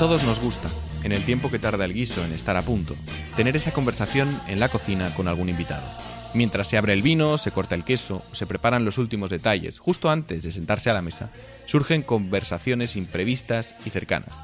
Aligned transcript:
todos 0.00 0.22
nos 0.22 0.38
gusta, 0.38 0.66
en 1.02 1.12
el 1.12 1.22
tiempo 1.24 1.50
que 1.50 1.58
tarda 1.58 1.84
el 1.84 1.94
guiso 1.94 2.24
en 2.24 2.32
estar 2.32 2.56
a 2.56 2.62
punto, 2.62 2.94
tener 3.36 3.56
esa 3.56 3.72
conversación 3.72 4.40
en 4.48 4.60
la 4.60 4.68
cocina 4.68 5.12
con 5.14 5.28
algún 5.28 5.48
invitado. 5.48 5.86
Mientras 6.34 6.68
se 6.68 6.78
abre 6.78 6.92
el 6.92 7.02
vino, 7.02 7.38
se 7.38 7.50
corta 7.50 7.74
el 7.74 7.84
queso, 7.84 8.22
se 8.32 8.46
preparan 8.46 8.84
los 8.84 8.98
últimos 8.98 9.30
detalles, 9.30 9.78
justo 9.78 10.10
antes 10.10 10.42
de 10.42 10.52
sentarse 10.52 10.90
a 10.90 10.94
la 10.94 11.02
mesa, 11.02 11.30
surgen 11.66 12.02
conversaciones 12.02 12.96
imprevistas 12.96 13.74
y 13.84 13.90
cercanas. 13.90 14.40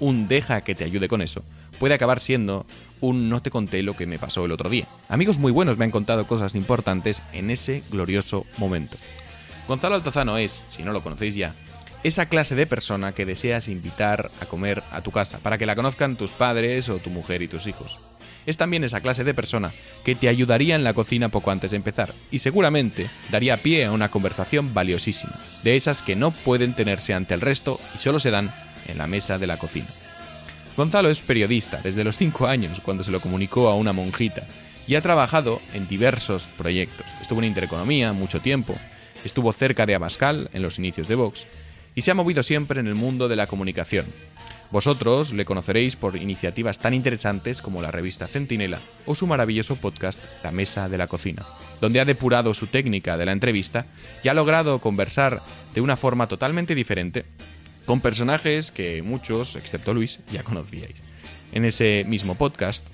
Un 0.00 0.28
deja 0.28 0.60
que 0.62 0.74
te 0.74 0.84
ayude 0.84 1.08
con 1.08 1.22
eso 1.22 1.42
puede 1.78 1.94
acabar 1.94 2.20
siendo 2.20 2.66
un 3.00 3.28
no 3.28 3.42
te 3.42 3.50
conté 3.50 3.82
lo 3.82 3.96
que 3.96 4.06
me 4.06 4.18
pasó 4.18 4.44
el 4.44 4.52
otro 4.52 4.70
día. 4.70 4.86
Amigos 5.08 5.38
muy 5.38 5.52
buenos 5.52 5.76
me 5.76 5.84
han 5.84 5.90
contado 5.90 6.26
cosas 6.26 6.54
importantes 6.54 7.22
en 7.32 7.50
ese 7.50 7.82
glorioso 7.90 8.46
momento. 8.58 8.96
Gonzalo 9.68 9.94
Altozano 9.94 10.38
es, 10.38 10.64
si 10.68 10.82
no 10.82 10.92
lo 10.92 11.02
conocéis 11.02 11.34
ya, 11.34 11.54
esa 12.04 12.26
clase 12.26 12.54
de 12.54 12.66
persona 12.66 13.12
que 13.12 13.24
deseas 13.24 13.66
invitar 13.68 14.30
a 14.40 14.44
comer 14.44 14.82
a 14.92 15.00
tu 15.00 15.10
casa, 15.10 15.38
para 15.38 15.56
que 15.56 15.64
la 15.64 15.74
conozcan 15.74 16.16
tus 16.16 16.32
padres 16.32 16.90
o 16.90 16.98
tu 16.98 17.08
mujer 17.08 17.40
y 17.40 17.48
tus 17.48 17.66
hijos. 17.66 17.98
Es 18.44 18.58
también 18.58 18.84
esa 18.84 19.00
clase 19.00 19.24
de 19.24 19.32
persona 19.32 19.72
que 20.04 20.14
te 20.14 20.28
ayudaría 20.28 20.74
en 20.74 20.84
la 20.84 20.92
cocina 20.92 21.30
poco 21.30 21.50
antes 21.50 21.70
de 21.70 21.78
empezar 21.78 22.12
y 22.30 22.40
seguramente 22.40 23.08
daría 23.30 23.56
pie 23.56 23.86
a 23.86 23.92
una 23.92 24.10
conversación 24.10 24.74
valiosísima, 24.74 25.32
de 25.62 25.76
esas 25.76 26.02
que 26.02 26.14
no 26.14 26.30
pueden 26.30 26.74
tenerse 26.74 27.14
ante 27.14 27.32
el 27.32 27.40
resto 27.40 27.80
y 27.94 27.98
solo 27.98 28.20
se 28.20 28.30
dan 28.30 28.52
en 28.86 28.98
la 28.98 29.06
mesa 29.06 29.38
de 29.38 29.46
la 29.46 29.56
cocina. 29.56 29.88
Gonzalo 30.76 31.08
es 31.08 31.20
periodista 31.20 31.80
desde 31.82 32.04
los 32.04 32.18
5 32.18 32.46
años 32.46 32.80
cuando 32.84 33.02
se 33.02 33.12
lo 33.12 33.20
comunicó 33.20 33.68
a 33.68 33.76
una 33.76 33.94
monjita 33.94 34.46
y 34.86 34.96
ha 34.96 35.00
trabajado 35.00 35.62
en 35.72 35.88
diversos 35.88 36.48
proyectos. 36.58 37.06
Estuvo 37.22 37.38
en 37.38 37.46
Intereconomía 37.46 38.12
mucho 38.12 38.40
tiempo, 38.40 38.76
estuvo 39.24 39.50
cerca 39.54 39.86
de 39.86 39.94
Abascal 39.94 40.50
en 40.52 40.60
los 40.60 40.78
inicios 40.78 41.08
de 41.08 41.14
Vox 41.14 41.46
y 41.94 42.02
se 42.02 42.10
ha 42.10 42.14
movido 42.14 42.42
siempre 42.42 42.80
en 42.80 42.86
el 42.86 42.94
mundo 42.94 43.28
de 43.28 43.36
la 43.36 43.46
comunicación. 43.46 44.06
Vosotros 44.70 45.32
le 45.32 45.44
conoceréis 45.44 45.94
por 45.94 46.16
iniciativas 46.16 46.78
tan 46.78 46.94
interesantes 46.94 47.62
como 47.62 47.80
la 47.80 47.90
revista 47.90 48.26
Centinela 48.26 48.80
o 49.06 49.14
su 49.14 49.26
maravilloso 49.26 49.76
podcast 49.76 50.18
La 50.42 50.50
Mesa 50.50 50.88
de 50.88 50.98
la 50.98 51.06
Cocina, 51.06 51.44
donde 51.80 52.00
ha 52.00 52.04
depurado 52.04 52.54
su 52.54 52.66
técnica 52.66 53.16
de 53.16 53.26
la 53.26 53.32
entrevista 53.32 53.86
y 54.24 54.28
ha 54.28 54.34
logrado 54.34 54.80
conversar 54.80 55.40
de 55.74 55.80
una 55.80 55.96
forma 55.96 56.26
totalmente 56.26 56.74
diferente 56.74 57.24
con 57.86 58.00
personajes 58.00 58.70
que 58.70 59.02
muchos, 59.02 59.56
excepto 59.56 59.94
Luis, 59.94 60.20
ya 60.32 60.42
conocíais. 60.42 60.96
En 61.52 61.64
ese 61.64 62.04
mismo 62.08 62.34
podcast 62.34 62.84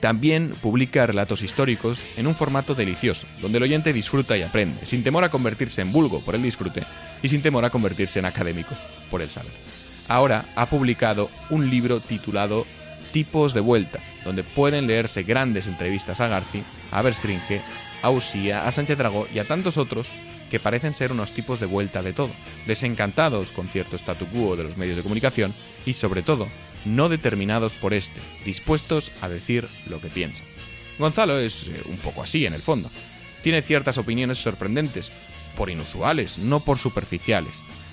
también 0.00 0.50
publica 0.62 1.06
relatos 1.06 1.42
históricos 1.42 1.98
en 2.16 2.26
un 2.26 2.34
formato 2.34 2.74
delicioso, 2.74 3.26
donde 3.40 3.58
el 3.58 3.64
oyente 3.64 3.92
disfruta 3.92 4.36
y 4.36 4.42
aprende, 4.42 4.84
sin 4.84 5.02
temor 5.02 5.24
a 5.24 5.30
convertirse 5.30 5.82
en 5.82 5.92
vulgo 5.92 6.20
por 6.20 6.34
el 6.34 6.42
disfrute 6.42 6.82
y 7.22 7.28
sin 7.28 7.42
temor 7.42 7.64
a 7.64 7.70
convertirse 7.70 8.18
en 8.18 8.26
académico 8.26 8.74
por 9.10 9.22
el 9.22 9.30
saber. 9.30 9.52
Ahora 10.08 10.44
ha 10.54 10.66
publicado 10.66 11.30
un 11.50 11.68
libro 11.70 12.00
titulado 12.00 12.66
Tipos 13.12 13.54
de 13.54 13.60
Vuelta, 13.60 13.98
donde 14.24 14.44
pueden 14.44 14.86
leerse 14.86 15.22
grandes 15.22 15.66
entrevistas 15.66 16.20
a 16.20 16.28
Garci, 16.28 16.62
a 16.92 17.02
Berstringe, 17.02 17.60
a 18.02 18.10
Usía, 18.10 18.66
a 18.66 18.72
Sánchez 18.72 18.98
Dragó 18.98 19.26
y 19.34 19.38
a 19.38 19.44
tantos 19.44 19.78
otros 19.78 20.08
que 20.50 20.60
parecen 20.60 20.94
ser 20.94 21.12
unos 21.12 21.32
tipos 21.32 21.58
de 21.58 21.66
vuelta 21.66 22.02
de 22.02 22.12
todo, 22.12 22.30
desencantados 22.66 23.50
con 23.50 23.66
cierto 23.66 23.96
statu 23.96 24.26
quo 24.26 24.56
de 24.56 24.64
los 24.64 24.76
medios 24.76 24.96
de 24.96 25.02
comunicación 25.02 25.52
y 25.84 25.94
sobre 25.94 26.22
todo 26.22 26.46
no 26.86 27.08
determinados 27.08 27.74
por 27.74 27.92
este, 27.92 28.20
dispuestos 28.44 29.12
a 29.20 29.28
decir 29.28 29.66
lo 29.90 30.00
que 30.00 30.08
piensan. 30.08 30.46
Gonzalo 30.98 31.38
es 31.38 31.64
eh, 31.64 31.82
un 31.86 31.96
poco 31.96 32.22
así 32.22 32.46
en 32.46 32.54
el 32.54 32.62
fondo. 32.62 32.90
Tiene 33.42 33.62
ciertas 33.62 33.98
opiniones 33.98 34.38
sorprendentes, 34.38 35.12
por 35.56 35.70
inusuales, 35.70 36.38
no 36.38 36.60
por 36.60 36.78
superficiales. 36.78 37.52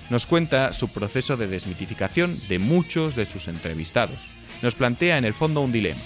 Nos 0.09 0.25
cuenta 0.25 0.73
su 0.73 0.89
proceso 0.89 1.37
de 1.37 1.47
desmitificación 1.47 2.37
de 2.47 2.59
muchos 2.59 3.15
de 3.15 3.25
sus 3.25 3.47
entrevistados. 3.47 4.17
Nos 4.61 4.75
plantea 4.75 5.17
en 5.17 5.25
el 5.25 5.33
fondo 5.33 5.61
un 5.61 5.71
dilema. 5.71 6.01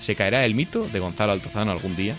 ¿Se 0.00 0.16
caerá 0.16 0.44
el 0.44 0.54
mito 0.54 0.86
de 0.88 0.98
Gonzalo 0.98 1.32
Altozano 1.32 1.70
algún 1.70 1.94
día? 1.96 2.16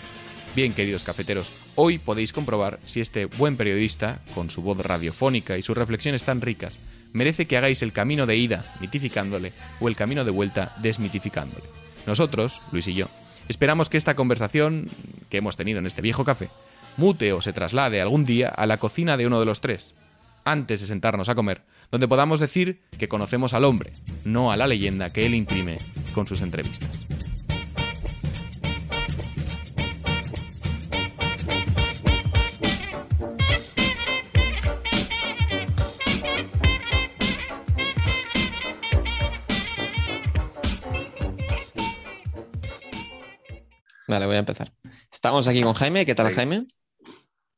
Bien, 0.56 0.72
queridos 0.72 1.02
cafeteros, 1.02 1.52
hoy 1.74 1.98
podéis 1.98 2.32
comprobar 2.32 2.78
si 2.84 3.00
este 3.00 3.26
buen 3.26 3.56
periodista, 3.56 4.20
con 4.34 4.50
su 4.50 4.62
voz 4.62 4.78
radiofónica 4.78 5.58
y 5.58 5.62
sus 5.62 5.76
reflexiones 5.76 6.22
tan 6.22 6.40
ricas, 6.40 6.78
merece 7.14 7.46
que 7.46 7.56
hagáis 7.56 7.80
el 7.82 7.94
camino 7.94 8.26
de 8.26 8.36
ida 8.36 8.62
mitificándole 8.80 9.52
o 9.80 9.88
el 9.88 9.96
camino 9.96 10.24
de 10.26 10.30
vuelta 10.30 10.74
desmitificándole. 10.82 11.64
Nosotros, 12.06 12.60
Luis 12.70 12.86
y 12.88 12.94
yo, 12.94 13.08
esperamos 13.48 13.88
que 13.88 13.96
esta 13.96 14.14
conversación 14.14 14.88
que 15.30 15.38
hemos 15.38 15.56
tenido 15.56 15.78
en 15.78 15.86
este 15.86 16.02
viejo 16.02 16.24
café 16.24 16.50
mute 16.98 17.32
o 17.32 17.40
se 17.40 17.52
traslade 17.52 18.00
algún 18.00 18.24
día 18.24 18.48
a 18.48 18.66
la 18.66 18.76
cocina 18.76 19.16
de 19.16 19.26
uno 19.26 19.40
de 19.40 19.46
los 19.46 19.60
tres, 19.60 19.94
antes 20.44 20.80
de 20.80 20.86
sentarnos 20.86 21.28
a 21.28 21.34
comer, 21.34 21.62
donde 21.90 22.08
podamos 22.08 22.40
decir 22.40 22.82
que 22.98 23.08
conocemos 23.08 23.54
al 23.54 23.64
hombre, 23.64 23.92
no 24.24 24.52
a 24.52 24.56
la 24.56 24.66
leyenda 24.66 25.10
que 25.10 25.24
él 25.24 25.34
imprime 25.34 25.78
con 26.12 26.26
sus 26.26 26.40
entrevistas. 26.40 27.06
Vale, 44.14 44.26
voy 44.26 44.36
a 44.36 44.38
empezar. 44.38 44.72
Estamos 45.10 45.48
aquí 45.48 45.60
con 45.60 45.74
Jaime. 45.74 46.06
¿Qué 46.06 46.14
tal, 46.14 46.32
Jaime? 46.32 46.68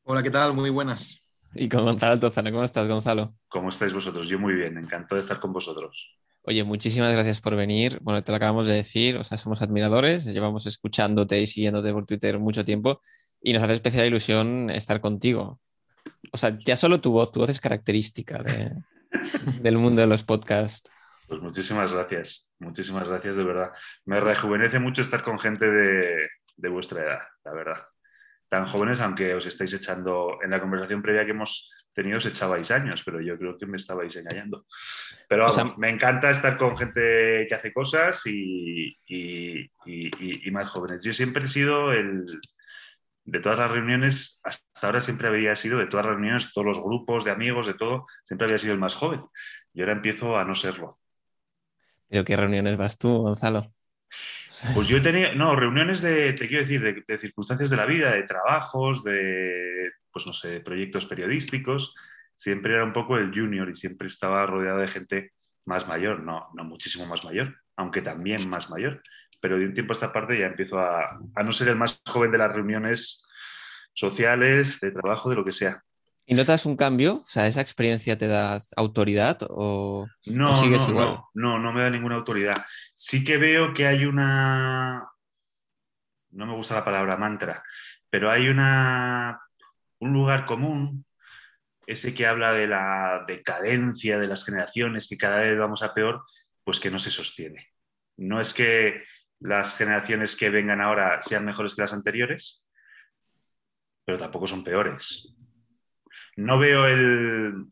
Hola, 0.04 0.22
¿qué 0.22 0.30
tal? 0.30 0.54
Muy 0.54 0.70
buenas. 0.70 1.30
Y 1.54 1.68
con 1.68 1.84
Gonzalo 1.84 2.14
Altozano. 2.14 2.50
¿Cómo 2.50 2.64
estás, 2.64 2.88
Gonzalo? 2.88 3.34
¿Cómo 3.46 3.68
estáis 3.68 3.92
vosotros? 3.92 4.26
Yo 4.26 4.38
muy 4.38 4.54
bien, 4.54 4.78
encantado 4.78 5.16
de 5.16 5.20
estar 5.20 5.38
con 5.38 5.52
vosotros. 5.52 6.16
Oye, 6.44 6.64
muchísimas 6.64 7.12
gracias 7.12 7.42
por 7.42 7.56
venir. 7.56 7.98
Bueno, 8.00 8.24
te 8.24 8.32
lo 8.32 8.36
acabamos 8.36 8.66
de 8.66 8.72
decir, 8.72 9.18
o 9.18 9.22
sea, 9.22 9.36
somos 9.36 9.60
admiradores, 9.60 10.24
llevamos 10.24 10.64
escuchándote 10.64 11.38
y 11.38 11.46
siguiéndote 11.46 11.92
por 11.92 12.06
Twitter 12.06 12.38
mucho 12.38 12.64
tiempo 12.64 13.02
y 13.42 13.52
nos 13.52 13.62
hace 13.62 13.74
especial 13.74 14.06
ilusión 14.06 14.70
estar 14.70 15.02
contigo. 15.02 15.60
O 16.32 16.38
sea, 16.38 16.56
ya 16.64 16.76
solo 16.76 17.02
tu 17.02 17.12
voz, 17.12 17.32
tu 17.32 17.40
voz 17.40 17.50
es 17.50 17.60
característica 17.60 18.42
del 19.60 19.76
mundo 19.76 20.00
de 20.00 20.06
los 20.06 20.22
podcasts. 20.22 20.90
Pues 21.28 21.42
muchísimas 21.42 21.92
gracias, 21.92 22.48
muchísimas 22.60 23.06
gracias 23.06 23.36
de 23.36 23.44
verdad. 23.44 23.72
Me 24.06 24.20
rejuvenece 24.20 24.78
mucho 24.78 25.02
estar 25.02 25.22
con 25.22 25.38
gente 25.38 25.68
de, 25.68 26.28
de 26.56 26.68
vuestra 26.68 27.02
edad, 27.02 27.20
la 27.44 27.52
verdad. 27.52 27.86
Tan 28.48 28.66
jóvenes, 28.66 29.00
aunque 29.00 29.34
os 29.34 29.46
estáis 29.46 29.72
echando, 29.72 30.38
en 30.42 30.50
la 30.50 30.60
conversación 30.60 31.02
previa 31.02 31.24
que 31.24 31.32
hemos 31.32 31.70
tenido 31.92 32.18
os 32.18 32.26
echabais 32.26 32.70
años, 32.70 33.02
pero 33.04 33.20
yo 33.20 33.38
creo 33.38 33.56
que 33.56 33.66
me 33.66 33.78
estabais 33.78 34.14
engañando. 34.16 34.66
Pero 35.28 35.48
me 35.78 35.88
encanta 35.88 36.30
estar 36.30 36.58
con 36.58 36.76
gente 36.76 37.46
que 37.48 37.54
hace 37.54 37.72
cosas 37.72 38.22
y, 38.26 38.96
y, 39.06 40.50
más 40.50 40.70
jóvenes. 40.70 41.02
Yo 41.02 41.12
siempre 41.12 41.44
he 41.44 41.48
sido 41.48 41.92
el, 41.92 42.40
de 43.24 43.40
todas 43.40 43.58
las 43.58 43.70
reuniones, 43.70 44.40
hasta 44.44 44.86
ahora 44.86 45.00
siempre 45.00 45.28
había 45.28 45.56
sido, 45.56 45.78
de 45.78 45.86
todas 45.86 46.06
las 46.06 46.14
reuniones, 46.14 46.52
todos 46.52 46.66
los 46.66 46.80
grupos 46.80 47.24
de 47.24 47.32
amigos, 47.32 47.66
de 47.66 47.74
todo, 47.74 48.06
siempre 48.24 48.46
había 48.46 48.58
sido 48.58 48.74
el 48.74 48.78
más 48.78 48.94
joven. 48.94 49.22
Y 49.72 49.80
ahora 49.80 49.92
empiezo 49.92 50.36
a 50.36 50.44
no 50.44 50.54
serlo. 50.54 51.00
¿Pero 52.08 52.24
qué 52.24 52.36
reuniones 52.36 52.76
vas 52.76 52.98
tú, 52.98 53.22
Gonzalo? 53.22 53.72
Pues 54.74 54.88
yo 54.88 54.96
he 54.96 55.34
no, 55.34 55.54
reuniones 55.54 56.00
de, 56.00 56.32
te 56.32 56.48
quiero 56.48 56.62
decir, 56.62 57.04
de, 57.06 57.18
circunstancias 57.18 57.68
de 57.68 57.76
la 57.76 57.86
vida, 57.86 58.12
de 58.12 58.22
trabajos, 58.22 59.04
de, 59.04 59.92
pues 60.10 60.26
no 60.26 60.32
sé, 60.32 60.60
proyectos 60.60 61.06
periodísticos. 61.06 61.94
Siempre 62.34 62.74
era 62.74 62.84
un 62.84 62.92
poco 62.92 63.18
el 63.18 63.32
junior 63.34 63.68
y 63.68 63.76
siempre 63.76 64.06
estaba 64.06 64.46
rodeado 64.46 64.78
de 64.78 64.88
gente 64.88 65.32
más 65.66 65.86
mayor, 65.88 66.20
no, 66.20 66.48
no 66.54 66.64
muchísimo 66.64 67.06
más 67.06 67.24
mayor, 67.24 67.56
aunque 67.76 68.02
también 68.02 68.48
más 68.48 68.70
mayor. 68.70 69.02
Pero 69.40 69.58
de 69.58 69.66
un 69.66 69.74
tiempo 69.74 69.92
a 69.92 69.94
esta 69.94 70.12
parte 70.12 70.38
ya 70.38 70.46
empiezo 70.46 70.78
a, 70.78 71.18
a 71.34 71.42
no 71.42 71.52
ser 71.52 71.68
el 71.68 71.76
más 71.76 72.00
joven 72.06 72.30
de 72.30 72.38
las 72.38 72.52
reuniones 72.52 73.26
sociales, 73.92 74.80
de 74.80 74.90
trabajo, 74.90 75.28
de 75.28 75.36
lo 75.36 75.44
que 75.44 75.52
sea. 75.52 75.82
¿Y 76.26 76.34
notas 76.34 76.66
un 76.66 76.76
cambio? 76.76 77.22
O 77.24 77.28
sea, 77.28 77.46
¿esa 77.46 77.60
experiencia 77.60 78.18
te 78.18 78.26
da 78.26 78.60
autoridad 78.76 79.38
o, 79.48 80.08
no, 80.26 80.56
sigues 80.56 80.88
igual? 80.88 81.20
No, 81.34 81.58
no, 81.58 81.72
me 81.72 81.82
da 81.82 81.90
ninguna 81.90 82.16
autoridad. 82.16 82.64
Sí 82.94 83.24
que 83.24 83.38
veo 83.38 83.72
que 83.72 83.86
hay 83.86 84.04
una. 84.04 85.08
No 86.30 86.46
me 86.46 86.54
gusta 86.54 86.74
la 86.74 86.84
palabra 86.84 87.16
mantra, 87.16 87.62
pero 88.10 88.30
hay 88.30 88.48
una 88.48 89.40
un 89.98 90.12
lugar 90.12 90.46
común, 90.46 91.04
ese 91.86 92.14
que 92.14 92.26
habla 92.26 92.52
de 92.52 92.66
la 92.66 93.24
decadencia 93.26 94.18
de 94.18 94.26
las 94.26 94.44
generaciones, 94.44 95.08
que 95.08 95.16
cada 95.16 95.38
vez 95.38 95.58
vamos 95.58 95.82
a 95.82 95.94
peor, 95.94 96.24
pues 96.64 96.80
que 96.80 96.90
no 96.90 96.98
se 96.98 97.10
sostiene. 97.10 97.68
No 98.16 98.40
es 98.40 98.52
que 98.52 99.04
las 99.40 99.76
generaciones 99.76 100.36
que 100.36 100.50
vengan 100.50 100.80
ahora 100.80 101.22
sean 101.22 101.44
mejores 101.44 101.74
que 101.74 101.82
las 101.82 101.92
anteriores, 101.92 102.66
pero 104.04 104.18
tampoco 104.18 104.46
son 104.46 104.64
peores. 104.64 105.35
No 106.36 106.58
veo 106.58 106.86
el... 106.86 107.66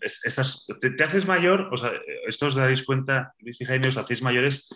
te, 0.80 1.04
haces 1.04 1.26
mayor, 1.26 1.68
o 1.70 1.76
sea, 1.76 1.92
esto 2.26 2.46
os 2.46 2.54
dais 2.54 2.82
cuenta, 2.82 3.34
Luis 3.38 3.60
y 3.60 3.66
Jaime, 3.66 3.88
os 3.88 3.98
hacéis 3.98 4.22
mayores 4.22 4.68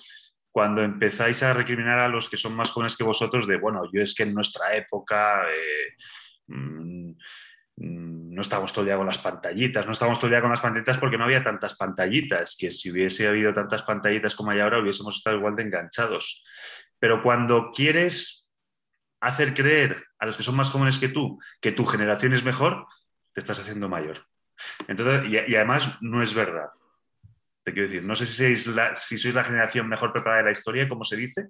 cuando 0.51 0.83
empezáis 0.83 1.43
a 1.43 1.55
recriminar 1.55 1.99
a 1.99 2.09
los 2.09 2.29
que 2.29 2.37
son 2.37 2.55
más 2.55 2.71
jóvenes 2.71 2.97
que 2.97 3.05
vosotros 3.05 3.47
de, 3.47 3.57
bueno, 3.57 3.83
yo 3.93 4.03
es 4.03 4.15
que 4.15 4.25
en 4.25 4.35
nuestra 4.35 4.77
época... 4.77 5.43
Eh, 5.49 5.97
mm, 6.49 7.11
mm, 7.77 8.19
no 8.39 8.43
estábamos 8.43 8.73
todo 8.73 8.83
el 8.83 8.89
día 8.89 8.97
con 8.97 9.07
las 9.07 9.19
pantallitas, 9.19 9.87
no 9.87 9.93
estábamos 9.93 10.19
todo 10.19 10.29
el 10.29 10.33
día 10.33 10.41
con 10.41 10.51
las 10.51 10.61
pantallitas 10.61 10.99
porque 10.99 11.19
no 11.19 11.25
había 11.25 11.43
tantas 11.43 11.77
pantallitas, 11.77 12.57
que 12.57 12.71
si 12.71 12.91
hubiese 12.91 13.27
habido 13.27 13.53
tantas 13.53 13.83
pantallitas 13.83 14.37
como 14.37 14.53
hay 14.53 14.61
ahora 14.61 14.79
hubiésemos 14.79 15.17
estado 15.17 15.39
igual 15.39 15.57
de 15.57 15.65
enganchados. 15.65 16.45
Pero 17.01 17.21
cuando 17.23 17.73
quieres 17.73 18.49
hacer 19.21 19.55
creer 19.55 20.05
a 20.21 20.27
los 20.27 20.37
que 20.37 20.45
son 20.45 20.55
más 20.55 20.71
jóvenes 20.71 20.99
que 20.99 21.09
tú 21.09 21.41
que 21.61 21.73
tu 21.73 21.85
generación 21.85 22.33
es 22.33 22.45
mejor, 22.45 22.87
te 23.33 23.41
estás 23.41 23.61
haciendo 23.61 23.89
mayor. 23.89 24.25
Entonces, 24.87 25.31
y, 25.31 25.55
además 25.55 25.99
no 26.01 26.23
es 26.23 26.35
verdad. 26.35 26.69
Te 27.63 27.73
quiero 27.73 27.89
decir, 27.89 28.05
no 28.05 28.17
sé 28.17 28.27
si 28.27 28.33
sois, 28.33 28.67
la, 28.67 28.97
si 28.97 29.19
sois 29.19 29.35
la 29.35 29.45
generación 29.45 29.89
mejor 29.89 30.13
preparada 30.13 30.43
de 30.43 30.47
la 30.47 30.53
historia, 30.53 30.89
como 30.89 31.05
se 31.05 31.17
dice, 31.17 31.49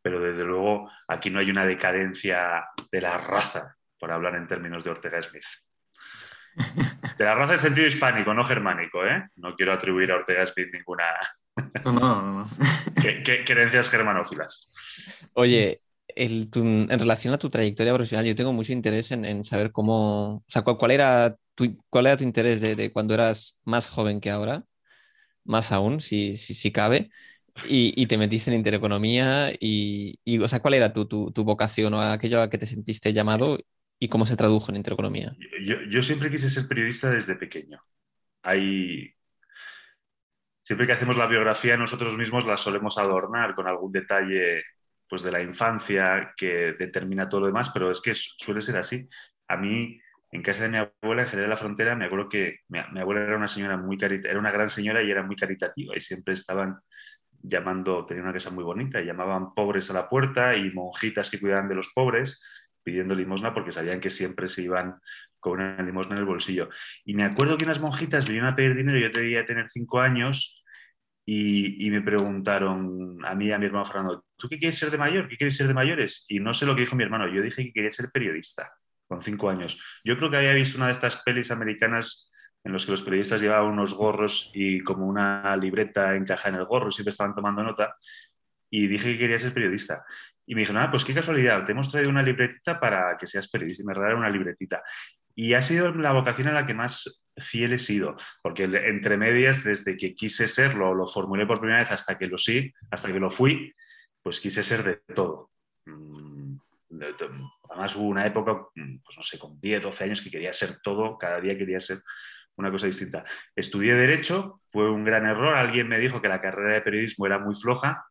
pero 0.00 0.20
desde 0.20 0.44
luego 0.44 0.90
aquí 1.08 1.30
no 1.30 1.38
hay 1.38 1.50
una 1.50 1.66
decadencia 1.66 2.64
de 2.90 3.00
la 3.00 3.18
raza, 3.18 3.76
por 3.98 4.10
hablar 4.10 4.34
en 4.34 4.48
términos 4.48 4.82
de 4.82 4.90
Ortega 4.90 5.22
Smith. 5.22 5.44
De 7.16 7.24
la 7.24 7.34
raza 7.34 7.54
en 7.54 7.60
sentido 7.60 7.86
hispánico, 7.86 8.34
no 8.34 8.44
germánico, 8.44 9.04
¿eh? 9.06 9.28
No 9.36 9.54
quiero 9.54 9.72
atribuir 9.72 10.12
a 10.12 10.16
Ortega 10.16 10.44
Smith 10.46 10.68
ninguna, 10.72 11.04
no, 11.84 11.92
no, 11.92 12.22
no. 12.22 12.48
Querencias 13.22 13.90
germanófilas. 13.90 14.72
Oye, 15.34 15.78
en 16.16 16.98
relación 16.98 17.34
a 17.34 17.38
tu 17.38 17.50
trayectoria 17.50 17.92
profesional, 17.94 18.26
yo 18.26 18.34
tengo 18.34 18.52
mucho 18.52 18.72
interés 18.72 19.10
en, 19.12 19.44
saber 19.44 19.72
cómo, 19.72 20.36
o 20.36 20.44
sea, 20.46 20.62
cuál, 20.62 20.90
era, 20.90 21.36
tu, 21.54 21.76
cuál 21.88 22.06
era 22.06 22.16
tu 22.16 22.24
interés 22.24 22.60
de, 22.60 22.92
cuando 22.92 23.14
eras 23.14 23.58
más 23.64 23.88
joven 23.88 24.20
que 24.20 24.30
ahora, 24.30 24.64
más 25.44 25.72
aún, 25.72 26.00
si, 26.00 26.36
si, 26.36 26.72
cabe, 26.72 27.10
y, 27.68 28.06
te 28.06 28.18
metiste 28.18 28.50
en 28.50 28.56
intereconomía, 28.56 29.52
y, 29.58 30.18
o 30.40 30.48
sea, 30.48 30.60
cuál 30.60 30.74
era 30.74 30.92
tu, 30.92 31.06
tu, 31.06 31.44
vocación 31.44 31.94
o 31.94 32.00
aquello 32.00 32.42
a 32.42 32.50
que 32.50 32.58
te 32.58 32.66
sentiste 32.66 33.12
llamado 33.12 33.58
y 33.98 34.08
cómo 34.08 34.26
se 34.26 34.36
tradujo 34.36 34.70
en 34.70 34.76
intereconomía. 34.76 35.36
Yo, 35.64 35.76
yo 35.88 36.02
siempre 36.02 36.30
quise 36.30 36.50
ser 36.50 36.66
periodista 36.68 37.10
desde 37.10 37.36
pequeño. 37.36 37.80
Hay, 38.42 39.14
siempre 40.62 40.86
que 40.86 40.92
hacemos 40.92 41.16
la 41.16 41.26
biografía 41.26 41.76
nosotros 41.76 42.16
mismos 42.16 42.46
la 42.46 42.56
solemos 42.56 42.98
adornar 42.98 43.54
con 43.54 43.66
algún 43.66 43.90
detalle 43.90 44.62
pues, 45.12 45.22
de 45.22 45.30
la 45.30 45.42
infancia 45.42 46.32
que 46.38 46.74
determina 46.78 47.28
todo 47.28 47.42
lo 47.42 47.48
demás, 47.48 47.68
pero 47.68 47.90
es 47.90 48.00
que 48.00 48.14
suele 48.14 48.62
ser 48.62 48.78
así. 48.78 49.06
A 49.46 49.58
mí, 49.58 50.00
en 50.30 50.42
casa 50.42 50.62
de 50.62 50.70
mi 50.70 50.78
abuela, 50.78 51.24
en 51.24 51.28
Jerez 51.28 51.44
de 51.44 51.50
la 51.50 51.58
Frontera, 51.58 51.94
me 51.94 52.06
acuerdo 52.06 52.30
que 52.30 52.60
mi, 52.68 52.78
abuela 52.78 53.20
era 53.20 53.36
una 53.36 53.46
señora 53.46 53.76
muy 53.76 53.98
era 54.00 54.38
una 54.38 54.50
gran 54.50 54.70
señora 54.70 55.02
y 55.02 55.10
era 55.10 55.22
muy 55.22 55.36
caritativa 55.36 55.94
y 55.94 56.00
siempre 56.00 56.32
estaban 56.32 56.78
llamando, 57.42 58.06
tenía 58.06 58.22
una 58.22 58.32
casa 58.32 58.48
muy 58.48 58.64
bonita, 58.64 59.02
y 59.02 59.04
llamaban 59.04 59.52
pobres 59.52 59.90
a 59.90 59.92
la 59.92 60.08
puerta 60.08 60.56
y 60.56 60.70
monjitas 60.70 61.30
que 61.30 61.38
cuidaban 61.38 61.68
de 61.68 61.74
los 61.74 61.90
pobres 61.94 62.40
pidiendo 62.82 63.14
limosna 63.14 63.52
porque 63.52 63.70
sabían 63.70 64.00
que 64.00 64.08
siempre 64.08 64.48
se 64.48 64.62
iban 64.62 64.98
con 65.40 65.60
una 65.60 65.82
limosna 65.82 66.14
en 66.14 66.20
el 66.20 66.24
bolsillo. 66.24 66.70
Y 67.04 67.12
me 67.12 67.24
acuerdo 67.24 67.58
que 67.58 67.66
unas 67.66 67.80
monjitas 67.80 68.24
vinieron 68.24 68.48
a 68.48 68.56
pedir 68.56 68.74
dinero, 68.74 68.98
yo 68.98 69.10
debía 69.10 69.44
tener 69.44 69.68
cinco 69.70 70.00
años, 70.00 70.61
y, 71.24 71.88
me 71.90 72.00
preguntaron 72.02 73.24
a 73.24 73.34
mí 73.34 73.46
y 73.46 73.52
a 73.52 73.58
mi 73.58 73.66
hermano 73.66 73.84
Fernando, 73.84 74.24
¿tú 74.36 74.48
qué 74.48 74.58
quieres 74.58 74.78
ser 74.78 74.90
de 74.90 74.98
mayor? 74.98 75.28
¿Qué 75.28 75.36
quieres 75.36 75.56
ser 75.56 75.68
de 75.68 75.74
mayores? 75.74 76.24
Y 76.28 76.40
no 76.40 76.52
sé 76.52 76.66
lo 76.66 76.74
que 76.74 76.82
dijo 76.82 76.96
mi 76.96 77.04
hermano, 77.04 77.28
yo 77.32 77.42
dije 77.42 77.64
que 77.64 77.72
quería 77.72 77.92
ser 77.92 78.10
periodista 78.10 78.72
con 79.06 79.22
cinco 79.22 79.50
años. 79.50 79.80
Yo 80.04 80.16
creo 80.16 80.30
que 80.30 80.38
había 80.38 80.52
visto 80.52 80.78
una 80.78 80.86
de 80.86 80.92
estas 80.92 81.16
pelis 81.22 81.50
americanas 81.50 82.30
en 82.64 82.72
los 82.72 82.86
que 82.86 82.92
los 82.92 83.02
periodistas 83.02 83.40
llevaban 83.40 83.72
unos 83.72 83.94
gorros 83.94 84.50
y 84.54 84.80
como 84.80 85.06
una 85.06 85.56
libreta 85.56 86.14
encajada 86.16 86.50
en 86.50 86.60
el 86.60 86.66
gorro, 86.66 86.90
siempre 86.90 87.10
estaban 87.10 87.34
tomando 87.34 87.62
nota, 87.62 87.96
y 88.70 88.86
dije 88.86 89.12
que 89.12 89.18
quería 89.18 89.38
ser 89.38 89.52
periodista. 89.52 90.04
Y 90.46 90.54
me 90.54 90.62
dijeron, 90.62 90.82
ah, 90.82 90.90
pues 90.90 91.04
qué 91.04 91.14
casualidad, 91.14 91.64
te 91.64 91.72
hemos 91.72 91.90
traído 91.90 92.10
una 92.10 92.22
libretita 92.22 92.80
para 92.80 93.16
que 93.18 93.26
seas 93.26 93.48
periodista. 93.48 93.82
Y 93.82 93.86
me 93.86 93.94
regalaron 93.94 94.20
una 94.20 94.30
libretita. 94.30 94.82
Y 95.34 95.54
ha 95.54 95.62
sido 95.62 95.92
la 95.92 96.12
vocación 96.12 96.48
a 96.48 96.52
la 96.52 96.66
que 96.66 96.74
más 96.74 97.21
fiel 97.36 97.72
he 97.72 97.78
sido, 97.78 98.16
porque 98.42 98.64
entre 98.64 99.16
medias, 99.16 99.64
desde 99.64 99.96
que 99.96 100.14
quise 100.14 100.48
serlo, 100.48 100.94
lo 100.94 101.06
formulé 101.06 101.46
por 101.46 101.60
primera 101.60 101.80
vez 101.80 101.90
hasta 101.90 102.18
que 102.18 102.26
lo 102.26 102.38
sí, 102.38 102.72
hasta 102.90 103.12
que 103.12 103.20
lo 103.20 103.30
fui, 103.30 103.72
pues 104.22 104.40
quise 104.40 104.62
ser 104.62 104.84
de 104.84 105.14
todo. 105.14 105.50
Mm, 105.86 106.56
además 107.70 107.96
hubo 107.96 108.06
una 108.06 108.26
época, 108.26 108.66
mm, 108.74 108.98
pues 108.98 109.16
no 109.16 109.22
sé, 109.22 109.38
con 109.38 109.60
10, 109.60 109.82
12 109.82 110.04
años 110.04 110.20
que 110.20 110.30
quería 110.30 110.52
ser 110.52 110.80
todo, 110.82 111.16
cada 111.18 111.40
día 111.40 111.56
quería 111.56 111.80
ser 111.80 112.02
una 112.56 112.70
cosa 112.70 112.86
distinta. 112.86 113.24
Estudié 113.56 113.94
Derecho, 113.94 114.60
fue 114.70 114.90
un 114.90 115.04
gran 115.04 115.26
error, 115.26 115.54
alguien 115.54 115.88
me 115.88 115.98
dijo 115.98 116.20
que 116.20 116.28
la 116.28 116.40
carrera 116.40 116.74
de 116.74 116.82
periodismo 116.82 117.26
era 117.26 117.38
muy 117.38 117.54
floja, 117.54 118.04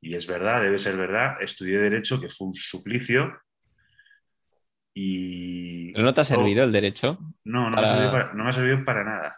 y 0.00 0.14
es 0.14 0.26
verdad, 0.26 0.60
debe 0.60 0.78
ser 0.78 0.96
verdad, 0.96 1.40
estudié 1.40 1.78
Derecho, 1.78 2.20
que 2.20 2.28
fue 2.28 2.48
un 2.48 2.54
suplicio, 2.54 3.32
y... 4.92 5.92
¿Pero 5.92 6.04
no 6.04 6.14
te 6.14 6.20
ha 6.20 6.24
servido 6.24 6.64
el 6.64 6.72
derecho? 6.72 7.18
No, 7.44 7.70
no, 7.70 7.76
me 7.76 7.86
ha 7.86 8.52
servido 8.52 8.84
para, 8.84 9.04
nada. 9.04 9.36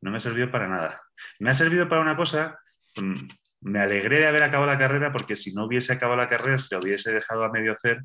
No 0.00 0.10
me 0.10 0.16
ha 0.18 0.20
servido 0.20 0.50
para 0.50 0.68
nada. 0.68 1.00
Me 1.38 1.50
ha 1.50 1.54
servido 1.54 1.88
para 1.88 2.02
una 2.02 2.16
cosa, 2.16 2.58
mm, 2.96 3.28
me 3.62 3.80
alegré 3.80 4.20
de 4.20 4.26
haber 4.26 4.42
acabado 4.42 4.70
la 4.70 4.78
carrera 4.78 5.12
porque 5.12 5.36
si 5.36 5.54
no 5.54 5.64
hubiese 5.64 5.92
acabado 5.92 6.20
la 6.20 6.28
carrera, 6.28 6.58
si 6.58 6.74
la 6.74 6.80
hubiese 6.80 7.12
dejado 7.12 7.44
a 7.44 7.50
medio 7.50 7.72
hacer, 7.72 8.02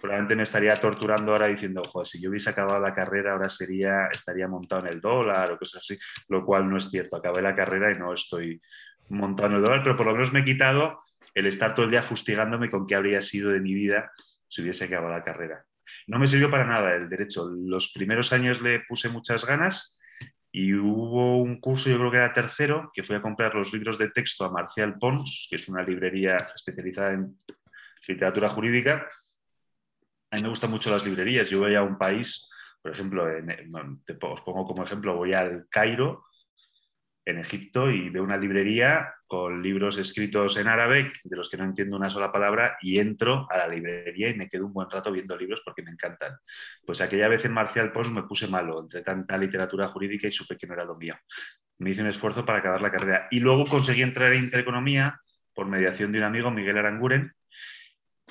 probablemente 0.00 0.36
me 0.36 0.44
estaría 0.44 0.74
torturando 0.76 1.32
ahora 1.32 1.46
diciendo, 1.46 1.82
ojo, 1.84 2.04
si 2.04 2.20
yo 2.20 2.30
hubiese 2.30 2.50
acabado 2.50 2.78
la 2.78 2.94
carrera 2.94 3.32
ahora 3.32 3.48
sería, 3.48 4.06
estaría 4.06 4.46
montado 4.48 4.86
en 4.86 4.92
el 4.92 5.00
dólar 5.00 5.52
o 5.52 5.58
cosas 5.58 5.82
así, 5.82 5.98
lo 6.28 6.44
cual 6.44 6.70
no 6.70 6.76
es 6.76 6.90
cierto. 6.90 7.16
Acabé 7.16 7.42
la 7.42 7.54
carrera 7.54 7.92
y 7.92 7.98
no 7.98 8.14
estoy 8.14 8.60
montado 9.10 9.50
en 9.50 9.56
el 9.56 9.62
dólar, 9.62 9.82
pero 9.82 9.96
por 9.96 10.06
lo 10.06 10.12
menos 10.12 10.32
me 10.32 10.40
he 10.40 10.44
quitado 10.44 11.00
el 11.34 11.46
estar 11.46 11.74
todo 11.74 11.84
el 11.84 11.90
día 11.90 12.02
fustigándome 12.02 12.70
con 12.70 12.86
qué 12.86 12.94
habría 12.94 13.20
sido 13.20 13.50
de 13.50 13.60
mi 13.60 13.74
vida 13.74 14.10
si 14.46 14.62
hubiese 14.62 14.84
acabado 14.84 15.12
la 15.12 15.24
carrera. 15.24 15.64
No 16.06 16.18
me 16.18 16.26
sirvió 16.26 16.50
para 16.50 16.66
nada 16.66 16.94
el 16.94 17.08
derecho. 17.08 17.48
Los 17.50 17.92
primeros 17.92 18.32
años 18.32 18.60
le 18.60 18.80
puse 18.80 19.08
muchas 19.08 19.44
ganas 19.44 19.98
y 20.50 20.74
hubo 20.74 21.38
un 21.38 21.60
curso, 21.60 21.90
yo 21.90 21.98
creo 21.98 22.10
que 22.10 22.16
era 22.16 22.32
tercero, 22.32 22.90
que 22.92 23.02
fui 23.02 23.16
a 23.16 23.22
comprar 23.22 23.54
los 23.54 23.72
libros 23.72 23.98
de 23.98 24.10
texto 24.10 24.44
a 24.44 24.50
Marcial 24.50 24.98
Pons, 24.98 25.46
que 25.50 25.56
es 25.56 25.68
una 25.68 25.82
librería 25.82 26.36
especializada 26.54 27.12
en 27.12 27.38
literatura 28.06 28.48
jurídica. 28.48 29.08
A 30.30 30.36
mí 30.36 30.42
me 30.42 30.48
gustan 30.48 30.70
mucho 30.70 30.90
las 30.90 31.04
librerías. 31.04 31.50
Yo 31.50 31.60
voy 31.60 31.74
a 31.74 31.82
un 31.82 31.98
país, 31.98 32.48
por 32.82 32.92
ejemplo, 32.92 33.24
os 33.24 34.40
pongo 34.40 34.66
como 34.66 34.84
ejemplo, 34.84 35.16
voy 35.16 35.34
al 35.34 35.66
Cairo 35.70 36.24
en 37.28 37.38
Egipto 37.38 37.90
y 37.90 38.08
veo 38.08 38.22
una 38.22 38.38
librería 38.38 39.14
con 39.26 39.62
libros 39.62 39.98
escritos 39.98 40.56
en 40.56 40.66
árabe, 40.66 41.12
de 41.22 41.36
los 41.36 41.50
que 41.50 41.58
no 41.58 41.64
entiendo 41.64 41.96
una 41.96 42.08
sola 42.08 42.32
palabra, 42.32 42.78
y 42.80 42.98
entro 42.98 43.46
a 43.50 43.58
la 43.58 43.68
librería 43.68 44.30
y 44.30 44.34
me 44.34 44.48
quedo 44.48 44.64
un 44.64 44.72
buen 44.72 44.88
rato 44.88 45.12
viendo 45.12 45.36
libros 45.36 45.60
porque 45.62 45.82
me 45.82 45.90
encantan. 45.90 46.38
Pues 46.86 47.02
aquella 47.02 47.28
vez 47.28 47.44
en 47.44 47.52
Marcial 47.52 47.92
Post 47.92 48.12
me 48.12 48.22
puse 48.22 48.48
malo 48.48 48.80
entre 48.80 49.02
tanta 49.02 49.36
literatura 49.36 49.88
jurídica 49.88 50.26
y 50.26 50.32
supe 50.32 50.56
que 50.56 50.66
no 50.66 50.72
era 50.72 50.86
lo 50.86 50.96
mío. 50.96 51.16
Me 51.78 51.90
hice 51.90 52.00
un 52.00 52.08
esfuerzo 52.08 52.46
para 52.46 52.60
acabar 52.60 52.80
la 52.80 52.90
carrera. 52.90 53.28
Y 53.30 53.40
luego 53.40 53.66
conseguí 53.66 54.00
entrar 54.00 54.32
en 54.32 54.44
Intereconomía 54.44 55.20
por 55.54 55.66
mediación 55.66 56.10
de 56.12 56.18
un 56.18 56.24
amigo, 56.24 56.50
Miguel 56.50 56.78
Aranguren, 56.78 57.34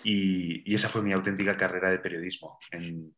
y, 0.04 0.72
y 0.72 0.74
esa 0.74 0.90
fue 0.90 1.04
mi 1.04 1.14
auténtica 1.14 1.56
carrera 1.56 1.92
de 1.92 2.00
periodismo. 2.00 2.58
En, 2.72 3.14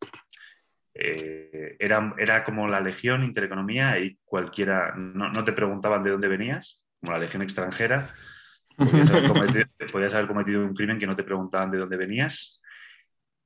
eh, 1.02 1.78
era, 1.80 2.14
era, 2.18 2.44
como 2.44 2.68
la 2.68 2.82
legión 2.82 3.24
intereconomía 3.24 3.98
y 4.00 4.20
cualquiera, 4.26 4.94
no, 4.98 5.46
te 5.46 5.54
preguntaban 5.54 6.04
de 6.04 6.12
dónde 6.12 6.28
venías, 6.28 6.86
como 7.00 7.14
la 7.14 7.20
legión 7.20 7.42
extranjera, 7.42 8.10
podías 8.78 10.14
haber, 10.14 10.28
cometido, 10.28 10.62
un 10.62 10.74
crimen 10.74 11.00
que 11.00 11.08
no 11.08 11.16
te 11.16 11.24
preguntaban 11.24 11.72
de 11.72 11.78
dónde 11.78 11.96
venías 11.96 12.62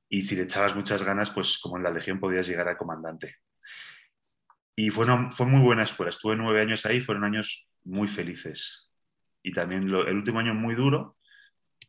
y 0.08 0.22
si 0.22 0.34
le 0.34 0.42
echabas 0.42 0.74
muchas 0.74 1.04
ganas, 1.04 1.30
pues 1.30 1.58
como 1.58 1.76
en 1.76 1.84
la 1.84 1.90
legión 1.90 2.18
podías 2.18 2.48
llegar 2.48 2.68
a 2.68 2.76
comandante. 2.76 3.36
Y 4.74 4.90
fue, 4.90 5.06
fue 5.30 5.46
muy 5.46 5.60
buena 5.60 5.84
escuela, 5.84 6.10
estuve 6.10 6.34
nueve 6.34 6.60
años 6.60 6.84
ahí, 6.86 7.00
fueron 7.00 7.22
años 7.22 7.68
muy 7.84 8.08
felices. 8.08 8.90
Y 9.44 9.52
también 9.52 9.84
el 9.84 10.16
último 10.16 10.40
año 10.40 10.54
muy 10.54 10.74
duro, 10.74 11.16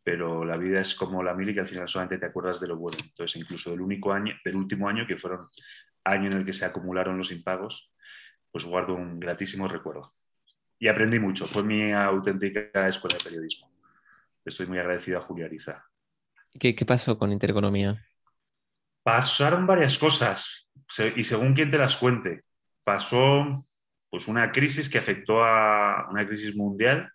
pero 0.06 0.44
la 0.44 0.56
vida 0.56 0.80
es 0.80 0.94
como 0.94 1.20
la 1.20 1.34
mil 1.34 1.48
y 1.48 1.54
que 1.54 1.58
al 1.58 1.66
final 1.66 1.88
solamente 1.88 2.18
te 2.18 2.26
acuerdas 2.26 2.60
de 2.60 2.68
lo 2.68 2.76
bueno. 2.76 2.96
Entonces, 3.02 3.40
incluso 3.42 3.72
del, 3.72 3.80
único 3.80 4.12
año, 4.12 4.36
del 4.44 4.54
último 4.54 4.88
año, 4.88 5.04
que 5.04 5.16
fueron 5.16 5.48
año 6.04 6.30
en 6.30 6.34
el 6.34 6.44
que 6.44 6.52
se 6.52 6.64
acumularon 6.64 7.18
los 7.18 7.32
impagos, 7.32 7.90
pues 8.52 8.64
guardo 8.64 8.94
un 8.94 9.18
gratísimo 9.18 9.66
recuerdo. 9.66 10.14
Y 10.78 10.86
aprendí 10.86 11.18
mucho, 11.18 11.48
fue 11.48 11.64
mi 11.64 11.92
auténtica 11.92 12.86
escuela 12.86 13.16
de 13.18 13.24
periodismo. 13.24 13.68
Estoy 14.44 14.66
muy 14.66 14.78
agradecido 14.78 15.18
a 15.18 15.22
Julia 15.22 15.46
Ariza. 15.46 15.84
¿Qué, 16.56 16.76
qué 16.76 16.86
pasó 16.86 17.18
con 17.18 17.32
Intereconomía? 17.32 18.00
Pasaron 19.02 19.66
varias 19.66 19.98
cosas, 19.98 20.70
y 21.16 21.24
según 21.24 21.52
quien 21.52 21.72
te 21.72 21.78
las 21.78 21.96
cuente. 21.96 22.44
Pasó 22.84 23.66
pues, 24.08 24.28
una 24.28 24.52
crisis 24.52 24.88
que 24.88 24.98
afectó 24.98 25.42
a 25.42 26.06
una 26.12 26.24
crisis 26.28 26.54
mundial 26.54 27.10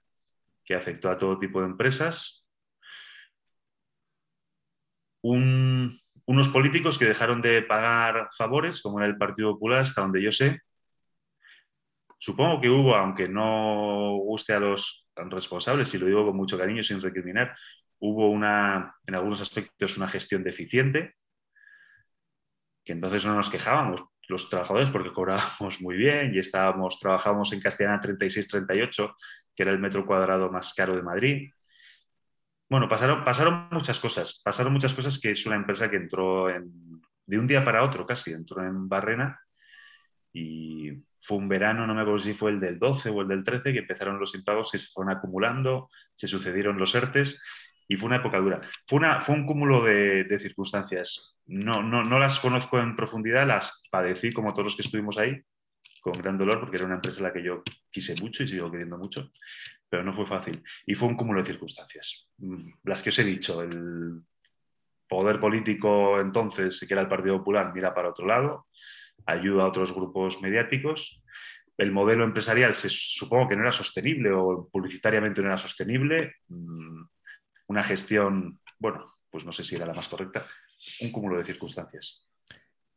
que 0.65 0.75
afectó 0.75 1.09
a 1.09 1.17
todo 1.17 1.39
tipo 1.39 1.61
de 1.61 1.67
empresas 1.67 2.40
unos 5.21 6.47
políticos 6.49 6.97
que 6.97 7.05
dejaron 7.05 7.41
de 7.41 7.61
pagar 7.61 8.29
favores, 8.35 8.81
como 8.81 8.99
era 8.99 9.07
el 9.07 9.17
Partido 9.17 9.53
Popular, 9.53 9.79
hasta 9.79 10.01
donde 10.01 10.21
yo 10.21 10.31
sé. 10.31 10.59
Supongo 12.17 12.61
que 12.61 12.69
hubo, 12.69 12.95
aunque 12.95 13.27
no 13.27 14.17
guste 14.17 14.53
a 14.53 14.59
los 14.59 15.07
responsables, 15.15 15.93
y 15.93 15.97
lo 15.97 16.05
digo 16.05 16.25
con 16.25 16.35
mucho 16.35 16.57
cariño 16.57 16.83
sin 16.83 17.01
recriminar, 17.01 17.55
hubo 17.99 18.29
una, 18.29 18.95
en 19.05 19.15
algunos 19.15 19.41
aspectos 19.41 19.97
una 19.97 20.07
gestión 20.07 20.43
deficiente, 20.43 21.15
que 22.83 22.93
entonces 22.93 23.25
no 23.25 23.35
nos 23.35 23.49
quejábamos 23.49 24.03
los 24.27 24.49
trabajadores 24.49 24.89
porque 24.89 25.13
cobrábamos 25.13 25.81
muy 25.81 25.95
bien 25.95 26.33
y 26.33 26.39
estábamos, 26.39 26.99
trabajábamos 26.99 27.53
en 27.53 27.61
Castellana 27.61 28.01
36-38, 28.01 29.15
que 29.55 29.63
era 29.63 29.71
el 29.71 29.79
metro 29.79 30.05
cuadrado 30.05 30.49
más 30.51 30.73
caro 30.73 30.95
de 30.95 31.03
Madrid. 31.03 31.51
Bueno, 32.71 32.87
pasaron, 32.87 33.67
muchas 33.69 33.99
cosas. 33.99 34.41
Pasaron 34.45 34.71
muchas 34.71 34.93
cosas 34.93 35.19
que 35.19 35.31
es 35.31 35.45
una 35.45 35.57
empresa 35.57 35.91
que 35.91 35.97
entró 35.97 36.47
de 36.47 37.37
un 37.37 37.45
día 37.45 37.65
para 37.65 37.83
otro 37.83 38.05
casi, 38.05 38.31
entró 38.31 38.63
en 38.63 38.87
Barrena 38.87 39.41
y 40.31 40.89
fue 41.21 41.37
un 41.37 41.49
verano, 41.49 41.85
no 41.85 41.93
me 41.93 41.99
acuerdo 41.99 42.21
si 42.21 42.33
fue 42.33 42.51
el 42.51 42.61
del 42.61 42.79
12 42.79 43.09
o 43.09 43.23
el 43.23 43.27
del 43.27 43.43
13, 43.43 43.73
que 43.73 43.79
empezaron 43.79 44.21
los 44.21 44.33
impagos 44.35 44.71
que 44.71 44.77
se 44.77 44.87
fueron 44.87 45.13
acumulando, 45.13 45.89
se 46.15 46.27
sucedieron 46.27 46.77
los 46.77 46.95
ERTES 46.95 47.41
y 47.89 47.97
fue 47.97 48.07
una 48.07 48.15
época 48.15 48.39
dura. 48.39 48.61
Fue, 48.87 49.01
un 49.35 49.45
cúmulo 49.45 49.83
de, 49.83 50.23
de 50.23 50.39
circunstancias. 50.39 51.35
No, 51.47 51.83
no, 51.83 52.05
no, 52.05 52.19
las 52.19 52.39
conozco 52.39 52.79
en 52.79 52.95
profundidad, 52.95 53.45
las 53.45 53.83
padecí 53.91 54.31
como 54.31 54.53
todos 54.53 54.67
los 54.67 54.75
que 54.77 54.83
estuvimos 54.83 55.17
ahí, 55.17 55.41
con 55.99 56.13
gran 56.13 56.37
dolor, 56.37 56.61
porque 56.61 56.77
era 56.77 56.85
una 56.85 56.95
empresa 56.95 57.19
a 57.19 57.23
la 57.23 57.33
que 57.33 57.43
yo 57.43 57.63
quise 57.89 58.15
mucho 58.21 58.43
y 58.43 58.47
sigo 58.47 58.71
queriendo 58.71 58.97
mucho 58.97 59.29
pero 59.91 60.05
no 60.05 60.13
fue 60.13 60.25
fácil. 60.25 60.63
Y 60.85 60.95
fue 60.95 61.09
un 61.09 61.17
cúmulo 61.17 61.41
de 61.41 61.47
circunstancias. 61.47 62.29
Mm, 62.37 62.71
las 62.85 63.03
que 63.03 63.09
os 63.09 63.19
he 63.19 63.25
dicho, 63.25 63.61
el 63.61 64.21
poder 65.05 65.37
político 65.37 66.21
entonces, 66.21 66.79
que 66.87 66.93
era 66.93 67.01
el 67.01 67.09
Partido 67.09 67.39
Popular, 67.39 67.73
mira 67.73 67.93
para 67.93 68.09
otro 68.09 68.25
lado, 68.25 68.67
ayuda 69.25 69.63
a 69.63 69.67
otros 69.67 69.93
grupos 69.93 70.41
mediáticos. 70.41 71.21
El 71.77 71.91
modelo 71.91 72.23
empresarial 72.23 72.73
se 72.73 72.87
supongo 72.89 73.49
que 73.49 73.57
no 73.57 73.63
era 73.63 73.73
sostenible 73.73 74.31
o 74.31 74.69
publicitariamente 74.71 75.41
no 75.41 75.49
era 75.49 75.57
sostenible. 75.57 76.35
Mm, 76.47 77.03
una 77.67 77.83
gestión, 77.83 78.61
bueno, 78.79 79.03
pues 79.29 79.43
no 79.43 79.51
sé 79.51 79.65
si 79.65 79.75
era 79.75 79.85
la 79.85 79.93
más 79.93 80.07
correcta. 80.07 80.47
Un 81.01 81.11
cúmulo 81.11 81.37
de 81.37 81.43
circunstancias. 81.43 82.30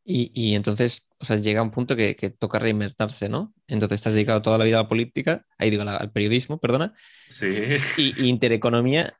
Y, 0.07 0.55
entonces, 0.55 1.09
o 1.19 1.25
sea, 1.25 1.37
llega 1.37 1.63
un 1.63 1.71
punto 1.71 1.97
que, 1.97 2.15
toca 2.39 2.59
reinvertirse, 2.59 3.31
¿no? 3.31 3.55
Entonces 3.67 4.01
estás 4.01 4.13
dedicado 4.13 4.43
toda 4.43 4.59
la 4.59 4.65
vida 4.65 4.79
a 4.79 4.83
la 4.83 4.89
política, 4.89 5.47
ahí 5.57 5.71
digo, 5.71 5.83
al 5.83 6.13
periodismo, 6.13 6.61
perdona. 6.61 6.93
Sí. 7.31 7.79
Y, 7.97 8.29
intereconomía, 8.29 9.19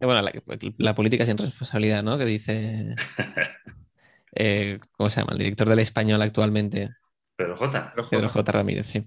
bueno, 0.00 0.22
la, 0.78 0.94
política 0.94 1.26
sin 1.26 1.36
responsabilidad, 1.36 2.02
¿no? 2.02 2.16
Que 2.16 2.24
dice, 2.24 2.96
eh, 4.34 4.80
¿cómo 4.92 5.10
se 5.10 5.20
llama? 5.20 5.32
El 5.32 5.38
director 5.38 5.68
del 5.68 5.80
español 5.80 6.22
actualmente. 6.22 6.88
Pedro 7.36 7.56
J. 7.58 7.92
Pedro 8.10 8.28
J. 8.30 8.52
Ramírez, 8.52 8.86
sí. 8.86 9.06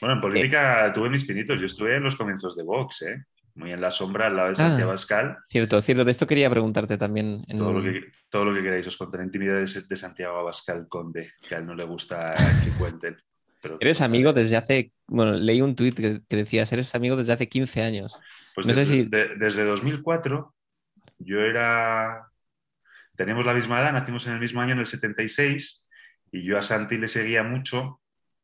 Bueno, 0.00 0.16
en 0.16 0.20
política 0.20 0.92
tuve 0.94 1.08
mis 1.08 1.24
pinitos. 1.24 1.58
Yo 1.58 1.66
estuve 1.66 1.96
en 1.96 2.04
los 2.04 2.14
comienzos 2.14 2.56
de 2.56 2.62
Vox, 2.62 3.02
¿eh? 3.02 3.24
Muy 3.58 3.72
en 3.72 3.80
la 3.80 3.90
sombra 3.90 4.28
al 4.28 4.36
lado 4.36 4.48
de 4.48 4.54
Santiago 4.54 4.90
Abascal. 4.90 5.38
Cierto, 5.48 5.82
cierto. 5.82 6.04
De 6.04 6.10
esto 6.10 6.26
quería 6.26 6.48
preguntarte 6.48 6.96
también. 6.96 7.44
Todo, 7.46 7.72
lo 7.72 7.82
que, 7.82 8.04
todo, 8.30 8.44
lo 8.44 8.54
que, 8.54 8.62
queráis, 8.62 8.86
os 8.86 8.96
contaré 8.96 9.24
intimidades 9.24 9.86
de 9.86 9.96
Santiago 9.96 10.38
Abascal 10.38 10.86
Conde, 10.88 11.32
que 11.46 11.56
a 11.56 11.58
él 11.58 11.66
no 11.66 11.74
le 11.74 11.84
gusta 11.84 12.32
que 12.64 12.70
cuenten. 12.78 13.16
eres 13.80 14.00
amigo 14.00 14.32
desde 14.32 14.56
hace, 14.56 14.92
bueno, 15.08 15.32
leí 15.32 15.60
un 15.60 15.74
tuit 15.74 15.96
que, 15.96 16.36
decías, 16.36 16.72
eres 16.72 16.94
amigo 16.94 17.16
desde 17.16 17.32
hace 17.32 17.48
15 17.48 17.82
años. 17.82 18.18
Pues 18.54 18.66
desde, 18.66 19.36
desde 19.36 19.64
2004 19.64 20.54
yo 21.18 21.40
era, 21.40 22.30
tenemos 23.16 23.44
la 23.44 23.54
misma 23.54 23.80
edad, 23.80 23.92
nacimos 23.92 24.26
en 24.26 24.34
el 24.34 24.40
mismo 24.40 24.60
año, 24.60 24.72
en 24.72 24.80
el 24.80 24.86
76, 24.86 25.84
y 26.30 26.44
yo 26.44 26.58
a 26.58 26.62
Santi 26.62 26.96
le 26.96 27.08
seguía 27.08 27.42
mucho 27.42 28.00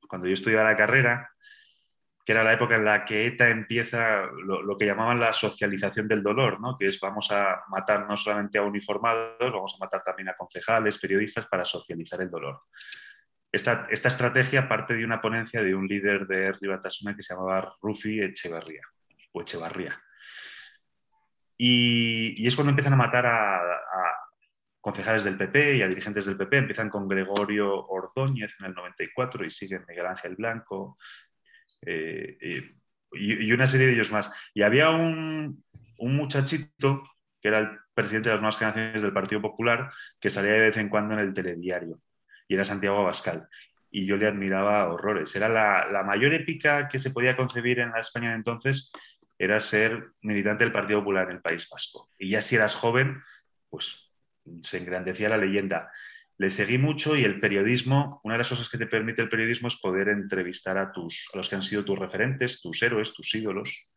cuando 0.09 0.27
yo 0.27 0.35
estudiaba 0.35 0.71
la 0.71 0.77
carrera 0.77 1.34
que 2.25 2.33
era 2.33 2.43
la 2.43 2.55
época 2.55 2.77
en 2.77 2.85
la 2.85 3.05
que 3.05 3.27
ETA 3.27 3.51
empieza 3.51 4.23
lo, 4.47 4.77
que 4.79 4.87
llamaban 4.87 5.21
la 5.21 5.33
socialización 5.33 6.09
del 6.09 6.23
dolor, 6.23 6.59
¿no? 6.59 6.75
que 6.77 6.87
es 6.87 6.99
vamos 6.99 7.31
a 7.31 7.63
matar 7.69 8.09
no 8.09 8.17
solamente 8.17 8.57
a 8.57 8.63
uniformados, 8.63 9.53
vamos 9.53 9.77
a 9.77 9.85
matar 9.85 10.03
también 10.03 10.31
a 10.31 10.37
concejales, 10.37 10.99
periodistas, 10.99 11.47
para 11.47 11.67
socializar 11.67 12.23
el 12.23 12.31
dolor. 12.31 12.63
Esta, 13.53 13.87
esta 13.91 14.09
estrategia 14.09 14.69
parte 14.69 14.95
de 14.95 15.05
una 15.05 15.21
ponencia 15.21 15.63
de 15.63 15.75
un 15.75 15.87
líder 15.87 16.27
de 16.27 16.53
Ribatasuna 16.53 17.15
que 17.15 17.23
se 17.23 17.35
llamaba 17.35 17.77
Rufi 17.83 18.21
Echeverría, 18.21 18.83
o 19.33 19.43
Echevarría. 19.43 20.01
Y, 21.57 22.47
es 22.47 22.57
cuando 22.57 22.71
empiezan 22.71 22.95
a 22.95 22.97
matar 22.97 23.27
a, 23.27 23.57
a 23.57 24.25
concejales 24.81 25.25
del 25.25 25.39
PP 25.39 25.77
y 25.77 25.83
a 25.83 25.89
dirigentes 25.89 26.27
del 26.27 26.37
PP. 26.37 26.59
Empiezan 26.59 26.91
con 26.91 27.09
Gregorio 27.09 27.87
Ordóñez 27.87 28.55
en 28.61 28.67
el 28.67 28.75
94 28.75 29.45
y 29.45 29.51
siguen 29.51 29.85
Miguel 29.89 30.07
Ángel 30.07 30.37
Blanco, 30.37 30.99
eh, 31.87 32.37
eh, 32.41 32.75
y, 33.13 33.53
una 33.53 33.67
serie 33.67 33.87
de 33.87 33.93
ellos 33.95 34.13
más. 34.13 34.31
Y 34.53 34.63
había 34.63 34.91
un, 34.91 35.65
muchachito 35.99 37.03
que 37.41 37.49
era 37.49 37.59
el 37.59 37.69
presidente 37.95 38.29
de 38.29 38.35
las 38.35 38.41
nuevas 38.41 38.59
generaciones 38.59 39.03
del 39.03 39.13
Partido 39.13 39.41
Popular, 39.41 39.91
que 40.21 40.31
salía 40.31 40.53
de 40.53 40.61
vez 40.61 40.77
en 40.77 40.89
cuando 40.89 41.15
en 41.15 41.21
el 41.21 41.35
telediario, 41.35 42.01
y 42.49 42.55
era 42.55 42.65
Santiago 42.65 43.01
Abascal. 43.01 43.49
Y 43.91 44.07
yo 44.07 44.17
le 44.17 44.27
admiraba 44.27 44.93
horrores. 44.93 45.35
Era 45.37 45.49
la, 45.49 46.03
mayor 46.03 46.35
épica 46.35 46.89
que 46.89 46.99
se 46.99 47.11
podía 47.11 47.37
concebir 47.37 47.79
en 47.79 47.93
la 47.93 48.01
España 48.01 48.31
de 48.31 48.37
entonces, 48.37 48.91
era 49.39 49.61
ser 49.61 50.11
militante 50.23 50.65
del 50.65 50.73
Partido 50.73 51.01
Popular 51.01 51.29
en 51.29 51.37
el 51.37 51.43
País 51.43 51.69
Vasco. 51.71 52.11
Y 52.19 52.31
ya 52.31 52.43
si 52.43 52.57
eras 52.57 52.75
joven, 52.75 53.23
pues 53.69 54.11
se 54.63 54.79
engrandecía 54.79 55.29
la 55.29 55.39
leyenda 55.39 55.91
le 56.39 56.51
seguí 56.51 56.79
mucho 56.79 57.17
y 57.17 57.25
el 57.25 57.41
periodismo, 57.41 58.21
una 58.25 58.35
de 58.35 58.39
las 58.39 58.49
cosas 58.49 58.69
que 58.69 58.79
te 58.79 58.87
permite 58.87 59.23
el 59.23 59.29
periodismo 59.29 59.69
es 59.69 59.77
poder 59.77 60.09
entrevistar 60.09 60.79
a, 60.79 60.93
tus, 60.93 61.29
a 61.33 61.37
los 61.37 61.49
que 61.49 61.55
han 61.55 61.63
sido 61.63 61.85
tus 61.85 61.99
referentes, 61.99 62.61
tus 62.61 62.83
héroes, 62.83 63.15
tus 63.15 63.35
ídolos. 63.35 63.89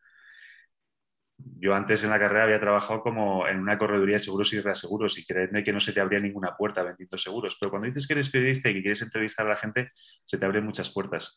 Yo 1.36 1.74
antes 1.74 2.02
en 2.04 2.10
la 2.10 2.18
carrera 2.18 2.44
había 2.44 2.60
trabajado 2.60 3.00
como 3.00 3.46
en 3.46 3.58
una 3.58 3.78
correduría 3.78 4.16
de 4.16 4.20
seguros 4.20 4.52
y 4.52 4.60
reaseguros 4.60 5.18
y 5.18 5.26
creedme 5.26 5.64
que 5.64 5.72
no 5.72 5.80
se 5.80 5.92
te 5.92 6.00
abría 6.00 6.20
ninguna 6.20 6.56
puerta 6.56 6.82
vendiendo 6.82 7.16
seguros, 7.18 7.56
pero 7.60 7.70
cuando 7.70 7.86
dices 7.86 8.06
que 8.06 8.14
eres 8.14 8.30
periodista 8.30 8.68
y 8.68 8.74
que 8.74 8.82
quieres 8.82 9.02
entrevistar 9.02 9.46
a 9.46 9.50
la 9.50 9.56
gente, 9.56 9.92
se 10.24 10.38
te 10.38 10.44
abren 10.44 10.64
muchas 10.64 10.90
puertas. 10.90 11.36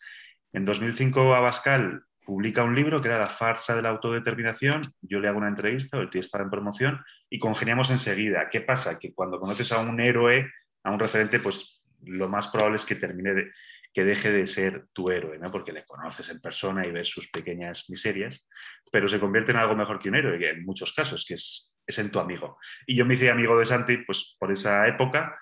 En 0.54 0.66
2005 0.66 1.36
Abascal 1.36 2.04
publica 2.26 2.64
un 2.64 2.76
libro 2.76 3.02
que 3.02 3.08
era 3.08 3.20
La 3.20 3.30
farsa 3.30 3.76
de 3.76 3.82
la 3.82 3.90
autodeterminación, 3.90 4.94
yo 5.02 5.20
le 5.20 5.28
hago 5.28 5.38
una 5.38 5.48
entrevista, 5.48 5.98
el 5.98 6.10
tío 6.10 6.22
estaba 6.22 6.44
en 6.44 6.52
promoción 6.52 7.04
y 7.30 7.40
congeniamos 7.40 7.90
enseguida. 7.90 8.50
¿Qué 8.50 8.62
pasa? 8.62 9.00
Que 9.00 9.14
cuando 9.14 9.40
conoces 9.40 9.72
a 9.72 9.80
un 9.80 10.00
héroe 10.00 10.52
a 10.84 10.92
un 10.92 11.00
referente, 11.00 11.40
pues 11.40 11.84
lo 12.04 12.30
más 12.30 12.48
probable 12.48 12.78
es 12.78 12.86
que 12.86 12.96
termine 12.96 13.52
que 13.94 14.06
deje 14.06 14.32
de 14.32 14.48
ser 14.48 14.88
tu 14.94 15.10
héroe, 15.10 15.38
¿no? 15.38 15.52
porque 15.52 15.74
le 15.74 15.86
conoces 15.86 16.30
en 16.30 16.40
persona 16.40 16.86
y 16.86 16.92
ves 16.92 17.10
sus 17.10 17.30
pequeñas 17.30 17.90
miserias, 17.90 18.48
pero 18.92 19.08
se 19.08 19.20
convierte 19.20 19.52
en 19.52 19.58
algo 19.58 19.76
mejor 19.76 20.00
que 20.00 20.10
un 20.10 20.16
héroe, 20.16 20.50
en 20.50 20.64
muchos 20.66 20.94
casos, 20.94 21.26
que 21.26 21.34
es, 21.34 21.76
es 21.86 22.00
en 22.00 22.10
tu 22.10 22.20
amigo. 22.20 22.58
Y 22.88 22.96
yo 22.96 23.06
me 23.06 23.16
hice 23.16 23.30
amigo 23.30 23.58
de 23.58 23.66
Santi 23.66 23.98
pues, 23.98 24.38
por 24.40 24.52
esa 24.52 24.88
época 24.88 25.38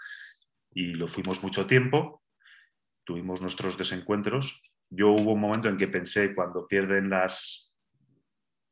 y 0.74 0.93
lo 0.93 1.08
fuimos 1.08 1.43
mucho 1.43 1.67
tiempo, 1.67 2.24
tuvimos 3.03 3.41
nuestros 3.41 3.77
desencuentros. 3.77 4.63
Yo 4.89 5.10
hubo 5.10 5.34
un 5.34 5.41
momento 5.41 5.69
en 5.69 5.77
que 5.77 5.88
pensé 5.88 6.34
cuando 6.34 6.67
pierden 6.67 7.10
las... 7.10 7.67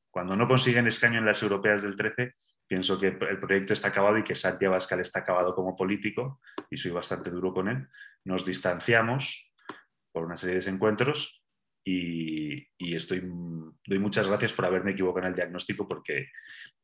Cuando 0.09 0.35
no 0.35 0.47
consiguen 0.47 0.87
escaño 0.87 1.19
en 1.19 1.25
las 1.25 1.43
europeas 1.43 1.83
del 1.83 1.95
13, 1.95 2.33
pienso 2.67 2.99
que 2.99 3.07
el 3.07 3.39
proyecto 3.39 3.73
está 3.73 3.87
acabado 3.87 4.17
y 4.17 4.23
que 4.23 4.35
Santiago 4.35 4.73
Abascal 4.73 4.99
está 4.99 5.19
acabado 5.19 5.55
como 5.55 5.75
político 5.75 6.41
y 6.69 6.77
soy 6.77 6.91
bastante 6.91 7.29
duro 7.29 7.53
con 7.53 7.69
él. 7.69 7.87
Nos 8.25 8.45
distanciamos 8.45 9.51
por 10.11 10.25
una 10.25 10.37
serie 10.37 10.55
de 10.55 10.59
desencuentros 10.59 11.43
y, 11.85 12.67
estoy, 12.79 13.21
doy 13.21 13.99
muchas 13.99 14.27
gracias 14.27 14.51
por 14.51 14.65
haberme 14.65 14.91
equivocado 14.91 15.25
en 15.25 15.31
el 15.31 15.35
diagnóstico 15.35 15.87
porque 15.87 16.27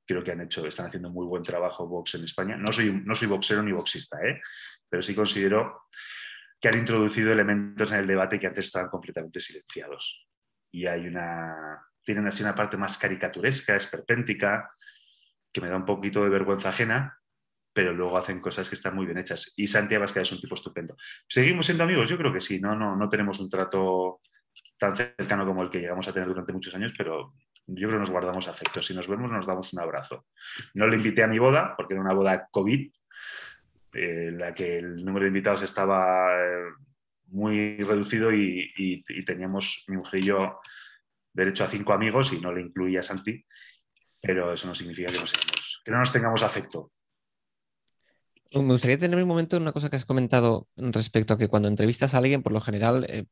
creo 0.05 0.23
que 0.23 0.31
han 0.31 0.41
hecho, 0.41 0.65
están 0.65 0.87
haciendo 0.87 1.09
muy 1.09 1.25
buen 1.25 1.43
trabajo 1.43 1.87
Vox 1.87 2.15
en 2.15 2.23
España. 2.23 2.55
No 2.55 2.71
soy, 2.71 3.01
no 3.03 3.13
soy 3.13 3.27
boxero 3.27 3.61
ni 3.61 3.73
boxista, 3.73 4.17
¿eh? 4.25 4.41
pero 4.89 5.03
sí 5.03 5.13
considero 5.13 5.87
que 6.59 6.69
han 6.69 6.77
introducido 6.77 7.33
elementos 7.33 7.91
en 7.91 7.99
el 7.99 8.07
debate 8.07 8.39
que 8.39 8.47
antes 8.47 8.65
estaban 8.65 8.89
completamente 8.89 9.41
silenciados. 9.41 10.25
Y 10.71 10.87
hay 10.87 11.05
una, 11.07 11.85
tienen 12.03 12.25
así 12.27 12.41
una 12.41 12.55
parte 12.55 12.77
más 12.77 12.97
caricaturesca, 12.97 13.75
esperpéntica, 13.75 14.71
que 15.53 15.61
me 15.61 15.69
da 15.69 15.77
un 15.77 15.85
poquito 15.85 16.23
de 16.23 16.29
vergüenza 16.29 16.69
ajena, 16.69 17.19
pero 17.71 17.93
luego 17.93 18.17
hacen 18.17 18.39
cosas 18.39 18.69
que 18.69 18.75
están 18.75 18.95
muy 18.95 19.05
bien 19.05 19.17
hechas. 19.17 19.53
Y 19.57 19.67
Santiago 19.67 20.01
Vázquez 20.01 20.23
es 20.23 20.31
un 20.31 20.41
tipo 20.41 20.55
estupendo. 20.55 20.95
¿Seguimos 21.27 21.65
siendo 21.65 21.83
amigos? 21.83 22.09
Yo 22.09 22.17
creo 22.17 22.33
que 22.33 22.41
sí, 22.41 22.59
no, 22.59 22.75
no, 22.75 22.95
no 22.95 23.09
tenemos 23.09 23.39
un 23.39 23.49
trato 23.49 24.19
tan 24.77 24.95
cercano 24.95 25.45
como 25.45 25.63
el 25.63 25.69
que 25.69 25.79
llegamos 25.79 26.07
a 26.07 26.13
tener 26.13 26.27
durante 26.27 26.53
muchos 26.53 26.75
años, 26.75 26.93
pero 26.97 27.33
yo 27.65 27.87
creo 27.87 27.91
que 27.91 27.99
nos 27.99 28.11
guardamos 28.11 28.47
afecto. 28.47 28.81
Si 28.81 28.93
nos 28.93 29.07
vemos, 29.07 29.31
nos 29.31 29.47
damos 29.47 29.71
un 29.73 29.79
abrazo. 29.79 30.25
No 30.73 30.87
le 30.87 30.97
invité 30.97 31.23
a 31.23 31.27
mi 31.27 31.39
boda, 31.39 31.75
porque 31.77 31.93
era 31.93 32.01
una 32.01 32.13
boda 32.13 32.47
COVID, 32.51 32.91
eh, 33.93 34.27
en 34.29 34.39
la 34.39 34.53
que 34.53 34.79
el 34.79 35.03
número 35.03 35.23
de 35.23 35.29
invitados 35.29 35.63
estaba 35.63 36.35
eh, 36.35 36.63
muy 37.27 37.77
reducido 37.77 38.31
y, 38.33 39.03
teníamos, 39.25 39.85
mi 39.87 39.97
mujer 39.97 40.19
y 40.19 40.25
yo, 40.25 40.59
derecho 41.31 41.63
a 41.63 41.69
cinco 41.69 41.93
amigos 41.93 42.33
y 42.33 42.39
no 42.39 42.53
le 42.53 42.61
incluía 42.61 42.99
a 42.99 43.03
Santi 43.03 43.43
pero 44.23 44.53
eso 44.53 44.67
no 44.67 44.73
significa 44.73 45.11
que 45.11 45.19
no, 45.91 45.99
nos 45.99 46.13
tengamos 46.13 46.41
afecto. 46.43 46.93
Me 48.53 48.61
gustaría 48.61 48.97
tener 48.97 49.21
un 49.21 49.27
momento 49.27 49.57
en 49.57 49.63
una 49.63 49.73
cosa 49.73 49.89
que 49.89 49.97
has 49.97 50.05
comentado 50.05 50.69
respecto 50.77 51.33
a 51.33 51.37
que 51.37 51.49
cuando 51.49 51.67
entrevistas 51.67 52.13
a 52.13 52.19
alguien, 52.19 52.41
por 52.41 52.53
lo 52.53 52.61
general, 52.61 53.05
eh, 53.09 53.25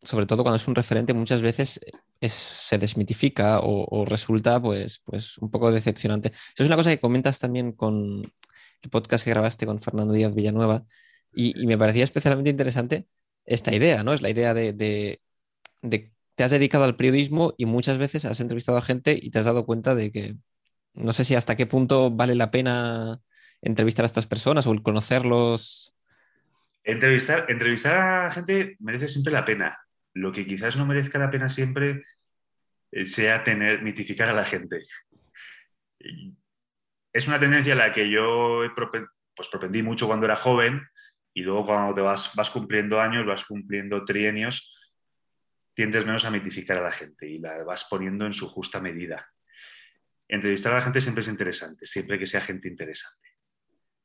sobre 0.00 0.24
todo 0.24 0.42
cuando 0.42 0.56
es 0.56 0.66
un 0.66 0.76
referente, 0.76 1.12
muchas 1.12 1.42
veces 1.42 1.78
se 2.26 2.78
desmitifica 2.78 3.60
o, 3.62 4.06
resulta 4.06 4.62
pues, 4.62 5.00
pues 5.04 5.36
un 5.38 5.50
poco 5.50 5.70
decepcionante. 5.70 6.28
Eso 6.28 6.62
es 6.62 6.68
una 6.68 6.76
cosa 6.76 6.90
que 6.90 7.00
comentas 7.00 7.38
también 7.38 7.72
con 7.72 8.32
el 8.80 8.90
podcast 8.90 9.24
que 9.24 9.30
grabaste 9.30 9.66
con 9.66 9.78
Fernando 9.78 10.14
Díaz 10.14 10.34
Villanueva 10.34 10.86
y, 11.34 11.66
me 11.66 11.76
parecía 11.76 12.04
especialmente 12.04 12.48
interesante 12.48 13.06
esta 13.44 13.74
idea, 13.74 14.02
¿no? 14.02 14.14
Es 14.14 14.22
la 14.22 14.30
idea 14.30 14.54
de, 14.54 14.72
de, 14.72 15.20
de 15.82 16.13
te 16.34 16.44
has 16.44 16.50
dedicado 16.50 16.84
al 16.84 16.96
periodismo 16.96 17.54
y 17.56 17.66
muchas 17.66 17.98
veces 17.98 18.24
has 18.24 18.40
entrevistado 18.40 18.78
a 18.78 18.82
gente 18.82 19.18
y 19.20 19.30
te 19.30 19.38
has 19.38 19.44
dado 19.44 19.66
cuenta 19.66 19.94
de 19.94 20.10
que 20.10 20.36
no 20.94 21.12
sé 21.12 21.24
si 21.24 21.34
hasta 21.34 21.56
qué 21.56 21.66
punto 21.66 22.10
vale 22.10 22.34
la 22.34 22.50
pena 22.50 23.20
entrevistar 23.62 24.04
a 24.04 24.06
estas 24.06 24.26
personas 24.26 24.66
o 24.66 24.82
conocerlos? 24.82 25.94
Entrevistar, 26.84 27.46
entrevistar 27.48 28.26
a 28.26 28.30
gente 28.30 28.76
merece 28.78 29.08
siempre 29.08 29.32
la 29.32 29.44
pena. 29.44 29.78
Lo 30.12 30.32
que 30.32 30.46
quizás 30.46 30.76
no 30.76 30.86
merezca 30.86 31.18
la 31.18 31.30
pena 31.30 31.48
siempre 31.48 32.02
eh, 32.92 33.06
sea 33.06 33.42
tener, 33.42 33.82
mitificar 33.82 34.28
a 34.28 34.34
la 34.34 34.44
gente. 34.44 34.82
Es 37.12 37.26
una 37.26 37.40
tendencia 37.40 37.72
a 37.72 37.76
la 37.76 37.92
que 37.92 38.10
yo 38.10 38.60
pues, 39.34 39.48
propendí 39.48 39.82
mucho 39.82 40.06
cuando 40.06 40.26
era 40.26 40.36
joven 40.36 40.82
y 41.32 41.42
luego 41.42 41.66
cuando 41.66 41.94
te 41.94 42.00
vas, 42.02 42.32
vas 42.36 42.50
cumpliendo 42.50 43.00
años, 43.00 43.26
vas 43.26 43.44
cumpliendo 43.44 44.04
trienios, 44.04 44.72
tiendes 45.74 46.06
menos 46.06 46.24
a 46.24 46.30
mitificar 46.30 46.78
a 46.78 46.82
la 46.82 46.92
gente 46.92 47.28
y 47.28 47.38
la 47.38 47.62
vas 47.64 47.84
poniendo 47.84 48.26
en 48.26 48.32
su 48.32 48.48
justa 48.48 48.80
medida. 48.80 49.28
Entrevistar 50.28 50.72
a 50.72 50.76
la 50.76 50.82
gente 50.82 51.00
siempre 51.00 51.22
es 51.22 51.28
interesante, 51.28 51.86
siempre 51.86 52.18
que 52.18 52.26
sea 52.26 52.40
gente 52.40 52.68
interesante 52.68 53.34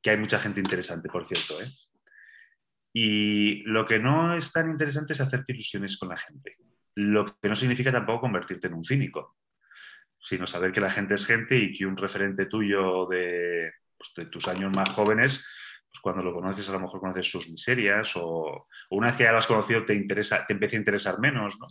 que 0.01 0.09
hay 0.11 0.17
mucha 0.17 0.39
gente 0.39 0.59
interesante, 0.59 1.09
por 1.09 1.25
cierto. 1.25 1.61
¿eh? 1.61 1.71
Y 2.93 3.63
lo 3.63 3.85
que 3.85 3.99
no 3.99 4.33
es 4.33 4.51
tan 4.51 4.69
interesante 4.69 5.13
es 5.13 5.21
hacerte 5.21 5.53
ilusiones 5.53 5.97
con 5.97 6.09
la 6.09 6.17
gente. 6.17 6.57
Lo 6.95 7.25
que 7.25 7.49
no 7.49 7.55
significa 7.55 7.91
tampoco 7.91 8.21
convertirte 8.21 8.67
en 8.67 8.73
un 8.73 8.83
cínico, 8.83 9.37
sino 10.19 10.47
saber 10.47 10.71
que 10.71 10.81
la 10.81 10.89
gente 10.89 11.13
es 11.13 11.25
gente 11.25 11.57
y 11.57 11.73
que 11.73 11.85
un 11.85 11.97
referente 11.97 12.45
tuyo 12.45 13.05
de, 13.07 13.71
pues, 13.97 14.29
tus 14.29 14.47
años 14.47 14.71
más 14.75 14.89
jóvenes, 14.89 15.45
pues 15.91 16.01
cuando 16.01 16.21
lo 16.21 16.33
conoces 16.33 16.69
a 16.69 16.73
lo 16.73 16.79
mejor 16.79 16.99
conoces 16.99 17.29
sus 17.29 17.49
miserias 17.49 18.13
o, 18.15 18.67
una 18.91 19.07
vez 19.07 19.17
que 19.17 19.23
ya 19.23 19.31
lo 19.31 19.39
has 19.39 19.47
conocido 19.47 19.85
te, 19.85 19.95
interesa, 19.95 20.45
te 20.45 20.53
empieza 20.53 20.75
a 20.75 20.79
interesar 20.79 21.19
menos, 21.19 21.57
¿no? 21.59 21.67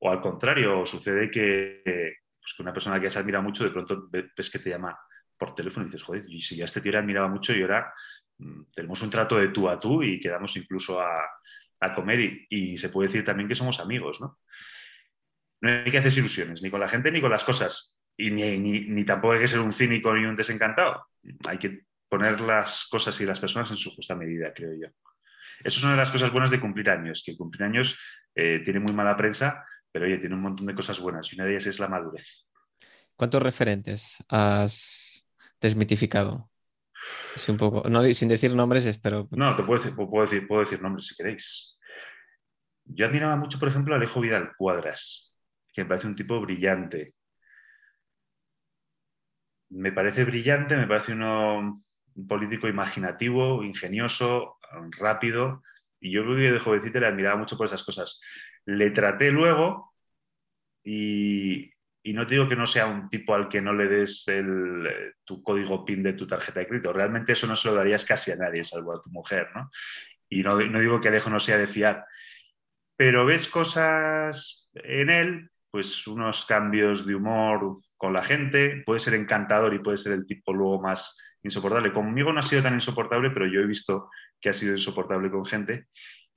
O 0.00 0.10
al 0.10 0.20
contrario, 0.20 0.84
sucede 0.86 1.30
que, 1.30 1.82
pues, 1.84 2.54
que 2.54 2.62
una 2.62 2.72
persona 2.72 3.00
que 3.00 3.10
se 3.10 3.18
admira 3.18 3.40
mucho 3.40 3.64
de 3.64 3.70
pronto 3.70 4.08
ves 4.10 4.50
que 4.50 4.58
te 4.58 4.70
llama 4.70 4.96
por 5.36 5.54
teléfono 5.54 5.86
y 5.86 5.88
dices, 5.88 6.02
joder, 6.02 6.24
y 6.28 6.42
si 6.42 6.56
ya 6.56 6.64
este 6.64 6.80
tío 6.80 6.96
admiraba 6.98 7.28
mucho 7.28 7.54
y 7.54 7.62
ahora 7.62 7.92
mm, 8.38 8.62
tenemos 8.74 9.00
un 9.02 9.10
trato 9.10 9.38
de 9.38 9.48
tú 9.48 9.68
a 9.68 9.80
tú 9.80 10.02
y 10.02 10.20
quedamos 10.20 10.56
incluso 10.56 11.00
a, 11.00 11.22
comer 11.94 12.46
y, 12.50 12.76
se 12.76 12.88
puede 12.88 13.06
decir 13.06 13.24
también 13.24 13.48
que 13.48 13.54
somos 13.54 13.78
amigos, 13.78 14.20
¿no? 14.20 14.40
No 15.60 15.70
hay 15.70 15.90
que 15.90 15.98
hacer 15.98 16.12
ilusiones, 16.12 16.60
ni 16.60 16.70
con 16.70 16.80
la 16.80 16.88
gente 16.88 17.10
ni 17.10 17.20
con 17.20 17.30
las 17.30 17.44
cosas. 17.44 17.98
Y 18.16 18.30
ni, 18.30 19.04
tampoco 19.04 19.34
hay 19.34 19.40
que 19.40 19.48
ser 19.48 19.60
un 19.60 19.72
cínico 19.72 20.12
ni 20.12 20.24
un 20.24 20.34
desencantado. 20.34 21.06
Hay 21.46 21.58
que 21.58 21.86
poner 22.08 22.40
las 22.40 22.88
cosas 22.90 23.20
y 23.20 23.26
las 23.26 23.40
personas 23.40 23.70
en 23.70 23.76
su 23.76 23.94
justa 23.94 24.14
medida, 24.14 24.52
creo 24.54 24.72
yo. 24.74 24.88
Eso 25.64 25.78
es 25.78 25.82
una 25.82 25.92
de 25.92 25.98
las 25.98 26.10
cosas 26.10 26.32
buenas 26.32 26.50
de 26.50 26.60
cumplir 26.60 26.88
años, 26.90 27.22
que 27.24 27.36
cumplir 27.36 27.64
años 27.64 27.98
eh, 28.34 28.60
tiene 28.64 28.80
muy 28.80 28.94
mala 28.94 29.16
prensa, 29.16 29.64
pero 29.90 30.06
oye, 30.06 30.18
tiene 30.18 30.34
un 30.34 30.42
montón 30.42 30.66
de 30.66 30.74
cosas 30.74 31.00
buenas 31.00 31.32
y 31.32 31.36
una 31.36 31.44
de 31.44 31.50
ellas 31.52 31.66
es 31.66 31.78
la 31.80 31.88
madurez. 31.88 32.46
¿Cuántos 33.16 33.42
referentes 33.42 34.24
has 34.28 35.26
desmitificado. 35.60 36.50
un 37.48 37.56
poco, 37.56 37.88
no, 37.88 38.02
sin 38.14 38.28
decir 38.28 38.54
nombres, 38.54 38.86
espero. 38.86 39.28
No, 39.32 39.56
te 39.56 39.62
puedo 39.62 39.82
decir, 39.82 39.96
puedo, 39.96 40.22
decir, 40.22 40.46
puedo 40.46 40.60
decir 40.60 40.80
nombres 40.80 41.06
si 41.06 41.16
queréis. 41.16 41.78
Yo 42.84 43.06
admiraba 43.06 43.36
mucho, 43.36 43.58
por 43.58 43.68
ejemplo, 43.68 43.94
a 43.94 43.98
Alejo 43.98 44.20
Vidal 44.20 44.52
Cuadras, 44.56 45.34
que 45.72 45.82
me 45.82 45.88
parece 45.88 46.06
un 46.06 46.16
tipo 46.16 46.40
brillante. 46.40 47.14
Me 49.70 49.92
parece 49.92 50.24
brillante, 50.24 50.76
me 50.76 50.86
parece 50.86 51.12
uno, 51.12 51.78
un 52.18 52.26
político 52.26 52.68
imaginativo, 52.68 53.62
ingenioso, 53.62 54.58
rápido, 54.98 55.62
y 56.00 56.10
yo 56.10 56.22
creo 56.24 56.36
que 56.36 56.52
de 56.52 56.58
jovencito 56.58 57.00
le 57.00 57.06
admiraba 57.06 57.36
mucho 57.36 57.56
por 57.56 57.66
esas 57.66 57.84
cosas. 57.84 58.20
Le 58.66 58.90
traté 58.90 59.30
luego 59.30 59.94
y, 60.84 61.70
no 62.04 62.26
te 62.26 62.34
digo 62.34 62.48
que 62.48 62.56
no 62.56 62.66
sea 62.66 62.86
un 62.86 63.08
tipo 63.08 63.34
al 63.34 63.48
que 63.48 63.60
no 63.60 63.72
le 63.72 63.86
des 63.86 64.26
el, 64.28 65.14
tu 65.24 65.42
código 65.42 65.84
PIN 65.84 66.02
de 66.02 66.14
tu 66.14 66.26
tarjeta 66.26 66.60
de 66.60 66.66
crédito. 66.66 66.92
Realmente 66.92 67.32
eso 67.32 67.46
no 67.46 67.54
se 67.54 67.68
lo 67.68 67.74
darías 67.74 68.04
casi 68.04 68.32
a 68.32 68.36
nadie, 68.36 68.64
salvo 68.64 68.94
a 68.94 69.00
tu 69.00 69.10
mujer, 69.10 69.48
¿no? 69.54 69.70
Y 70.28 70.42
no, 70.42 70.54
no 70.54 70.80
digo 70.80 71.00
que 71.00 71.08
Alejo 71.08 71.30
no 71.30 71.38
sea 71.38 71.56
de 71.56 71.66
fiar. 71.66 72.04
Pero 72.96 73.24
ves 73.26 73.46
cosas 73.46 74.68
en 74.74 75.10
él, 75.10 75.50
pues 75.70 76.06
unos 76.06 76.44
cambios 76.46 77.06
de 77.06 77.14
humor 77.14 77.78
con 77.96 78.12
la 78.12 78.24
gente, 78.24 78.82
puede 78.84 79.00
ser 79.00 79.14
encantador 79.14 79.74
y 79.74 79.78
puede 79.78 79.98
ser 79.98 80.12
el 80.12 80.26
tipo 80.26 80.52
luego 80.52 80.80
más 80.80 81.16
insoportable. 81.42 81.92
Conmigo 81.92 82.32
no 82.32 82.40
ha 82.40 82.42
sido 82.42 82.62
tan 82.62 82.74
insoportable, 82.74 83.30
pero 83.30 83.46
yo 83.46 83.60
he 83.60 83.66
visto 83.66 84.10
que 84.40 84.50
ha 84.50 84.52
sido 84.52 84.74
insoportable 84.74 85.30
con 85.30 85.44
gente. 85.44 85.86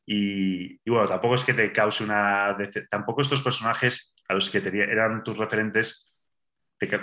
Y, 0.06 0.78
bueno, 0.90 1.08
tampoco 1.08 1.36
es 1.36 1.44
que 1.44 1.54
te 1.54 1.72
cause 1.72 2.04
una... 2.04 2.58
Tampoco 2.90 3.22
estos 3.22 3.42
personajes 3.42 4.14
a 4.28 4.34
los 4.34 4.50
que 4.50 4.58
eran 4.60 5.24
tus 5.24 5.38
referentes, 5.38 6.12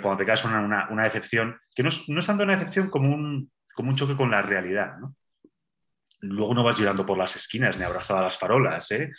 cuando 0.01 0.17
te 0.17 0.25
caes 0.25 0.43
una, 0.43 0.89
una, 0.89 1.03
decepción, 1.03 1.57
que 1.73 1.83
no 1.83 1.89
es, 1.89 2.25
tanto 2.25 2.43
una 2.43 2.55
decepción 2.55 2.89
como 2.89 3.13
un, 3.13 3.51
como 3.73 3.95
choque 3.95 4.15
con 4.15 4.29
la 4.29 4.41
realidad, 4.41 4.97
¿no? 4.99 5.15
Luego 6.21 6.53
no 6.53 6.65
vas 6.65 6.77
llorando 6.77 7.05
por 7.05 7.17
las 7.17 7.37
esquinas 7.37 7.77
ni 7.77 7.85
abrazado 7.85 8.19
a 8.19 8.23
las 8.23 8.37
farolas, 8.37 8.91
¿eh? 8.91 9.09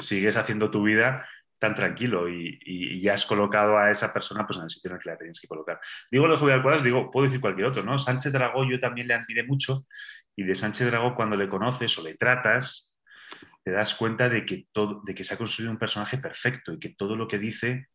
Sigues 0.00 0.36
haciendo 0.36 0.72
tu 0.72 0.82
vida 0.82 1.24
tan 1.58 1.74
tranquilo 1.74 2.28
y, 2.28 3.00
ya 3.00 3.14
has 3.14 3.26
colocado 3.26 3.78
a 3.78 3.90
esa 3.90 4.12
persona 4.12 4.46
pues, 4.46 4.58
en 4.58 4.64
el 4.64 4.70
sitio 4.70 4.90
en 4.90 4.96
el 4.96 5.02
que 5.02 5.10
la 5.10 5.18
tienes 5.18 5.40
que 5.40 5.48
colocar. 5.48 5.80
Digo 6.10 6.26
lo 6.26 6.36
de 6.36 6.62
Cuadras, 6.62 6.82
digo, 6.82 7.10
puedo 7.10 7.26
decir 7.26 7.40
cualquier 7.40 7.68
otro, 7.68 7.82
¿no? 7.82 7.98
Sánchez 7.98 8.32
Dragó 8.32 8.68
yo 8.68 8.80
también 8.80 9.08
le 9.08 9.14
admiré 9.14 9.44
mucho 9.44 9.86
y 10.36 10.44
de 10.44 10.54
Sánchez 10.54 10.88
Dragó 10.88 11.14
cuando 11.14 11.36
le 11.36 11.48
conoces 11.48 11.98
o 11.98 12.02
le 12.02 12.14
tratas, 12.14 13.00
te 13.64 13.72
das 13.72 13.94
cuenta 13.94 14.28
de 14.28 14.46
que, 14.46 14.66
todo, 14.72 15.02
de 15.04 15.14
que 15.14 15.24
se 15.24 15.34
ha 15.34 15.38
construido 15.38 15.72
un 15.72 15.78
personaje 15.78 16.18
perfecto 16.18 16.72
y 16.72 16.78
que 16.78 16.90
todo 16.90 17.16
lo 17.16 17.28
que 17.28 17.38
dice 17.38 17.88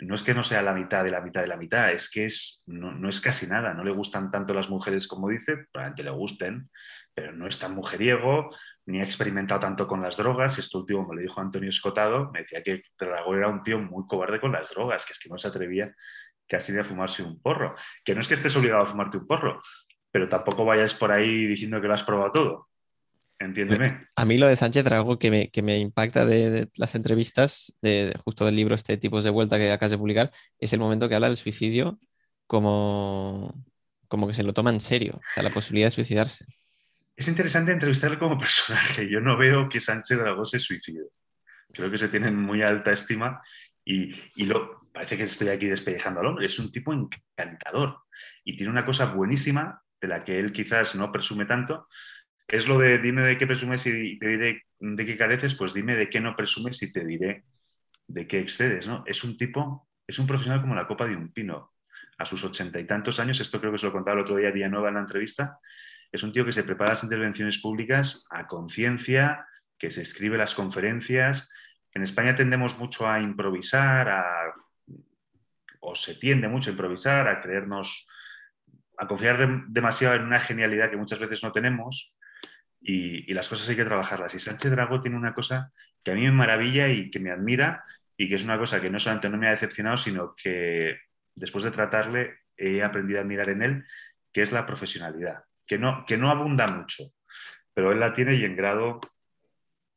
no 0.00 0.14
es 0.14 0.22
que 0.22 0.34
no 0.34 0.42
sea 0.42 0.62
la 0.62 0.72
mitad 0.72 1.02
de 1.02 1.10
la 1.10 1.20
mitad 1.20 1.40
de 1.40 1.48
la 1.48 1.56
mitad, 1.56 1.90
es 1.90 2.08
que 2.08 2.26
es, 2.26 2.62
no, 2.66 3.08
es 3.08 3.20
casi 3.20 3.46
nada. 3.46 3.74
No 3.74 3.82
le 3.82 3.90
gustan 3.90 4.30
tanto 4.30 4.54
las 4.54 4.70
mujeres 4.70 5.08
como 5.08 5.28
dice, 5.28 5.66
probablemente 5.72 6.04
le 6.04 6.10
gusten, 6.10 6.70
pero 7.14 7.32
no 7.32 7.48
es 7.48 7.58
tan 7.58 7.74
mujeriego, 7.74 8.54
ni 8.88 9.00
ha 9.00 9.04
experimentado 9.04 9.60
tanto 9.60 9.86
con 9.86 10.00
las 10.02 10.16
drogas. 10.16 10.58
Esto 10.58 10.78
último 10.78 11.06
me 11.06 11.14
lo 11.14 11.20
dijo 11.20 11.40
Antonio 11.40 11.68
Escotado, 11.68 12.30
me 12.32 12.40
decía 12.40 12.62
que 12.62 12.82
Dragó 12.98 13.34
era 13.34 13.48
un 13.48 13.62
tío 13.62 13.78
muy 13.78 14.06
cobarde 14.06 14.40
con 14.40 14.52
las 14.52 14.70
drogas, 14.70 15.04
que 15.04 15.12
es 15.12 15.18
que 15.18 15.28
no 15.28 15.38
se 15.38 15.48
atrevía 15.48 15.94
casi 16.48 16.72
ni 16.72 16.78
a 16.78 16.84
fumarse 16.84 17.22
un 17.22 17.38
porro. 17.40 17.74
Que 18.02 18.14
no 18.14 18.22
es 18.22 18.28
que 18.28 18.34
estés 18.34 18.56
obligado 18.56 18.82
a 18.82 18.86
fumarte 18.86 19.18
un 19.18 19.26
porro, 19.26 19.60
pero 20.10 20.26
tampoco 20.26 20.64
vayas 20.64 20.94
por 20.94 21.12
ahí 21.12 21.46
diciendo 21.46 21.82
que 21.82 21.86
lo 21.86 21.94
has 21.94 22.02
probado 22.02 22.32
todo. 22.32 22.68
Entiéndeme. 23.38 24.06
A 24.16 24.24
mí 24.24 24.38
lo 24.38 24.48
de 24.48 24.56
Sánchez 24.56 24.84
Drago 24.84 25.18
que 25.18 25.30
me, 25.30 25.50
que 25.50 25.62
me 25.62 25.76
impacta 25.76 26.24
de, 26.24 26.68
las 26.76 26.94
entrevistas, 26.94 27.76
de, 27.82 28.14
justo 28.24 28.46
del 28.46 28.56
libro 28.56 28.74
este 28.74 28.96
Tipos 28.96 29.22
de 29.22 29.30
Vuelta 29.30 29.58
que 29.58 29.70
acabas 29.70 29.90
de 29.90 29.98
publicar, 29.98 30.32
es 30.58 30.72
el 30.72 30.80
momento 30.80 31.10
que 31.10 31.14
habla 31.14 31.28
del 31.28 31.36
suicidio 31.36 32.00
como, 32.46 33.54
como 34.08 34.26
que 34.26 34.32
se 34.32 34.42
lo 34.42 34.54
toma 34.54 34.70
en 34.70 34.80
serio, 34.80 35.16
o 35.16 35.20
sea, 35.34 35.42
la 35.42 35.50
posibilidad 35.50 35.88
de 35.88 35.92
suicidarse. 35.92 36.46
Es 37.18 37.26
interesante 37.26 37.72
entrevistarle 37.72 38.16
como 38.16 38.38
personaje. 38.38 39.08
Yo 39.08 39.20
no 39.20 39.36
veo 39.36 39.68
que 39.68 39.80
Sánchez 39.80 40.20
Dragó 40.20 40.44
se 40.44 40.60
suicide. 40.60 41.08
Creo 41.72 41.90
que 41.90 41.98
se 41.98 42.08
tiene 42.08 42.30
muy 42.30 42.62
alta 42.62 42.92
estima 42.92 43.42
y, 43.84 44.14
y 44.36 44.44
lo, 44.44 44.88
parece 44.92 45.16
que 45.16 45.24
estoy 45.24 45.48
aquí 45.48 45.66
despellejando 45.66 46.20
al 46.20 46.26
hombre. 46.26 46.46
Es 46.46 46.60
un 46.60 46.70
tipo 46.70 46.92
encantador 46.92 48.02
y 48.44 48.56
tiene 48.56 48.70
una 48.70 48.86
cosa 48.86 49.06
buenísima 49.06 49.82
de 50.00 50.06
la 50.06 50.22
que 50.22 50.38
él 50.38 50.52
quizás 50.52 50.94
no 50.94 51.10
presume 51.10 51.44
tanto, 51.44 51.88
es 52.46 52.68
lo 52.68 52.78
de 52.78 52.98
dime 52.98 53.22
de 53.22 53.36
qué 53.36 53.48
presumes 53.48 53.84
y 53.86 54.16
te 54.16 54.28
diré 54.28 54.62
de 54.78 55.04
qué 55.04 55.16
careces, 55.16 55.56
pues 55.56 55.74
dime 55.74 55.96
de 55.96 56.08
qué 56.08 56.20
no 56.20 56.36
presumes 56.36 56.80
y 56.84 56.92
te 56.92 57.04
diré 57.04 57.42
de 58.06 58.28
qué 58.28 58.38
excedes, 58.38 58.86
¿no? 58.86 59.02
Es 59.06 59.24
un 59.24 59.36
tipo, 59.36 59.88
es 60.06 60.20
un 60.20 60.28
profesional 60.28 60.60
como 60.60 60.76
la 60.76 60.86
copa 60.86 61.04
de 61.04 61.16
un 61.16 61.32
pino. 61.32 61.72
A 62.16 62.24
sus 62.24 62.42
ochenta 62.42 62.80
y 62.80 62.84
tantos 62.84 63.20
años, 63.20 63.40
esto 63.40 63.60
creo 63.60 63.70
que 63.70 63.78
se 63.78 63.86
lo 63.86 63.92
contaba 63.92 64.16
el 64.16 64.24
otro 64.24 64.36
día 64.36 64.50
Villanueva 64.50 64.88
en 64.88 64.94
la 64.94 65.00
entrevista, 65.00 65.58
es 66.10 66.22
un 66.22 66.32
tío 66.32 66.44
que 66.44 66.52
se 66.52 66.64
prepara 66.64 66.92
las 66.92 67.04
intervenciones 67.04 67.58
públicas 67.58 68.24
a 68.30 68.46
conciencia, 68.46 69.46
que 69.78 69.90
se 69.90 70.02
escribe 70.02 70.38
las 70.38 70.54
conferencias. 70.54 71.48
En 71.92 72.02
España 72.02 72.34
tendemos 72.34 72.78
mucho 72.78 73.08
a 73.08 73.20
improvisar, 73.20 74.54
o 75.80 75.94
se 75.94 76.14
tiende 76.14 76.48
mucho 76.48 76.70
a 76.70 76.72
improvisar, 76.72 77.28
a 77.28 77.40
creernos, 77.40 78.08
a 78.98 79.06
confiar 79.06 79.66
demasiado 79.68 80.16
en 80.16 80.22
una 80.22 80.40
genialidad 80.40 80.90
que 80.90 80.96
muchas 80.96 81.18
veces 81.18 81.42
no 81.42 81.52
tenemos 81.52 82.14
y, 82.80 83.32
las 83.32 83.48
cosas 83.48 83.68
hay 83.68 83.76
que 83.76 83.84
trabajarlas. 83.84 84.34
Y 84.34 84.38
Sánchez 84.38 84.70
Dragó 84.70 85.00
tiene 85.00 85.16
una 85.16 85.34
cosa 85.34 85.72
que 86.02 86.12
a 86.12 86.14
mí 86.14 86.22
me 86.22 86.32
maravilla 86.32 86.88
y 86.88 87.10
que 87.10 87.20
me 87.20 87.30
admira 87.30 87.84
y 88.16 88.28
que 88.28 88.34
es 88.34 88.44
una 88.44 88.58
cosa 88.58 88.80
que 88.80 88.90
no 88.90 88.98
solamente 88.98 89.28
no 89.28 89.38
me 89.38 89.48
ha 89.48 89.52
decepcionado, 89.52 89.96
sino 89.96 90.34
que 90.34 90.98
después 91.34 91.64
de 91.64 91.70
tratarle 91.70 92.40
he 92.56 92.82
aprendido 92.82 93.20
a 93.20 93.22
admirar 93.22 93.50
en 93.50 93.62
él, 93.62 93.84
que 94.32 94.42
es 94.42 94.50
la 94.50 94.66
profesionalidad. 94.66 95.44
Que 95.68 95.78
no, 95.78 96.04
que 96.06 96.16
no 96.16 96.30
abunda 96.30 96.66
mucho, 96.66 97.04
pero 97.74 97.92
él 97.92 98.00
la 98.00 98.14
tiene 98.14 98.34
y 98.34 98.44
en 98.44 98.56
grado, 98.56 99.00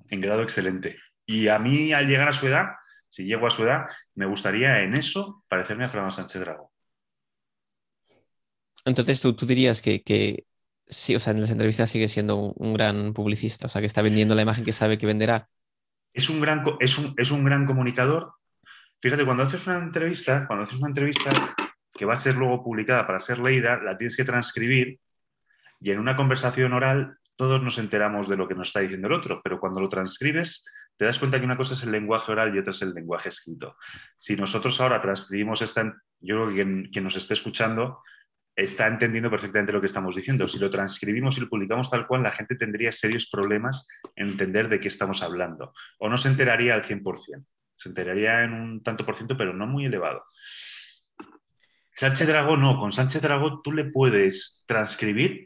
en 0.10 0.21
grado 0.21 0.43
excelente. 0.43 0.99
Y 1.25 1.47
a 1.47 1.57
mí, 1.57 1.93
al 1.93 2.07
llegar 2.07 2.27
a 2.27 2.34
su 2.34 2.45
edad, 2.47 2.73
si 3.07 3.25
llego 3.25 3.47
a 3.47 3.51
su 3.51 3.63
edad, 3.63 3.86
me 4.15 4.25
gustaría 4.25 4.81
en 4.81 4.95
eso 4.95 5.43
parecerme 5.47 5.86
a 5.86 5.89
Fernando 5.89 6.13
Sánchez 6.13 6.41
Drago. 6.41 6.71
Entonces, 8.86 9.21
tú, 9.21 9.34
tú 9.34 9.45
dirías 9.45 9.81
que, 9.81 10.03
que, 10.03 10.45
sí, 10.88 11.15
o 11.15 11.19
sea, 11.19 11.31
en 11.31 11.41
las 11.41 11.51
entrevistas 11.51 11.89
sigue 11.89 12.07
siendo 12.07 12.38
un, 12.38 12.73
gran 12.73 13.13
publicista, 13.13 13.67
o 13.67 13.69
sea, 13.69 13.81
que 13.81 13.88
está 13.88 14.01
vendiendo 14.01 14.36
la 14.36 14.41
imagen 14.41 14.65
que 14.65 14.73
sabe 14.73 14.97
que 14.97 15.05
venderá. 15.05 15.47
Es 16.13 16.29
un 16.29 16.41
gran, 16.41 16.63
es 16.79 16.97
un, 16.97 17.13
es 17.17 17.31
un 17.31 17.45
gran 17.45 17.65
comunicador. 17.65 18.34
Fíjate, 18.99 19.23
cuando 19.23 19.43
haces 19.43 19.65
una 19.67 19.77
entrevista, 19.77 20.45
cuando 20.47 20.65
haces 20.65 20.77
una 20.77 20.89
entrevista 20.89 21.55
que 21.93 22.05
va 22.05 22.13
a 22.13 22.17
ser 22.17 22.36
luego 22.36 22.63
publicada 22.63 23.07
para 23.07 23.19
ser 23.19 23.39
leída, 23.39 23.79
la 23.81 23.97
tienes 23.97 24.17
que 24.17 24.25
transcribir 24.25 24.99
y 25.81 25.91
en 25.91 25.99
una 25.99 26.15
conversación 26.15 26.73
oral 26.73 27.17
todos 27.35 27.61
nos 27.61 27.77
enteramos 27.79 28.29
de 28.29 28.37
lo 28.37 28.47
que 28.47 28.55
nos 28.55 28.67
está 28.67 28.81
diciendo 28.81 29.07
el 29.07 29.13
otro, 29.13 29.41
pero 29.43 29.59
cuando 29.59 29.81
lo 29.81 29.89
transcribes 29.89 30.65
te 31.01 31.05
das 31.05 31.17
cuenta 31.17 31.39
que 31.39 31.45
una 31.45 31.57
cosa 31.57 31.73
es 31.73 31.81
el 31.81 31.91
lenguaje 31.91 32.31
oral 32.31 32.55
y 32.55 32.59
otra 32.59 32.73
es 32.73 32.81
el 32.83 32.93
lenguaje 32.93 33.29
escrito. 33.29 33.75
Si 34.15 34.35
nosotros 34.35 34.79
ahora 34.79 35.01
transcribimos 35.01 35.63
esta, 35.63 35.83
yo 36.19 36.35
creo 36.35 36.49
que 36.49 36.89
quien, 36.91 37.03
nos 37.03 37.15
esté 37.15 37.33
escuchando 37.33 38.03
está 38.55 38.85
entendiendo 38.85 39.31
perfectamente 39.31 39.73
lo 39.73 39.79
que 39.79 39.87
estamos 39.87 40.15
diciendo. 40.15 40.47
Si 40.47 40.59
lo 40.59 40.69
transcribimos 40.69 41.37
y 41.37 41.41
lo 41.41 41.49
publicamos 41.49 41.89
tal 41.89 42.05
cual, 42.05 42.21
la 42.21 42.31
gente 42.31 42.55
tendría 42.55 42.91
serios 42.91 43.27
problemas 43.31 43.87
en 44.15 44.27
entender 44.27 44.69
de 44.69 44.79
qué 44.79 44.89
estamos 44.89 45.23
hablando. 45.23 45.73
O 45.97 46.07
no 46.07 46.17
se 46.17 46.27
enteraría 46.27 46.75
al 46.75 46.83
100%. 46.83 47.45
Se 47.75 47.89
enteraría 47.89 48.43
en 48.43 48.53
un 48.53 48.83
tanto 48.83 49.03
por 49.03 49.15
ciento, 49.15 49.35
pero 49.35 49.53
no 49.53 49.65
muy 49.65 49.85
elevado. 49.85 50.23
Sánchez 51.95 52.27
Dragó 52.27 52.57
no. 52.57 52.79
Con 52.79 52.91
Sánchez 52.91 53.21
Dragó 53.21 53.61
tú 53.61 53.71
le 53.71 53.85
puedes 53.85 54.63
transcribir, 54.67 55.45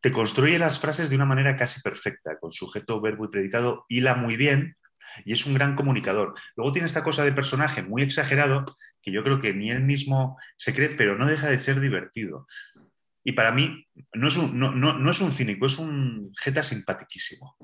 te 0.00 0.12
construye 0.12 0.58
las 0.58 0.78
frases 0.80 1.10
de 1.10 1.16
una 1.16 1.26
manera 1.26 1.56
casi 1.56 1.80
perfecta, 1.80 2.38
con 2.38 2.52
sujeto, 2.52 3.00
verbo 3.00 3.26
y 3.26 3.28
predicado, 3.28 3.84
hila 3.88 4.14
muy 4.14 4.36
bien 4.36 4.76
y 5.24 5.32
es 5.32 5.46
un 5.46 5.54
gran 5.54 5.76
comunicador. 5.76 6.34
Luego 6.56 6.72
tiene 6.72 6.86
esta 6.86 7.02
cosa 7.02 7.24
de 7.24 7.32
personaje 7.32 7.82
muy 7.82 8.02
exagerado 8.02 8.64
que 9.02 9.12
yo 9.12 9.22
creo 9.22 9.40
que 9.40 9.52
ni 9.52 9.70
él 9.70 9.82
mismo 9.82 10.38
se 10.56 10.74
cree, 10.74 10.90
pero 10.90 11.16
no 11.16 11.26
deja 11.26 11.48
de 11.48 11.58
ser 11.58 11.80
divertido. 11.80 12.46
Y 13.24 13.32
para 13.32 13.52
mí 13.52 13.86
no 14.14 14.28
es 14.28 14.36
un, 14.36 14.58
no, 14.58 15.10
es 15.10 15.20
un 15.20 15.32
cínico, 15.32 15.66
es 15.66 15.78
un 15.78 16.32
jeta 16.40 16.62
simpatiquísimo. 16.62 17.56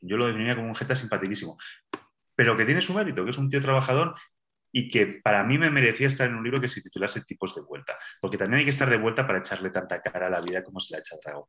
Yo 0.00 0.16
lo 0.16 0.26
definiría 0.26 0.56
como 0.56 0.68
un 0.68 0.74
jeta 0.74 0.94
simpatiquísimo. 0.94 1.58
Pero 2.34 2.56
que 2.56 2.66
tiene 2.66 2.82
su 2.82 2.94
mérito, 2.94 3.24
que 3.24 3.30
es 3.30 3.38
un 3.38 3.50
tío 3.50 3.60
trabajador 3.60 4.14
y 4.72 4.88
que 4.88 5.20
para 5.22 5.44
mí 5.44 5.58
me 5.58 5.70
merecía 5.70 6.08
estar 6.08 6.28
en 6.28 6.34
un 6.34 6.44
libro 6.44 6.60
que 6.60 6.68
se 6.68 6.82
titulase 6.82 7.24
Tipos 7.24 7.54
de 7.54 7.62
Vuelta. 7.62 7.98
Porque 8.20 8.36
también 8.36 8.60
hay 8.60 8.64
que 8.64 8.70
estar 8.70 8.90
de 8.90 8.98
vuelta 8.98 9.26
para 9.26 9.38
echarle 9.38 9.70
tanta 9.70 10.02
cara 10.02 10.26
a 10.26 10.30
la 10.30 10.40
vida 10.40 10.62
como 10.62 10.80
se 10.80 10.94
la 10.94 10.98
echa 11.00 11.16
Drago. 11.24 11.48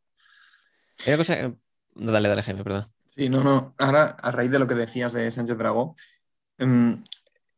cosa... 1.18 1.54
dale, 1.96 2.30
dale, 2.30 2.44
Jaime, 2.44 2.64
perdón. 2.64 2.92
Sí, 3.10 3.30
no, 3.30 3.44
no. 3.44 3.76
Ahora, 3.80 4.16
a 4.22 4.32
raíz 4.32 4.52
de 4.52 4.60
lo 4.60 4.68
que 4.68 4.76
decías 4.76 5.14
de 5.14 5.30
Sánchez 5.32 5.58
Dragó, 5.58 5.96
em, 6.58 7.04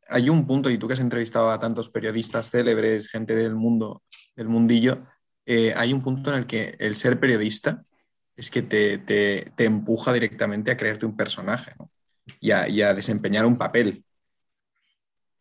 hay 0.08 0.30
un 0.30 0.48
punto, 0.48 0.70
y 0.70 0.78
tú 0.78 0.88
que 0.88 0.94
has 0.94 1.00
entrevistado 1.00 1.52
a 1.52 1.60
tantos 1.60 1.90
periodistas 1.90 2.50
célebres, 2.50 3.10
gente 3.10 3.36
del 3.36 3.56
mundo, 3.56 4.04
del 4.36 4.48
mundillo, 4.48 5.06
eh, 5.46 5.74
hay 5.76 5.94
un 5.94 6.02
punto 6.02 6.32
en 6.32 6.40
el 6.40 6.48
que 6.48 6.76
el 6.80 6.96
ser 6.96 7.20
periodista 7.20 7.84
es 8.36 8.50
que 8.50 8.62
te, 8.62 9.52
empuja 9.58 10.14
directamente 10.14 10.72
a 10.72 10.78
creerte 10.78 11.06
un 11.06 11.18
personaje 11.18 11.74
y, 12.40 12.52
a, 12.52 12.94
desempeñar 12.94 13.46
un 13.46 13.58
papel 13.58 14.06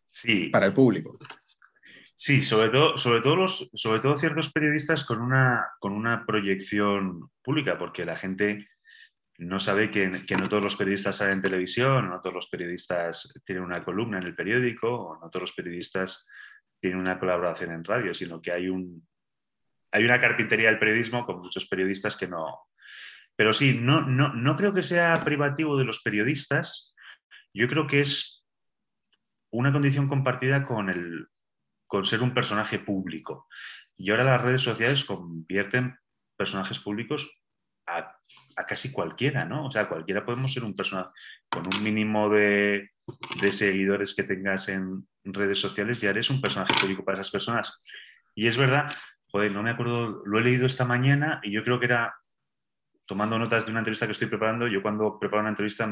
sí. 0.09 0.49
para 0.49 0.65
el 0.65 0.73
público. 0.73 1.17
Sí, 2.15 2.41
sobre 2.41 2.69
todo, 2.69 2.97
sobre 2.97 3.21
todo, 3.21 3.37
los, 3.37 3.69
sobre 3.73 4.01
todo 4.01 4.17
ciertos 4.17 4.51
periodistas 4.51 5.05
con 5.05 5.21
una, 5.21 5.69
con 5.79 5.93
una 5.93 6.25
proyección 6.25 7.31
pública, 7.41 7.77
porque 7.77 8.03
la 8.03 8.17
gente 8.17 8.67
no 9.37 9.61
sabe 9.61 9.89
que, 9.89 10.09
no 10.09 10.49
todos 10.49 10.61
los 10.61 10.75
periodistas 10.75 11.15
salen 11.15 11.35
en 11.35 11.41
televisión, 11.41 12.09
no 12.09 12.19
todos 12.19 12.35
los 12.35 12.49
periodistas 12.49 13.41
tienen 13.45 13.63
una 13.63 13.85
columna 13.85 14.17
en 14.17 14.25
el 14.25 14.35
periódico, 14.35 14.93
o 14.93 15.13
no 15.17 15.29
todos 15.29 15.43
los 15.43 15.53
periodistas 15.53 16.27
tienen 16.81 16.99
una 16.99 17.17
colaboración 17.17 17.71
en 17.71 17.85
radio, 17.85 18.13
sino 18.13 18.41
que 18.41 18.51
hay, 18.51 18.67
un, 18.67 19.07
hay 19.91 20.03
una 20.03 20.19
carpintería 20.19 20.67
del 20.67 20.79
periodismo 20.79 21.25
con 21.25 21.39
muchos 21.39 21.67
periodistas 21.67 22.17
que 22.17 22.27
no. 22.27 22.65
Pero 23.37 23.53
sí, 23.53 23.79
no, 23.79 24.01
no, 24.01 24.33
no 24.33 24.57
creo 24.57 24.73
que 24.73 24.83
sea 24.83 25.23
privativo 25.23 25.77
de 25.77 25.85
los 25.85 26.01
periodistas, 26.01 26.93
yo 27.53 27.69
creo 27.69 27.87
que 27.87 28.01
es 28.01 28.38
una 29.51 29.71
condición 29.71 30.07
compartida 30.07 30.63
con, 30.63 30.89
el, 30.89 31.27
con 31.87 32.05
ser 32.05 32.21
un 32.21 32.33
personaje 32.33 32.79
público. 32.79 33.47
Y 33.97 34.11
ahora 34.11 34.23
las 34.23 34.41
redes 34.41 34.61
sociales 34.61 35.05
convierten 35.05 35.97
personajes 36.37 36.79
públicos 36.79 37.41
a 38.55 38.65
casi 38.67 38.91
cualquiera, 38.91 39.45
¿no? 39.45 39.65
O 39.65 39.71
sea, 39.71 39.87
cualquiera 39.87 40.23
podemos 40.23 40.53
ser 40.53 40.63
un 40.63 40.75
personaje 40.75 41.09
con 41.49 41.65
un 41.65 41.83
mínimo 41.83 42.29
de, 42.29 42.91
seguidores 43.51 44.13
que 44.13 44.23
tengas 44.23 44.69
en 44.69 45.07
redes 45.23 45.59
sociales, 45.59 45.99
ya 45.99 46.11
eres 46.11 46.29
un 46.29 46.39
personaje 46.39 46.73
público 46.79 47.03
para 47.03 47.19
esas 47.19 47.31
personas. 47.31 47.79
Y 48.35 48.47
es 48.47 48.57
verdad, 48.57 48.93
joder, 49.31 49.51
no 49.51 49.63
me 49.63 49.71
acuerdo, 49.71 50.21
lo 50.25 50.39
he 50.39 50.43
leído 50.43 50.65
esta 50.65 50.85
mañana 50.85 51.39
y 51.43 51.51
yo 51.51 51.63
creo 51.63 51.79
que 51.79 51.87
era 51.87 52.15
tomando 53.05 53.39
notas 53.39 53.65
de 53.65 53.71
una 53.71 53.79
entrevista 53.79 54.05
que 54.05 54.11
estoy 54.11 54.27
preparando. 54.27 54.67
Yo 54.67 54.81
cuando 54.81 55.17
preparo 55.19 55.41
una 55.41 55.49
entrevista 55.49 55.89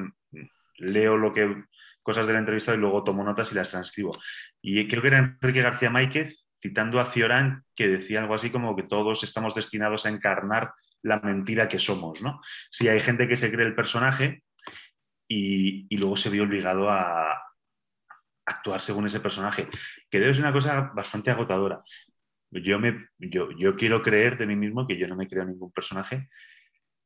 leo 0.78 1.18
lo 1.18 1.34
que 1.34 1.64
cosas 2.08 2.26
de 2.26 2.32
la 2.32 2.40
entrevista 2.40 2.74
y 2.74 2.78
luego 2.78 3.04
tomo 3.04 3.22
notas 3.22 3.52
y 3.52 3.56
las 3.56 3.70
transcribo. 3.70 4.18
Y 4.62 4.88
creo 4.88 5.02
que 5.02 5.10
era 5.10 5.18
Enrique 5.18 5.62
García 5.62 5.90
Máquez 5.90 6.48
citando 6.62 7.02
a 7.02 7.06
Ciorán 7.06 7.66
que 7.76 7.90
decía 7.90 8.22
algo 8.22 8.34
así 8.34 8.50
como 8.50 8.78
que 8.78 8.84
todos 8.84 9.26
estamos 9.26 9.54
destinados 9.56 10.06
a 10.06 10.10
encarnar 10.10 10.72
la 11.02 11.20
mentira 11.20 11.68
que 11.68 11.80
somos, 11.80 12.22
¿no? 12.22 12.40
Si 12.72 12.88
hay 12.88 13.02
gente 13.02 13.28
que 13.28 13.36
se 13.36 13.52
cree 13.52 13.68
el 13.68 13.76
personaje 13.76 14.42
y, 15.28 15.94
luego 15.98 16.16
se 16.16 16.30
ve 16.30 16.40
obligado 16.40 16.90
a 16.90 17.44
actuar 18.46 18.80
según 18.80 19.06
ese 19.06 19.20
personaje, 19.20 19.68
que 20.10 20.22
debe 20.22 20.34
ser 20.34 20.44
una 20.44 20.54
cosa 20.54 20.94
bastante 20.96 21.30
agotadora. 21.30 21.82
Yo, 22.52 22.80
me, 22.80 23.10
yo, 23.18 23.52
yo 23.52 23.76
quiero 23.76 24.02
creer 24.02 24.38
de 24.38 24.48
mí 24.48 24.56
mismo 24.56 24.88
que 24.88 24.98
yo 24.98 25.10
no 25.10 25.18
me 25.18 25.28
creo 25.28 25.44
ningún 25.44 25.74
personaje. 25.74 26.30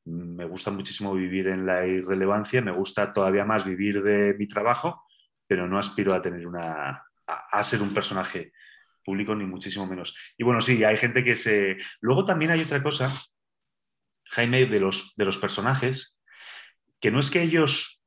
Me 0.06 0.46
gusta 0.46 0.72
muchísimo 0.72 1.14
vivir 1.14 1.48
en 1.48 1.66
la 1.66 1.86
irrelevancia, 1.86 2.62
me 2.62 2.72
gusta 2.72 3.14
todavía 3.14 3.46
más 3.46 3.66
vivir 3.66 4.02
de 4.02 4.34
mi 4.34 4.48
trabajo, 4.48 5.04
pero 5.48 5.68
no 5.68 5.78
aspiro 5.78 6.14
a 6.14 6.22
tener 6.22 6.48
una 6.48 7.04
a 7.28 7.64
ser 7.64 7.82
un 7.82 7.94
personaje 7.94 8.52
público 9.06 9.36
ni 9.36 9.46
muchísimo 9.46 9.86
menos. 9.86 10.16
Y 10.38 10.44
bueno, 10.44 10.60
sí, 10.60 10.84
hay 10.84 10.98
gente 10.98 11.24
que 11.24 11.36
se. 11.36 11.78
Luego 12.02 12.26
también 12.26 12.52
hay 12.52 12.62
otra 12.62 12.84
cosa 12.84 13.12
Jaime, 14.32 14.66
de 14.66 14.80
los, 14.80 15.14
de 15.18 15.26
los 15.26 15.38
personajes, 15.38 16.18
que 17.02 17.12
no 17.12 17.20
es 17.20 17.30
que 17.30 17.42
ellos, 17.42 18.02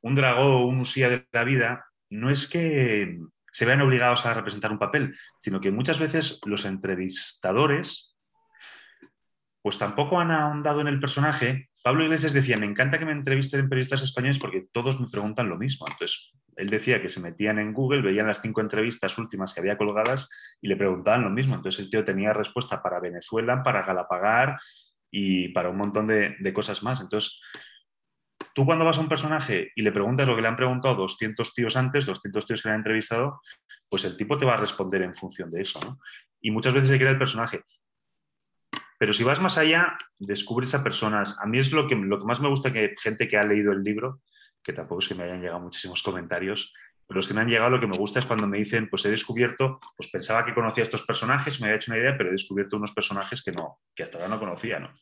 un 0.00 0.16
dragón 0.16 0.64
un 0.64 0.80
usía 0.80 1.08
de 1.08 1.26
la 1.32 1.44
vida, 1.44 1.86
no 2.10 2.28
es 2.28 2.48
que 2.48 3.18
se 3.52 3.64
vean 3.66 3.82
obligados 3.82 4.26
a 4.26 4.34
representar 4.34 4.72
un 4.72 4.80
papel, 4.80 5.16
sino 5.38 5.60
que 5.60 5.70
muchas 5.70 6.00
veces 6.00 6.40
los 6.44 6.64
entrevistadores, 6.64 8.11
pues 9.62 9.78
tampoco 9.78 10.20
han 10.20 10.32
ahondado 10.32 10.80
en 10.80 10.88
el 10.88 11.00
personaje. 11.00 11.70
Pablo 11.82 12.04
Iglesias 12.04 12.32
decía, 12.32 12.56
me 12.56 12.66
encanta 12.66 12.98
que 12.98 13.04
me 13.04 13.12
entrevisten 13.12 13.68
periodistas 13.68 14.02
españoles 14.02 14.38
porque 14.38 14.66
todos 14.72 15.00
me 15.00 15.08
preguntan 15.08 15.48
lo 15.48 15.56
mismo. 15.56 15.86
Entonces, 15.88 16.32
él 16.56 16.68
decía 16.68 17.00
que 17.00 17.08
se 17.08 17.20
metían 17.20 17.58
en 17.58 17.72
Google, 17.72 18.02
veían 18.02 18.26
las 18.26 18.42
cinco 18.42 18.60
entrevistas 18.60 19.16
últimas 19.18 19.54
que 19.54 19.60
había 19.60 19.78
colgadas 19.78 20.28
y 20.60 20.68
le 20.68 20.76
preguntaban 20.76 21.22
lo 21.22 21.30
mismo. 21.30 21.54
Entonces 21.54 21.80
el 21.80 21.90
tío 21.90 22.04
tenía 22.04 22.32
respuesta 22.32 22.82
para 22.82 23.00
Venezuela, 23.00 23.62
para 23.62 23.82
Galapagar 23.82 24.58
y 25.10 25.48
para 25.48 25.70
un 25.70 25.76
montón 25.76 26.06
de, 26.06 26.52
cosas 26.52 26.82
más. 26.82 27.00
Entonces, 27.00 27.40
tú 28.54 28.66
cuando 28.66 28.84
vas 28.84 28.98
a 28.98 29.00
un 29.00 29.08
personaje 29.08 29.70
y 29.74 29.82
le 29.82 29.92
preguntas 29.92 30.26
lo 30.26 30.36
que 30.36 30.42
le 30.42 30.48
han 30.48 30.56
preguntado 30.56 30.96
200 30.96 31.54
tíos 31.54 31.76
antes, 31.76 32.06
200 32.06 32.46
tíos 32.46 32.62
que 32.62 32.68
le 32.68 32.74
han 32.74 32.80
entrevistado, 32.80 33.40
pues 33.88 34.04
el 34.04 34.16
tipo 34.16 34.38
te 34.38 34.46
va 34.46 34.54
a 34.54 34.58
responder 34.58 35.02
en 35.02 35.14
función 35.14 35.50
de 35.50 35.62
eso. 35.62 35.80
Y 36.40 36.50
muchas 36.50 36.74
veces 36.74 36.88
se 36.88 36.98
crea 36.98 37.10
el 37.10 37.18
personaje. 37.18 37.62
Pero 39.02 39.12
si 39.12 39.24
vas 39.24 39.40
más 39.40 39.58
allá, 39.58 39.98
descubres 40.20 40.76
a 40.76 40.84
personas. 40.84 41.36
A 41.40 41.46
mí 41.46 41.58
es 41.58 41.72
lo 41.72 41.88
que, 41.88 41.96
lo 41.96 42.20
que 42.20 42.24
más 42.24 42.40
me 42.40 42.48
gusta 42.48 42.72
que 42.72 42.94
gente 43.02 43.26
que 43.26 43.36
ha 43.36 43.42
leído 43.42 43.72
el 43.72 43.82
libro 43.82 44.20
que 44.62 44.72
tampoco 44.72 45.00
es 45.00 45.08
que 45.08 45.16
me 45.16 45.24
hayan 45.24 45.40
llegado 45.40 45.58
muchísimos 45.58 46.04
comentarios, 46.04 46.72
pero 47.08 47.18
los 47.18 47.26
que 47.26 47.34
me 47.34 47.40
han 47.40 47.48
llegado 47.48 47.70
lo 47.70 47.80
que 47.80 47.88
me 47.88 47.96
gusta 47.96 48.20
es 48.20 48.26
cuando 48.26 48.46
me 48.46 48.58
dicen, 48.58 48.88
pues 48.88 49.04
he 49.04 49.10
descubierto, 49.10 49.80
pues 49.96 50.08
pensaba 50.08 50.44
que 50.44 50.54
conocía 50.54 50.84
a 50.84 50.86
estos 50.86 51.04
personajes, 51.04 51.60
me 51.60 51.66
había 51.66 51.78
hecho 51.78 51.90
una 51.90 52.00
idea, 52.00 52.16
pero 52.16 52.28
he 52.28 52.32
descubierto 52.32 52.76
unos 52.76 52.92
personajes 52.92 53.42
que 53.42 53.50
no, 53.50 53.80
que 53.92 54.04
hasta 54.04 54.18
ahora 54.18 54.28
no 54.28 54.38
conocía, 54.38 54.78
¿no? 54.78 54.94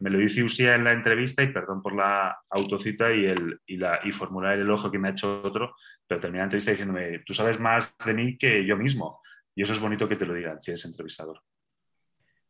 Me 0.00 0.10
lo 0.10 0.18
dice 0.18 0.44
Usía 0.44 0.74
en 0.74 0.84
la 0.84 0.92
entrevista 0.92 1.42
y 1.42 1.54
perdón 1.54 1.80
por 1.80 1.96
la 1.96 2.36
autocita 2.50 3.14
y, 3.14 3.24
el, 3.24 3.60
y, 3.64 3.78
la, 3.78 4.00
y 4.04 4.12
formular 4.12 4.58
el 4.58 4.70
ojo 4.70 4.90
que 4.90 4.98
me 4.98 5.08
ha 5.08 5.12
hecho 5.12 5.40
otro, 5.42 5.74
pero 6.06 6.20
termina 6.20 6.42
la 6.42 6.48
entrevista 6.48 6.72
diciéndome, 6.72 7.20
tú 7.20 7.32
sabes 7.32 7.58
más 7.58 7.96
de 8.04 8.12
mí 8.12 8.36
que 8.36 8.66
yo 8.66 8.76
mismo. 8.76 9.22
Y 9.54 9.62
eso 9.62 9.72
es 9.72 9.80
bonito 9.80 10.06
que 10.06 10.16
te 10.16 10.26
lo 10.26 10.34
digan 10.34 10.60
si 10.60 10.72
eres 10.72 10.84
entrevistador. 10.84 11.40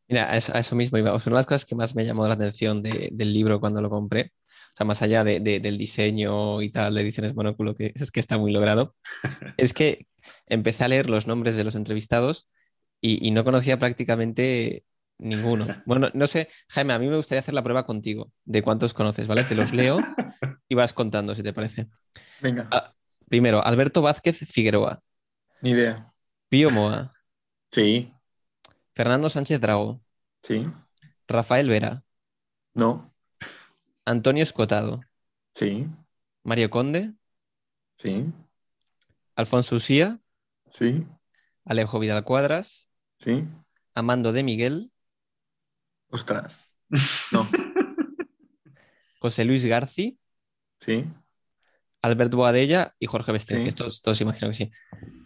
Mira, 0.08 0.30
a 0.32 0.36
eso, 0.36 0.76
mismo 0.76 0.98
iba. 0.98 1.12
Una 1.12 1.24
de 1.24 1.30
las 1.30 1.46
cosas 1.46 1.64
que 1.64 1.74
más 1.74 1.94
me 1.94 2.04
llamó 2.04 2.26
la 2.28 2.34
atención 2.34 2.82
del 2.82 3.32
libro 3.32 3.60
cuando 3.60 3.80
lo 3.80 3.90
compré 3.90 4.32
o 4.72 4.76
sea, 4.76 4.86
más 4.86 5.02
allá 5.02 5.22
de, 5.22 5.40
del 5.40 5.76
diseño 5.76 6.62
y 6.62 6.70
tal 6.70 6.94
de 6.94 7.02
ediciones 7.02 7.34
monóculo, 7.34 7.74
que 7.74 7.92
es 7.94 8.10
que 8.10 8.20
está 8.20 8.38
muy 8.38 8.52
logrado, 8.52 8.96
es 9.58 9.74
que 9.74 10.06
empecé 10.46 10.84
a 10.84 10.88
leer 10.88 11.10
los 11.10 11.26
nombres 11.26 11.56
de 11.56 11.64
los 11.64 11.74
entrevistados 11.74 12.48
y, 13.00 13.30
no 13.32 13.44
conocía 13.44 13.78
prácticamente 13.78 14.84
Ninguno. 15.18 15.66
Bueno, 15.86 16.08
no 16.14 16.26
sé, 16.26 16.48
Jaime, 16.68 16.94
a 16.94 16.98
mí 16.98 17.06
me 17.06 17.16
gustaría 17.16 17.40
hacer 17.40 17.54
la 17.54 17.62
prueba 17.62 17.84
contigo 17.84 18.32
de 18.44 18.62
cuántos 18.62 18.94
conoces, 18.94 19.26
¿vale? 19.26 19.44
Te 19.44 19.54
los 19.54 19.72
leo 19.72 20.00
y 20.68 20.74
vas 20.74 20.92
contando, 20.92 21.34
si 21.34 21.42
te 21.42 21.52
parece. 21.52 21.88
Venga, 22.40 22.68
Ah, 22.72 22.92
primero, 23.28 23.64
Alberto 23.64 24.02
Vázquez 24.02 24.38
Figueroa, 24.50 25.02
ni 25.60 25.70
idea. 25.70 26.12
Pío 26.48 26.70
Moa, 26.70 27.12
Sí, 27.70 28.12
Fernando 28.94 29.28
Sánchez 29.28 29.60
Drago, 29.60 30.00
sí, 30.42 30.66
Rafael 31.28 31.68
Vera, 31.68 32.04
no, 32.74 33.12
Antonio 34.04 34.42
Escotado, 34.42 35.00
sí, 35.54 35.86
Mario 36.42 36.70
Conde, 36.70 37.14
sí, 37.96 38.26
Alfonso 39.36 39.76
Usía, 39.76 40.20
sí, 40.68 41.06
Alejo 41.64 41.98
Vidal 41.98 42.24
Cuadras, 42.24 42.90
sí. 43.18 43.48
Amando 43.94 44.32
de 44.32 44.42
Miguel, 44.42 44.92
Ostras. 46.10 46.76
No, 47.32 47.48
José 49.18 49.44
Luis 49.44 49.64
Garci, 49.64 50.18
sí. 50.80 51.06
Albert 52.02 52.34
Boadella 52.34 52.94
y 52.98 53.06
Jorge 53.06 53.32
Bestein. 53.32 53.62
Sí. 53.62 53.68
Estos 53.68 54.02
todos 54.02 54.20
imagino 54.20 54.48
que 54.50 54.54
sí. 54.54 54.70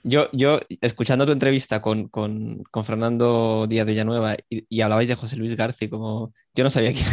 Yo, 0.02 0.28
yo 0.32 0.60
escuchando 0.80 1.26
tu 1.26 1.32
entrevista 1.32 1.80
con, 1.80 2.08
con- 2.08 2.62
con 2.70 2.84
Fernando 2.84 3.66
Díaz 3.68 3.86
de 3.86 3.92
Villanueva 3.92 4.34
y, 4.48 4.64
y 4.68 4.80
hablabais 4.82 5.08
de 5.08 5.14
José 5.14 5.36
Luis 5.36 5.56
Garci, 5.56 5.88
como 5.88 6.32
yo 6.54 6.64
no 6.64 6.70
sabía 6.70 6.92
quién. 6.92 7.06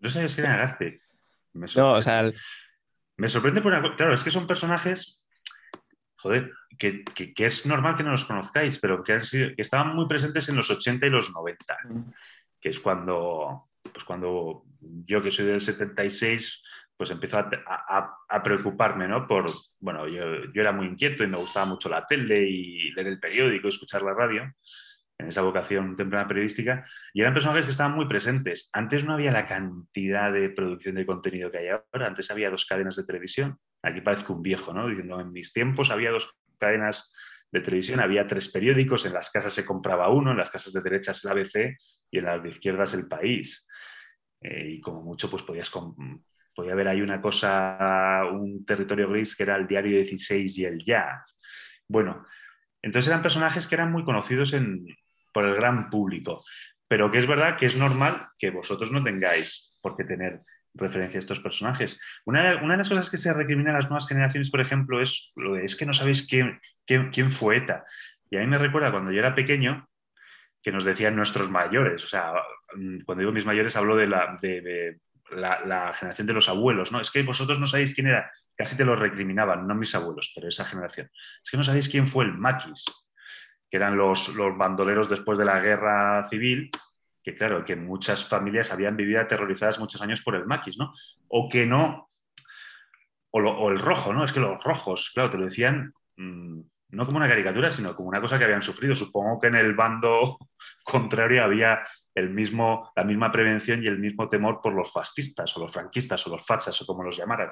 No 0.00 0.08
sabía 0.10 0.28
si 0.28 0.40
era 0.40 0.56
Garci. 0.56 0.98
Me 1.54 1.66
No, 1.76 1.92
o 1.92 2.00
sorprende. 2.00 2.02
sea, 2.02 2.20
el- 2.20 2.34
Me 3.18 3.28
sorprende 3.28 3.60
por 3.60 3.72
una 3.74 3.96
Claro, 3.96 4.14
es 4.14 4.22
que 4.22 4.30
son 4.30 4.46
personajes, 4.46 5.20
joder, 6.16 6.52
que, 6.78 7.04
que- 7.04 7.34
que 7.34 7.46
es 7.46 7.66
normal 7.66 7.96
que 7.96 8.02
no 8.04 8.12
los 8.12 8.24
conozcáis, 8.24 8.78
pero 8.78 9.02
que, 9.02 9.12
han 9.14 9.24
sido- 9.24 9.54
que 9.54 9.62
estaban 9.62 9.94
muy 9.94 10.06
presentes 10.06 10.48
en 10.48 10.56
los 10.56 10.70
80 10.70 11.06
y 11.06 11.10
los 11.10 11.30
90, 11.32 11.76
que 12.60 12.68
es 12.70 12.80
cuando, 12.80 13.68
pues 13.92 14.04
cuando 14.04 14.64
yo 14.80 15.20
que 15.22 15.30
soy 15.30 15.44
del 15.46 15.60
76, 15.60 16.62
pues 17.02 17.10
empezó 17.10 17.36
a, 17.36 18.42
preocuparme, 18.44 19.08
¿no? 19.08 19.26
Por, 19.26 19.46
bueno, 19.80 20.06
yo, 20.06 20.44
yo 20.52 20.60
era 20.60 20.70
muy 20.70 20.86
inquieto 20.86 21.24
y 21.24 21.26
me 21.26 21.36
gustaba 21.36 21.66
mucho 21.66 21.88
la 21.88 22.06
tele 22.06 22.48
y 22.48 22.92
leer 22.92 23.08
el 23.08 23.18
periódico, 23.18 23.66
escuchar 23.66 24.02
la 24.02 24.14
radio, 24.14 24.44
en 25.18 25.26
esa 25.26 25.42
vocación 25.42 25.96
temprana 25.96 26.28
periodística, 26.28 26.88
y 27.12 27.22
eran 27.22 27.34
personajes 27.34 27.64
que 27.64 27.72
estaban 27.72 27.96
muy 27.96 28.06
presentes. 28.06 28.70
Antes 28.72 29.04
no 29.04 29.14
había 29.14 29.32
la 29.32 29.48
cantidad 29.48 30.32
de 30.32 30.50
producción 30.50 30.94
de 30.94 31.04
contenido 31.04 31.50
que 31.50 31.58
hay 31.58 31.68
ahora, 31.70 32.06
antes 32.06 32.30
había 32.30 32.50
dos 32.50 32.66
cadenas 32.66 32.94
de 32.94 33.02
televisión. 33.02 33.58
Aquí 33.82 34.00
parezco 34.00 34.32
un 34.32 34.42
viejo, 34.42 34.72
¿no? 34.72 34.86
Diciendo, 34.86 35.18
en 35.18 35.32
mis 35.32 35.52
tiempos 35.52 35.90
había 35.90 36.12
dos 36.12 36.32
cadenas 36.56 37.12
de 37.50 37.62
televisión, 37.62 37.98
había 37.98 38.28
tres 38.28 38.48
periódicos, 38.48 39.06
en 39.06 39.12
las 39.12 39.28
casas 39.28 39.52
se 39.52 39.66
compraba 39.66 40.08
uno, 40.08 40.30
en 40.30 40.36
las 40.36 40.50
casas 40.50 40.72
de 40.72 40.82
derechas 40.82 41.24
el 41.24 41.32
ABC 41.32 41.76
y 42.12 42.18
en 42.18 42.26
las 42.26 42.40
de 42.40 42.50
izquierdas 42.50 42.94
el 42.94 43.08
país. 43.08 43.66
Eh, 44.40 44.74
y 44.74 44.80
como 44.80 45.02
mucho, 45.02 45.28
pues 45.28 45.42
podías 45.42 45.70
podía 46.54 46.72
haber 46.72 46.88
ahí 46.88 47.00
una 47.02 47.20
cosa, 47.20 48.22
un 48.30 48.64
territorio 48.64 49.08
gris 49.08 49.34
que 49.36 49.42
era 49.44 49.56
el 49.56 49.66
diario 49.66 49.96
16 49.96 50.58
y 50.58 50.64
el 50.64 50.84
ya. 50.84 51.24
Bueno, 51.88 52.26
entonces 52.82 53.08
eran 53.08 53.22
personajes 53.22 53.66
que 53.66 53.74
eran 53.74 53.92
muy 53.92 54.04
conocidos 54.04 54.52
en- 54.52 54.86
por 55.32 55.44
el 55.46 55.54
gran 55.54 55.88
público, 55.90 56.44
pero 56.88 57.10
que 57.10 57.18
es 57.18 57.26
verdad 57.26 57.56
que 57.56 57.66
es 57.66 57.76
normal 57.76 58.28
que 58.38 58.50
vosotros 58.50 58.90
no 58.92 59.02
tengáis 59.02 59.74
por 59.80 59.96
qué 59.96 60.04
tener 60.04 60.40
referencia 60.74 61.18
a 61.18 61.20
estos 61.20 61.40
personajes. 61.40 62.00
Una, 62.24 62.42
de- 62.50 62.56
una 62.56 62.74
de 62.74 62.78
las 62.78 62.88
cosas 62.88 63.10
que 63.10 63.16
se 63.16 63.32
recrimina 63.32 63.70
a 63.70 63.74
las 63.74 63.88
nuevas 63.88 64.08
generaciones, 64.08 64.50
por 64.50 64.60
ejemplo, 64.60 65.00
es 65.00 65.32
es 65.62 65.76
que 65.76 65.86
no 65.86 65.92
sabéis 65.92 66.26
quién, 66.26 66.60
quién, 66.86 67.30
fue 67.30 67.58
ETA. 67.58 67.84
Y 68.30 68.36
a 68.36 68.40
mí 68.40 68.46
me 68.46 68.58
recuerda 68.58 68.90
cuando 68.90 69.10
yo 69.12 69.18
era 69.18 69.34
pequeño 69.34 69.88
que 70.62 70.72
nos 70.72 70.84
decían 70.84 71.16
nuestros 71.16 71.50
mayores, 71.50 72.04
o 72.04 72.08
sea, 72.08 72.32
cuando 73.04 73.20
digo 73.20 73.32
mis 73.32 73.44
mayores 73.44 73.74
hablo 73.76 73.96
de 73.96 74.06
la, 74.06 74.38
de 74.40 74.98
la, 75.34 75.92
generación 75.94 76.26
de 76.26 76.32
los 76.32 76.48
abuelos, 76.48 76.92
¿no? 76.92 77.00
Es 77.00 77.10
que 77.10 77.22
vosotros 77.22 77.58
no 77.58 77.66
sabéis 77.66 77.94
quién 77.94 78.08
era, 78.08 78.30
casi 78.56 78.76
te 78.76 78.84
lo 78.84 78.96
recriminaban, 78.96 79.66
no 79.66 79.74
mis 79.74 79.94
abuelos, 79.94 80.32
pero 80.34 80.48
esa 80.48 80.64
generación. 80.64 81.10
Es 81.42 81.50
que 81.50 81.56
no 81.56 81.64
sabéis 81.64 81.88
quién 81.88 82.06
fue 82.06 82.24
el 82.24 82.34
maquis, 82.34 82.84
que 83.70 83.76
eran 83.76 83.96
los, 83.96 84.28
los 84.34 84.56
bandoleros 84.56 85.08
después 85.08 85.38
de 85.38 85.44
la 85.44 85.60
guerra 85.60 86.28
civil, 86.28 86.70
que 87.22 87.36
claro, 87.36 87.64
que 87.64 87.76
muchas 87.76 88.26
familias 88.26 88.72
habían 88.72 88.96
vivido 88.96 89.20
aterrorizadas 89.20 89.78
muchos 89.78 90.02
años 90.02 90.22
por 90.22 90.34
el 90.34 90.46
maquis, 90.46 90.76
¿no? 90.76 90.92
O 91.28 91.48
que 91.48 91.66
no, 91.66 92.08
o 93.30 93.70
el 93.70 93.78
rojo, 93.78 94.12
¿no? 94.12 94.24
Es 94.24 94.32
que 94.32 94.40
los 94.40 94.62
rojos, 94.62 95.10
claro, 95.14 95.30
te 95.30 95.38
lo 95.38 95.44
decían 95.44 95.94
mm, 96.16 96.60
no 96.92 97.06
como 97.06 97.16
una 97.16 97.28
caricatura, 97.28 97.70
sino 97.70 97.96
como 97.96 98.08
una 98.08 98.20
cosa 98.20 98.38
que 98.38 98.44
habían 98.44 98.62
sufrido. 98.62 98.94
Supongo 98.94 99.40
que 99.40 99.48
en 99.48 99.56
el 99.56 99.74
bando 99.74 100.38
contrario 100.84 101.42
había 101.42 101.80
el 102.14 102.30
mismo, 102.30 102.92
la 102.94 103.04
misma 103.04 103.32
prevención 103.32 103.82
y 103.82 103.86
el 103.86 103.98
mismo 103.98 104.28
temor 104.28 104.60
por 104.62 104.74
los 104.74 104.92
fascistas 104.92 105.56
o 105.56 105.60
los 105.60 105.72
franquistas 105.72 106.26
o 106.26 106.30
los 106.30 106.46
fachas 106.46 106.80
o 106.80 106.86
como 106.86 107.02
los 107.02 107.16
llamaran. 107.16 107.50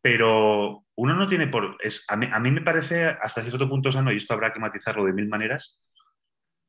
Pero 0.00 0.84
uno 0.94 1.14
no 1.14 1.28
tiene 1.28 1.48
por... 1.48 1.76
Es, 1.80 2.04
a, 2.08 2.16
mí, 2.16 2.28
a 2.30 2.38
mí 2.38 2.50
me 2.50 2.62
parece 2.62 3.04
hasta 3.04 3.42
cierto 3.42 3.68
punto 3.68 3.90
sano, 3.90 4.12
y 4.12 4.16
esto 4.16 4.34
habrá 4.34 4.52
que 4.52 4.60
matizarlo 4.60 5.04
de 5.04 5.12
mil 5.12 5.28
maneras, 5.28 5.80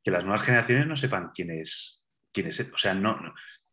que 0.02 0.10
las 0.10 0.24
nuevas 0.24 0.42
generaciones 0.42 0.86
no 0.86 0.96
sepan 0.96 1.30
quién 1.34 1.50
es. 1.50 2.02
Quién 2.32 2.46
es 2.46 2.60
o 2.60 2.78
sea, 2.78 2.94
no, 2.94 3.18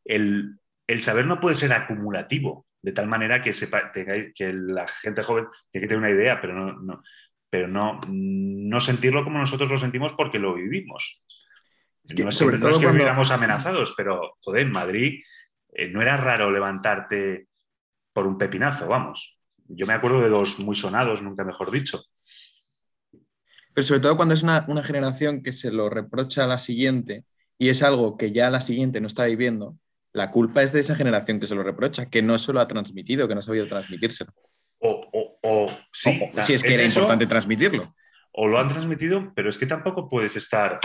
el, 0.04 0.58
el 0.88 1.02
saber 1.02 1.28
no 1.28 1.40
puede 1.40 1.56
ser 1.56 1.74
acumulativo, 1.74 2.66
de 2.82 2.92
tal 2.92 3.08
manera 3.08 3.42
que, 3.42 3.54
sepa, 3.54 3.92
tengáis, 3.92 4.34
que 4.34 4.54
la 4.54 4.88
gente 4.88 5.24
joven 5.24 5.48
tiene 5.72 5.86
que 5.86 5.90
tener 5.90 6.00
una 6.04 6.16
idea, 6.16 6.40
pero 6.42 6.54
no, 6.54 6.74
no, 6.80 7.04
pero 7.50 7.68
no, 7.68 8.00
no 8.08 8.80
sentirlo 8.80 9.24
como 9.24 9.40
nosotros 9.40 9.70
lo 9.70 9.78
sentimos 9.78 10.14
porque 10.14 10.40
lo 10.40 10.56
vivimos. 10.56 11.22
Es 12.08 12.16
que 12.16 12.24
no 12.24 12.30
es 12.30 12.36
sobre 12.36 12.56
que, 12.56 12.62
todo 12.62 12.72
es 12.72 12.78
que 12.78 12.84
cuando- 12.84 12.94
viviéramos 12.94 13.32
amenazados, 13.32 13.94
pero 13.98 14.36
joder, 14.42 14.62
en 14.66 14.72
Madrid 14.72 15.22
eh, 15.74 15.88
no 15.90 16.02
era 16.02 16.18
raro 16.18 16.50
levantarte 16.52 17.48
por 18.14 18.26
un 18.26 18.38
pepinazo, 18.38 18.88
vamos. 18.88 19.38
Yo 19.68 19.86
me 19.86 19.94
acuerdo 19.94 20.22
de 20.22 20.30
dos 20.30 20.58
muy 20.60 20.76
sonados, 20.76 21.22
nunca 21.22 21.44
mejor 21.44 21.70
dicho. 21.72 22.02
Pero 23.74 23.86
sobre 23.86 24.00
todo 24.00 24.16
cuando 24.16 24.34
es 24.34 24.42
una, 24.44 24.66
una 24.68 24.84
generación 24.84 25.44
que 25.44 25.52
se 25.52 25.72
lo 25.72 25.90
reprocha 25.90 26.46
a 26.46 26.48
la 26.48 26.58
siguiente 26.58 27.26
y 27.60 27.70
es 27.70 27.84
algo 27.84 28.18
que 28.18 28.32
ya 28.32 28.50
la 28.50 28.62
siguiente 28.62 29.02
no 29.02 29.08
está 29.08 29.26
viviendo, 29.26 29.78
la 30.14 30.32
culpa 30.32 30.64
es 30.64 30.72
de 30.72 30.80
esa 30.80 30.96
generación 30.96 31.40
que 31.40 31.46
se 31.48 31.54
lo 31.56 31.62
reprocha, 31.64 32.10
que 32.10 32.22
no 32.24 32.38
se 32.40 32.54
lo 32.54 32.60
ha 32.62 32.68
transmitido, 32.68 33.28
que 33.28 33.36
no 33.36 33.40
ha 33.42 33.44
sabido 33.44 33.68
transmitírselo. 33.68 34.32
O, 34.80 34.90
o- 35.14 35.40
o- 35.44 35.78
sí, 35.92 36.20
O- 36.36 36.42
si 36.42 36.54
es 36.54 36.64
que 36.64 36.74
era 36.74 36.84
eso, 36.84 37.00
importante 37.02 37.28
transmitirlo. 37.28 37.94
o 38.32 38.48
lo 38.48 38.58
han 38.60 38.70
transmitido, 38.70 39.32
pero 39.36 39.50
es 39.50 39.58
que 39.58 39.66
tampoco 39.68 40.10
puedes 40.10 40.36
estar. 40.36 40.80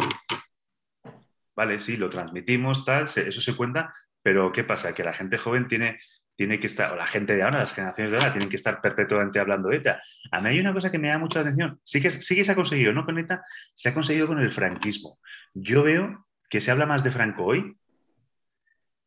Vale, 1.54 1.78
sí, 1.78 1.96
lo 1.96 2.08
transmitimos, 2.08 2.84
tal, 2.84 3.04
eso 3.04 3.40
se 3.40 3.56
cuenta, 3.56 3.94
pero 4.22 4.52
¿qué 4.52 4.64
pasa? 4.64 4.94
Que 4.94 5.04
la 5.04 5.12
gente 5.12 5.36
joven 5.36 5.68
tiene, 5.68 6.00
tiene 6.34 6.58
que 6.58 6.66
estar, 6.66 6.92
o 6.92 6.96
la 6.96 7.06
gente 7.06 7.34
de 7.34 7.42
ahora, 7.42 7.60
las 7.60 7.74
generaciones 7.74 8.10
de 8.10 8.18
ahora, 8.18 8.32
tienen 8.32 8.48
que 8.48 8.56
estar 8.56 8.80
perpetuamente 8.80 9.38
hablando 9.38 9.68
de 9.68 9.76
ETA. 9.76 10.02
A 10.30 10.40
mí 10.40 10.48
hay 10.48 10.60
una 10.60 10.72
cosa 10.72 10.90
que 10.90 10.98
me 10.98 11.08
da 11.08 11.18
mucha 11.18 11.40
atención. 11.40 11.78
Sí 11.84 12.00
que, 12.00 12.10
sí 12.10 12.34
que 12.34 12.44
se 12.44 12.52
ha 12.52 12.54
conseguido, 12.54 12.92
no 12.92 13.04
con 13.04 13.18
ETA, 13.18 13.42
se 13.74 13.90
ha 13.90 13.94
conseguido 13.94 14.26
con 14.26 14.40
el 14.40 14.50
franquismo. 14.50 15.18
Yo 15.52 15.82
veo 15.82 16.26
que 16.48 16.60
se 16.60 16.70
habla 16.70 16.86
más 16.86 17.04
de 17.04 17.12
Franco 17.12 17.44
hoy 17.44 17.76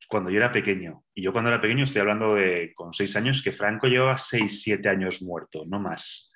cuando 0.07 0.29
yo 0.29 0.37
era 0.37 0.51
pequeño. 0.51 1.03
Y 1.15 1.23
yo 1.23 1.33
cuando 1.33 1.49
era 1.49 1.61
pequeño 1.61 1.83
estoy 1.83 2.01
hablando 2.01 2.35
de 2.35 2.73
con 2.75 2.93
seis 2.93 3.15
años, 3.15 3.41
que 3.41 3.51
Franco 3.51 3.87
llevaba 3.87 4.19
seis, 4.19 4.61
siete 4.61 4.87
años 4.89 5.21
muerto, 5.23 5.63
no 5.65 5.79
más 5.79 6.31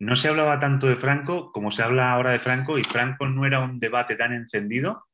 no 0.00 0.14
se 0.14 0.28
hablaba 0.28 0.60
tanto 0.60 0.86
de 0.86 0.96
Franco 0.96 1.50
como 1.52 1.70
se 1.70 1.82
habla 1.82 2.12
ahora 2.12 2.30
de 2.30 2.38
Franco 2.38 2.78
y 2.78 2.84
Franco 2.84 3.28
no 3.28 3.44
era 3.44 3.60
un 3.60 3.80
debate 3.80 4.14
tan 4.14 4.32
encendido 4.32 5.07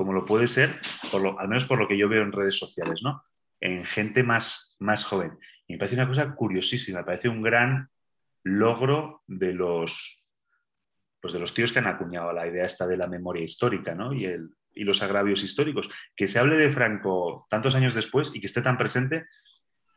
como 0.00 0.14
lo 0.14 0.24
puede 0.24 0.46
ser, 0.46 0.80
por 1.12 1.20
lo, 1.20 1.38
al 1.38 1.46
menos 1.46 1.66
por 1.66 1.78
lo 1.78 1.86
que 1.86 1.98
yo 1.98 2.08
veo 2.08 2.22
en 2.22 2.32
redes 2.32 2.58
sociales, 2.58 3.02
¿no? 3.02 3.22
En 3.60 3.84
gente 3.84 4.22
más, 4.22 4.74
más 4.78 5.04
joven. 5.04 5.38
Y 5.66 5.74
me 5.74 5.78
parece 5.78 5.94
una 5.94 6.08
cosa 6.08 6.34
curiosísima, 6.34 7.00
me 7.00 7.04
parece 7.04 7.28
un 7.28 7.42
gran 7.42 7.90
logro 8.42 9.22
de 9.26 9.52
los, 9.52 10.24
pues 11.20 11.34
de 11.34 11.38
los 11.38 11.52
tíos 11.52 11.70
que 11.70 11.80
han 11.80 11.86
acuñado 11.86 12.32
la 12.32 12.46
idea 12.46 12.64
esta 12.64 12.86
de 12.86 12.96
la 12.96 13.08
memoria 13.08 13.44
histórica, 13.44 13.94
¿no? 13.94 14.14
Y, 14.14 14.24
el, 14.24 14.48
y 14.72 14.84
los 14.84 15.02
agravios 15.02 15.44
históricos. 15.44 15.90
Que 16.16 16.28
se 16.28 16.38
hable 16.38 16.56
de 16.56 16.70
Franco 16.70 17.46
tantos 17.50 17.74
años 17.74 17.92
después 17.92 18.30
y 18.32 18.40
que 18.40 18.46
esté 18.46 18.62
tan 18.62 18.78
presente, 18.78 19.26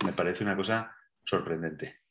me 0.03 0.11
parece 0.11 0.43
una 0.43 0.57
cosa 0.57 0.93
sorprendente. 1.23 2.01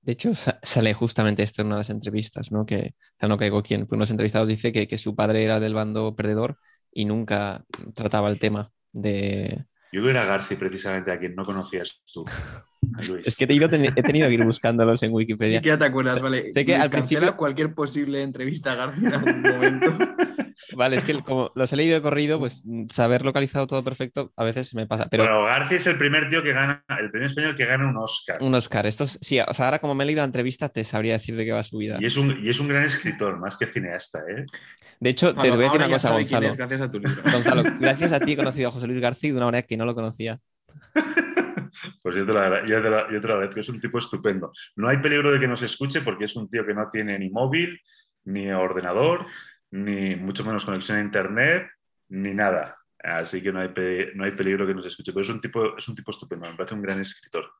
De 0.00 0.12
hecho, 0.12 0.34
sa- 0.34 0.58
sale 0.62 0.94
justamente 0.94 1.42
esto 1.42 1.60
en 1.62 1.66
una 1.66 1.76
de 1.76 1.80
las 1.80 1.90
entrevistas, 1.90 2.50
¿no? 2.52 2.64
Que 2.64 2.92
ya 3.20 3.28
no 3.28 3.36
caigo 3.36 3.62
quién, 3.62 3.86
pero 3.86 3.96
unos 3.96 4.10
entrevistados 4.10 4.48
dice 4.48 4.72
que, 4.72 4.88
que 4.88 4.96
su 4.98 5.14
padre 5.14 5.44
era 5.44 5.60
del 5.60 5.74
bando 5.74 6.14
perdedor 6.16 6.56
y 6.92 7.04
nunca 7.04 7.64
trataba 7.94 8.28
el 8.30 8.38
tema 8.38 8.70
de... 8.92 9.64
Yo 9.92 10.08
era 10.08 10.24
Garci 10.24 10.54
precisamente 10.56 11.10
a 11.10 11.18
quien 11.18 11.34
no 11.34 11.44
conocías 11.44 12.02
tú, 12.12 12.24
Luis. 13.08 13.26
Es 13.26 13.34
que 13.34 13.46
te 13.46 13.64
a 13.64 13.68
ten- 13.68 13.92
he 13.96 14.02
tenido 14.02 14.28
que 14.28 14.34
ir 14.34 14.44
buscándolos 14.44 15.02
en 15.02 15.12
Wikipedia. 15.12 15.58
Sí 15.58 15.62
que 15.62 15.68
ya 15.68 15.78
te 15.78 15.84
acuerdas, 15.86 16.20
vale. 16.20 16.52
Sé 16.52 16.64
que 16.64 16.72
Luis, 16.72 16.84
al 16.84 16.90
cancela 16.90 17.20
principio- 17.20 17.36
cualquier 17.36 17.74
posible 17.74 18.22
entrevista 18.22 18.72
a 18.72 18.74
García 18.76 19.08
en 19.08 19.14
algún 19.14 19.42
momento. 19.42 19.98
Vale, 20.76 20.96
es 20.96 21.04
que 21.04 21.20
como 21.22 21.50
los 21.54 21.72
he 21.72 21.76
leído 21.76 21.94
de 21.94 22.02
corrido, 22.02 22.38
pues 22.38 22.64
saber 22.90 23.24
localizado 23.24 23.66
todo 23.66 23.82
perfecto 23.82 24.32
a 24.36 24.44
veces 24.44 24.74
me 24.74 24.86
pasa. 24.86 25.06
Pero 25.10 25.24
Bueno, 25.24 25.44
García 25.44 25.78
es 25.78 25.86
el 25.86 25.96
primer 25.98 26.28
tío 26.28 26.42
que 26.42 26.52
gana, 26.52 26.84
el 27.00 27.10
primer 27.10 27.28
español 27.30 27.56
que 27.56 27.64
gana 27.64 27.88
un 27.88 27.96
Oscar. 27.96 28.36
un 28.40 28.54
Oscar, 28.54 28.86
estos 28.86 29.18
sí, 29.20 29.38
o 29.40 29.54
sea, 29.54 29.66
ahora 29.66 29.78
como 29.78 29.94
me 29.94 30.04
he 30.04 30.06
leído 30.06 30.20
la 30.20 30.26
entrevista 30.26 30.68
te 30.68 30.84
sabría 30.84 31.14
decir 31.14 31.36
de 31.36 31.44
qué 31.44 31.52
va 31.52 31.62
su 31.62 31.78
vida. 31.78 31.96
Y 32.00 32.06
es, 32.06 32.16
un, 32.16 32.44
y 32.44 32.48
es 32.50 32.60
un 32.60 32.68
gran 32.68 32.84
escritor, 32.84 33.38
más 33.38 33.56
que 33.56 33.66
cineasta, 33.66 34.20
¿eh? 34.28 34.44
De 35.00 35.10
hecho, 35.10 35.32
te 35.32 35.48
voy 35.50 35.60
a 35.60 35.62
decir 35.62 35.80
una 35.80 35.88
cosa, 35.88 36.10
Gonzalo. 36.12 36.48
es 36.48 36.56
gracias 36.56 36.80
a 36.82 36.90
tu 36.90 36.98
libro. 36.98 37.22
Gonzalo, 37.22 37.62
gracias 37.80 38.12
a 38.12 38.20
ti 38.20 38.32
he 38.32 38.36
conocido 38.36 38.68
a 38.68 38.72
José 38.72 38.86
Luis 38.86 39.00
García 39.00 39.30
de 39.30 39.36
una 39.36 39.46
manera 39.46 39.66
que 39.66 39.76
no 39.76 39.84
lo 39.84 39.94
conocía. 39.94 40.36
Pues 42.02 42.16
yo 42.16 42.26
te, 42.26 42.32
lo, 42.32 42.40
agra- 42.40 42.66
yo, 42.66 42.82
te 42.82 42.90
lo, 42.90 43.10
yo 43.12 43.20
te 43.20 43.26
lo 43.28 43.34
agradezco, 43.34 43.60
es 43.60 43.68
un 43.68 43.80
tipo 43.80 43.98
estupendo. 43.98 44.52
No 44.76 44.88
hay 44.88 44.96
peligro 44.98 45.30
de 45.30 45.38
que 45.38 45.46
nos 45.46 45.62
escuche 45.62 46.00
porque 46.00 46.24
es 46.24 46.34
un 46.34 46.48
tío 46.50 46.66
que 46.66 46.74
no 46.74 46.88
tiene 46.90 47.18
ni 47.18 47.30
móvil, 47.30 47.80
ni 48.24 48.50
ordenador, 48.50 49.26
ni 49.70 50.16
mucho 50.16 50.44
menos 50.44 50.64
conexión 50.64 50.98
a 50.98 51.02
internet, 51.02 51.68
ni 52.08 52.34
nada. 52.34 52.76
Así 53.02 53.42
que 53.42 53.52
no 53.52 53.60
hay, 53.60 53.72
no 54.14 54.24
hay 54.24 54.32
peligro 54.32 54.66
que 54.66 54.74
nos 54.74 54.86
escuche. 54.86 55.12
Pero 55.12 55.22
es 55.22 55.28
un, 55.28 55.40
tipo, 55.40 55.76
es 55.76 55.88
un 55.88 55.94
tipo 55.94 56.10
estupendo, 56.10 56.50
me 56.50 56.56
parece 56.56 56.74
un 56.74 56.82
gran 56.82 57.00
escritor. 57.00 57.52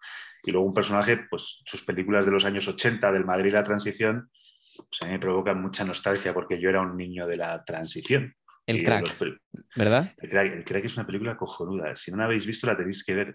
Y 0.42 0.50
luego 0.50 0.66
un 0.66 0.74
personaje, 0.74 1.26
pues 1.30 1.62
sus 1.64 1.82
películas 1.82 2.26
de 2.26 2.32
los 2.32 2.44
años 2.44 2.66
80, 2.66 3.12
del 3.12 3.24
Madrid 3.24 3.50
y 3.50 3.52
la 3.52 3.64
transición, 3.64 4.30
pues 4.76 5.02
a 5.02 5.06
mí 5.06 5.12
me 5.12 5.18
provocan 5.18 5.60
mucha 5.60 5.84
nostalgia 5.84 6.34
porque 6.34 6.60
yo 6.60 6.68
era 6.68 6.80
un 6.80 6.96
niño 6.96 7.26
de 7.26 7.36
la 7.36 7.64
transición. 7.64 8.34
El 8.66 8.82
crack, 8.82 9.02
los 9.02 9.38
¿verdad? 9.76 10.12
el 10.18 10.28
crack, 10.28 10.52
el 10.52 10.64
Crack 10.64 10.84
es 10.84 10.96
una 10.96 11.06
película 11.06 11.36
cojonuda. 11.36 11.96
Si 11.96 12.10
no 12.10 12.18
la 12.18 12.24
habéis 12.24 12.44
visto, 12.44 12.66
la 12.66 12.76
tenéis 12.76 13.02
que 13.02 13.14
ver. 13.14 13.34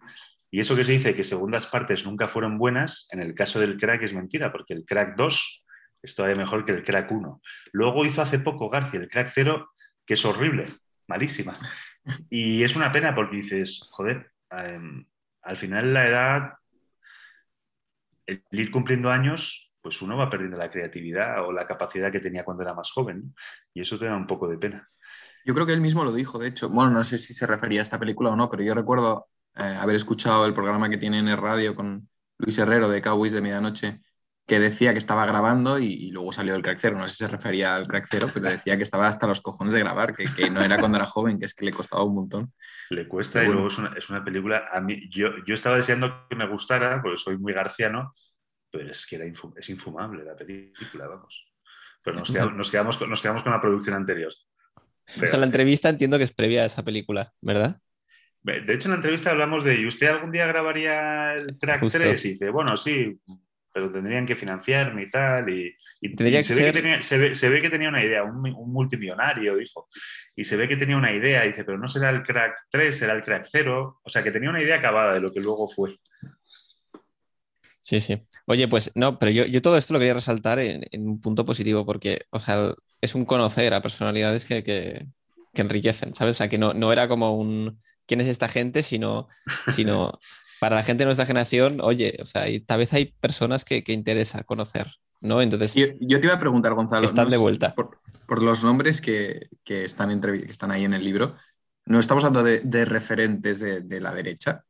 Y 0.51 0.59
eso 0.59 0.75
que 0.75 0.83
se 0.83 0.91
dice 0.91 1.15
que 1.15 1.23
segundas 1.23 1.65
partes 1.65 2.05
nunca 2.05 2.27
fueron 2.27 2.59
buenas, 2.59 3.07
en 3.11 3.19
el 3.19 3.33
caso 3.33 3.59
del 3.59 3.77
Crack 3.77 4.03
es 4.03 4.13
mentira, 4.13 4.51
porque 4.51 4.75
el 4.75 4.85
Crack 4.85 5.15
2 5.15 5.63
es 6.03 6.15
todavía 6.15 6.35
mejor 6.35 6.65
que 6.65 6.73
el 6.73 6.83
Crack 6.83 7.09
1. 7.11 7.41
Luego 7.71 8.05
hizo 8.05 8.21
hace 8.21 8.37
poco 8.37 8.69
García 8.69 8.99
el 8.99 9.09
Crack 9.09 9.31
0, 9.33 9.71
que 10.05 10.13
es 10.15 10.25
horrible, 10.25 10.67
malísima. 11.07 11.57
Y 12.29 12.63
es 12.63 12.75
una 12.75 12.91
pena 12.91 13.15
porque 13.15 13.37
dices, 13.37 13.87
joder, 13.89 14.31
em, 14.51 15.05
al 15.41 15.57
final 15.57 15.93
la 15.93 16.07
edad, 16.07 16.53
el 18.25 18.43
ir 18.51 18.69
cumpliendo 18.71 19.09
años, 19.09 19.71
pues 19.81 20.01
uno 20.01 20.17
va 20.17 20.29
perdiendo 20.29 20.57
la 20.57 20.69
creatividad 20.69 21.45
o 21.45 21.53
la 21.53 21.65
capacidad 21.65 22.11
que 22.11 22.19
tenía 22.19 22.43
cuando 22.43 22.63
era 22.63 22.73
más 22.73 22.91
joven. 22.91 23.33
Y 23.73 23.81
eso 23.81 23.97
te 23.97 24.05
da 24.05 24.15
un 24.15 24.27
poco 24.27 24.49
de 24.49 24.57
pena. 24.57 24.89
Yo 25.45 25.53
creo 25.53 25.65
que 25.65 25.73
él 25.73 25.81
mismo 25.81 26.03
lo 26.03 26.13
dijo, 26.13 26.39
de 26.39 26.47
hecho. 26.47 26.69
Bueno, 26.69 26.91
no 26.91 27.03
sé 27.03 27.17
si 27.17 27.33
se 27.33 27.47
refería 27.47 27.79
a 27.79 27.83
esta 27.83 27.99
película 27.99 28.29
o 28.29 28.35
no, 28.35 28.49
pero 28.49 28.63
yo 28.63 28.73
recuerdo 28.73 29.27
eh, 29.55 29.77
haber 29.79 29.95
escuchado 29.95 30.45
el 30.45 30.53
programa 30.53 30.89
que 30.89 30.97
tiene 30.97 31.19
en 31.19 31.27
el 31.27 31.37
radio 31.37 31.75
con 31.75 32.09
Luis 32.37 32.57
Herrero 32.57 32.89
de 32.89 33.01
Cowboys 33.01 33.33
de 33.33 33.41
Medianoche, 33.41 34.01
que 34.45 34.59
decía 34.59 34.91
que 34.91 34.97
estaba 34.97 35.25
grabando 35.25 35.79
y, 35.79 35.85
y 35.85 36.11
luego 36.11 36.33
salió 36.33 36.55
el 36.55 36.61
crack 36.61 36.77
cero. 36.81 36.97
No 36.97 37.07
sé 37.07 37.13
si 37.15 37.23
se 37.25 37.29
refería 37.29 37.75
al 37.75 37.87
crack 37.87 38.07
cero, 38.09 38.29
pero 38.33 38.49
decía 38.49 38.75
que 38.75 38.83
estaba 38.83 39.07
hasta 39.07 39.25
los 39.25 39.41
cojones 39.41 39.73
de 39.73 39.79
grabar, 39.79 40.13
que, 40.15 40.25
que 40.25 40.49
no 40.49 40.61
era 40.61 40.79
cuando 40.79 40.97
era 40.97 41.05
joven, 41.07 41.39
que 41.39 41.45
es 41.45 41.53
que 41.53 41.63
le 41.65 41.71
costaba 41.71 42.03
un 42.03 42.15
montón. 42.15 42.53
Le 42.89 43.07
cuesta 43.07 43.39
Pero 43.39 43.43
y 43.43 43.47
bueno. 43.47 43.61
luego 43.61 43.73
es 43.73 43.77
una, 43.79 43.97
es 43.97 44.09
una 44.09 44.23
película. 44.23 44.69
A 44.71 44.81
mí, 44.81 45.09
yo, 45.09 45.29
yo 45.45 45.55
estaba 45.55 45.77
deseando 45.77 46.27
que 46.29 46.35
me 46.35 46.47
gustara, 46.47 47.01
porque 47.01 47.17
soy 47.17 47.37
muy 47.37 47.53
garciano, 47.53 48.13
pero 48.69 48.91
es 48.91 49.05
que 49.05 49.15
era 49.15 49.25
infu- 49.25 49.53
es 49.57 49.69
infumable 49.69 50.23
la 50.25 50.35
película, 50.35 51.07
vamos. 51.07 51.45
Pero 52.03 52.17
nos 52.17 52.29
quedamos, 52.29 52.53
nos 52.55 52.69
quedamos, 52.71 52.97
con, 52.97 53.09
nos 53.09 53.21
quedamos 53.21 53.43
con 53.43 53.53
la 53.53 53.61
producción 53.61 53.95
anterior. 53.95 54.33
O 55.21 55.27
sea, 55.27 55.37
la 55.39 55.45
entrevista 55.45 55.87
entiendo 55.87 56.17
que 56.17 56.23
es 56.25 56.33
previa 56.33 56.63
a 56.63 56.65
esa 56.65 56.83
película, 56.83 57.31
¿verdad? 57.39 57.79
De 58.41 58.73
hecho, 58.73 58.85
en 58.87 58.91
la 58.91 58.95
entrevista 58.97 59.31
hablamos 59.31 59.63
de, 59.63 59.75
¿y 59.75 59.85
usted 59.87 60.07
algún 60.07 60.31
día 60.31 60.45
grabaría 60.47 61.33
el 61.33 61.57
Crack 61.57 61.79
Justo. 61.79 61.99
3? 61.99 62.25
Y 62.25 62.29
dice, 62.31 62.49
bueno, 62.49 62.75
sí, 62.75 63.17
pero 63.73 63.91
tendrían 63.91 64.25
que 64.25 64.35
financiarme 64.35 65.03
y 65.03 65.09
tal. 65.09 65.49
Y, 65.49 65.75
y- 66.01 66.15
Tendría 66.15 66.39
y 66.39 66.41
que 66.41 66.43
se, 66.43 66.53
ve 66.55 66.61
ser- 66.65 66.73
que 66.73 66.81
tenía, 66.81 67.01
se, 67.03 67.17
ve, 67.17 67.35
se 67.35 67.49
ve 67.49 67.61
que 67.61 67.69
tenía 67.69 67.89
una 67.89 68.03
idea, 68.03 68.23
un, 68.23 68.37
un 68.53 68.71
multimillonario, 68.71 69.57
dijo. 69.57 69.89
Y 70.35 70.43
se 70.43 70.55
ve 70.55 70.67
que 70.67 70.77
tenía 70.77 70.95
una 70.97 71.11
idea, 71.11 71.41
dice, 71.43 71.63
pero 71.63 71.77
no 71.77 71.87
será 71.87 72.09
el 72.11 72.23
Crack 72.23 72.53
3, 72.69 72.97
será 72.97 73.13
el 73.13 73.23
Crack 73.23 73.47
0. 73.51 73.99
O 74.03 74.09
sea, 74.09 74.23
que 74.23 74.31
tenía 74.31 74.49
una 74.49 74.61
idea 74.61 74.77
acabada 74.77 75.15
de 75.15 75.19
lo 75.21 75.31
que 75.33 75.39
luego 75.41 75.67
fue. 75.67 75.97
Sí, 77.79 77.99
sí. 77.99 78.21
Oye, 78.45 78.67
pues 78.67 78.91
no, 78.95 79.19
pero 79.19 79.31
yo, 79.31 79.45
yo 79.45 79.61
todo 79.61 79.77
esto 79.77 79.93
lo 79.93 79.99
quería 79.99 80.13
resaltar 80.13 80.59
en, 80.59 80.85
en 80.91 81.07
un 81.07 81.19
punto 81.21 81.45
positivo, 81.45 81.85
porque, 81.85 82.21
o 82.29 82.39
sea, 82.39 82.73
es 83.01 83.13
un 83.15 83.25
conocer 83.25 83.73
a 83.73 83.81
personalidades 83.81 84.45
que, 84.45 84.63
que- 84.63 85.05
que 85.53 85.61
enriquecen, 85.61 86.15
¿sabes? 86.15 86.31
O 86.31 86.37
sea, 86.37 86.49
que 86.49 86.57
no, 86.57 86.73
no 86.73 86.91
era 86.91 87.07
como 87.07 87.37
un 87.37 87.79
quién 88.07 88.21
es 88.21 88.27
esta 88.27 88.47
gente, 88.47 88.81
sino, 88.83 89.27
sino 89.67 90.11
para 90.59 90.75
la 90.77 90.83
gente 90.83 91.01
de 91.01 91.05
nuestra 91.05 91.25
generación, 91.25 91.79
oye, 91.81 92.17
o 92.21 92.25
sea, 92.25 92.49
y 92.49 92.59
tal 92.59 92.79
vez 92.79 92.93
hay 92.93 93.05
personas 93.05 93.65
que, 93.65 93.83
que 93.83 93.93
interesa 93.93 94.43
conocer, 94.43 94.87
¿no? 95.21 95.41
Entonces, 95.41 95.73
Yo, 95.73 95.87
yo 95.99 96.19
te 96.19 96.27
iba 96.27 96.35
a 96.35 96.39
preguntar, 96.39 96.73
Gonzalo. 96.73 97.05
Están 97.05 97.29
de 97.29 97.37
vuelta. 97.37 97.73
Por, 97.75 97.99
por 98.27 98.41
los 98.41 98.63
nombres 98.63 99.01
que, 99.01 99.49
que 99.63 99.85
están 99.85 100.09
entrevi- 100.09 100.45
que 100.45 100.51
están 100.51 100.71
ahí 100.71 100.85
en 100.85 100.93
el 100.93 101.03
libro, 101.03 101.35
¿no 101.85 101.99
estamos 101.99 102.23
hablando 102.23 102.49
de, 102.49 102.59
de 102.59 102.85
referentes 102.85 103.59
de, 103.59 103.81
de 103.81 103.99
la 103.99 104.13
derecha? 104.13 104.63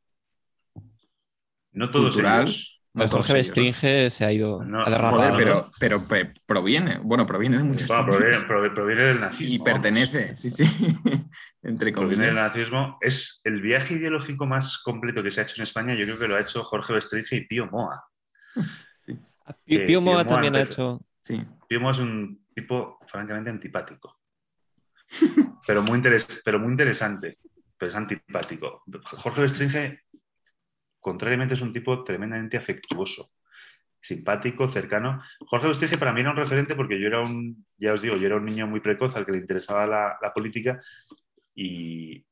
No 1.71 1.89
todos 1.91 2.13
Cultural. 2.13 2.43
ellos. 2.43 2.72
No 2.95 3.07
Jorge. 3.07 3.33
Bestringe 3.33 4.09
se 4.11 4.23
ha 4.23 4.31
ido, 4.31 4.63
No, 4.63 4.83
ha 4.85 4.89
derrapado, 4.89 5.17
Joder, 5.31 5.33
pero, 5.35 5.71
pero 5.79 6.03
pe- 6.03 6.31
proviene, 6.45 6.99
bueno, 7.01 7.25
proviene 7.25 7.57
de 7.57 7.63
Bueno, 7.63 7.77
sitios. 7.79 8.43
proviene, 8.45 9.03
del 9.03 9.19
nazismo. 9.19 9.53
y 9.55 9.59
pertenece, 9.59 10.37
sí, 10.37 10.51
sí, 10.51 10.63
entre 11.63 11.91
Proviene 11.91 12.25
del 12.27 12.33
comillas. 12.35 12.55
nazismo. 12.55 12.97
Es 13.01 13.41
el 13.45 13.61
viaje 13.61 13.95
ideológico 13.95 14.45
más 14.45 14.77
completo 14.83 15.23
que 15.23 15.31
se 15.31 15.41
ha 15.41 15.43
hecho 15.43 15.55
en 15.57 15.63
España. 15.63 15.95
Yo 15.95 16.05
creo 16.05 16.19
que 16.19 16.27
lo 16.27 16.35
ha 16.35 16.41
hecho 16.41 16.63
Jorge 16.63 16.93
Bestringe 16.93 17.35
y 17.35 17.47
Pío 17.47 17.65
Moa. 17.65 18.03
Pío, 19.05 19.15
Eh, 19.79 19.85
Pío 19.87 19.99
Moa 19.99 20.13
Pío 20.17 20.23
Moa 20.23 20.25
también 20.27 20.55
ha 20.55 20.61
hecho. 20.61 21.01
Sí. 21.23 21.43
Pío 21.67 21.81
Moa 21.81 21.93
es 21.93 21.97
un 21.99 22.45
tipo 22.53 22.99
francamente 23.07 23.49
antipático. 23.49 24.19
Pero 25.65 25.81
muy, 25.81 25.97
interes- 25.99 26.41
pero 26.45 26.59
muy 26.59 26.71
interesante. 26.71 27.39
Pero 27.77 27.89
es 27.89 27.95
antipático. 27.97 28.83
Jorge 29.03 29.41
Bestringe, 29.41 30.02
contrariamente, 31.03 31.55
es 31.55 31.61
un 31.61 31.73
tipo 31.73 32.03
tremendamente 32.03 32.57
afectuoso. 32.57 33.29
Simpático, 34.01 34.69
cercano. 34.69 35.21
Jorge 35.47 35.67
Bestringe 35.67 35.97
para 35.97 36.13
mí 36.13 36.21
era 36.21 36.31
un 36.31 36.37
referente 36.37 36.75
porque 36.75 36.99
yo 36.99 37.07
era 37.07 37.21
un, 37.21 37.65
ya 37.77 37.93
os 37.93 38.01
digo, 38.01 38.17
yo 38.17 38.25
era 38.27 38.37
un 38.37 38.45
niño 38.45 38.67
muy 38.67 38.79
precoz 38.79 39.15
al 39.15 39.25
que 39.25 39.33
le 39.33 39.37
interesaba 39.39 39.85
la, 39.85 40.33
política 40.33 40.81
y, 41.55 42.25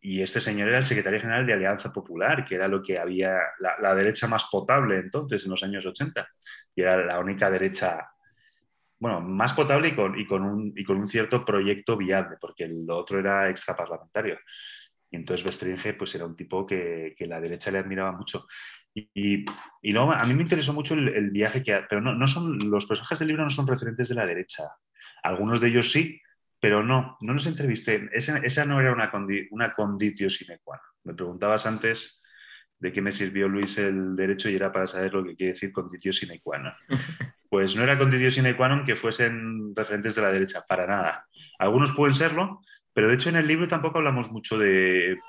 y- 0.00 0.22
este 0.22 0.40
señor 0.40 0.68
era 0.68 0.78
el 0.78 0.84
secretario 0.84 1.20
general 1.20 1.46
de 1.46 1.52
Alianza 1.54 1.92
Popular, 1.92 2.44
que 2.44 2.54
era 2.56 2.68
lo 2.68 2.82
que 2.82 2.98
había, 2.98 3.38
la, 3.60 3.94
derecha 3.94 4.26
más 4.26 4.46
potable 4.50 4.96
entonces, 4.98 5.44
en 5.44 5.50
los 5.50 5.62
años 5.62 5.86
80. 5.86 6.26
Y 6.74 6.82
era 6.82 6.96
la 7.04 7.18
única 7.20 7.50
derecha, 7.50 8.08
bueno, 8.98 9.20
más 9.20 9.52
potable 9.52 9.88
y 9.88 9.94
con, 10.26 10.42
un, 10.44 10.72
y 10.76 10.84
con 10.84 10.96
un 10.98 11.06
cierto 11.06 11.44
proyecto 11.44 11.96
viable, 11.96 12.36
porque 12.40 12.64
el 12.64 12.90
otro 12.90 13.18
era 13.18 13.48
extraparlamentario. 13.50 14.38
Y 15.10 15.16
entonces 15.16 15.44
Bestringe 15.44 15.94
pues, 15.94 16.14
era 16.14 16.26
un 16.26 16.36
tipo 16.36 16.66
que, 16.66 17.14
que 17.16 17.26
la 17.26 17.40
derecha 17.40 17.70
le 17.70 17.78
admiraba 17.78 18.12
mucho. 18.12 18.46
Y, 18.94 19.08
y- 19.14 19.44
y 19.82 19.92
luego 19.92 20.12
a 20.12 20.24
mí 20.24 20.34
me 20.34 20.42
interesó 20.42 20.72
mucho 20.72 20.94
el, 20.94 21.08
el 21.08 21.30
viaje 21.30 21.62
que... 21.62 21.80
Pero 21.88 22.00
no, 22.00 22.14
no 22.14 22.28
son, 22.28 22.58
los 22.70 22.86
personajes 22.86 23.18
del 23.20 23.28
libro 23.28 23.44
no 23.44 23.50
son 23.50 23.66
referentes 23.66 24.08
de 24.08 24.14
la 24.14 24.26
derecha. 24.26 24.64
Algunos 25.22 25.60
de 25.60 25.68
ellos 25.68 25.92
sí, 25.92 26.20
pero 26.60 26.82
no, 26.82 27.16
no 27.20 27.32
los 27.34 27.46
entrevisté. 27.46 28.08
Esa, 28.12 28.38
esa 28.38 28.64
no 28.64 28.80
era 28.80 28.92
una, 28.92 29.10
condi- 29.10 29.46
una 29.50 29.72
conditio 29.72 30.28
sine 30.30 30.58
qua 30.62 30.76
non. 30.76 30.84
Me 31.04 31.14
preguntabas 31.14 31.64
antes 31.66 32.20
de 32.78 32.92
qué 32.92 33.00
me 33.00 33.12
sirvió 33.12 33.48
Luis 33.48 33.78
el 33.78 34.14
derecho 34.16 34.48
y 34.50 34.56
era 34.56 34.70
para 34.72 34.86
saber 34.86 35.12
lo 35.14 35.24
que 35.24 35.34
quiere 35.36 35.52
decir 35.54 35.72
conditio 35.72 36.12
sine 36.12 36.40
qua 36.40 36.58
non. 36.58 36.72
Pues 37.48 37.74
no 37.76 37.82
era 37.82 37.96
conditio 37.96 38.30
sine 38.30 38.52
qua 38.56 38.68
non 38.68 38.84
que 38.84 38.92
fuesen 38.94 39.72
referentes 39.74 40.12
de 40.14 40.20
la 40.22 40.28
derecha, 40.32 40.60
para 40.68 40.84
nada. 40.86 41.24
Algunos 41.58 41.92
pueden 41.96 42.12
serlo, 42.14 42.60
pero 42.98 43.06
de 43.06 43.14
hecho 43.14 43.28
en 43.28 43.36
el 43.36 43.46
libro 43.46 43.68
tampoco 43.68 43.98
hablamos 43.98 44.28
mucho 44.32 44.58
de 44.58 45.20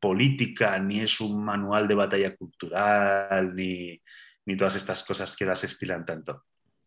política, 0.00 0.78
ni 0.78 1.00
es 1.00 1.20
un 1.20 1.44
manual 1.44 1.86
de 1.86 1.94
batalla 1.94 2.34
cultural, 2.34 3.54
ni, 3.54 4.00
ni 4.46 4.56
todas 4.56 4.74
estas 4.76 5.02
cosas 5.02 5.36
que 5.36 5.44
las 5.44 5.62
estilan 5.62 6.06
tanto. 6.06 6.44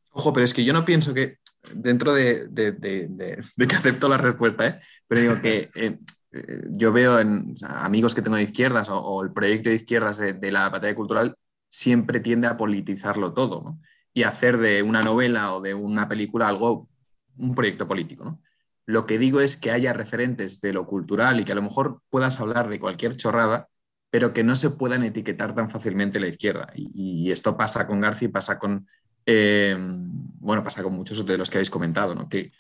Ojo, 0.09 0.33
pero 0.33 0.43
es 0.43 0.51
que 0.51 0.63
yo 0.65 0.73
no 0.73 0.85
pienso 0.85 1.13
que, 1.13 1.37
dentro 1.75 2.15
de, 2.15 2.47
de- 2.47 2.71
de- 2.71 3.43
que 3.67 3.75
acepto 3.75 4.09
la 4.09 4.17
respuesta, 4.17 4.65
¿eh? 4.65 4.79
pero 5.07 5.21
digo 5.21 5.39
que 5.39 5.69
eh, 5.75 5.99
eh, 6.31 6.61
yo 6.71 6.91
veo 6.91 7.19
en 7.19 7.53
amigos 7.67 8.15
que 8.15 8.23
tengo 8.23 8.37
de 8.37 8.41
izquierdas 8.41 8.89
o, 8.89 9.21
el 9.21 9.31
proyecto 9.33 9.69
de 9.69 9.75
izquierdas 9.75 10.17
de, 10.17 10.51
la 10.51 10.67
batalla 10.69 10.95
cultural 10.95 11.35
siempre 11.69 12.19
tiende 12.21 12.47
a 12.47 12.57
politizarlo 12.57 13.35
todo 13.35 13.77
y 14.15 14.23
hacer 14.23 14.57
de 14.57 14.81
una 14.81 15.03
novela 15.03 15.53
o 15.53 15.61
de 15.61 15.75
una 15.75 16.07
película 16.09 16.47
algo, 16.47 16.89
un 17.37 17.53
proyecto 17.53 17.87
político. 17.87 18.25
¿no? 18.25 18.41
Lo 18.85 19.05
que 19.05 19.17
digo 19.17 19.39
es 19.39 19.57
que 19.57 19.71
haya 19.71 19.93
referentes 19.93 20.59
de 20.61 20.73
lo 20.73 20.85
cultural 20.85 21.39
y 21.39 21.45
que 21.45 21.53
a 21.53 21.55
lo 21.55 21.61
mejor 21.61 22.01
puedas 22.09 22.39
hablar 22.39 22.69
de 22.69 22.79
cualquier 22.79 23.15
chorrada, 23.15 23.69
pero 24.09 24.33
que 24.33 24.43
no 24.43 24.55
se 24.55 24.69
puedan 24.71 25.03
etiquetar 25.03 25.55
tan 25.55 25.69
fácilmente 25.69 26.19
la 26.19 26.27
izquierda. 26.27 26.67
Y, 26.75 27.31
esto 27.31 27.57
pasa 27.57 27.87
con 27.87 28.01
García 28.01 28.29
pasa 28.29 28.59
con, 28.59 28.87
eh, 29.25 29.75
bueno, 29.79 30.63
pasa 30.63 30.83
con 30.83 30.93
muchos 30.93 31.25
de 31.25 31.37
los 31.37 31.49
que 31.49 31.57
habéis 31.57 31.69
comentado, 31.69 32.13
¿no? 32.13 32.27
Que 32.27 32.51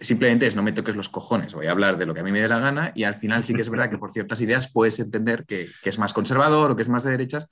simplemente 0.00 0.46
es 0.46 0.56
no 0.56 0.62
me 0.62 0.72
toques 0.72 0.96
los 0.96 1.08
cojones, 1.08 1.54
voy 1.54 1.66
a 1.66 1.70
hablar 1.70 1.96
de 1.96 2.06
lo 2.06 2.14
que 2.14 2.20
a 2.20 2.24
mí 2.24 2.32
me 2.32 2.40
dé 2.40 2.48
la 2.48 2.58
gana 2.58 2.92
y 2.94 3.04
al 3.04 3.14
final 3.14 3.44
sí 3.44 3.54
que 3.54 3.60
es 3.60 3.70
verdad 3.70 3.90
que 3.90 3.98
por 3.98 4.12
ciertas 4.12 4.40
ideas 4.40 4.70
puedes 4.72 4.98
entender 5.00 5.44
que, 5.46 5.70
es 5.82 5.98
más 5.98 6.12
conservador 6.12 6.70
o 6.70 6.76
que 6.76 6.82
es 6.82 6.88
más 6.88 7.04
de 7.04 7.10
derechas. 7.10 7.46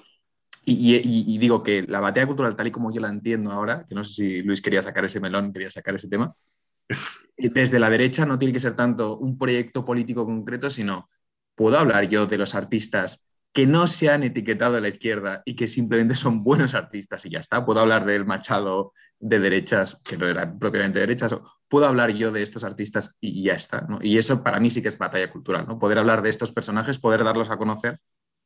Y- 0.65 1.01
y 1.03 1.39
digo 1.39 1.63
que 1.63 1.83
la 1.83 2.01
batalla 2.01 2.27
cultural, 2.27 2.55
tal 2.55 2.67
y 2.67 2.71
como 2.71 2.93
yo 2.93 3.01
la 3.01 3.09
entiendo 3.09 3.51
ahora, 3.51 3.85
que 3.89 3.95
no 3.95 4.05
sé 4.05 4.15
si 4.15 4.43
Luis 4.43 4.61
quería 4.61 4.83
sacar 4.83 5.05
ese 5.05 5.19
melón, 5.19 5.53
quería 5.53 5.71
sacar 5.71 5.95
ese 5.95 6.09
tema, 6.09 6.35
desde 7.36 7.78
la 7.78 7.91
derecha 7.91 8.26
no 8.26 8.38
tiene 8.38 8.53
que 8.53 8.61
ser 8.61 8.76
tanto 8.76 9.16
un 9.16 9.38
proyecto 9.38 9.84
político 9.84 10.26
concreto, 10.26 10.70
sino 10.70 11.09
puedo 11.55 11.78
hablar 11.78 12.09
yo 12.09 12.26
de 12.26 12.38
los 12.38 12.55
artistas 12.55 13.26
que 13.53 13.66
no 13.66 13.86
se 13.86 14.09
han 14.09 14.22
etiquetado 14.22 14.76
a 14.76 14.80
la 14.80 14.88
izquierda 14.88 15.43
y 15.45 15.57
que 15.57 15.66
simplemente 15.66 16.14
son 16.14 16.45
buenos 16.45 16.74
artistas 16.74 17.24
y 17.26 17.30
ya 17.30 17.41
está. 17.41 17.64
Puedo 17.64 17.80
hablar 17.80 18.05
del 18.05 18.24
Machado 18.24 18.93
de 19.18 19.38
derechas, 19.38 20.01
que 20.05 20.16
no 20.16 20.26
eran 20.26 20.59
propiamente 20.59 21.01
derechas, 21.01 21.34
puedo 21.68 21.86
hablar 21.86 22.12
yo 22.12 22.30
de 22.30 22.43
estos 22.43 22.64
artistas 22.64 23.16
y 23.20 23.43
ya 23.43 23.55
está. 23.55 23.86
Y 24.01 24.18
eso 24.18 24.43
para 24.43 24.61
mí 24.61 24.70
sí 24.70 24.82
que 24.82 24.88
es 24.88 24.99
batalla 24.99 25.30
cultural, 25.30 25.66
¿no? 25.66 25.78
Poder 25.78 25.99
hablar 25.99 26.22
de 26.22 26.30
estos 26.30 26.53
personajes, 26.53 26.99
poder 26.99 27.24
darlos 27.24 27.51
a 27.51 27.57
conocer, 27.57 27.99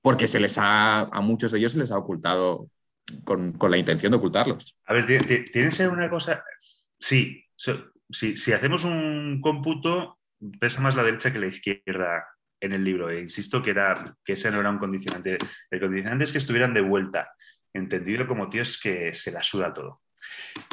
porque 0.03 0.26
se 0.26 0.40
les 0.40 0.59
ha, 0.59 1.01
a 1.01 1.20
muchos 1.20 1.53
de 1.53 1.59
ellos 1.59 1.72
se 1.72 1.78
les 1.78 1.92
ha 1.92 1.99
ocultado 1.99 2.68
con, 3.24 3.57
la 3.68 3.78
intención 3.78 4.11
de 4.11 4.18
ocultarlos. 4.18 4.76
A 4.86 4.95
ver, 4.95 5.07
tiene 5.07 5.51
que 5.53 5.70
ser 5.70 5.90
una 5.90 6.11
cosa. 6.11 6.42
Sí, 6.99 7.45
si 8.11 8.52
hacemos 8.52 8.84
un 8.84 9.40
cómputo, 9.40 10.18
pesa 10.61 10.80
más 10.80 10.94
la 10.94 11.02
derecha 11.02 11.32
que 11.32 11.38
la 11.38 11.46
izquierda 11.46 12.24
en 12.61 12.72
el 12.72 12.84
libro. 12.84 13.11
E 13.11 13.20
insisto 13.20 13.62
que, 13.62 13.70
era, 13.70 14.16
que 14.24 14.34
ese 14.34 14.50
no 14.50 14.61
era 14.61 14.70
un 14.70 14.78
condicionante. 14.78 15.38
El 15.70 15.80
condicionante 15.80 16.24
es 16.24 16.32
que 16.32 16.38
estuvieran 16.38 16.74
de 16.74 16.80
vuelta, 16.80 17.32
entendido 17.72 18.26
como 18.26 18.48
tíos 18.48 18.80
que 18.80 19.12
se 19.14 19.30
la 19.30 19.42
suda 19.42 19.72
todo. 19.72 20.02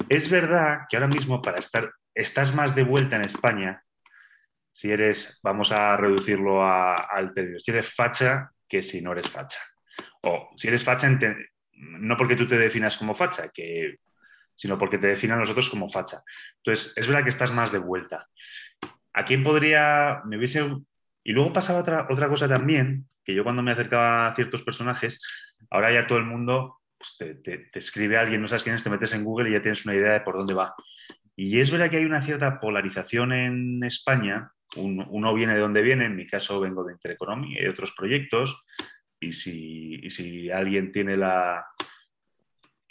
Es 0.09 0.29
verdad 0.29 0.81
que 0.89 0.97
ahora 0.97 1.07
mismo 1.07 1.41
para 1.41 1.59
estar, 1.59 1.91
estás 2.15 2.55
más 2.55 2.75
de 2.75 2.83
vuelta 2.83 3.17
en 3.17 3.23
España, 3.23 3.83
si 4.73 4.89
eres, 4.89 5.39
vamos 5.43 5.71
a 5.71 5.97
reducirlo 5.97 6.65
al 6.65 7.33
término, 7.33 7.59
si 7.59 7.71
eres 7.71 7.93
facha 7.93 8.51
que 8.67 8.81
si 8.81 9.01
no 9.01 9.11
eres 9.11 9.29
facha. 9.29 9.59
O 10.23 10.49
si 10.55 10.69
eres 10.69 10.83
facha, 10.83 11.09
no 11.73 12.15
porque 12.15 12.37
tú 12.37 12.47
te 12.47 12.57
definas 12.57 12.97
como 12.97 13.13
facha, 13.13 13.49
que, 13.49 13.97
sino 14.55 14.77
porque 14.77 14.97
te 14.97 15.07
definan 15.07 15.39
los 15.39 15.49
otros 15.49 15.69
como 15.69 15.89
facha. 15.89 16.23
Entonces, 16.57 16.93
es 16.95 17.07
verdad 17.07 17.23
que 17.23 17.29
estás 17.29 17.51
más 17.51 17.71
de 17.71 17.79
vuelta. 17.79 18.27
¿A 19.13 19.25
quién 19.25 19.43
podría, 19.43 20.21
me 20.25 20.37
hubiese... 20.37 20.63
Y 21.23 21.33
luego 21.33 21.53
pasaba 21.53 21.79
otra, 21.79 22.07
otra 22.09 22.27
cosa 22.27 22.47
también, 22.47 23.07
que 23.23 23.35
yo 23.35 23.43
cuando 23.43 23.61
me 23.61 23.71
acercaba 23.71 24.27
a 24.27 24.35
ciertos 24.35 24.63
personajes, 24.63 25.21
ahora 25.69 25.91
ya 25.91 26.07
todo 26.07 26.17
el 26.17 26.25
mundo 26.25 26.81
pues 26.97 27.41
te, 27.43 27.69
escribe 27.73 28.17
alguien, 28.17 28.41
no 28.41 28.47
sabes 28.47 28.63
quién 28.63 28.75
es, 28.75 28.83
te 28.83 28.89
metes 28.89 29.13
en 29.13 29.23
Google 29.23 29.49
y 29.49 29.53
ya 29.53 29.61
tienes 29.61 29.85
una 29.85 29.95
idea 29.95 30.13
de 30.13 30.21
por 30.21 30.37
dónde 30.37 30.53
va. 30.53 30.75
Y 31.35 31.59
es 31.59 31.71
verdad 31.71 31.89
que 31.89 31.97
hay 31.97 32.05
una 32.05 32.21
cierta 32.21 32.59
polarización 32.59 33.33
en 33.33 33.83
España. 33.83 34.51
uno 34.75 35.33
viene 35.33 35.55
de 35.55 35.61
donde 35.61 35.81
viene, 35.81 36.05
en 36.05 36.15
mi 36.15 36.27
caso 36.27 36.59
vengo 36.59 36.83
de 36.83 36.93
Intereconomía 36.93 37.63
y 37.63 37.67
otros 37.67 37.93
proyectos. 37.93 38.63
Y 39.19 39.31
si, 39.31 40.09
si, 40.09 40.49
alguien 40.51 40.91
tiene 40.91 41.17
la, 41.17 41.65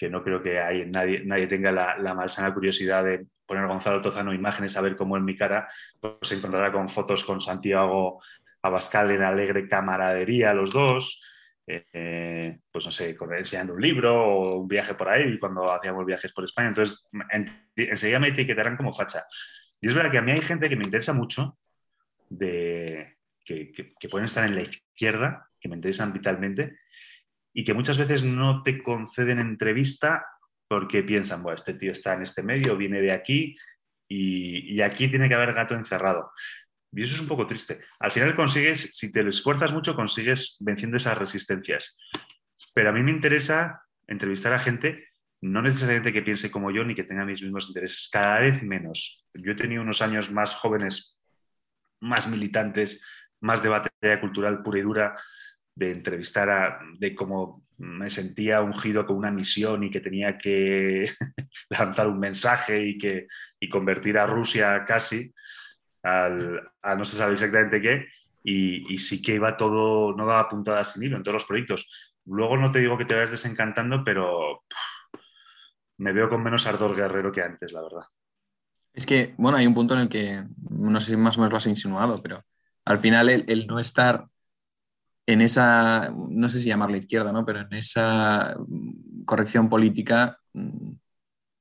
que 0.00 0.08
no 0.08 0.24
creo 0.24 0.42
que 0.42 0.58
hay, 0.58 0.86
nadie, 0.86 1.22
nadie 1.26 1.46
tenga 1.46 1.70
la, 1.70 1.98
la, 1.98 2.14
malsana 2.14 2.54
curiosidad 2.54 3.04
de 3.04 3.26
poner 3.44 3.66
Gonzalo 3.66 4.00
Tozano 4.00 4.32
imágenes 4.32 4.74
a 4.78 4.80
ver 4.80 4.96
cómo 4.96 5.18
es 5.18 5.22
mi 5.22 5.36
cara, 5.36 5.68
pues 6.00 6.14
se 6.22 6.36
encontrará 6.36 6.72
con 6.72 6.88
fotos 6.88 7.22
con 7.22 7.42
Santiago 7.42 8.22
Abascal 8.62 9.10
en 9.10 9.22
alegre 9.22 9.68
camaradería, 9.68 10.54
los 10.54 10.72
dos, 10.72 11.22
eh, 11.66 12.60
pues 12.72 12.86
no 12.86 12.90
sé, 12.90 13.14
enseñando 13.38 13.74
un 13.74 13.82
libro 13.82 14.24
o 14.24 14.60
un 14.60 14.68
viaje 14.68 14.94
por 14.94 15.10
ahí, 15.10 15.38
cuando 15.38 15.70
hacíamos 15.70 16.06
viajes 16.06 16.32
por 16.32 16.44
España. 16.44 16.68
Entonces, 16.68 17.06
enseguida 17.76 18.18
me 18.18 18.28
etiquetarán 18.28 18.78
como 18.78 18.94
facha. 18.94 19.26
Y 19.82 19.88
es 19.88 19.94
verdad 19.94 20.10
que 20.10 20.18
a 20.18 20.22
mí 20.22 20.32
hay 20.32 20.40
gente 20.40 20.70
que 20.70 20.76
me 20.76 20.84
interesa 20.84 21.12
mucho, 21.12 21.58
de, 22.30 23.18
que, 23.44 23.74
pueden 24.10 24.24
estar 24.24 24.46
en 24.46 24.54
la 24.54 24.62
izquierda, 24.62 25.50
que 25.60 25.68
me 25.68 25.76
interesan 25.76 26.10
vitalmente, 26.14 26.78
y 27.52 27.64
que 27.64 27.74
muchas 27.74 27.98
veces 27.98 28.22
no 28.22 28.62
te 28.62 28.82
conceden 28.82 29.38
entrevista 29.38 30.24
porque 30.68 31.02
piensan, 31.02 31.42
bueno, 31.42 31.56
este 31.56 31.74
tío 31.74 31.92
está 31.92 32.14
en 32.14 32.22
este 32.22 32.42
medio, 32.42 32.76
viene 32.76 33.00
de 33.00 33.12
aquí, 33.12 33.56
y, 34.08 34.74
y 34.74 34.82
aquí 34.82 35.08
tiene 35.08 35.28
que 35.28 35.34
haber 35.34 35.52
gato 35.52 35.74
encerrado. 35.74 36.32
Y 36.92 37.02
eso 37.02 37.14
es 37.14 37.20
un 37.20 37.28
poco 37.28 37.46
triste. 37.46 37.80
Al 38.00 38.12
final 38.12 38.34
consigues, 38.34 38.96
si 38.96 39.12
te 39.12 39.22
lo 39.22 39.30
esfuerzas 39.30 39.72
mucho, 39.72 39.94
consigues 39.94 40.56
venciendo 40.60 40.96
esas 40.96 41.18
resistencias. 41.18 41.96
Pero 42.74 42.90
a 42.90 42.92
mí 42.92 43.02
me 43.02 43.10
interesa 43.10 43.82
entrevistar 44.06 44.52
a 44.52 44.58
gente, 44.58 45.08
no 45.40 45.62
necesariamente 45.62 46.12
que 46.12 46.22
piense 46.22 46.50
como 46.50 46.70
yo 46.70 46.84
ni 46.84 46.94
que 46.94 47.04
tenga 47.04 47.24
mis 47.24 47.42
mismos 47.42 47.68
intereses, 47.68 48.08
cada 48.10 48.40
vez 48.40 48.62
menos. 48.62 49.24
Yo 49.34 49.52
he 49.52 49.56
tenido 49.56 49.82
unos 49.82 50.02
años 50.02 50.30
más 50.30 50.54
jóvenes, 50.54 51.18
más 52.00 52.28
militantes, 52.28 53.04
más 53.40 53.62
de 53.62 53.68
batalla 53.68 54.20
cultural 54.20 54.62
pura 54.62 54.80
y 54.80 54.82
dura, 54.82 55.14
de 55.74 55.92
entrevistar 55.92 56.50
a, 56.50 56.80
de 56.98 57.14
cómo 57.14 57.64
me 57.78 58.10
sentía 58.10 58.60
ungido 58.60 59.06
con 59.06 59.16
una 59.16 59.30
misión 59.30 59.84
y 59.84 59.90
que 59.90 60.00
tenía 60.00 60.36
que 60.36 61.10
lanzar 61.70 62.08
un 62.08 62.18
mensaje 62.18 62.84
y, 62.84 62.98
que, 62.98 63.26
y 63.58 63.68
convertir 63.68 64.18
a 64.18 64.26
Rusia 64.26 64.84
casi 64.86 65.32
a 66.02 66.94
no 66.96 67.04
se 67.04 67.16
sabe 67.16 67.34
exactamente 67.34 67.80
qué, 67.80 68.06
y, 68.42 68.98
sí 68.98 69.20
que 69.20 69.34
iba 69.34 69.56
todo, 69.56 70.14
no 70.16 70.26
daba 70.26 70.48
puntadas 70.48 70.92
sin 70.92 71.02
hilo 71.02 71.16
en 71.16 71.22
todos 71.22 71.34
los 71.34 71.44
proyectos. 71.44 71.88
Luego 72.24 72.56
no 72.56 72.70
te 72.70 72.78
digo 72.78 72.96
que 72.96 73.04
te 73.04 73.14
vayas 73.14 73.30
desencantando, 73.30 74.02
pero 74.04 74.64
me 75.98 76.12
veo 76.12 76.28
con 76.28 76.42
menos 76.42 76.66
ardor 76.66 76.96
guerrero 76.96 77.32
que 77.32 77.42
antes, 77.42 77.72
la 77.72 77.82
verdad. 77.82 78.04
Es 78.92 79.06
que, 79.06 79.34
bueno, 79.36 79.58
hay 79.58 79.66
un 79.66 79.74
punto 79.74 79.94
en 79.94 80.00
el 80.00 80.08
que, 80.08 80.42
no 80.70 81.00
sé 81.00 81.12
si 81.12 81.16
más 81.16 81.36
o 81.36 81.40
menos 81.40 81.52
lo 81.52 81.58
has 81.58 81.66
insinuado, 81.66 82.22
pero 82.22 82.44
al 82.84 82.98
final 82.98 83.28
el, 83.28 83.66
no 83.66 83.78
estar 83.78 84.26
en 85.32 85.40
esa, 85.40 86.12
no 86.28 86.48
sé 86.48 86.58
si 86.58 86.68
llamarla 86.68 86.98
izquierda, 86.98 87.32
¿no? 87.32 87.44
Pero 87.44 87.60
en 87.60 87.72
esa 87.72 88.56
corrección 89.24 89.68
política 89.68 90.38
mm, 90.52 90.92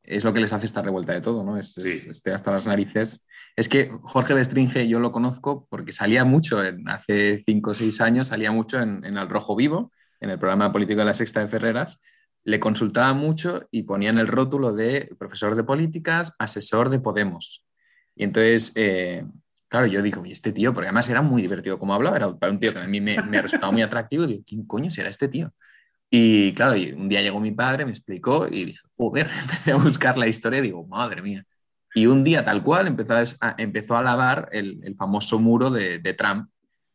es 0.03 0.23
lo 0.23 0.33
que 0.33 0.39
les 0.39 0.53
hace 0.53 0.65
estar 0.65 0.83
de 0.83 0.91
vuelta 0.91 1.13
de 1.13 1.21
todo, 1.21 1.43
¿no? 1.43 1.57
Es, 1.57 1.77
hasta 2.33 2.51
las 2.51 2.67
narices. 2.67 3.21
Es 3.55 3.69
que 3.69 3.91
Jorge 4.01 4.33
Bestringe 4.33 4.87
yo 4.87 4.99
lo 4.99 5.11
conozco 5.11 5.67
porque 5.69 5.91
salía 5.91 6.25
mucho, 6.25 6.59
hace 6.87 7.43
cinco 7.45 7.71
o 7.71 7.75
seis 7.75 8.01
años 8.01 8.27
salía 8.27 8.51
mucho 8.51 8.79
en, 8.79 9.03
en 9.05 9.17
El 9.17 9.29
Rojo 9.29 9.55
Vivo, 9.55 9.91
en 10.19 10.29
el 10.29 10.39
programa 10.39 10.71
político 10.71 10.99
de 10.99 11.05
la 11.05 11.13
Sexta 11.13 11.41
de 11.41 11.47
Ferreras, 11.47 11.99
le 12.43 12.59
consultaba 12.59 13.13
mucho 13.13 13.67
y 13.71 13.83
ponía 13.83 14.09
en 14.09 14.17
el 14.17 14.27
rótulo 14.27 14.73
de 14.73 15.15
profesor 15.17 15.55
de 15.55 15.63
políticas, 15.63 16.33
asesor 16.39 16.89
de 16.89 16.99
Podemos. 16.99 17.65
Y 18.15 18.23
entonces, 18.23 18.71
eh, 18.75 19.25
claro, 19.69 19.87
yo 19.87 20.01
digo, 20.01 20.25
y 20.25 20.33
este 20.33 20.51
tío, 20.51 20.73
porque 20.73 20.87
además 20.87 21.09
era 21.09 21.21
muy 21.21 21.41
divertido 21.41 21.79
como 21.79 21.93
hablaba, 21.93 22.17
era 22.17 22.37
para 22.37 22.51
un 22.51 22.59
tío 22.59 22.73
que 22.73 22.79
a 22.79 22.87
mí 22.87 22.99
me, 22.99 23.21
me 23.23 23.41
resultaba 23.41 23.71
muy 23.71 23.81
atractivo, 23.81 24.25
digo, 24.25 24.43
¿quién 24.45 24.65
coño 24.65 24.89
será 24.89 25.09
este 25.09 25.29
tío? 25.29 25.53
Y 26.11 26.53
claro, 26.53 26.73
un 26.97 27.07
día 27.07 27.21
llegó 27.21 27.39
mi 27.39 27.51
padre, 27.51 27.85
me 27.85 27.91
explicó 27.91 28.47
y 28.47 28.65
dije, 28.65 28.79
joder, 28.97 29.29
empecé 29.41 29.71
a 29.71 29.75
buscar 29.77 30.17
la 30.17 30.27
historia 30.27 30.59
y 30.59 30.63
digo, 30.63 30.85
madre 30.87 31.21
mía. 31.21 31.45
Y 31.93 32.07
un 32.07 32.23
día 32.23 32.43
tal 32.43 32.63
cual 32.63 32.87
empezó 32.87 33.15
a, 33.15 33.55
empezó 33.57 33.97
a 33.97 34.03
lavar 34.03 34.49
el, 34.51 34.79
el 34.83 34.95
famoso 34.95 35.39
muro 35.39 35.69
de, 35.69 35.99
de, 35.99 36.13
Trump, 36.13 36.49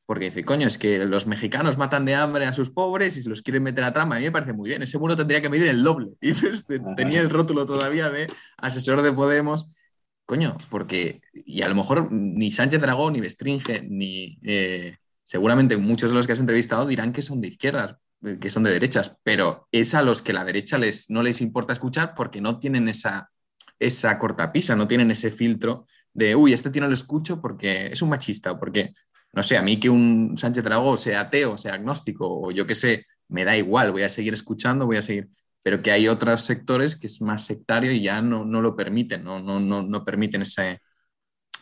porque 0.07 0.27
dice, 0.27 0.45
coño, 0.45 0.67
es 0.67 0.79
que 0.79 1.05
los 1.05 1.27
mexicanos 1.27 1.79
matan 1.79 2.05
de 2.05 2.15
hambre 2.15 2.47
a 2.47 2.53
sus 2.53 2.71
pobres 2.71 3.17
y 3.17 3.23
se 3.23 3.29
los 3.29 3.43
quieren 3.43 3.63
meter 3.63 3.85
a 3.85 3.93
Trump. 3.93 4.13
A 4.13 4.17
mí 4.17 4.23
me 4.23 4.33
parece 4.33 4.53
muy 4.53 4.69
bien, 4.69 4.83
ese 4.83 4.99
muro 4.99 5.17
tendría 5.17 5.41
que 5.41 5.49
medir 5.49 5.69
el 5.69 5.83
doble. 5.83 6.11
Y 6.21 6.35
tenía 6.97 7.21
el 7.21 7.31
rótulo 7.31 7.67
todavía 7.67 8.11
de 8.11 8.33
asesor 8.57 9.03
de 9.03 9.13
Podemos. 9.13 9.75
Coño, 10.27 10.57
porque, 10.71 11.21
y 11.33 11.63
a 11.63 11.69
lo 11.69 11.75
mejor 11.75 12.11
ni 12.11 12.51
Sánchez 12.51 12.81
Dragón, 12.81 13.13
ni 13.13 13.21
Bestringe, 13.21 13.83
ni 13.83 14.39
eh, 14.43 14.97
seguramente 15.23 15.77
muchos 15.77 16.11
de 16.11 16.17
los 16.17 16.27
que 16.27 16.33
has 16.33 16.41
entrevistado 16.41 16.87
dirán 16.87 17.13
que 17.13 17.21
son 17.21 17.41
de 17.43 17.49
izquierdas, 17.49 17.97
que 18.41 18.49
son 18.49 18.63
de 18.63 18.71
derechas, 18.71 19.19
pero 19.23 19.69
es 19.71 19.95
a 19.95 20.03
los 20.03 20.23
que 20.23 20.33
la 20.33 20.45
derecha 20.45 20.79
les, 20.79 21.11
no 21.11 21.23
les 21.23 21.43
importa 21.43 21.75
escuchar 21.75 22.15
porque 22.17 22.41
no 22.41 22.59
tienen 22.59 22.89
esa, 22.89 23.31
esa 23.79 24.19
cortapisa, 24.19 24.75
no 24.75 24.89
tienen 24.89 25.11
ese 25.11 25.31
filtro 25.31 25.85
de, 26.15 26.35
uy, 26.35 26.55
este 26.55 26.71
tío 26.71 26.81
no 26.81 26.89
lo 26.89 26.95
escucho 26.95 27.41
porque 27.41 27.89
es 27.89 28.01
un 28.01 28.09
machista, 28.09 28.59
porque, 28.59 28.95
no 29.33 29.43
sé, 29.43 29.59
a 29.59 29.63
mí 29.63 29.79
que 29.79 29.91
un 29.91 30.39
Sánchez 30.39 30.65
Dragó 30.65 30.97
sea 30.97 31.21
ateo, 31.21 31.59
sea 31.59 31.75
agnóstico, 31.75 32.47
o 32.47 32.51
yo 32.51 32.67
qué 32.67 32.75
sé, 32.75 33.07
me 33.29 33.45
da 33.45 33.57
igual, 33.57 33.93
voy 33.93 34.03
a 34.03 34.09
seguir 34.09 34.33
escuchando, 34.33 34.87
voy 34.87 34.97
a 34.97 35.03
seguir, 35.03 35.29
pero 35.65 35.81
que 35.81 35.91
hay 35.91 36.09
otros 36.09 36.43
sectores 36.43 36.95
que 36.95 37.07
es 37.07 37.23
más 37.23 37.47
sectario 37.47 37.91
y 37.91 38.03
ya 38.03 38.21
no, 38.21 38.45
no 38.45 38.61
lo 38.61 38.77
permiten, 38.77 39.25
no, 39.25 39.41
no, 39.41 39.59
no, 39.59 39.83
no 39.83 40.05
permiten 40.05 40.43
ese, 40.43 40.83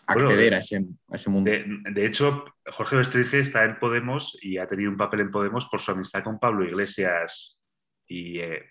acceder 0.07 0.55
a, 0.55 0.59
ese, 0.59 1.31
mundo. 1.31 1.49
De, 1.49 2.05
hecho, 2.05 2.45
Jorge 2.67 2.97
Bestringe 2.97 3.39
está 3.39 3.65
en 3.65 3.79
Podemos 3.79 4.37
y 4.43 4.59
ha 4.59 4.67
tenido 4.67 4.91
un 4.91 4.97
papel 4.97 5.21
en 5.21 5.31
Podemos 5.31 5.67
por 5.67 5.81
su 5.81 5.93
amistad 5.93 6.25
con 6.25 6.41
Pablo 6.41 6.65
Iglesias 6.65 7.61
y 8.09 8.41
eh, 8.41 8.65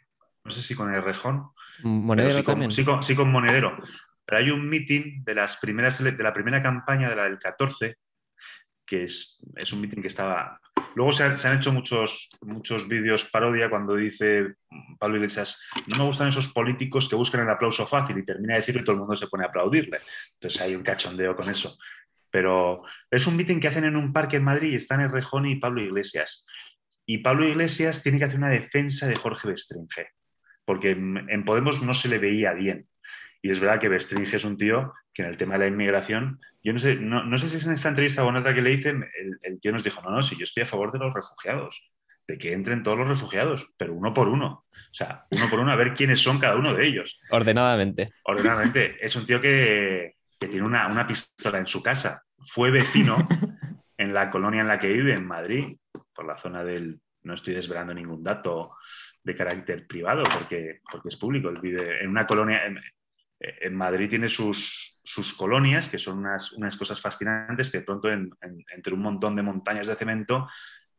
no 0.43 0.51
sé 0.51 0.61
si 0.61 0.75
con 0.75 0.93
el 0.93 1.01
Rejón. 1.01 1.47
Monedero 1.81 2.39
sí 2.39 2.43
también. 2.43 2.71
Con, 2.85 3.01
sí, 3.01 3.15
con, 3.15 3.31
Monedero. 3.31 3.81
Pero 4.25 4.37
hay 4.37 4.51
un 4.51 4.67
meeting 4.67 5.23
de, 5.23 5.33
las 5.33 5.55
primeras, 5.55 6.03
de 6.03 6.11
la 6.11 6.33
primera 6.33 6.61
campaña, 6.61 7.09
de 7.09 7.15
la 7.15 7.23
del 7.23 7.39
14, 7.39 7.95
que 8.85 9.05
es, 9.05 9.39
es 9.55 9.71
un 9.71 9.79
meeting 9.79 10.01
que 10.01 10.09
estaba 10.09 10.59
Luego 10.95 11.13
se 11.13 11.23
han, 11.23 11.57
hecho 11.57 11.71
muchos, 11.71 12.29
muchos 12.41 12.87
vídeos 12.87 13.25
parodia 13.25 13.69
cuando 13.69 13.95
dice 13.95 14.55
Pablo 14.99 15.17
Iglesias, 15.17 15.63
no 15.87 15.97
me 15.97 16.03
gustan 16.03 16.27
esos 16.27 16.49
políticos 16.49 17.07
que 17.07 17.15
buscan 17.15 17.41
el 17.41 17.49
aplauso 17.49 17.85
fácil 17.87 18.17
y 18.17 18.25
termina 18.25 18.53
de 18.53 18.59
decirlo 18.59 18.81
y 18.81 18.83
todo 18.83 18.93
el 18.93 18.99
mundo 18.99 19.15
se 19.15 19.27
pone 19.27 19.45
a 19.45 19.47
aplaudirle. 19.47 19.99
Entonces 20.33 20.61
hay 20.61 20.75
un 20.75 20.83
cachondeo 20.83 21.35
con 21.35 21.49
eso. 21.49 21.77
Pero 22.29 22.83
es 23.09 23.25
un 23.27 23.37
meeting 23.37 23.59
que 23.59 23.67
hacen 23.67 23.85
en 23.85 23.95
un 23.95 24.11
parque 24.11 24.37
en 24.37 24.43
Madrid 24.43 24.71
y 24.71 24.75
están 24.75 25.01
el 25.01 25.11
Rejón 25.11 25.45
y 25.45 25.55
Pablo 25.55 25.81
Iglesias. 25.81 26.45
Y 27.05 27.19
Pablo 27.19 27.47
Iglesias 27.47 28.03
tiene 28.03 28.19
que 28.19 28.25
hacer 28.25 28.37
una 28.37 28.49
defensa 28.49 29.07
de 29.07 29.15
Jorge 29.15 29.49
Bestringe, 29.49 30.09
porque 30.65 30.91
en 30.91 31.43
Podemos 31.45 31.81
no 31.81 31.93
se 31.93 32.07
le 32.07 32.19
veía 32.19 32.53
bien. 32.53 32.87
Y 33.41 33.49
es 33.49 33.59
verdad 33.59 33.79
que 33.79 33.89
Bestringe 33.89 34.35
es 34.35 34.43
un 34.43 34.57
tío 34.57 34.93
que 35.13 35.23
en 35.23 35.29
el 35.29 35.37
tema 35.37 35.53
de 35.53 35.59
la 35.61 35.67
inmigración, 35.67 36.39
yo 36.63 36.73
no 36.73 36.79
sé, 36.79 36.95
no, 36.95 37.37
sé 37.37 37.49
si 37.49 37.57
es 37.57 37.65
en 37.65 37.73
esta 37.73 37.89
entrevista 37.89 38.23
o 38.23 38.29
en 38.29 38.37
otra 38.37 38.53
que 38.53 38.61
le 38.61 38.69
dicen, 38.69 39.05
el, 39.41 39.59
tío 39.59 39.71
nos 39.71 39.83
dijo, 39.83 40.01
no, 40.01 40.11
no, 40.11 40.21
si 40.21 40.37
yo 40.37 40.43
estoy 40.43 40.63
a 40.63 40.67
favor 40.67 40.91
de 40.91 40.99
los 40.99 41.13
refugiados, 41.13 41.81
de 42.27 42.37
que 42.37 42.53
entren 42.53 42.83
todos 42.83 42.99
los 42.99 43.07
refugiados, 43.07 43.67
pero 43.77 43.93
uno 43.93 44.13
por 44.13 44.29
uno. 44.29 44.65
O 44.71 44.93
sea, 44.93 45.25
uno 45.31 45.45
por 45.49 45.59
uno, 45.59 45.71
a 45.71 45.75
ver 45.75 45.93
quiénes 45.93 46.21
son 46.21 46.39
cada 46.39 46.55
uno 46.55 46.73
de 46.73 46.85
ellos. 46.85 47.19
Ordenadamente. 47.31 48.13
Ordenadamente. 48.23 48.97
Es 49.03 49.15
un 49.15 49.25
tío 49.25 49.41
que, 49.41 50.15
tiene 50.37 50.63
una, 50.63 50.87
una 50.87 51.07
pistola 51.07 51.57
en 51.57 51.67
su 51.67 51.81
casa. 51.81 52.23
Fue 52.37 52.71
vecino 52.71 53.17
en 53.97 54.13
la 54.13 54.29
colonia 54.29 54.61
en 54.61 54.67
la 54.67 54.79
que 54.79 54.87
vive, 54.87 55.13
en 55.13 55.25
Madrid, 55.25 55.77
por 56.13 56.25
la 56.25 56.37
zona 56.37 56.63
del, 56.63 56.99
no 57.23 57.33
estoy 57.33 57.53
desvelando 57.53 57.93
ningún 57.93 58.23
dato 58.23 58.75
de 59.23 59.35
carácter 59.35 59.85
privado 59.85 60.23
porque, 60.23 60.81
porque 60.91 61.09
es 61.09 61.17
público. 61.17 61.49
Él 61.49 61.59
vive 61.61 62.03
en 62.03 62.09
una 62.09 62.25
colonia, 62.25 62.65
en, 63.41 63.75
Madrid 63.75 64.09
tiene 64.09 64.29
sus, 64.29 65.01
sus, 65.03 65.33
colonias, 65.33 65.89
que 65.89 65.97
son 65.97 66.19
unas, 66.19 66.51
unas, 66.53 66.77
cosas 66.77 67.01
fascinantes, 67.01 67.71
que 67.71 67.79
de 67.79 67.83
pronto 67.83 68.09
entre 68.09 68.93
un 68.93 69.01
montón 69.01 69.35
de 69.35 69.41
montañas 69.41 69.87
de 69.87 69.95
cemento 69.95 70.47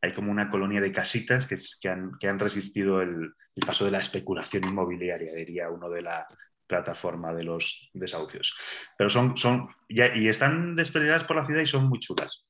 hay 0.00 0.12
como 0.12 0.32
una 0.32 0.50
colonia 0.50 0.80
de 0.80 0.92
casitas 0.92 1.46
que, 1.46 1.56
que, 1.80 1.88
han, 1.88 2.12
que 2.18 2.28
han, 2.28 2.38
resistido 2.40 3.00
el, 3.00 3.32
el, 3.54 3.66
paso 3.66 3.84
de 3.84 3.92
la 3.92 4.00
especulación 4.00 4.64
inmobiliaria, 4.64 5.32
diría 5.32 5.70
uno 5.70 5.88
de 5.88 6.02
la 6.02 6.26
plataforma 6.66 7.32
de 7.32 7.44
los 7.44 7.88
desahucios. 7.92 8.56
Pero 8.98 9.08
son, 9.10 9.36
son 9.36 9.68
y 9.88 10.28
están 10.28 10.74
desperdigadas 10.74 11.22
por 11.22 11.36
la 11.36 11.46
ciudad 11.46 11.60
y 11.60 11.66
son 11.66 11.88
muy 11.88 12.00
chulas 12.00 12.46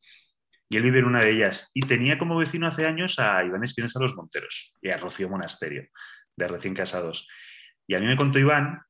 y 0.72 0.78
él 0.78 0.84
vive 0.84 1.01
en 1.01 1.05
una 1.05 1.20
de 1.20 1.30
ellas. 1.30 1.70
Y 1.74 1.82
tenía 1.82 2.18
como 2.18 2.38
vecino 2.38 2.66
hace 2.66 2.86
años 2.86 3.18
a 3.18 3.45
Iván 3.45 3.62
Espinosa 3.62 4.01
Los 4.01 4.14
Monteros 4.14 4.74
y 4.80 4.88
a 4.88 4.97
Rocío 4.97 5.28
Monasterio, 5.28 5.86
de 6.34 6.49
recién 6.49 6.72
casados. 6.72 7.28
Y 7.86 7.95
a 7.95 7.99
mí 7.99 8.07
me 8.07 8.16
contó 8.16 8.38
Iván 8.38 8.80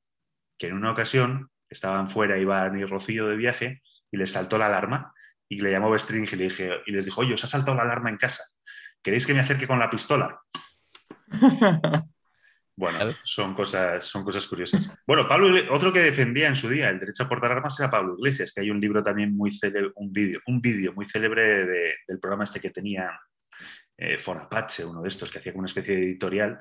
que 0.63 0.69
en 0.69 0.75
una 0.75 0.93
ocasión 0.93 1.51
estaban 1.69 2.09
fuera 2.09 2.39
Iván 2.39 2.79
y 2.79 2.85
Rocío 2.85 3.27
de 3.27 3.35
viaje 3.35 3.83
y 4.13 4.17
les 4.17 4.31
saltó 4.31 4.59
la 4.59 4.67
alarma 4.67 5.13
y 5.49 5.61
le 5.61 5.73
llamó 5.73 5.91
Bestring 5.91 6.23
y, 6.23 6.37
le 6.37 6.45
dije, 6.45 6.71
y 6.87 6.93
les 6.93 7.05
dijo, 7.05 7.23
oye, 7.23 7.35
os 7.35 7.43
ha 7.43 7.49
saltado 7.49 7.77
la 7.77 7.83
alarma 7.83 8.11
en 8.11 8.17
casa. 8.17 8.45
¿Queréis 9.03 9.27
que 9.27 9.35
me 9.35 9.41
acerque 9.41 9.67
con 9.67 9.81
la 9.81 9.91
pistola? 9.91 10.41
Bueno, 12.75 12.99
son 13.23 13.55
cosas, 13.55 14.03
son 14.07 14.25
cosas 14.25 14.47
curiosas. 14.47 14.91
Bueno, 15.07 15.29
Pablo, 15.29 15.55
otro 15.71 15.93
que 15.93 16.01
defendía 16.01 16.49
en 16.49 16.57
su 16.57 16.71
día 16.71 16.89
el 16.89 16.99
derecho 16.99 17.25
a 17.25 17.29
portar 17.29 17.53
armas 17.53 17.79
era 17.79 17.91
Pablo 17.91 18.17
Iglesias, 18.19 18.51
que 18.53 18.63
hay 18.63 18.71
un 18.71 18.81
libro 18.81 19.05
también 19.05 19.37
muy 19.37 19.53
célebre, 19.53 19.93
un 19.97 20.11
vídeo, 20.11 20.41
un 20.47 20.63
vídeo 20.63 20.95
muy 20.95 21.05
célebre 21.05 21.67
del 22.09 22.19
programa 22.19 22.45
este 22.45 22.61
que 22.61 22.71
tenía 22.71 23.21
eh, 23.99 24.19
Fonapache, 24.19 24.87
uno 24.87 25.03
de 25.03 25.09
estos, 25.09 25.31
que 25.31 25.39
hacía 25.39 25.53
como 25.53 25.61
una 25.61 25.69
especie 25.69 25.95
de 25.95 26.03
editorial 26.03 26.61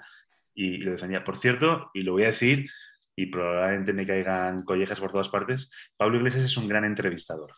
y, 0.53 0.77
lo 0.79 0.91
defendía. 0.91 1.23
Por 1.23 1.37
cierto, 1.37 1.89
y 1.93 2.03
lo 2.03 2.11
voy 2.11 2.23
a 2.23 2.27
decir, 2.27 2.69
y 3.16 3.28
probablemente 3.28 3.93
me 3.93 4.05
caigan 4.05 4.64
collejas 4.64 4.99
por 4.99 5.12
todas 5.12 5.30
partes, 5.30 5.72
Pablo 5.97 6.18
Iglesias 6.18 6.45
es 6.45 6.57
un 6.57 6.68
gran 6.68 6.86
entrevistador. 6.86 7.51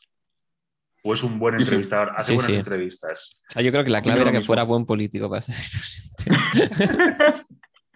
O 1.04 1.14
es 1.14 1.24
un 1.24 1.38
buen 1.38 1.56
entrevistador, 1.56 2.14
hace 2.16 2.34
buenas 2.34 2.54
entrevistas. 2.54 3.44
yo 3.56 3.72
creo 3.72 3.84
que 3.84 3.90
la 3.90 4.02
clave 4.02 4.22
era 4.22 4.32
que 4.32 4.42
fuera 4.42 4.64
buen 4.64 4.86
político 4.86 5.30
para 5.30 5.42
ser 5.42 5.56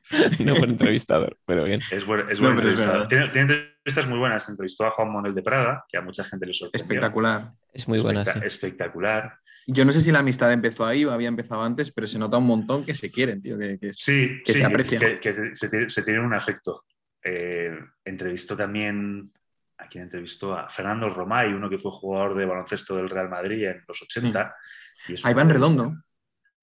no 0.40 0.56
buen 0.56 0.72
entrevistador, 0.72 1.38
pero 1.46 1.66
bien. 1.66 1.82
Es 1.92 2.06
buen, 2.06 2.30
es 2.30 2.40
buen 2.40 2.54
entrevistador. 2.54 3.08
Tiene, 3.08 3.26
entrevistas 3.26 4.08
muy 4.08 4.20
buenas. 4.20 4.48
Entrevistó 4.50 4.86
a 4.86 4.92
Juan 4.92 5.12
Manuel 5.12 5.36
de 5.36 5.42
Prada, 5.42 5.86
que 5.88 5.98
a 5.98 6.02
mucha 6.02 6.24
gente 6.24 6.46
le 6.46 6.54
sorprendió. 6.54 6.84
Espectacular. 6.84 7.52
Es 7.74 7.88
muy 7.88 8.00
buena, 8.00 8.22
Espectacular. 8.22 9.38
Yo 9.70 9.84
no 9.84 9.92
sé 9.92 10.00
si 10.00 10.14
la 10.14 10.20
amistad 10.20 10.54
empezó 10.54 10.86
ahí 10.86 11.04
o 11.04 11.12
había 11.12 11.28
empezado 11.28 11.62
antes, 11.62 11.92
pero 11.92 12.08
se 12.08 12.18
nota 12.18 12.38
un 12.38 12.48
montón 12.48 12.86
que 12.86 12.96
se 12.96 13.12
quieren, 13.12 13.42
tío, 13.42 13.60
que, 13.60 13.78
que, 13.78 13.92
sí, 13.92 14.42
que 14.46 14.54
se 14.54 14.64
aprecian. 14.64 15.20
Que, 15.20 15.34
se, 15.34 15.90
se, 15.90 16.02
tienen 16.04 16.24
un 16.24 16.34
afecto. 16.34 16.86
Eh, 17.24 17.78
entrevistó 18.06 18.56
también, 18.56 19.32
a 19.78 19.88
quien 19.88 20.06
entrevistó 20.06 20.58
a 20.58 20.70
Fernando 20.70 21.10
Romay, 21.10 21.54
uno 21.54 21.70
que 21.70 21.78
fue 21.78 21.92
jugador 21.92 22.36
de 22.36 22.46
baloncesto 22.46 22.96
del 22.96 23.10
Real 23.10 23.30
Madrid 23.30 23.66
en 23.66 23.84
los 23.88 24.02
80. 24.02 24.56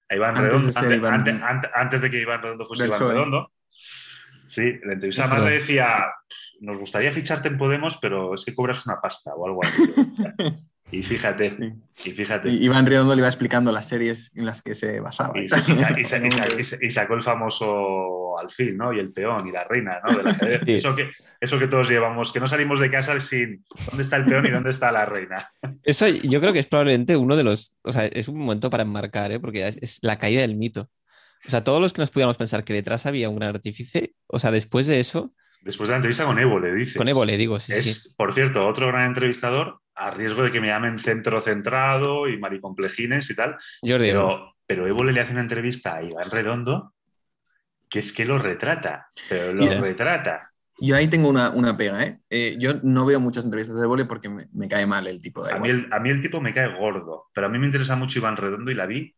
Ahí 0.09 0.19
van 0.19 0.35
Redondo. 0.35 0.71
Antes 1.73 2.01
de 2.01 2.11
que 2.11 2.21
Iván 2.21 2.41
Redondo 2.41 2.65
fuese 2.65 2.87
Iván 2.87 2.99
Redondo. 2.99 3.51
Sí, 4.47 4.79
la 4.83 4.93
entrevista 4.93 5.27
más 5.27 5.43
le 5.43 5.51
decía, 5.51 6.05
nos 6.59 6.77
gustaría 6.77 7.11
ficharte 7.11 7.47
en 7.47 7.57
Podemos, 7.57 7.97
pero 7.97 8.35
es 8.35 8.45
que 8.45 8.53
cobras 8.53 8.85
una 8.85 9.01
pasta 9.01 9.33
o 9.33 9.47
algo 9.47 9.63
así. 9.63 9.81
Y 10.91 11.01
fíjate, 11.01 11.51
y 12.05 12.11
fíjate. 12.11 12.49
Iván 12.49 12.85
Redondo 12.85 13.15
le 13.15 13.21
iba 13.21 13.27
explicando 13.27 13.71
las 13.71 13.87
series 13.87 14.31
en 14.35 14.45
las 14.45 14.61
que 14.61 14.75
se 14.75 14.99
basaba. 14.99 15.33
Y, 15.39 15.49
sacó 16.91 17.15
el 17.15 17.23
famoso 17.23 18.37
alfil, 18.37 18.77
¿no? 18.77 18.93
Y 18.93 18.99
el 18.99 19.11
peón 19.11 19.47
y 19.47 19.51
la 19.51 19.63
reina, 19.63 19.99
¿no? 20.03 20.19
eso, 20.67 20.95
que, 20.95 21.09
eso 21.41 21.57
que 21.57 21.67
todos 21.67 21.89
llevamos, 21.89 22.31
que 22.31 22.39
no 22.39 22.47
salimos 22.47 22.79
de 22.79 22.91
casa 22.91 23.19
sin 23.19 23.65
dónde 23.89 24.03
está 24.03 24.17
el 24.17 24.25
peón 24.25 24.45
y 24.45 24.51
dónde 24.51 24.69
está 24.69 24.91
la 24.91 25.05
reina. 25.05 25.49
Eso 25.83 26.07
yo 26.07 26.39
creo 26.39 26.53
que 26.53 26.59
es 26.59 26.67
probablemente 26.67 27.17
uno 27.17 27.35
de 27.35 27.43
los, 27.43 27.75
o 27.81 27.91
sea, 27.91 28.05
es 28.05 28.27
un 28.27 28.37
momento 28.37 28.69
para 28.69 28.83
enmarcar, 28.83 29.31
¿eh? 29.31 29.39
Porque 29.39 29.67
es, 29.67 29.99
la 30.03 30.19
caída 30.19 30.41
del 30.41 30.55
mito. 30.55 30.91
O 31.47 31.49
sea, 31.49 31.63
todos 31.63 31.81
los 31.81 31.93
que 31.93 32.01
nos 32.01 32.11
pudiéramos 32.11 32.37
pensar 32.37 32.63
que 32.63 32.73
detrás 32.73 33.07
había 33.07 33.29
un 33.29 33.37
gran 33.37 33.49
artífice, 33.49 34.13
o 34.27 34.37
sea, 34.37 34.51
después 34.51 34.85
de 34.85 34.99
eso... 34.99 35.33
Después 35.65 35.89
de 35.89 35.93
la 35.93 35.97
entrevista 35.97 36.25
con 36.25 36.39
Evo, 36.39 36.59
le 36.59 36.73
dices. 36.73 36.95
Con 36.95 37.07
Evo, 37.07 37.25
le 37.25 37.37
digo, 37.37 37.59
sí. 37.59 37.73
Es, 37.73 38.13
por 38.15 38.33
cierto, 38.33 38.65
otro 38.65 38.87
gran 38.87 39.07
entrevistador, 39.07 39.79
a 39.95 40.11
riesgo 40.11 40.43
de 40.43 40.51
que 40.51 40.61
me 40.61 40.67
llamen 40.67 40.99
centro 40.99 41.41
centrado 41.41 42.29
y 42.29 42.37
maricomplejines 42.37 43.29
y 43.29 43.35
tal. 43.35 43.57
pero, 43.81 44.55
pero 44.65 44.87
Evo 44.87 45.03
le 45.03 45.19
hace 45.19 45.31
una 45.31 45.41
entrevista 45.41 45.95
a 45.95 46.03
Iván 46.03 46.29
Redondo 46.29 46.93
que 47.89 47.99
es 47.99 48.13
que 48.13 48.25
lo 48.25 48.37
retrata, 48.37 49.09
pero 49.29 49.53
lo 49.53 49.81
retrata. 49.81 50.51
Yo 50.77 50.95
ahí 50.95 51.07
tengo 51.07 51.29
una, 51.29 51.51
una 51.51 51.77
pega, 51.77 52.03
¿eh? 52.03 52.19
¿eh? 52.29 52.55
Yo 52.59 52.73
no 52.83 53.05
veo 53.05 53.19
muchas 53.19 53.45
entrevistas 53.45 53.77
de 53.77 53.83
Evo 53.83 53.95
porque 54.07 54.29
me, 54.29 54.67
cae 54.67 54.85
mal 54.85 55.07
el 55.07 55.21
tipo 55.21 55.45
de 55.45 55.53
a 55.53 55.59
mí 55.59 55.69
el, 55.69 55.87
a 55.91 55.99
mí 55.99 56.09
el, 56.09 56.21
tipo 56.21 56.41
me 56.41 56.53
cae 56.53 56.77
gordo, 56.77 57.27
pero 57.33 57.47
a 57.47 57.49
mí 57.49 57.57
me 57.57 57.67
interesa 57.67 57.95
mucho 57.95 58.19
Iván 58.19 58.35
Redondo 58.35 58.69
y 58.71 58.75
la 58.75 58.85
vi. 58.85 59.15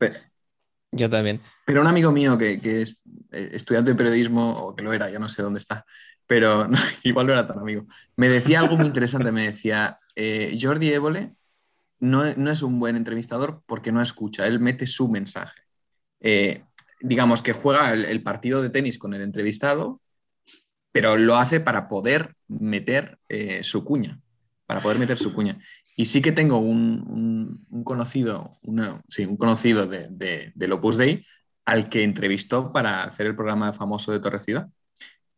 yo 0.92 1.10
también. 1.10 1.42
Pero 1.66 1.82
un 1.82 1.88
amigo 1.88 2.12
mío 2.12 2.38
que, 2.38 2.62
que, 2.62 2.84
es 2.84 3.02
eh, 3.32 3.50
estudiante 3.54 3.92
de 3.92 3.98
periodismo, 3.98 4.52
o 4.52 4.76
que 4.76 4.84
lo 4.84 4.94
era, 4.94 5.10
yo 5.10 5.18
no 5.18 5.30
sé 5.30 5.42
dónde 5.42 5.60
está, 5.60 5.84
pero 6.28 6.70
igual 7.04 7.28
no 7.28 7.34
era 7.34 7.48
tan 7.48 7.60
amigo, 7.60 7.86
me 8.16 8.30
decía 8.30 8.60
algo 8.60 8.78
muy 8.78 8.86
interesante, 8.86 9.32
me 9.32 9.48
decía, 9.48 9.98
eh, 10.16 10.58
Jordi 10.62 10.94
Évole 10.94 11.34
no, 12.00 12.26
es 12.26 12.62
un 12.62 12.80
buen 12.80 12.96
entrevistador 12.96 13.64
porque 13.66 13.92
no 13.92 14.02
escucha, 14.02 14.46
él 14.46 14.60
mete 14.60 14.86
su 14.86 15.10
mensaje. 15.10 15.62
Eh, 16.20 16.64
digamos 17.02 17.42
que 17.42 17.54
juega 17.54 17.94
el, 17.94 18.24
partido 18.24 18.62
de 18.62 18.70
tenis 18.70 19.00
con 19.00 19.14
el 19.14 19.22
entrevistado, 19.22 20.02
pero 20.92 21.18
lo 21.18 21.38
hace 21.38 21.60
para 21.60 21.88
poder 21.88 22.36
meter 22.48 23.20
eh, 23.30 23.64
su 23.64 23.84
cuña, 23.84 24.20
para 24.66 24.82
poder 24.82 25.00
meter 25.00 25.18
su 25.18 25.34
cuña. 25.34 25.60
Y 25.96 26.06
sí 26.06 26.22
que 26.22 26.32
tengo 26.32 26.58
un, 26.58 27.66
conocido, 27.84 28.60
un 28.62 29.38
conocido 29.38 29.88
de, 29.88 30.08
de, 30.10 30.52
del 30.54 30.72
Opus 30.74 30.98
Dei 30.98 31.26
al 31.66 31.90
que 31.90 32.04
entrevistó 32.04 32.72
para 32.72 33.04
hacer 33.04 33.28
el 33.28 33.36
programa 33.36 33.74
famoso 33.74 34.12
de 34.12 34.20
Torre 34.20 34.40
Ciudad. 34.40 34.70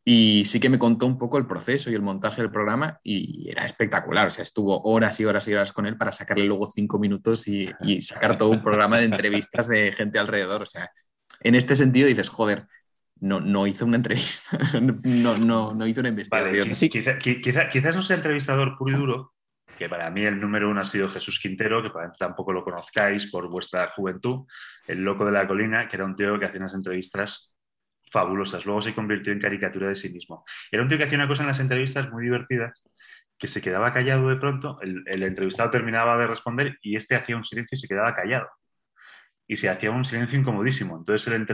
Y 0.05 0.43
sí 0.45 0.59
que 0.59 0.69
me 0.69 0.79
contó 0.79 1.05
un 1.05 1.17
poco 1.17 1.37
el 1.37 1.45
proceso 1.45 1.91
y 1.91 1.95
el 1.95 2.01
montaje 2.01 2.41
del 2.41 2.51
programa 2.51 2.99
y 3.03 3.49
era 3.49 3.65
espectacular. 3.65 4.27
O 4.27 4.29
sea, 4.29 4.43
estuvo 4.43 4.81
horas 4.83 5.19
y 5.19 5.25
horas 5.25 5.47
y 5.47 5.53
horas 5.53 5.73
con 5.73 5.85
él 5.85 5.97
para 5.97 6.11
sacarle 6.11 6.45
luego 6.45 6.67
cinco 6.67 6.99
minutos 6.99 7.47
y, 7.47 7.69
sacar 8.01 8.37
todo 8.37 8.49
un 8.49 8.63
programa 8.63 8.97
de 8.97 9.05
entrevistas 9.05 9.67
de 9.67 9.91
gente 9.91 10.19
alrededor. 10.19 10.63
O 10.63 10.65
sea, 10.65 10.89
en 11.41 11.55
este 11.55 11.75
sentido 11.75 12.07
dices, 12.07 12.29
joder, 12.29 12.65
no, 13.19 13.39
no 13.39 13.67
hizo 13.67 13.85
una 13.85 13.97
entrevista, 13.97 14.57
no, 14.81 15.37
no, 15.37 15.73
no 15.73 15.87
hizo 15.87 15.99
una 15.99 16.09
investigación. 16.09 16.69
quizás 16.71 17.95
no 17.95 18.01
sea 18.01 18.15
entrevistador 18.15 18.77
puro 18.77 18.91
y 18.91 18.95
duro, 18.95 19.33
que 19.77 19.89
para 19.89 20.09
mí 20.09 20.25
el 20.25 20.39
número 20.39 20.69
uno 20.69 20.81
ha 20.81 20.85
sido 20.85 21.09
Jesús 21.09 21.39
Quintero, 21.39 21.81
que 21.81 21.89
tampoco 22.17 22.53
lo 22.53 22.63
conozcáis 22.63 23.29
por 23.31 23.49
vuestra 23.49 23.91
juventud, 23.93 24.45
el 24.87 25.03
loco 25.03 25.25
de 25.25 25.31
la 25.31 25.47
colina, 25.47 25.87
que 25.87 25.95
era 25.95 26.05
un 26.05 26.15
tío 26.15 26.39
que 26.39 26.45
hacía 26.45 26.59
unas 26.59 26.73
entrevistas 26.73 27.48
fabulosas. 28.11 28.65
Luego 28.65 28.81
se 28.81 28.93
convirtió 28.93 29.33
en 29.33 29.39
caricatura 29.39 29.87
de 29.87 29.95
sí 29.95 30.09
mismo. 30.09 30.45
Era 30.71 30.83
un 30.83 30.89
tío 30.89 30.97
que 30.97 31.05
hacía 31.05 31.17
una 31.17 31.27
cosa 31.27 31.43
en 31.43 31.47
las 31.47 31.59
entrevistas 31.59 32.11
muy 32.11 32.23
divertidas, 32.23 32.83
que 33.37 33.47
se 33.47 33.61
quedaba 33.61 33.93
callado 33.93 34.29
de 34.29 34.35
pronto, 34.35 34.79
el, 34.81 35.23
entrevistado 35.23 35.69
terminaba 35.69 36.17
de 36.17 36.27
responder 36.27 36.77
y 36.81 36.95
este 36.95 37.15
hacía 37.15 37.37
un 37.37 37.43
silencio 37.43 37.75
y 37.75 37.79
se 37.79 37.87
quedaba 37.87 38.15
callado. 38.15 38.49
Y 39.47 39.55
se 39.55 39.69
hacía 39.69 39.91
un 39.91 40.05
silencio 40.05 40.37
incomodísimo. 40.37 40.97
Entonces 40.97 41.27
el, 41.27 41.47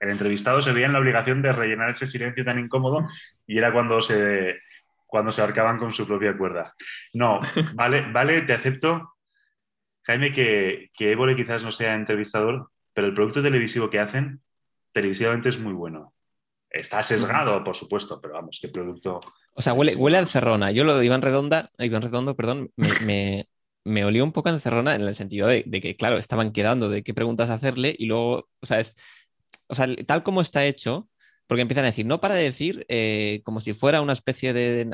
el 0.00 0.10
entrevistado 0.10 0.62
se 0.62 0.72
veía 0.72 0.86
en 0.86 0.94
la 0.94 0.98
obligación 0.98 1.42
de 1.42 1.52
rellenar 1.52 1.90
ese 1.90 2.06
silencio 2.06 2.44
tan 2.44 2.58
incómodo 2.58 3.06
y 3.46 3.58
era 3.58 3.72
cuando 3.72 4.00
se, 4.00 4.58
cuando 5.06 5.30
se 5.30 5.42
arcaban 5.42 5.78
con 5.78 5.92
su 5.92 6.06
propia 6.06 6.36
cuerda. 6.36 6.74
No, 7.12 7.40
vale, 7.74 8.10
vale, 8.10 8.42
te 8.42 8.54
acepto, 8.54 9.14
Jaime, 10.04 10.32
que, 10.32 10.90
que 10.94 11.12
Évole 11.12 11.36
quizás 11.36 11.62
no 11.62 11.70
sea 11.70 11.94
entrevistador, 11.94 12.70
pero 12.94 13.08
el 13.08 13.14
producto 13.14 13.42
televisivo 13.42 13.90
que 13.90 14.00
hacen 14.00 14.40
televisivamente 14.92 15.48
es 15.48 15.58
muy 15.58 15.72
bueno. 15.72 16.14
Está 16.68 17.02
sesgado, 17.02 17.64
por 17.64 17.74
supuesto, 17.74 18.20
pero 18.20 18.34
vamos, 18.34 18.58
qué 18.60 18.68
producto. 18.68 19.20
O 19.54 19.60
sea, 19.60 19.72
huele, 19.72 19.96
huele 19.96 20.18
a 20.18 20.20
encerrona. 20.20 20.70
Yo 20.70 20.84
lo 20.84 20.96
de 20.96 21.04
Iván 21.04 21.22
Redonda, 21.22 21.70
Iván 21.78 22.02
Redondo, 22.02 22.36
perdón, 22.36 22.70
me, 22.76 23.46
me, 23.84 24.04
olió 24.04 24.22
un 24.22 24.32
poco 24.32 24.48
a 24.48 24.52
encerrona 24.52 24.94
en 24.94 25.02
el 25.02 25.14
sentido 25.14 25.48
de, 25.48 25.64
que, 25.64 25.96
claro, 25.96 26.16
estaban 26.16 26.52
quedando 26.52 26.88
de 26.88 27.02
qué 27.02 27.12
preguntas 27.12 27.50
hacerle 27.50 27.94
y 27.98 28.06
luego, 28.06 28.48
o 28.60 28.66
sea, 28.66 28.78
es, 28.78 28.94
o 29.66 29.74
sea, 29.74 29.88
tal 30.06 30.22
como 30.22 30.40
está 30.40 30.64
hecho, 30.64 31.08
porque 31.50 31.62
empiezan 31.62 31.82
a 31.82 31.88
decir, 31.88 32.06
no 32.06 32.20
para 32.20 32.36
de 32.36 32.44
decir, 32.44 32.86
eh, 32.88 33.40
como 33.42 33.58
si 33.58 33.72
fuera 33.72 34.02
una 34.02 34.12
especie 34.12 34.52
de, 34.52 34.88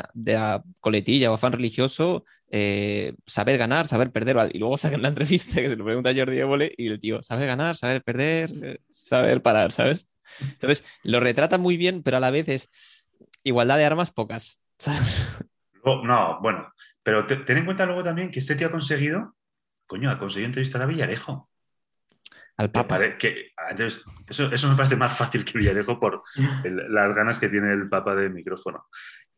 coletilla 0.80 1.30
o 1.30 1.34
afán 1.34 1.52
religioso, 1.52 2.24
eh, 2.50 3.12
saber 3.26 3.59
ganar, 3.59 3.86
saber 3.86 4.11
perder. 4.11 4.38
Y 4.54 4.59
luego 4.59 4.78
sacan 4.78 5.02
la 5.02 5.09
entrevista 5.09 5.61
que 5.61 5.68
se 5.68 5.76
lo 5.76 5.84
pregunta 5.84 6.09
a 6.09 6.14
Jordi 6.14 6.38
Évole 6.38 6.72
y 6.78 6.88
el 6.88 6.98
tío, 6.98 7.22
saber 7.22 7.46
ganar, 7.46 7.76
saber 7.76 8.02
perder, 8.02 8.52
eh, 8.62 8.78
saber 8.88 9.42
parar, 9.42 9.70
¿sabes? 9.70 10.09
Entonces, 10.40 10.82
lo 11.02 11.20
retrata 11.20 11.59
muy 11.59 11.76
bien, 11.76 12.02
pero 12.02 12.16
a 12.16 12.20
la 12.20 12.30
vez 12.30 12.48
es 12.48 12.70
igualdad 13.42 13.76
de 13.76 13.84
armas 13.84 14.11
pocas. 14.11 14.59
No, 15.84 16.40
bueno, 16.40 16.72
pero 17.02 17.26
ten 17.26 17.59
en 17.59 17.66
cuenta 17.66 17.84
luego 17.84 18.02
también 18.02 18.30
que 18.30 18.38
este 18.38 18.57
tío 18.57 18.68
ha 18.68 18.72
conseguido, 18.72 19.36
coño, 19.86 20.11
ha 20.11 20.18
conseguido 20.18 20.46
entrevistar 20.46 20.80
a 20.80 20.86
Villarejo 20.86 21.50
al 22.57 22.70
Papa. 22.70 23.18
Que, 23.18 23.52
eso, 24.28 24.52
eso, 24.52 24.68
me 24.68 24.76
parece 24.76 24.96
más 24.96 25.16
fácil 25.16 25.44
que 25.44 25.59
Villarejo 25.59 26.00
por 26.00 26.22
las 26.64 27.14
ganas 27.14 27.38
que 27.38 27.48
tiene 27.48 27.72
el 27.72 27.88
Papa 27.88 28.14
de 28.14 28.30
micrófono. 28.30 28.86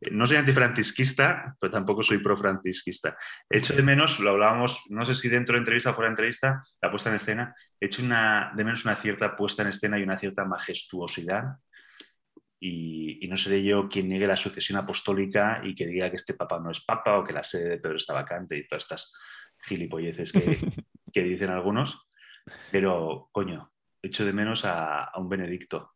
Eh, 0.00 0.10
no 0.12 0.26
soy 0.26 0.36
antifrancisquista, 0.36 1.56
pero 1.58 1.72
tampoco 1.72 2.02
soy 2.02 2.18
profrancisquista. 2.18 3.16
Echo 3.50 3.74
de 3.74 3.82
menos, 3.82 4.20
lo 4.20 4.30
hablábamos, 4.30 4.84
no 4.90 5.04
sé 5.04 5.14
si 5.14 5.28
dentro 5.28 5.54
de 5.54 5.60
entrevista 5.60 5.90
o 5.90 5.94
fuera 5.94 6.08
de 6.08 6.12
entrevista, 6.12 6.62
la 6.80 6.90
puesta 6.90 7.10
en 7.10 7.16
escena, 7.16 7.54
hecho 7.80 8.02
una, 8.02 8.52
de 8.54 8.64
menos 8.64 8.84
una 8.84 8.96
cierta 8.96 9.36
puesta 9.36 9.62
en 9.62 9.68
escena 9.68 9.98
y 9.98 10.02
una 10.02 10.18
cierta 10.18 10.44
majestuosidad. 10.44 11.56
Y, 12.60 13.24
y, 13.24 13.28
no 13.28 13.36
seré 13.36 13.62
yo 13.62 13.88
quien 13.88 14.08
niegue 14.08 14.26
la 14.26 14.34
sucesión 14.34 14.78
apostólica 14.78 15.60
y 15.62 15.76
que 15.76 15.86
diga 15.86 16.10
que 16.10 16.16
este 16.16 16.34
papa 16.34 16.58
no 16.58 16.72
es 16.72 16.80
papa 16.80 17.16
o 17.16 17.22
que 17.22 17.32
la 17.32 17.44
sede 17.44 17.68
de 17.68 17.78
Pedro 17.78 17.96
está 17.96 18.14
vacante 18.14 18.56
y 18.58 18.66
todas 18.66 18.82
estas 18.82 19.14
gilipolleces 19.62 20.32
que, 20.32 20.40
que 21.12 21.22
dicen 21.22 21.50
algunos. 21.50 22.07
Pero, 22.70 23.28
coño, 23.32 23.70
echo 24.02 24.24
de 24.24 24.32
menos 24.32 24.64
a, 24.64 25.10
un 25.16 25.28
Benedicto. 25.28 25.94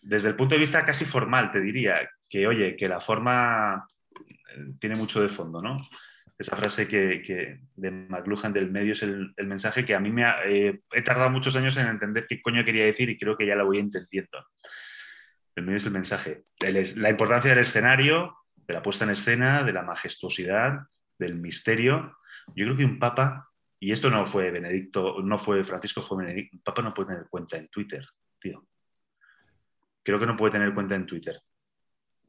Desde 0.00 0.28
el 0.28 0.36
punto 0.36 0.54
de 0.54 0.60
vista 0.60 0.84
casi 0.84 1.04
formal, 1.04 1.50
te 1.50 1.60
diría 1.60 2.08
que, 2.28 2.46
oye, 2.46 2.76
que 2.76 2.88
la 2.88 3.00
forma 3.00 3.86
eh, 4.16 4.72
tiene 4.78 4.96
mucho 4.96 5.22
de 5.22 5.28
fondo, 5.28 5.62
¿no? 5.62 5.86
Esa 6.38 6.56
frase 6.56 6.88
que, 6.88 7.60
de 7.76 7.90
McLuhan 7.90 8.52
del 8.52 8.70
medio 8.70 8.94
es 8.94 9.02
el, 9.02 9.32
mensaje 9.44 9.84
que 9.84 9.94
a 9.94 10.00
mí 10.00 10.10
me 10.10 10.24
ha, 10.24 10.44
eh, 10.44 10.80
he 10.90 11.02
tardado 11.02 11.30
muchos 11.30 11.54
años 11.54 11.76
en 11.76 11.86
entender 11.86 12.26
qué 12.26 12.42
coño 12.42 12.64
quería 12.64 12.84
decir 12.84 13.08
y 13.08 13.18
creo 13.18 13.36
que 13.36 13.46
ya 13.46 13.54
lo 13.54 13.66
voy 13.66 13.78
entendiendo. 13.78 14.44
El 15.54 15.64
medio 15.64 15.76
es 15.76 15.86
el 15.86 15.92
mensaje. 15.92 16.44
la 16.58 17.10
importancia 17.10 17.50
del 17.50 17.60
escenario, 17.60 18.38
de 18.56 18.74
la 18.74 18.82
puesta 18.82 19.04
en 19.04 19.10
escena, 19.10 19.62
de 19.62 19.72
la 19.72 19.82
majestuosidad, 19.82 20.80
del 21.18 21.36
misterio. 21.36 22.16
Yo 22.56 22.64
creo 22.64 22.76
que 22.76 22.84
un 22.84 22.98
papa 22.98 23.51
y 23.82 23.90
esto 23.90 24.08
no 24.10 24.24
fue 24.28 24.52
Benedicto, 24.52 25.16
no 25.24 25.36
fue 25.38 25.64
Francisco, 25.64 26.02
fue 26.02 26.18
Benedicto. 26.18 26.56
El 26.56 26.62
Papa 26.62 26.82
no 26.82 26.92
puede 26.92 27.08
tener 27.08 27.26
cuenta 27.28 27.56
en 27.56 27.66
Twitter, 27.66 28.04
tío. 28.40 28.64
Creo 30.04 30.20
que 30.20 30.26
no 30.26 30.36
puede 30.36 30.52
tener 30.52 30.72
cuenta 30.72 30.94
en 30.94 31.04
Twitter. 31.04 31.42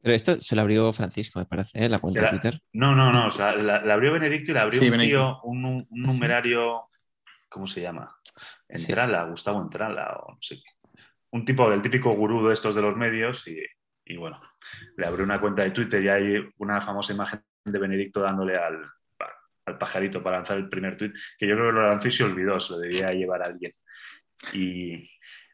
Pero 0.02 0.16
esto 0.16 0.42
se 0.42 0.56
lo 0.56 0.62
abrió 0.62 0.92
Francisco, 0.92 1.38
me 1.38 1.46
parece, 1.46 1.84
¿eh? 1.84 1.88
la 1.88 2.00
cuenta 2.00 2.22
de 2.22 2.28
Twitter. 2.30 2.60
No, 2.72 2.96
no, 2.96 3.12
no. 3.12 3.28
O 3.28 3.30
sea, 3.30 3.54
la, 3.54 3.76
abrió 3.94 4.12
Benedicto 4.12 4.50
y 4.50 4.54
la 4.54 4.62
abrió 4.62 4.82
un, 4.82 4.98
tío, 4.98 5.40
un, 5.44 5.86
numerario. 5.90 6.88
¿Cómo 7.48 7.68
se 7.68 7.82
llama? 7.82 8.12
Entrala, 8.66 9.22
Gustavo 9.26 9.62
Entrala, 9.62 10.12
o 10.24 10.32
no 10.32 10.42
sé 10.42 10.56
qué. 10.56 11.00
Un 11.30 11.44
tipo 11.44 11.70
del 11.70 11.82
típico 11.82 12.10
gurú 12.14 12.48
de 12.48 12.52
estos 12.52 12.74
de 12.74 12.82
los 12.82 12.96
medios 12.96 13.46
y, 13.46 13.62
y 14.04 14.16
bueno, 14.16 14.40
le 14.96 15.06
abrió 15.06 15.24
una 15.24 15.40
cuenta 15.40 15.62
de 15.62 15.70
Twitter 15.70 16.02
y 16.02 16.08
hay 16.08 16.48
una 16.58 16.80
famosa 16.80 17.12
imagen 17.12 17.44
de 17.64 17.78
Benedicto 17.78 18.20
dándole 18.20 18.56
al, 18.56 18.84
al 19.66 19.78
pajarito 19.78 20.22
para 20.22 20.38
lanzar 20.38 20.58
el 20.58 20.68
primer 20.68 20.96
tweet, 20.96 21.12
que 21.38 21.46
yo 21.46 21.54
creo 21.54 21.68
que 21.68 21.72
lo 21.72 21.88
lanzó 21.88 22.08
y 22.08 22.12
se 22.12 22.24
olvidó, 22.24 22.60
se 22.60 22.72
lo 22.72 22.78
debía 22.78 23.12
llevar 23.12 23.42
a 23.42 23.46
alguien. 23.46 23.72
Y... 24.52 25.10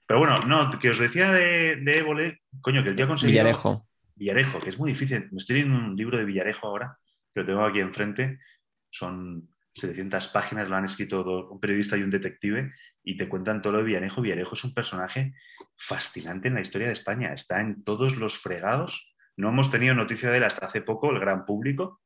Pero 0.07 0.19
bueno, 0.21 0.39
no, 0.41 0.77
que 0.79 0.91
os 0.91 0.99
decía 0.99 1.31
de, 1.31 1.77
de 1.77 1.99
Évole, 1.99 2.43
coño, 2.61 2.83
que 2.83 2.91
el 2.91 3.01
ha 3.01 3.07
conseguido... 3.07 3.43
Villarejo. 3.43 3.87
Villarejo, 4.17 4.61
que 4.61 4.71
es 4.71 4.79
muy 4.79 4.91
difícil. 4.91 5.29
Me 5.31 5.39
estoy 5.39 5.57
leyendo 5.57 5.79
un 5.79 5.97
libro 5.97 6.19
de 6.19 6.25
Villarejo 6.25 6.67
ahora, 6.67 6.99
que 7.33 7.41
lo 7.41 7.47
tengo 7.47 7.65
aquí 7.65 7.79
enfrente. 7.79 8.41
Son 8.91 9.49
700 9.75 10.29
páginas, 10.29 10.69
lo 10.69 10.75
han 10.75 10.85
escrito 10.85 11.49
un 11.49 11.61
periodista 11.61 11.97
y 11.97 12.03
un 12.03 12.11
detective, 12.11 12.73
y 13.05 13.17
te 13.17 13.29
cuentan 13.29 13.63
todo 13.63 13.75
lo 13.75 13.79
de 13.79 13.85
Villarejo. 13.85 14.21
Villarejo 14.21 14.55
es 14.55 14.65
un 14.65 14.75
personaje 14.75 15.35
fascinante 15.77 16.49
en 16.49 16.55
la 16.55 16.61
historia 16.61 16.89
de 16.89 16.93
España. 16.93 17.33
Está 17.33 17.61
en 17.61 17.85
todos 17.85 18.17
los 18.17 18.37
fregados. 18.37 19.15
No 19.37 19.51
hemos 19.51 19.71
tenido 19.71 19.95
noticia 19.95 20.31
de 20.31 20.39
él 20.39 20.45
hasta 20.45 20.67
hace 20.67 20.83
poco, 20.83 21.13
el 21.13 21.21
gran 21.21 21.45
público, 21.45 22.03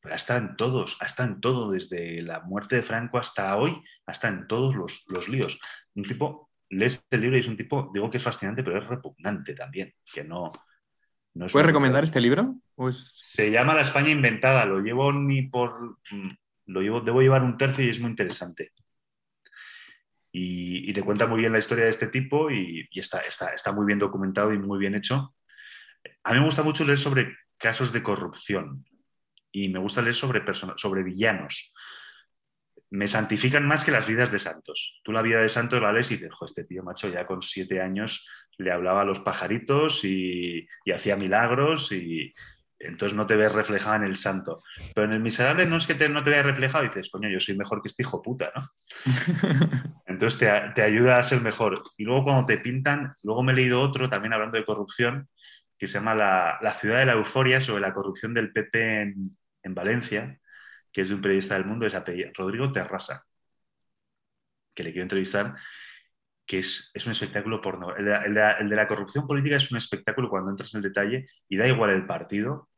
pero 0.00 0.14
hasta 0.14 0.36
en 0.36 0.56
todos, 0.56 0.96
hasta 1.00 1.24
en 1.24 1.40
todo, 1.40 1.70
desde 1.70 2.22
la 2.22 2.40
muerte 2.40 2.76
de 2.76 2.82
Franco 2.82 3.18
hasta 3.18 3.56
hoy, 3.56 3.82
hasta 4.06 4.28
en 4.28 4.46
todos 4.46 4.74
los, 4.74 5.04
los 5.08 5.28
líos. 5.28 5.58
Un 5.94 6.04
tipo, 6.04 6.50
lees 6.70 7.04
el 7.10 7.20
libro 7.20 7.36
y 7.36 7.40
es 7.40 7.48
un 7.48 7.56
tipo, 7.56 7.90
digo 7.92 8.10
que 8.10 8.18
es 8.18 8.22
fascinante, 8.22 8.62
pero 8.62 8.78
es 8.78 8.86
repugnante 8.86 9.54
también, 9.54 9.92
que 10.12 10.22
no... 10.22 10.52
no 11.34 11.46
¿Puedes 11.46 11.66
recomendar 11.66 12.04
este 12.04 12.20
libro? 12.20 12.54
Se 12.92 13.50
llama 13.50 13.74
La 13.74 13.82
España 13.82 14.10
inventada, 14.10 14.64
lo 14.64 14.80
llevo 14.80 15.12
ni 15.12 15.42
por... 15.42 15.98
Mm, 16.10 16.30
lo 16.66 16.82
llevo, 16.82 17.00
debo 17.00 17.22
llevar 17.22 17.42
un 17.42 17.56
tercio 17.56 17.84
y 17.84 17.88
es 17.88 17.98
muy 17.98 18.10
interesante. 18.10 18.72
Y, 20.30 20.92
te 20.92 21.02
cuenta 21.02 21.26
muy 21.26 21.40
bien 21.40 21.52
la 21.52 21.58
historia 21.58 21.84
de 21.84 21.90
este 21.90 22.08
tipo 22.08 22.50
y, 22.50 22.88
está, 22.92 23.20
está, 23.20 23.48
está, 23.48 23.72
muy 23.72 23.86
bien 23.86 23.98
documentado 23.98 24.52
y 24.52 24.58
muy 24.58 24.78
bien 24.78 24.94
hecho. 24.94 25.34
A 26.22 26.32
mí 26.32 26.38
me 26.38 26.44
gusta 26.44 26.62
mucho 26.62 26.84
leer 26.84 26.98
sobre 26.98 27.34
casos 27.56 27.92
de 27.92 28.02
corrupción 28.02 28.84
y 29.64 29.68
me 29.68 29.78
gusta 29.78 30.02
leer 30.02 30.14
sobre, 30.14 30.42
sobre 30.76 31.02
villanos. 31.02 31.72
Me 32.90 33.06
santifican 33.06 33.66
más 33.66 33.84
que 33.84 33.90
las 33.90 34.06
vidas 34.06 34.32
de 34.32 34.38
santos. 34.38 35.00
Tú 35.04 35.12
la 35.12 35.22
vida 35.22 35.40
de 35.40 35.48
santos 35.48 35.82
la 35.82 35.92
lees 35.92 36.10
y 36.10 36.16
dices, 36.16 36.32
este 36.44 36.64
tío 36.64 36.82
macho 36.82 37.08
ya 37.08 37.26
con 37.26 37.42
siete 37.42 37.82
años 37.82 38.26
le 38.58 38.72
hablaba 38.72 39.02
a 39.02 39.04
los 39.04 39.20
pajaritos 39.20 40.04
y, 40.04 40.66
hacía 40.92 41.16
milagros 41.16 41.92
y 41.92 42.32
entonces 42.78 43.16
no 43.16 43.26
te 43.26 43.36
ves 43.36 43.52
reflejada 43.52 43.96
en 43.96 44.04
el 44.04 44.16
santo. 44.16 44.62
Pero 44.94 45.06
en 45.06 45.12
el 45.12 45.20
miserable 45.20 45.66
no 45.66 45.76
es 45.76 45.86
que 45.86 45.94
te, 45.94 46.08
no 46.08 46.22
te 46.22 46.30
veas 46.30 46.46
reflejado 46.46 46.84
y 46.84 46.88
dices, 46.88 47.10
coño, 47.10 47.28
yo 47.28 47.40
soy 47.40 47.56
mejor 47.56 47.82
que 47.82 47.88
este 47.88 48.02
hijo 48.02 48.22
puta, 48.22 48.52
¿no? 48.54 48.70
Entonces 50.06 50.38
te, 50.74 50.82
ayuda 50.82 51.18
a 51.18 51.22
ser 51.22 51.40
mejor. 51.40 51.82
Y 51.96 52.04
luego 52.04 52.24
cuando 52.24 52.46
te 52.46 52.58
pintan, 52.58 53.14
luego 53.22 53.42
me 53.42 53.52
he 53.52 53.56
leído 53.56 53.80
otro 53.82 54.08
también 54.08 54.32
hablando 54.32 54.58
de 54.58 54.64
corrupción, 54.64 55.28
que 55.76 55.86
se 55.86 55.98
llama 55.98 56.14
la, 56.14 56.58
la, 56.60 56.72
ciudad 56.72 56.98
de 56.98 57.06
la 57.06 57.12
euforia 57.12 57.60
sobre 57.60 57.82
la 57.82 57.92
corrupción 57.92 58.34
del 58.34 58.52
PP 58.52 59.02
en, 59.02 59.36
en 59.68 59.74
Valencia, 59.74 60.40
que 60.92 61.02
es 61.02 61.08
de 61.08 61.14
un 61.14 61.20
periodista 61.20 61.54
del 61.54 61.64
mundo, 61.64 61.86
es 61.86 61.94
Rodrigo 62.34 62.72
Terrasa, 62.72 63.24
que 64.74 64.82
le 64.82 64.90
quiero 64.90 65.04
entrevistar, 65.04 65.54
que 66.46 66.60
es, 66.60 66.90
es 66.94 67.06
un 67.06 67.12
espectáculo 67.12 67.60
porno. 67.60 67.94
El 67.94 68.06
de, 68.06 68.16
el, 68.60 68.68
de, 68.68 68.76
la 68.76 68.88
corrupción 68.88 69.26
política 69.26 69.56
es 69.56 69.70
un 69.70 69.78
espectáculo 69.78 70.30
cuando 70.30 70.50
entras 70.50 70.74
en 70.74 70.78
el 70.78 70.84
detalle 70.84 71.28
y 71.48 71.56
da 71.56 71.68
igual 71.68 71.90
el 71.90 72.06
partido, 72.06 72.70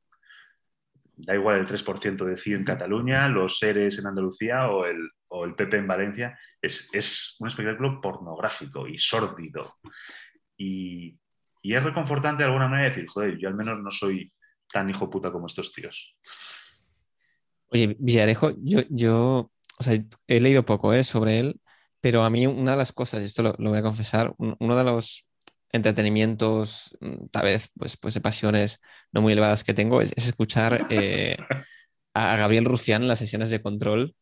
da 1.16 1.34
igual 1.34 1.60
el 1.60 1.66
3% 1.66 2.24
de 2.24 2.36
CIO 2.36 2.56
en 2.56 2.64
Cataluña, 2.64 3.28
los 3.28 3.58
seres 3.58 3.98
en 3.98 4.06
Andalucía 4.06 4.68
o 4.70 4.86
el, 4.86 5.10
o 5.28 5.44
el 5.44 5.54
PP 5.54 5.76
en 5.76 5.86
Valencia, 5.86 6.38
es, 6.60 6.88
es, 6.92 7.36
un 7.38 7.48
espectáculo 7.48 8.00
pornográfico 8.00 8.88
y 8.88 8.98
sórdido. 8.98 9.76
Y, 10.56 11.16
y, 11.62 11.74
es 11.74 11.82
reconfortante 11.82 12.42
de 12.42 12.48
alguna 12.48 12.68
manera 12.68 12.88
decir, 12.88 13.06
joder, 13.06 13.38
yo 13.38 13.48
al 13.48 13.54
menos 13.54 13.78
no 13.78 13.90
soy 13.90 14.32
tan 14.72 14.90
hijo 14.90 15.08
puta 15.08 15.30
como 15.30 15.46
estos 15.46 15.72
tíos. 15.72 16.16
Oye, 17.70 17.96
Villarejo, 17.98 18.52
yo, 18.58 18.80
yo 18.90 19.50
o 19.80 19.82
sea, 19.82 19.98
he 20.28 20.40
leído 20.40 20.66
poco 20.66 20.92
¿eh? 20.92 21.04
sobre 21.04 21.40
él, 21.40 21.60
pero 22.00 22.22
a 22.24 22.30
mí 22.30 22.46
una 22.46 22.72
de 22.72 22.76
las 22.76 22.92
cosas, 22.92 23.22
y 23.22 23.24
esto 23.24 23.42
lo, 23.42 23.54
voy 23.58 23.78
a 23.78 23.82
confesar, 23.82 24.34
uno 24.38 24.76
de 24.76 24.84
los 24.84 25.26
entretenimientos, 25.72 26.96
mm, 27.00 27.28
tal 27.30 27.44
vez, 27.44 27.70
pues, 27.78 27.96
pues 27.96 28.14
de 28.14 28.20
pasiones 28.20 28.80
no 29.12 29.22
muy 29.22 29.32
elevadas 29.32 29.64
que 29.64 29.72
tengo, 29.74 30.02
es, 30.02 30.12
escuchar 30.16 30.86
eh, 30.90 31.36
a 32.14 32.36
Gabriel 32.36 32.66
Rufián 32.66 33.02
en 33.02 33.08
las 33.08 33.20
sesiones 33.20 33.50
de 33.50 33.62
control 33.62 34.14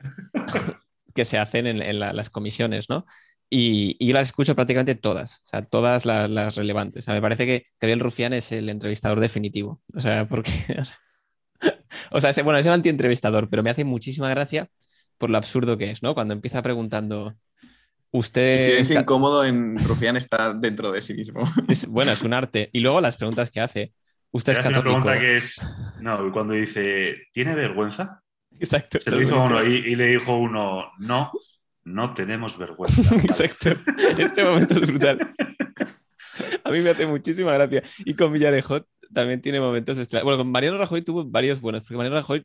que 1.14 1.24
se 1.24 1.38
hacen 1.38 1.66
en, 1.66 1.98
las 1.98 2.30
comisiones, 2.30 2.88
¿no? 2.88 3.04
Y, 3.50 3.96
y, 3.98 4.08
yo 4.08 4.14
las 4.14 4.26
escucho 4.26 4.54
prácticamente 4.54 4.94
todas, 4.94 5.40
o 5.44 5.46
sea, 5.46 5.62
todas 5.64 6.06
las, 6.06 6.56
relevantes. 6.56 7.04
O 7.04 7.06
sea, 7.06 7.14
me 7.14 7.22
parece 7.22 7.46
que 7.46 7.66
Gabriel 7.80 8.00
Rufián 8.00 8.32
es 8.32 8.52
el 8.52 8.68
entrevistador 8.68 9.20
definitivo, 9.20 9.82
o 9.94 10.00
sea, 10.00 10.28
porque... 10.28 10.52
bueno, 12.44 12.58
es 12.58 12.66
el 12.66 12.72
anti-entrevistador, 12.72 13.48
pero 13.48 13.62
me 13.62 13.70
hace 13.70 13.84
muchísima 13.84 14.28
gracia 14.28 14.68
por 15.18 15.30
lo 15.30 15.38
absurdo 15.38 15.78
que 15.78 15.90
es, 15.90 16.02
¿no? 16.02 16.14
Cuando 16.14 16.34
empieza 16.34 16.62
preguntando, 16.62 17.34
usted... 18.10 18.58
El 18.58 18.62
silencio 18.62 19.00
incómodo 19.00 19.44
en 19.44 19.76
Rufián 19.86 20.16
está 20.16 20.52
dentro 20.52 20.92
de 20.92 21.02
sí 21.02 21.14
mismo. 21.14 21.48
bueno, 21.88 22.12
es 22.12 22.22
un 22.22 22.34
arte. 22.34 22.70
Y 22.72 22.80
luego 22.80 23.00
las 23.00 23.16
preguntas 23.16 23.50
que 23.50 23.60
hace. 23.60 23.92
Usted 24.32 24.52
es 24.52 24.58
católico. 24.58 24.80
Una 24.80 25.02
pregunta 25.02 25.18
que 25.20 25.36
es, 25.36 25.60
no, 26.00 26.32
cuando 26.32 26.54
dice, 26.54 27.28
¿tiene 27.32 27.54
vergüenza? 27.54 28.20
Exacto. 28.58 28.98
Se 29.00 29.10
lo 29.10 29.22
hizo 29.22 29.36
uno 29.42 29.64
y, 29.64 29.94
le 29.94 30.06
dijo 30.08 30.36
uno, 30.36 30.90
no, 30.98 31.32
no 31.84 32.14
tenemos 32.14 32.58
vergüenza. 32.58 33.14
Exacto. 33.24 33.70
Este 34.18 34.44
momento 34.44 34.74
es 34.74 34.90
brutal. 34.90 35.34
A 36.64 36.70
mí 36.70 36.80
me 36.80 36.90
hace 36.90 37.06
muchísima 37.06 37.52
gracia. 37.52 37.82
Y 37.98 38.14
con 38.14 38.32
Villarejo 38.32 38.84
también 39.14 39.40
tiene 39.40 39.60
momentos 39.60 39.98
extraños. 39.98 40.24
Bueno, 40.24 40.38
con 40.38 40.50
Mariano 40.50 40.78
Rajoy 40.78 41.02
tuvo 41.02 41.24
varios 41.24 41.60
buenos, 41.60 41.82
porque 41.82 41.96
Mariano 41.96 42.16
Rajoy 42.16 42.44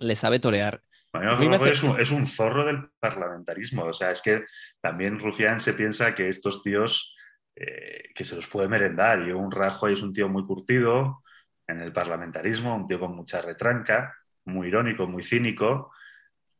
le 0.00 0.16
sabe 0.16 0.38
torear. 0.38 0.80
Mariano 1.12 1.36
Rajoy 1.36 1.70
es, 2.00 2.10
un, 2.10 2.26
zorro 2.26 2.64
del 2.64 2.88
parlamentarismo. 2.98 3.84
O 3.84 3.92
sea, 3.92 4.10
es 4.10 4.20
que 4.20 4.44
también 4.80 5.18
Rufián 5.18 5.60
se 5.60 5.74
piensa 5.74 6.14
que 6.14 6.28
estos 6.28 6.62
tíos 6.62 7.14
eh, 7.56 8.10
que 8.14 8.24
se 8.24 8.36
los 8.36 8.46
puede 8.48 8.68
merendar. 8.68 9.26
Y 9.26 9.32
un 9.32 9.50
Rajoy 9.50 9.92
es 9.92 10.02
un 10.02 10.12
tío 10.12 10.28
muy 10.28 10.44
curtido 10.44 11.22
en 11.66 11.80
el 11.80 11.92
parlamentarismo, 11.92 12.76
un 12.76 12.86
tío 12.86 13.00
con 13.00 13.14
mucha 13.14 13.40
retranca, 13.40 14.14
muy 14.44 14.68
irónico, 14.68 15.06
muy 15.06 15.22
cínico. 15.22 15.92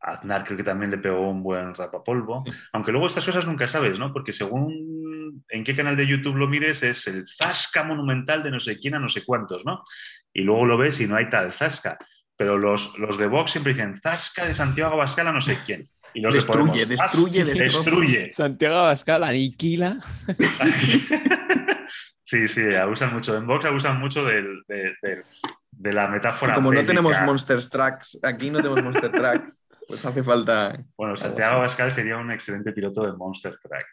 Aznar 0.00 0.44
creo 0.44 0.56
que 0.56 0.64
también 0.64 0.90
le 0.90 0.98
pegó 0.98 1.30
un 1.30 1.42
buen 1.42 1.74
rapapolvo. 1.74 2.44
Aunque 2.72 2.92
luego 2.92 3.06
estas 3.06 3.24
cosas 3.24 3.46
nunca 3.46 3.66
sabes, 3.66 3.98
¿no? 3.98 4.12
Porque 4.12 4.32
según 4.32 5.03
en 5.48 5.64
qué 5.64 5.74
canal 5.76 5.96
de 5.96 6.06
YouTube 6.06 6.36
lo 6.36 6.48
mires, 6.48 6.82
es 6.82 7.06
el 7.06 7.26
zasca 7.26 7.84
monumental 7.84 8.42
de 8.42 8.50
no 8.50 8.60
sé 8.60 8.78
quién 8.78 8.94
a 8.94 8.98
no 8.98 9.08
sé 9.08 9.24
cuántos, 9.24 9.64
¿no? 9.64 9.84
Y 10.32 10.42
luego 10.42 10.66
lo 10.66 10.76
ves 10.76 11.00
y 11.00 11.06
no 11.06 11.16
hay 11.16 11.28
tal 11.28 11.52
zasca. 11.52 11.98
Pero 12.36 12.58
los, 12.58 12.98
los 12.98 13.16
de 13.16 13.28
Vox 13.28 13.52
siempre 13.52 13.72
dicen 13.72 14.00
zasca 14.00 14.44
de 14.44 14.54
Santiago 14.54 14.94
Abascal 14.94 15.28
a 15.28 15.32
no 15.32 15.40
sé 15.40 15.56
quién. 15.64 15.88
Y 16.12 16.20
los 16.20 16.34
destruye, 16.34 16.80
de 16.80 16.96
destruye, 16.96 17.44
destruye, 17.44 17.64
destruye. 17.64 18.32
Santiago 18.34 18.76
Abascal 18.76 19.22
aniquila. 19.22 19.96
sí, 22.24 22.48
sí, 22.48 22.74
abusan 22.74 23.12
mucho. 23.12 23.36
En 23.36 23.46
Vox 23.46 23.64
abusan 23.64 24.00
mucho 24.00 24.24
del, 24.24 24.62
del, 24.66 24.96
del, 25.00 25.22
de 25.70 25.92
la 25.92 26.08
metáfora. 26.08 26.54
como 26.54 26.72
no 26.72 26.84
tenemos 26.84 27.20
Monster 27.22 27.58
Tracks, 27.68 28.18
aquí 28.22 28.50
no 28.50 28.58
tenemos 28.58 28.82
Monster 28.82 29.10
Tracks, 29.10 29.66
pues 29.86 30.04
hace 30.04 30.22
falta. 30.22 30.78
Bueno, 30.96 31.16
Santiago 31.16 31.56
Abascal 31.56 31.92
sería 31.92 32.16
un 32.16 32.30
excelente 32.30 32.72
piloto 32.72 33.04
de 33.04 33.12
Monster 33.12 33.58
Track. 33.62 33.86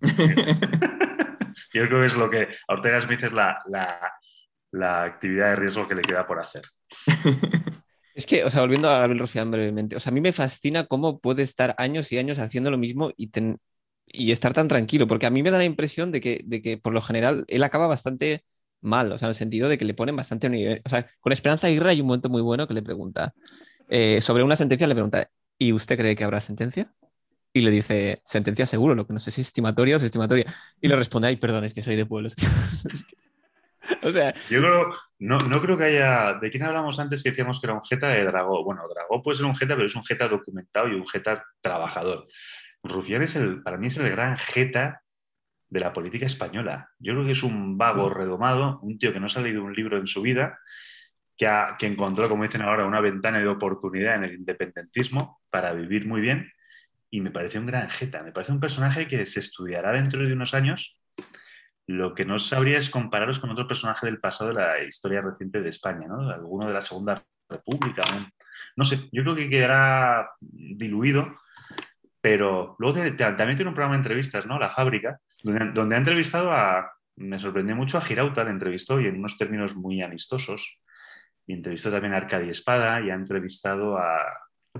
Yo 1.72 1.86
creo 1.86 2.00
que 2.00 2.06
es 2.06 2.16
lo 2.16 2.30
que 2.30 2.48
Ortega 2.68 3.00
Smith 3.00 3.22
es 3.22 3.32
la, 3.32 3.62
la, 3.66 4.12
la 4.72 5.04
actividad 5.04 5.50
de 5.50 5.56
riesgo 5.56 5.86
que 5.86 5.94
le 5.94 6.02
queda 6.02 6.26
por 6.26 6.40
hacer. 6.40 6.62
Es 8.12 8.26
que, 8.26 8.44
o 8.44 8.50
sea, 8.50 8.60
volviendo 8.60 8.90
a 8.90 8.98
Gabriel 8.98 9.20
Rufián 9.20 9.50
brevemente, 9.50 9.96
o 9.96 10.00
sea, 10.00 10.10
a 10.10 10.12
mí 10.12 10.20
me 10.20 10.32
fascina 10.32 10.84
cómo 10.84 11.20
puede 11.20 11.42
estar 11.42 11.74
años 11.78 12.10
y 12.12 12.18
años 12.18 12.38
haciendo 12.38 12.70
lo 12.70 12.76
mismo 12.76 13.12
y, 13.16 13.28
ten... 13.28 13.58
y 14.06 14.32
estar 14.32 14.52
tan 14.52 14.68
tranquilo, 14.68 15.06
porque 15.06 15.26
a 15.26 15.30
mí 15.30 15.42
me 15.42 15.50
da 15.50 15.58
la 15.58 15.64
impresión 15.64 16.12
de 16.12 16.20
que, 16.20 16.42
de 16.44 16.60
que 16.60 16.76
por 16.76 16.92
lo 16.92 17.00
general 17.00 17.44
él 17.48 17.62
acaba 17.62 17.86
bastante 17.86 18.44
mal, 18.80 19.12
o 19.12 19.18
sea, 19.18 19.26
en 19.26 19.30
el 19.30 19.34
sentido 19.36 19.68
de 19.68 19.78
que 19.78 19.84
le 19.84 19.94
ponen 19.94 20.16
bastante. 20.16 20.82
O 20.84 20.88
sea, 20.88 21.06
con 21.20 21.32
Esperanza 21.32 21.68
Aguirre 21.68 21.90
hay 21.90 22.00
un 22.00 22.08
momento 22.08 22.28
muy 22.28 22.42
bueno 22.42 22.66
que 22.66 22.74
le 22.74 22.82
pregunta 22.82 23.32
eh, 23.88 24.20
sobre 24.20 24.42
una 24.42 24.56
sentencia, 24.56 24.86
le 24.86 24.94
pregunta, 24.94 25.30
¿y 25.58 25.72
usted 25.72 25.98
cree 25.98 26.16
que 26.16 26.24
habrá 26.24 26.40
sentencia? 26.40 26.92
Y 27.52 27.62
le 27.62 27.70
dice, 27.70 28.22
sentencia 28.24 28.64
seguro, 28.66 28.94
lo 28.94 29.06
que 29.06 29.12
no 29.12 29.18
sé 29.18 29.30
si 29.30 29.40
es 29.40 29.48
estimatoria 29.48 29.96
o 29.96 29.98
es 29.98 30.04
estimatoria. 30.04 30.46
Y 30.80 30.88
le 30.88 30.96
responde, 30.96 31.28
ay, 31.28 31.36
perdón, 31.36 31.64
es 31.64 31.74
que 31.74 31.82
soy 31.82 31.96
de 31.96 32.06
pueblos. 32.06 32.36
o 34.02 34.12
sea. 34.12 34.32
Yo 34.48 34.60
creo, 34.60 34.94
no, 35.18 35.38
no, 35.38 35.60
creo 35.60 35.76
que 35.76 35.84
haya. 35.84 36.34
¿De 36.34 36.50
quién 36.50 36.62
hablamos 36.62 37.00
antes 37.00 37.22
que 37.22 37.30
decíamos 37.30 37.60
que 37.60 37.66
era 37.66 37.74
un 37.74 37.82
jeta 37.82 38.08
de 38.08 38.24
Dragó? 38.24 38.64
Bueno, 38.64 38.82
Dragó 38.88 39.22
puede 39.22 39.36
ser 39.36 39.46
un 39.46 39.56
jeta, 39.56 39.74
pero 39.74 39.86
es 39.86 39.96
un 39.96 40.04
jeta 40.04 40.28
documentado 40.28 40.88
y 40.88 40.94
un 40.94 41.06
jeta 41.06 41.44
trabajador. 41.60 42.28
Rufián 42.82 43.22
es 43.22 43.34
el, 43.36 43.62
para 43.62 43.76
mí 43.76 43.88
es 43.88 43.96
el 43.96 44.10
gran 44.10 44.36
jeta 44.36 45.02
de 45.68 45.80
la 45.80 45.92
política 45.92 46.26
española. 46.26 46.90
Yo 46.98 47.14
creo 47.14 47.24
que 47.24 47.32
es 47.32 47.42
un 47.42 47.78
vago 47.78 48.10
redomado, 48.10 48.80
un 48.82 48.98
tío 48.98 49.12
que 49.12 49.20
no 49.20 49.26
ha 49.34 49.40
leído 49.40 49.62
un 49.62 49.72
libro 49.72 49.98
en 49.98 50.06
su 50.06 50.22
vida, 50.22 50.58
que, 51.36 51.46
ha, 51.46 51.76
que 51.78 51.86
encontró, 51.86 52.28
como 52.28 52.42
dicen 52.42 52.62
ahora, 52.62 52.84
una 52.84 53.00
ventana 53.00 53.38
de 53.38 53.48
oportunidad 53.48 54.16
en 54.16 54.24
el 54.24 54.34
independentismo 54.34 55.40
para 55.48 55.72
vivir 55.72 56.06
muy 56.06 56.20
bien. 56.20 56.50
Y 57.10 57.20
me 57.20 57.30
parece 57.30 57.58
un 57.58 57.66
gran 57.66 57.88
jeta, 57.88 58.22
me 58.22 58.32
parece 58.32 58.52
un 58.52 58.60
personaje 58.60 59.08
que 59.08 59.26
se 59.26 59.40
estudiará 59.40 59.92
dentro 59.92 60.24
de 60.24 60.32
unos 60.32 60.54
años 60.54 61.00
lo 61.90 62.14
que 62.14 62.24
no 62.24 62.38
sabría 62.38 62.78
es 62.78 62.88
compararos 62.88 63.40
con 63.40 63.50
otro 63.50 63.66
personaje 63.66 64.06
del 64.06 64.20
pasado 64.20 64.50
de 64.50 64.60
la 64.60 64.82
historia 64.84 65.20
reciente 65.20 65.60
de 65.60 65.70
España, 65.70 66.06
¿no? 66.06 66.30
Alguno 66.30 66.68
de 66.68 66.72
la 66.72 66.82
Segunda 66.82 67.24
República. 67.48 68.02
No 68.76 68.84
sé, 68.84 69.08
yo 69.10 69.22
creo 69.24 69.34
que 69.34 69.48
quedará 69.48 70.30
diluido, 70.40 71.36
pero 72.20 72.76
luego 72.78 72.94
también 72.94 73.56
tiene 73.56 73.70
un 73.70 73.74
programa 73.74 73.94
de 73.94 74.02
entrevistas, 74.02 74.46
¿no? 74.46 74.58
La 74.58 74.70
Fábrica, 74.70 75.18
donde, 75.42 75.94
ha 75.96 75.98
entrevistado 75.98 76.52
a, 76.52 76.92
me 77.16 77.40
sorprendió 77.40 77.74
mucho 77.74 77.98
a 77.98 78.02
Girauta, 78.02 78.44
le 78.44 78.50
entrevistó 78.50 79.00
y 79.00 79.06
en 79.06 79.18
unos 79.18 79.36
términos 79.36 79.74
muy 79.74 80.00
amistosos. 80.00 80.78
Y 81.44 81.54
entrevistó 81.54 81.90
también 81.90 82.14
a 82.14 82.18
Arcadi 82.18 82.50
Espada 82.50 83.00
y 83.00 83.10
ha 83.10 83.14
entrevistado 83.14 83.98
a, 83.98 84.22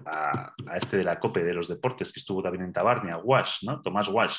a, 0.06 0.54
a, 0.66 0.76
este 0.76 0.96
de 0.96 1.04
la 1.04 1.18
COPE 1.18 1.44
de 1.44 1.54
los 1.54 1.68
deportes, 1.68 2.12
que 2.12 2.20
estuvo 2.20 2.42
también 2.42 2.64
en 2.64 2.72
Tabarnia, 2.72 3.18
Wash, 3.18 3.62
¿no? 3.62 3.80
Tomás 3.82 4.08
Wash 4.08 4.36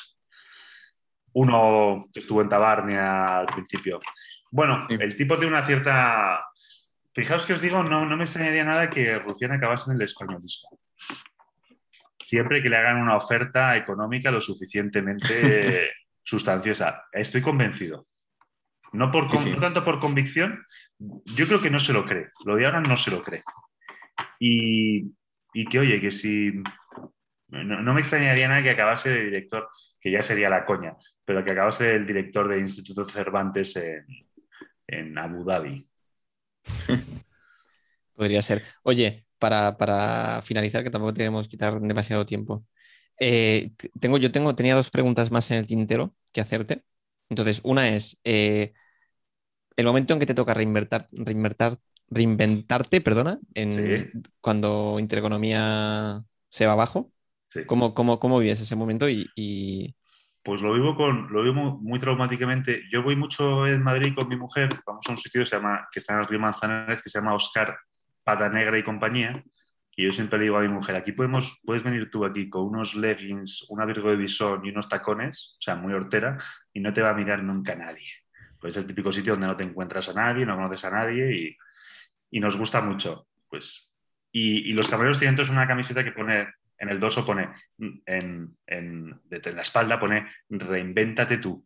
uno 1.34 2.00
que 2.12 2.20
estuvo 2.20 2.42
en 2.42 2.48
Tabarnia 2.48 3.38
al 3.38 3.46
principio. 3.46 4.00
Bueno, 4.50 4.86
sí. 4.88 4.96
el 5.00 5.16
tipo 5.16 5.38
tiene 5.38 5.56
una 5.56 5.66
cierta... 5.66 6.44
Fijaos 7.14 7.44
que 7.44 7.52
os 7.52 7.60
digo, 7.60 7.82
no, 7.82 8.06
no 8.06 8.16
me 8.16 8.24
extrañaría 8.24 8.64
nada 8.64 8.88
que 8.88 9.18
Rufián 9.18 9.52
acabase 9.52 9.90
en 9.90 9.96
el 9.96 10.02
españolismo. 10.02 10.78
Siempre 12.18 12.62
que 12.62 12.70
le 12.70 12.76
hagan 12.76 12.96
una 12.96 13.16
oferta 13.16 13.76
económica 13.76 14.30
lo 14.30 14.40
suficientemente 14.40 15.90
sustanciosa. 16.24 17.04
Estoy 17.12 17.42
convencido. 17.42 18.06
No, 18.92 19.10
por, 19.10 19.30
sí, 19.30 19.38
sí. 19.38 19.50
no 19.50 19.60
tanto 19.60 19.84
por 19.84 20.00
convicción, 20.00 20.64
yo 20.98 21.46
creo 21.46 21.60
que 21.60 21.70
no 21.70 21.78
se 21.78 21.92
lo 21.92 22.06
cree. 22.06 22.30
Lo 22.44 22.56
de 22.56 22.66
ahora 22.66 22.80
no 22.80 22.96
se 22.96 23.10
lo 23.10 23.22
cree. 23.22 23.42
Y, 24.38 25.12
y 25.52 25.66
que, 25.66 25.78
oye, 25.80 26.00
que 26.00 26.10
si... 26.10 26.52
No, 27.48 27.92
me 27.92 28.00
extrañaría 28.00 28.48
nada 28.48 28.62
que 28.62 28.70
acabase 28.70 29.10
de 29.10 29.24
director, 29.24 29.68
que 30.00 30.10
ya 30.10 30.22
sería 30.22 30.48
la 30.48 30.64
coña, 30.64 30.96
pero 31.24 31.44
que 31.44 31.50
acabase 31.50 31.94
el 31.94 32.06
director 32.06 32.48
del 32.48 32.60
Instituto 32.60 33.04
Cervantes 33.04 33.76
en, 33.76 34.06
en 34.86 35.18
Abu 35.18 35.44
Dhabi. 35.44 35.86
Podría 38.14 38.40
ser. 38.40 38.62
Oye, 38.84 39.26
para, 39.38 39.76
para, 39.76 40.40
finalizar, 40.42 40.82
que 40.82 40.90
tampoco 40.90 41.12
tenemos 41.14 41.46
que 41.46 41.50
quitar 41.50 41.80
demasiado 41.80 42.24
tiempo. 42.24 42.64
Eh, 43.20 43.72
tengo, 44.00 44.18
yo 44.18 44.32
tengo, 44.32 44.54
tenía 44.54 44.74
dos 44.74 44.90
preguntas 44.90 45.30
más 45.30 45.50
en 45.50 45.58
el 45.58 45.66
tintero 45.66 46.14
que 46.32 46.40
hacerte. 46.40 46.84
Entonces, 47.28 47.60
una 47.64 47.88
es 47.88 48.20
eh, 48.24 48.72
el 49.76 49.86
momento 49.86 50.14
en 50.14 50.20
que 50.20 50.26
te 50.26 50.34
toca 50.34 50.54
reinvertar, 50.54 51.08
reinvertar, 51.12 51.78
reinventarte, 52.12 53.00
perdona, 53.00 53.38
en, 53.54 54.12
sí. 54.12 54.20
cuando 54.40 54.98
Intereconomía 54.98 56.22
se 56.48 56.66
va 56.66 56.72
abajo. 56.72 57.10
Sí. 57.48 57.64
¿Cómo, 57.66 57.94
cómo, 57.94 58.18
cómo 58.18 58.38
vives 58.38 58.60
ese 58.60 58.76
momento? 58.76 59.08
Y, 59.08 59.28
y, 59.34 59.94
Pues 60.42 60.62
lo 60.62 60.72
vivo, 60.74 60.96
con, 60.96 61.32
lo 61.32 61.42
vivo 61.42 61.54
muy, 61.54 61.90
muy, 61.90 62.00
traumáticamente. 62.00 62.84
Yo 62.90 63.02
voy 63.02 63.16
mucho 63.16 63.66
en 63.66 63.82
Madrid 63.82 64.14
con 64.14 64.28
mi 64.28 64.36
mujer, 64.36 64.70
vamos 64.86 65.04
a 65.06 65.12
un 65.12 65.18
sitio 65.18 65.42
que, 65.42 65.46
se 65.46 65.56
llama, 65.56 65.88
que 65.90 65.98
está 65.98 66.14
en 66.14 66.20
el 66.20 66.26
río 66.26 66.40
Manzanares, 66.40 67.02
que 67.02 67.10
se 67.10 67.18
llama 67.18 67.34
Oscar 67.34 67.76
Pata 68.24 68.48
Negra 68.48 68.78
y 68.78 68.84
compañía. 68.84 69.42
Y 69.94 70.04
yo 70.04 70.12
siempre 70.12 70.38
le 70.38 70.44
digo 70.44 70.56
a 70.56 70.62
mi 70.62 70.68
mujer, 70.68 70.96
aquí 70.96 71.12
podemos, 71.12 71.60
puedes 71.64 71.82
venir 71.82 72.10
tú 72.10 72.24
aquí 72.24 72.48
con 72.48 72.62
unos 72.62 72.94
leggings, 72.94 73.66
un 73.68 73.82
abrigo 73.82 74.08
de 74.08 74.16
visón 74.16 74.64
y 74.64 74.70
unos 74.70 74.88
tacones, 74.88 75.56
o 75.58 75.62
sea, 75.62 75.74
muy 75.74 75.92
hortera, 75.92 76.38
y 76.72 76.80
no 76.80 76.94
te 76.94 77.02
va 77.02 77.10
a 77.10 77.14
mirar 77.14 77.42
nunca 77.42 77.74
nadie. 77.74 78.08
Pues 78.58 78.74
es 78.74 78.82
el 78.82 78.86
típico 78.86 79.12
sitio 79.12 79.34
donde 79.34 79.48
no 79.48 79.56
te 79.56 79.64
encuentras 79.64 80.08
a 80.08 80.14
nadie, 80.14 80.46
no 80.46 80.56
conoces 80.56 80.84
a 80.86 80.90
nadie 80.90 81.36
y, 81.36 81.56
y 82.32 82.40
nos 82.40 82.56
gusta 82.56 82.80
mucho. 82.80 83.28
Pues, 83.48 83.94
y, 84.32 84.72
los 84.72 84.88
camareros 84.88 85.18
tienen 85.18 85.36
todos 85.36 85.50
una 85.50 85.68
camiseta 85.68 86.02
que 86.02 86.12
pone 86.12 86.48
en 86.78 86.88
el 86.88 86.98
dorso 86.98 87.24
pone, 87.24 87.48
en, 87.78 88.56
en, 88.66 89.20
en, 89.30 89.54
la 89.54 89.62
espalda 89.62 90.00
pone, 90.00 90.26
reinvéntate 90.48 91.38
tú. 91.38 91.64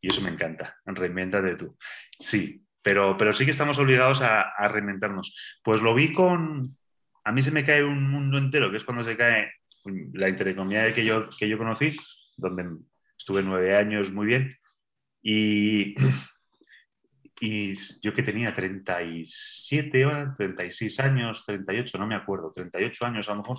Y 0.00 0.08
eso 0.08 0.22
me 0.22 0.30
encanta, 0.30 0.76
reinvéntate 0.86 1.56
tú. 1.56 1.76
Sí, 2.18 2.64
pero, 2.82 3.18
pero 3.18 3.34
sí 3.34 3.44
que 3.44 3.50
estamos 3.50 3.78
obligados 3.78 4.22
a, 4.22 4.40
a, 4.40 4.68
reinventarnos. 4.68 5.36
Pues 5.62 5.82
lo 5.82 5.94
vi 5.94 6.14
con, 6.14 6.62
a 7.24 7.32
mí 7.32 7.42
se 7.42 7.50
me 7.50 7.66
cae 7.66 7.84
un 7.84 8.08
mundo 8.08 8.38
entero, 8.38 8.70
que 8.70 8.78
es 8.78 8.84
cuando 8.84 9.04
se 9.04 9.16
cae 9.16 9.52
la 10.14 10.28
intereconomía 10.28 10.92
que 10.94 11.04
yo, 11.04 11.28
que 11.38 11.48
yo 11.48 11.58
conocí, 11.58 11.96
donde 12.36 12.64
estuve 13.18 13.42
nueve 13.42 13.76
años 13.76 14.10
muy 14.10 14.26
bien. 14.26 14.56
Y, 15.22 15.96
y 17.40 17.74
yo 18.00 18.14
que 18.14 18.22
tenía 18.22 18.54
37, 18.54 20.06
36 20.36 21.00
años, 21.00 21.44
38, 21.44 21.98
no 21.98 22.06
me 22.06 22.14
acuerdo, 22.14 22.50
38 22.52 23.06
años 23.06 23.28
a 23.28 23.34
lo 23.34 23.42
mejor 23.42 23.58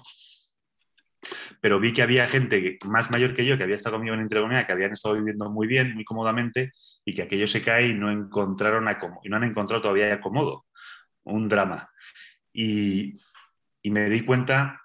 pero 1.61 1.79
vi 1.79 1.93
que 1.93 2.01
había 2.01 2.27
gente 2.27 2.77
más 2.85 3.11
mayor 3.11 3.33
que 3.33 3.45
yo 3.45 3.57
que 3.57 3.63
había 3.63 3.75
estado 3.75 3.95
conmigo 3.95 4.15
en 4.15 4.21
Intereconomía, 4.21 4.65
que 4.65 4.73
habían 4.73 4.93
estado 4.93 5.15
viviendo 5.15 5.49
muy 5.49 5.67
bien, 5.67 5.93
muy 5.93 6.05
cómodamente, 6.05 6.71
y 7.05 7.13
que 7.13 7.23
aquello 7.23 7.47
se 7.47 7.63
cae 7.63 7.87
y 7.87 7.93
no 7.93 8.11
encontraron 8.11 8.87
y 9.23 9.29
no 9.29 9.37
han 9.37 9.43
encontrado 9.43 9.81
todavía 9.81 10.13
acomodo. 10.13 10.65
Un 11.23 11.49
drama. 11.49 11.89
Y, 12.53 13.15
y, 13.81 13.91
me 13.91 14.09
di 14.09 14.21
cuenta, 14.21 14.81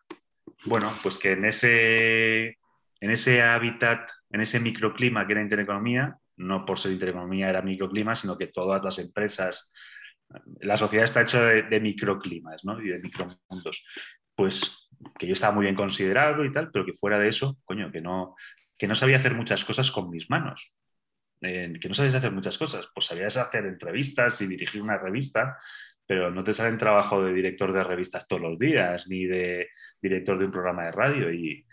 bueno, 0.66 0.92
pues 1.02 1.18
que 1.18 1.32
en 1.32 1.44
ese, 1.44 2.58
en 3.00 3.10
ese 3.10 3.42
hábitat, 3.42 4.10
en 4.30 4.40
ese 4.40 4.60
microclima 4.60 5.26
que 5.26 5.32
era 5.32 5.42
Intereconomía, 5.42 6.16
no 6.36 6.64
por 6.64 6.78
ser 6.78 6.92
Intereconomía 6.92 7.48
era 7.50 7.62
microclima, 7.62 8.16
sino 8.16 8.36
que 8.36 8.48
todas 8.48 8.82
las 8.84 8.98
empresas, 8.98 9.72
la 10.60 10.76
sociedad 10.76 11.04
está 11.04 11.22
hecha 11.22 11.44
de, 11.44 11.80
microclimas 11.80 12.64
¿no? 12.64 12.80
y 12.80 12.88
de 12.88 13.00
micromundos. 13.00 13.86
Pues 14.34 14.88
que 15.18 15.26
yo 15.26 15.32
estaba 15.32 15.54
muy 15.54 15.64
bien 15.64 15.74
considerado 15.74 16.44
y 16.44 16.52
tal, 16.52 16.70
pero 16.70 16.86
que 16.86 16.94
fuera 16.94 17.18
de 17.18 17.28
eso, 17.28 17.58
coño, 17.64 17.90
que 17.90 18.00
no, 18.00 18.34
que 18.78 18.86
no 18.86 18.94
sabía 18.94 19.16
hacer 19.16 19.34
muchas 19.34 19.64
cosas 19.64 19.90
con 19.90 20.10
mis 20.10 20.30
manos. 20.30 20.74
Eh, 21.40 21.72
que 21.80 21.88
no 21.88 21.94
sabías 21.94 22.14
hacer 22.14 22.32
muchas 22.32 22.56
cosas. 22.56 22.88
Pues 22.94 23.06
sabías 23.06 23.36
hacer 23.36 23.66
entrevistas 23.66 24.40
y 24.40 24.46
dirigir 24.46 24.80
una 24.80 24.96
revista, 24.96 25.58
pero 26.06 26.30
no 26.30 26.44
te 26.44 26.52
salen 26.52 26.78
trabajo 26.78 27.22
de 27.24 27.32
director 27.32 27.72
de 27.72 27.82
revistas 27.82 28.28
todos 28.28 28.42
los 28.42 28.58
días, 28.58 29.08
ni 29.08 29.24
de 29.24 29.68
director 30.00 30.38
de 30.38 30.44
un 30.46 30.52
programa 30.52 30.84
de 30.84 30.92
radio. 30.92 31.32
Y, 31.32 31.66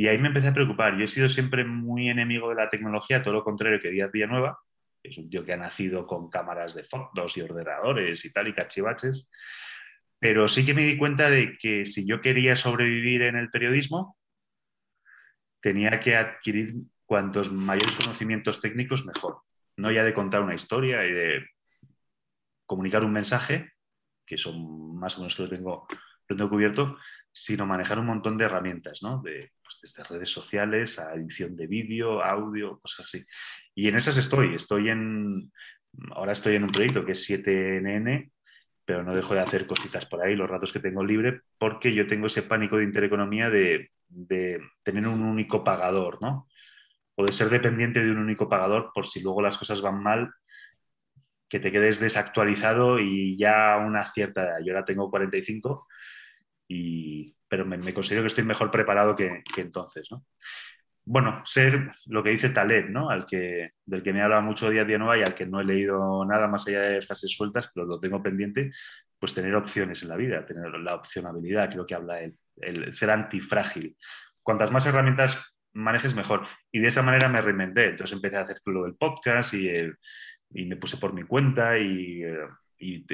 Y 0.00 0.08
ahí 0.08 0.16
me 0.16 0.28
empecé 0.28 0.48
a 0.48 0.54
preocupar. 0.54 0.96
Yo 0.96 1.04
he 1.04 1.08
sido 1.08 1.28
siempre 1.28 1.62
muy 1.62 2.08
enemigo 2.08 2.48
de 2.48 2.54
la 2.54 2.70
tecnología, 2.70 3.22
todo 3.22 3.34
lo 3.34 3.44
contrario 3.44 3.82
que 3.82 3.90
Díaz 3.90 4.10
Villanueva, 4.10 4.58
que 5.02 5.10
es 5.10 5.18
un 5.18 5.28
tío 5.28 5.44
que 5.44 5.52
ha 5.52 5.58
nacido 5.58 6.06
con 6.06 6.30
cámaras 6.30 6.74
de 6.74 6.84
fotos 6.84 7.36
y 7.36 7.42
ordenadores 7.42 8.24
y 8.24 8.32
tal, 8.32 8.48
y 8.48 8.54
cachivaches. 8.54 9.28
Pero 10.18 10.48
sí 10.48 10.64
que 10.64 10.72
me 10.72 10.86
di 10.86 10.96
cuenta 10.96 11.28
de 11.28 11.58
que 11.58 11.84
si 11.84 12.06
yo 12.06 12.22
quería 12.22 12.56
sobrevivir 12.56 13.20
en 13.20 13.36
el 13.36 13.50
periodismo, 13.50 14.16
tenía 15.60 16.00
que 16.00 16.16
adquirir 16.16 16.76
cuantos 17.04 17.52
mayores 17.52 17.96
conocimientos 17.96 18.62
técnicos, 18.62 19.04
mejor. 19.04 19.42
No 19.76 19.92
ya 19.92 20.02
de 20.02 20.14
contar 20.14 20.40
una 20.40 20.54
historia 20.54 21.04
y 21.04 21.12
de 21.12 21.46
comunicar 22.64 23.04
un 23.04 23.12
mensaje, 23.12 23.74
que 24.24 24.38
son 24.38 24.98
más 24.98 25.18
o 25.18 25.20
menos 25.20 25.36
que 25.36 25.42
lo 25.42 25.50
tengo, 25.50 25.86
lo 26.26 26.36
tengo 26.36 26.48
cubierto, 26.48 26.96
sino 27.30 27.66
manejar 27.66 27.98
un 27.98 28.06
montón 28.06 28.38
de 28.38 28.46
herramientas, 28.46 29.02
¿no? 29.02 29.22
Pues, 29.70 29.94
desde 29.94 30.08
redes 30.08 30.30
sociales 30.30 30.98
a 30.98 31.14
edición 31.14 31.56
de 31.56 31.66
vídeo, 31.66 32.22
audio, 32.22 32.78
cosas 32.80 33.06
así. 33.06 33.24
Y 33.74 33.88
en 33.88 33.96
esas 33.96 34.16
estoy, 34.16 34.54
estoy 34.54 34.88
en, 34.88 35.52
ahora 36.12 36.32
estoy 36.32 36.56
en 36.56 36.64
un 36.64 36.70
proyecto 36.70 37.04
que 37.04 37.12
es 37.12 37.28
7NN, 37.28 38.30
pero 38.84 39.02
no 39.04 39.14
dejo 39.14 39.34
de 39.34 39.40
hacer 39.40 39.66
cositas 39.66 40.06
por 40.06 40.22
ahí 40.22 40.34
los 40.34 40.50
ratos 40.50 40.72
que 40.72 40.80
tengo 40.80 41.04
libre, 41.04 41.42
porque 41.58 41.94
yo 41.94 42.06
tengo 42.06 42.26
ese 42.26 42.42
pánico 42.42 42.76
de 42.76 42.84
intereconomía 42.84 43.50
de, 43.50 43.90
de 44.08 44.60
tener 44.82 45.06
un 45.06 45.22
único 45.22 45.62
pagador, 45.62 46.18
¿no? 46.20 46.48
O 47.14 47.24
de 47.24 47.32
ser 47.32 47.50
dependiente 47.50 48.02
de 48.02 48.10
un 48.10 48.18
único 48.18 48.48
pagador 48.48 48.90
por 48.94 49.06
si 49.06 49.20
luego 49.20 49.42
las 49.42 49.58
cosas 49.58 49.80
van 49.80 50.02
mal, 50.02 50.32
que 51.48 51.60
te 51.60 51.72
quedes 51.72 52.00
desactualizado 52.00 52.98
y 52.98 53.36
ya 53.36 53.76
una 53.76 54.04
cierta 54.12 54.42
edad. 54.42 54.58
Yo 54.64 54.72
ahora 54.72 54.84
tengo 54.84 55.10
45 55.10 55.86
pero 57.50 57.66
me, 57.66 57.92
considero 57.92 58.22
que 58.22 58.28
estoy 58.28 58.44
mejor 58.44 58.70
preparado 58.70 59.16
que, 59.16 59.42
entonces. 59.56 60.08
¿no? 60.12 60.24
Bueno, 61.04 61.42
ser 61.44 61.90
lo 62.06 62.22
que 62.22 62.30
dice 62.30 62.50
Taleb, 62.50 62.88
¿no? 62.90 63.10
al 63.10 63.26
que, 63.26 63.72
del 63.84 64.02
que 64.04 64.12
me 64.12 64.22
habla 64.22 64.40
mucho 64.40 64.70
día 64.70 64.82
a 64.82 64.84
día 64.84 64.98
nueva 64.98 65.18
y 65.18 65.22
al 65.22 65.34
que 65.34 65.46
no 65.46 65.60
he 65.60 65.64
leído 65.64 66.24
nada 66.24 66.46
más 66.46 66.68
allá 66.68 66.82
de 66.82 67.02
frases 67.02 67.32
sueltas, 67.32 67.70
pero 67.74 67.86
lo 67.86 67.98
tengo 67.98 68.22
pendiente, 68.22 68.70
pues 69.18 69.34
tener 69.34 69.54
opciones 69.56 70.02
en 70.04 70.10
la 70.10 70.16
vida, 70.16 70.46
tener 70.46 70.70
la 70.70 70.94
opcionabilidad, 70.94 71.70
creo 71.70 71.84
que 71.84 71.96
habla 71.96 72.20
el, 72.20 72.38
el 72.58 72.94
ser 72.94 73.10
antifrágil. 73.10 73.96
Cuantas 74.42 74.70
más 74.70 74.86
herramientas 74.86 75.58
manejes, 75.72 76.14
mejor. 76.14 76.46
Y 76.70 76.80
de 76.80 76.88
esa 76.88 77.02
manera 77.02 77.28
me 77.28 77.40
reinventé. 77.40 77.90
Entonces 77.90 78.14
empecé 78.14 78.36
a 78.36 78.42
hacer 78.42 78.60
lo 78.66 78.84
del 78.84 78.94
podcast 78.94 79.54
y, 79.54 79.90
me 80.52 80.76
puse 80.76 80.96
por 80.96 81.12
mi 81.12 81.24
cuenta 81.24 81.78
y, 81.78 82.22
eh, 82.24 82.48
y 82.78 83.04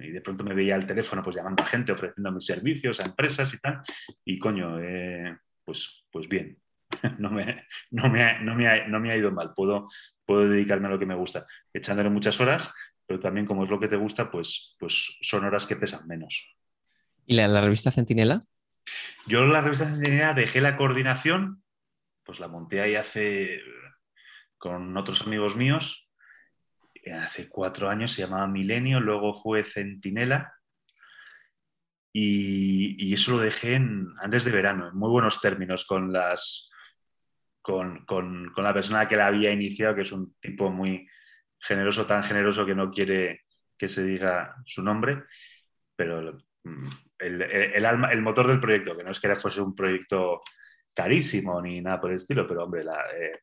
y 0.00 0.10
de 0.10 0.20
pronto 0.20 0.44
me 0.44 0.54
veía 0.54 0.74
al 0.74 0.86
teléfono 0.86 1.22
pues 1.22 1.36
llamando 1.36 1.62
a 1.62 1.66
gente, 1.66 1.92
ofreciendo 1.92 2.32
mis 2.32 2.44
servicios 2.44 3.00
a 3.00 3.04
empresas 3.04 3.52
y 3.54 3.58
tal, 3.58 3.82
y 4.24 4.38
coño, 4.38 4.78
eh, 4.80 5.36
pues, 5.64 6.04
pues 6.10 6.28
bien, 6.28 6.58
no 7.18 7.30
me, 7.30 7.66
no, 7.90 8.08
me 8.08 8.24
ha, 8.24 8.40
no, 8.40 8.54
me 8.54 8.68
ha, 8.68 8.86
no 8.88 9.00
me 9.00 9.10
ha 9.10 9.16
ido 9.16 9.30
mal, 9.30 9.52
puedo, 9.54 9.88
puedo 10.24 10.48
dedicarme 10.48 10.88
a 10.88 10.90
lo 10.90 10.98
que 10.98 11.06
me 11.06 11.14
gusta, 11.14 11.46
echándole 11.72 12.10
muchas 12.10 12.40
horas, 12.40 12.72
pero 13.06 13.20
también 13.20 13.46
como 13.46 13.64
es 13.64 13.70
lo 13.70 13.80
que 13.80 13.88
te 13.88 13.96
gusta, 13.96 14.30
pues, 14.30 14.76
pues 14.78 15.18
son 15.22 15.44
horas 15.44 15.66
que 15.66 15.76
pesan 15.76 16.06
menos. 16.06 16.56
¿Y 17.24 17.34
la, 17.34 17.48
la 17.48 17.60
revista 17.60 17.90
Centinela? 17.90 18.44
Yo 19.26 19.44
la 19.44 19.60
revista 19.60 19.86
Centinela 19.86 20.34
dejé 20.34 20.60
la 20.60 20.76
coordinación, 20.76 21.62
pues 22.24 22.40
la 22.40 22.48
monté 22.48 22.80
ahí 22.80 22.96
hace 22.96 23.60
con 24.58 24.96
otros 24.96 25.22
amigos 25.22 25.56
míos 25.56 26.05
hace 27.12 27.48
cuatro 27.48 27.88
años, 27.88 28.12
se 28.12 28.22
llamaba 28.22 28.46
Milenio, 28.46 29.00
luego 29.00 29.34
fue 29.34 29.64
Centinela. 29.64 30.52
Y, 32.12 33.12
eso 33.12 33.32
lo 33.32 33.38
dejé 33.38 33.76
antes 33.76 34.44
de 34.44 34.50
verano, 34.50 34.88
en 34.88 34.96
muy 34.96 35.10
buenos 35.10 35.40
términos, 35.40 35.84
con, 35.84 36.12
las, 36.12 36.70
con, 37.60 38.04
la 38.56 38.74
persona 38.74 39.06
que 39.06 39.16
la 39.16 39.26
había 39.26 39.52
iniciado, 39.52 39.94
que 39.94 40.02
es 40.02 40.12
un 40.12 40.34
tipo 40.40 40.70
muy 40.70 41.06
generoso, 41.60 42.06
tan 42.06 42.24
generoso 42.24 42.64
que 42.64 42.74
no 42.74 42.90
quiere 42.90 43.42
que 43.78 43.88
se 43.88 44.04
diga 44.04 44.56
su 44.64 44.82
nombre, 44.82 45.24
pero 45.94 46.38
mm, 46.64 46.88
el, 47.18 47.84
alma, 47.84 48.10
el 48.10 48.22
motor 48.22 48.48
del 48.48 48.60
proyecto, 48.60 48.96
que 48.96 49.04
no 49.04 49.10
es 49.10 49.20
que 49.20 49.34
fuese 49.36 49.60
un 49.60 49.74
proyecto 49.74 50.40
carísimo 50.94 51.60
ni 51.60 51.82
nada 51.82 52.00
por 52.00 52.10
el 52.10 52.16
estilo, 52.16 52.46
pero 52.48 52.64
hombre, 52.64 52.82
la, 52.82 53.04
eh, 53.14 53.42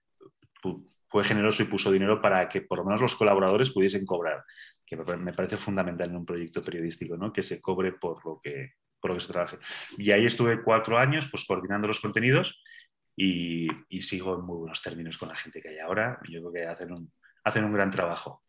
fue 1.13 1.23
generoso 1.23 1.61
y 1.61 1.67
puso 1.67 1.91
dinero 1.91 2.19
para 2.19 2.49
que 2.49 2.61
por 2.61 2.79
lo 2.79 2.85
menos 2.85 2.99
los 2.99 3.15
colaboradores 3.15 3.69
pudiesen 3.69 4.03
cobrar, 4.03 4.43
que 4.83 4.97
me 4.97 5.31
parece 5.31 5.57
fundamental 5.57 6.09
en 6.09 6.15
un 6.15 6.25
proyecto 6.25 6.63
periodístico, 6.63 7.15
¿no? 7.15 7.31
que 7.31 7.43
se 7.43 7.61
cobre 7.61 7.91
por 7.91 8.25
lo 8.25 8.39
que, 8.41 8.71
por 8.99 9.11
lo 9.11 9.17
que 9.17 9.21
se 9.21 9.31
trabaje. 9.31 9.59
Y 9.95 10.09
ahí 10.09 10.25
estuve 10.25 10.63
cuatro 10.63 10.97
años 10.97 11.27
pues, 11.29 11.45
coordinando 11.45 11.87
los 11.87 11.99
contenidos 11.99 12.63
y, 13.15 13.67
sigo 13.99 14.33
en 14.33 14.41
muy 14.43 14.57
buenos 14.57 14.81
términos 14.81 15.19
con 15.19 15.29
la 15.29 15.35
gente 15.35 15.61
que 15.61 15.69
hay 15.69 15.77
ahora. 15.77 16.19
Yo 16.27 16.39
creo 16.39 16.51
que 16.51 16.65
hacen 16.65 16.91
un, 16.91 17.13
hacen 17.43 17.63
un 17.63 17.73
gran 17.73 17.91
trabajo. 17.91 18.41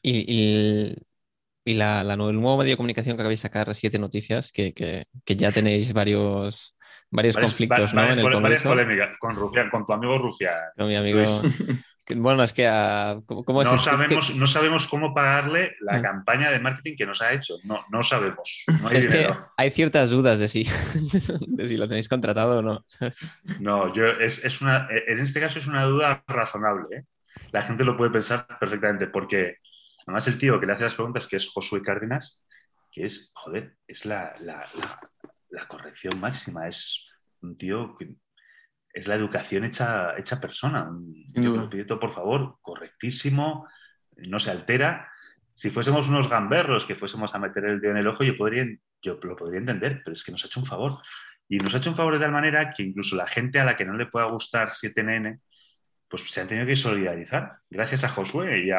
Y, 0.00 0.94
y, 1.66 1.74
la, 1.74 2.00
el 2.00 2.16
nuevo 2.16 2.56
medio 2.56 2.70
de 2.70 2.76
comunicación 2.78 3.14
que 3.14 3.20
acabáis 3.20 3.40
de 3.40 3.42
sacar, 3.42 3.74
Siete 3.74 3.98
Noticias, 3.98 4.52
que, 4.52 4.72
que 4.72 5.36
ya 5.36 5.52
tenéis 5.52 5.92
varios 5.92 6.75
varios 7.10 7.36
conflictos, 7.36 7.94
¿no? 7.94 8.04
en 8.04 8.18
el 8.18 8.30
Congreso. 8.30 8.68
polémicas 8.68 9.18
con 9.18 9.34
Rufián, 9.36 9.70
con 9.70 9.86
tu 9.86 9.92
amigo 9.92 10.18
Rufián. 10.18 10.54
Con 10.76 10.88
mi 10.88 10.96
amigo. 10.96 11.24
Bueno, 12.14 12.44
es 12.44 12.52
que 12.52 12.68
ah, 12.68 13.20
¿cómo 13.26 13.62
es 13.62 13.70
no, 13.70 13.78
sabemos, 13.78 14.36
no 14.36 14.46
sabemos 14.46 14.86
cómo 14.86 15.12
pagarle 15.12 15.74
la 15.80 15.96
ah. 15.96 16.02
campaña 16.02 16.52
de 16.52 16.60
marketing 16.60 16.96
que 16.96 17.06
nos 17.06 17.20
ha 17.20 17.32
hecho. 17.32 17.56
No, 17.64 17.84
no 17.90 18.02
sabemos. 18.04 18.64
es 18.92 19.08
que 19.08 19.26
hay 19.56 19.70
ciertas 19.72 20.10
dudas 20.10 20.38
de 20.38 20.46
si, 20.46 20.64
de 21.48 21.68
si 21.68 21.76
lo 21.76 21.88
tenéis 21.88 22.08
contratado 22.08 22.60
o 22.60 22.62
no. 22.62 22.84
No, 23.58 23.92
yo 23.92 24.06
es, 24.06 24.44
es, 24.44 24.60
una, 24.60 24.86
en 24.88 25.18
este 25.18 25.40
caso 25.40 25.58
es 25.58 25.66
una 25.66 25.84
duda 25.84 26.22
razonable. 26.28 26.96
¿eh? 26.96 27.04
La 27.50 27.62
gente 27.62 27.82
lo 27.82 27.96
puede 27.96 28.12
pensar 28.12 28.46
perfectamente 28.60 29.08
porque 29.08 29.56
además 30.06 30.28
el 30.28 30.38
tío 30.38 30.60
que 30.60 30.66
le 30.66 30.74
hace 30.74 30.84
las 30.84 30.94
preguntas, 30.94 31.26
que 31.26 31.36
es 31.36 31.48
Josué 31.48 31.82
Cárdenas, 31.82 32.44
que 32.92 33.04
es, 33.04 33.32
joder, 33.34 33.74
es 33.88 34.04
la, 34.04 34.32
la, 34.38 34.64
la 34.74 35.00
corrección 35.68 36.20
máxima. 36.20 36.68
Es 36.68 37.06
un 37.42 37.56
tío 37.56 37.96
que 37.96 38.14
es 38.92 39.06
la 39.06 39.14
educación 39.14 39.64
hecha, 39.64 40.16
hecha 40.18 40.40
persona. 40.40 40.88
Un 40.88 41.70
tío 41.70 42.00
por 42.00 42.12
favor, 42.12 42.58
correctísimo, 42.62 43.68
no 44.16 44.38
se 44.38 44.50
altera. 44.50 45.10
Si 45.54 45.70
fuésemos 45.70 46.08
unos 46.08 46.28
gamberros 46.28 46.86
que 46.86 46.94
fuésemos 46.94 47.34
a 47.34 47.38
meter 47.38 47.64
el 47.64 47.80
dedo 47.80 47.92
en 47.92 47.98
el 47.98 48.08
ojo, 48.08 48.24
yo, 48.24 48.36
podría, 48.36 48.66
yo 49.02 49.18
lo 49.22 49.36
podría 49.36 49.60
entender, 49.60 50.02
pero 50.04 50.14
es 50.14 50.24
que 50.24 50.32
nos 50.32 50.44
ha 50.44 50.46
hecho 50.46 50.60
un 50.60 50.66
favor. 50.66 50.98
Y 51.48 51.58
nos 51.58 51.74
ha 51.74 51.78
hecho 51.78 51.90
un 51.90 51.96
favor 51.96 52.14
de 52.14 52.20
tal 52.20 52.32
manera 52.32 52.72
que 52.72 52.82
incluso 52.82 53.16
la 53.16 53.26
gente 53.26 53.60
a 53.60 53.64
la 53.64 53.76
que 53.76 53.84
no 53.84 53.94
le 53.94 54.06
pueda 54.06 54.26
gustar 54.26 54.70
7NN, 54.70 55.40
pues 56.08 56.30
se 56.30 56.40
han 56.40 56.48
tenido 56.48 56.66
que 56.66 56.76
solidarizar, 56.76 57.58
gracias 57.68 58.04
a 58.04 58.08
Josué 58.08 58.60
y, 58.64 58.70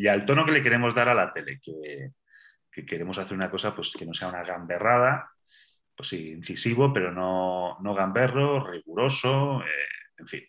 y 0.00 0.06
al 0.06 0.24
tono 0.26 0.44
que 0.44 0.52
le 0.52 0.62
queremos 0.62 0.94
dar 0.94 1.08
a 1.08 1.14
la 1.14 1.32
tele, 1.32 1.60
que, 1.62 2.10
que, 2.70 2.84
queremos 2.84 3.18
hacer 3.18 3.36
una 3.36 3.50
cosa 3.50 3.74
pues, 3.74 3.92
que 3.98 4.04
no 4.04 4.12
sea 4.12 4.28
una 4.28 4.42
gamberrada, 4.42 5.30
pues 5.96 6.08
sí, 6.08 6.30
incisivo, 6.30 6.92
pero 6.92 7.12
no, 7.12 7.78
no 7.80 7.94
gamberro, 7.94 8.70
riguroso, 8.70 9.62
eh, 9.62 9.88
en 10.18 10.26
fin. 10.26 10.42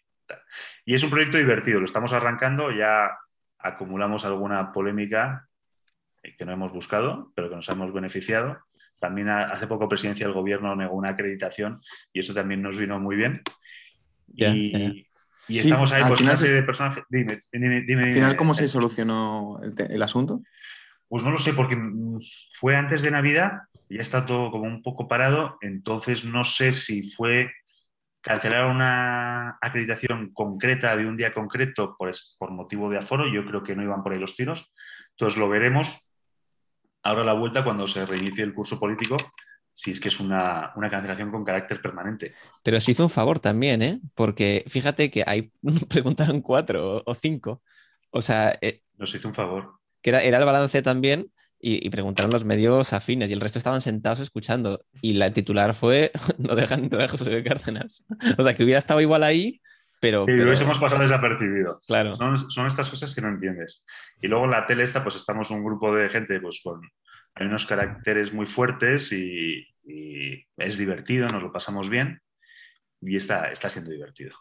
Y 0.85 0.95
es 0.95 1.03
un 1.03 1.09
proyecto 1.09 1.37
divertido, 1.37 1.79
lo 1.79 1.85
estamos 1.85 2.13
arrancando, 2.13 2.71
ya 2.71 3.17
acumulamos 3.59 4.25
alguna 4.25 4.71
polémica 4.71 5.47
eh, 6.23 6.35
que 6.37 6.45
no 6.45 6.51
hemos 6.51 6.71
buscado, 6.71 7.31
pero 7.35 7.49
que 7.49 7.55
nos 7.55 7.69
hemos 7.69 7.93
beneficiado. 7.93 8.57
También 8.99 9.29
hace 9.29 9.67
poco 9.67 9.89
Presidencia 9.89 10.25
del 10.25 10.35
Gobierno 10.35 10.75
negó 10.75 10.95
una 10.95 11.09
acreditación 11.09 11.81
y 12.13 12.19
eso 12.21 12.33
también 12.33 12.61
nos 12.61 12.77
vino 12.77 12.99
muy 12.99 13.15
bien. 13.15 13.41
y, 14.35 15.05
estamos 15.49 15.91
ahí 15.91 16.03
por 16.03 16.21
una 16.21 16.37
serie 16.37 16.55
de 16.55 16.63
personajes. 16.63 17.03
Dime, 17.09 17.41
dime, 17.51 17.81
dime. 17.81 18.03
Al 18.03 18.13
final, 18.13 18.35
¿cómo 18.35 18.53
se 18.53 18.67
solucionó 18.67 19.59
el 19.61 20.01
asunto? 20.01 20.41
Pues 21.07 21.23
no 21.23 21.31
lo 21.31 21.37
sé, 21.37 21.53
porque 21.53 21.75
mm, 21.75 22.19
fue 22.53 22.75
antes 22.75 23.01
de 23.01 23.11
Navidad 23.11 23.61
ya 23.89 24.01
está 24.01 24.25
todo 24.25 24.51
como 24.51 24.65
un 24.65 24.81
poco 24.81 25.07
parado, 25.07 25.57
entonces 25.61 26.25
no 26.25 26.43
sé 26.43 26.73
si 26.73 27.09
fue 27.11 27.51
cancelar 28.21 28.65
una 28.65 29.57
acreditación 29.61 30.33
concreta 30.33 30.97
de 30.97 31.05
un 31.05 31.15
día 31.15 31.33
concreto 31.33 31.95
por, 31.97 32.11
por 32.39 32.51
motivo 32.51 32.89
de 32.89 32.97
aforo, 32.97 33.27
yo 33.27 33.45
creo 33.45 33.63
que 33.63 33.75
no 33.75 33.83
iban 33.83 34.01
por 34.01 34.13
ahí 34.13 34.19
los 34.19 34.35
tiros, 34.35 34.73
entonces 35.11 35.37
lo 35.37 35.47
veremos 35.47 36.11
ahora 37.03 37.21
a 37.21 37.25
la 37.25 37.33
vuelta 37.33 37.63
cuando 37.63 37.87
se 37.87 38.05
reinicie 38.05 38.43
el 38.43 38.53
curso 38.53 38.79
político, 38.79 39.17
si 39.73 39.91
es 39.91 39.99
que 39.99 40.07
es 40.07 40.19
una, 40.19 40.73
cancelación 40.89 41.29
con 41.29 41.43
carácter 41.43 41.81
permanente. 41.81 42.33
Pero 42.63 42.79
se 42.79 42.91
hizo 42.91 43.03
un 43.03 43.09
favor 43.09 43.39
también, 43.39 43.81
¿eh? 43.83 43.99
Porque 44.15 44.63
fíjate 44.67 45.11
que 45.11 45.23
hay, 45.25 45.51
preguntaron 45.89 46.41
cuatro 46.41 47.03
o 47.05 47.13
cinco. 47.13 47.61
O 48.09 48.21
sea... 48.21 48.57
Eh, 48.61 48.81
Nos 48.97 49.13
hizo 49.13 49.27
un 49.27 49.35
favor. 49.35 49.73
Que 50.01 50.09
era, 50.11 50.23
era 50.23 50.39
el 50.39 50.45
balance 50.45 50.81
también 50.81 51.29
y, 51.59 51.89
preguntaron 51.89 52.31
los 52.31 52.45
medios 52.45 52.93
afines 52.93 53.29
y 53.29 53.33
el 53.33 53.41
resto 53.41 53.57
estaban 53.57 53.81
sentados 53.81 54.19
escuchando. 54.19 54.85
Y 55.01 55.13
la 55.13 55.33
titular 55.33 55.73
fue: 55.73 56.11
No 56.37 56.55
dejan 56.55 56.83
entrar 56.83 57.03
a 57.03 57.07
José 57.07 57.43
Cárdenas. 57.43 58.05
O 58.37 58.43
sea, 58.43 58.53
que 58.53 58.63
hubiera 58.63 58.79
estado 58.79 59.01
igual 59.01 59.23
ahí, 59.23 59.61
pero. 59.99 60.25
Y 60.27 60.37
lo 60.37 60.45
hubiésemos 60.45 60.77
pasado 60.79 61.01
desapercibido. 61.01 61.81
Claro. 61.87 62.15
Son, 62.49 62.67
estas 62.67 62.89
cosas 62.89 63.15
que 63.15 63.21
no 63.21 63.29
entiendes. 63.29 63.85
Y 64.21 64.27
luego 64.27 64.45
en 64.45 64.51
la 64.51 64.67
tele, 64.67 64.83
esta, 64.83 65.03
pues 65.03 65.15
estamos 65.15 65.49
un 65.49 65.63
grupo 65.63 65.95
de 65.95 66.09
gente 66.09 66.39
pues 66.39 66.61
con. 66.63 66.81
Hay 67.35 67.47
unos 67.47 67.65
caracteres 67.65 68.31
muy 68.31 68.45
fuertes 68.45 69.11
y, 69.11 69.67
es 70.57 70.77
divertido, 70.77 71.27
nos 71.27 71.43
lo 71.43 71.51
pasamos 71.51 71.89
bien. 71.89 72.21
y 73.01 73.17
está, 73.17 73.51
está 73.51 73.69
siendo 73.69 73.91
divertido. 73.91 74.35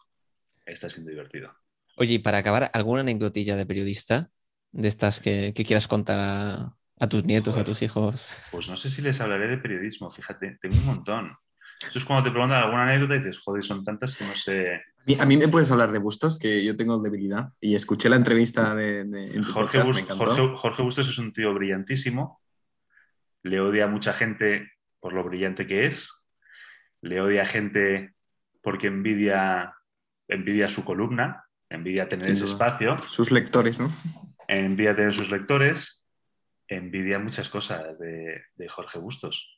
Está 0.64 0.88
siendo 0.88 1.10
divertido. 1.10 1.52
Oye, 1.96 2.14
y 2.14 2.18
para 2.18 2.38
acabar, 2.38 2.70
¿alguna 2.72 3.00
anecdotilla 3.00 3.56
de 3.56 3.66
periodista 3.66 4.30
de 4.72 4.88
estas 4.88 5.20
que, 5.20 5.52
quieras 5.54 5.86
contar 5.88 6.18
a, 6.20 6.76
tus 7.09 7.24
nietos, 7.24 7.57
a 7.57 7.64
tus 7.64 7.82
hijos? 7.82 8.36
Pues 8.51 8.68
no 8.68 8.76
sé 8.76 8.90
si 8.90 9.03
les 9.03 9.20
hablaré 9.20 9.49
de 9.49 9.59
periodismo, 9.59 10.11
fíjate, 10.11 10.59
tengo 10.61 10.76
un 10.76 10.86
montón. 10.86 11.36
Eso 11.80 11.99
es 11.99 12.05
cuando 12.05 12.24
te 12.24 12.30
preguntan 12.30 12.62
alguna 12.62 12.84
anécdota 12.84 13.16
y 13.16 13.18
dices, 13.18 13.38
joder, 13.38 13.64
son 13.64 13.84
tantas 13.84 14.16
que 14.16 14.24
no 14.24 14.34
sé. 14.34 14.82
A 15.20 15.26
mí, 15.26 15.36
me 15.36 15.49
puedes 15.49 15.70
hablar 15.70 15.92
de 15.92 15.99
Bustos, 15.99 16.38
que 16.38 16.64
yo 16.64 16.76
tengo 16.76 16.99
debilidad. 16.99 17.51
Y 17.61 17.74
escuché 17.74 18.09
la 18.09 18.16
entrevista 18.16 18.74
de, 18.74 19.42
Jorge, 19.53 19.80
Jorge, 19.80 20.82
Bustos 20.82 21.09
es 21.09 21.18
un 21.18 21.32
tío 21.32 21.53
brillantísimo. 21.53 22.40
Le 23.42 23.61
odia 23.61 23.84
a 23.84 23.88
mucha 23.88 24.14
gente 24.14 24.72
por 25.01 25.12
lo 25.12 25.22
brillante 25.24 25.66
que 25.66 25.86
es. 25.86 26.09
Le 27.03 27.20
odia 27.20 27.42
a 27.42 27.47
gente 27.47 28.14
porque 28.62 28.86
envidia, 28.86 29.74
envidia 30.26 30.68
su 30.68 30.84
columna, 30.84 31.45
envidia 31.68 32.09
tener 32.09 32.30
ese 32.30 32.47
espacio. 32.47 32.97
Sus 33.07 33.30
lectores, 33.30 33.78
¿no? 33.78 33.92
Envidia 34.49 34.97
tener 34.97 35.12
sus 35.12 35.30
lectores. 35.30 36.03
Envidia 36.68 37.18
muchas 37.18 37.48
cosas 37.48 37.98
de, 37.98 38.42
de 38.54 38.68
Jorge 38.68 38.98
Bustos. 38.98 39.56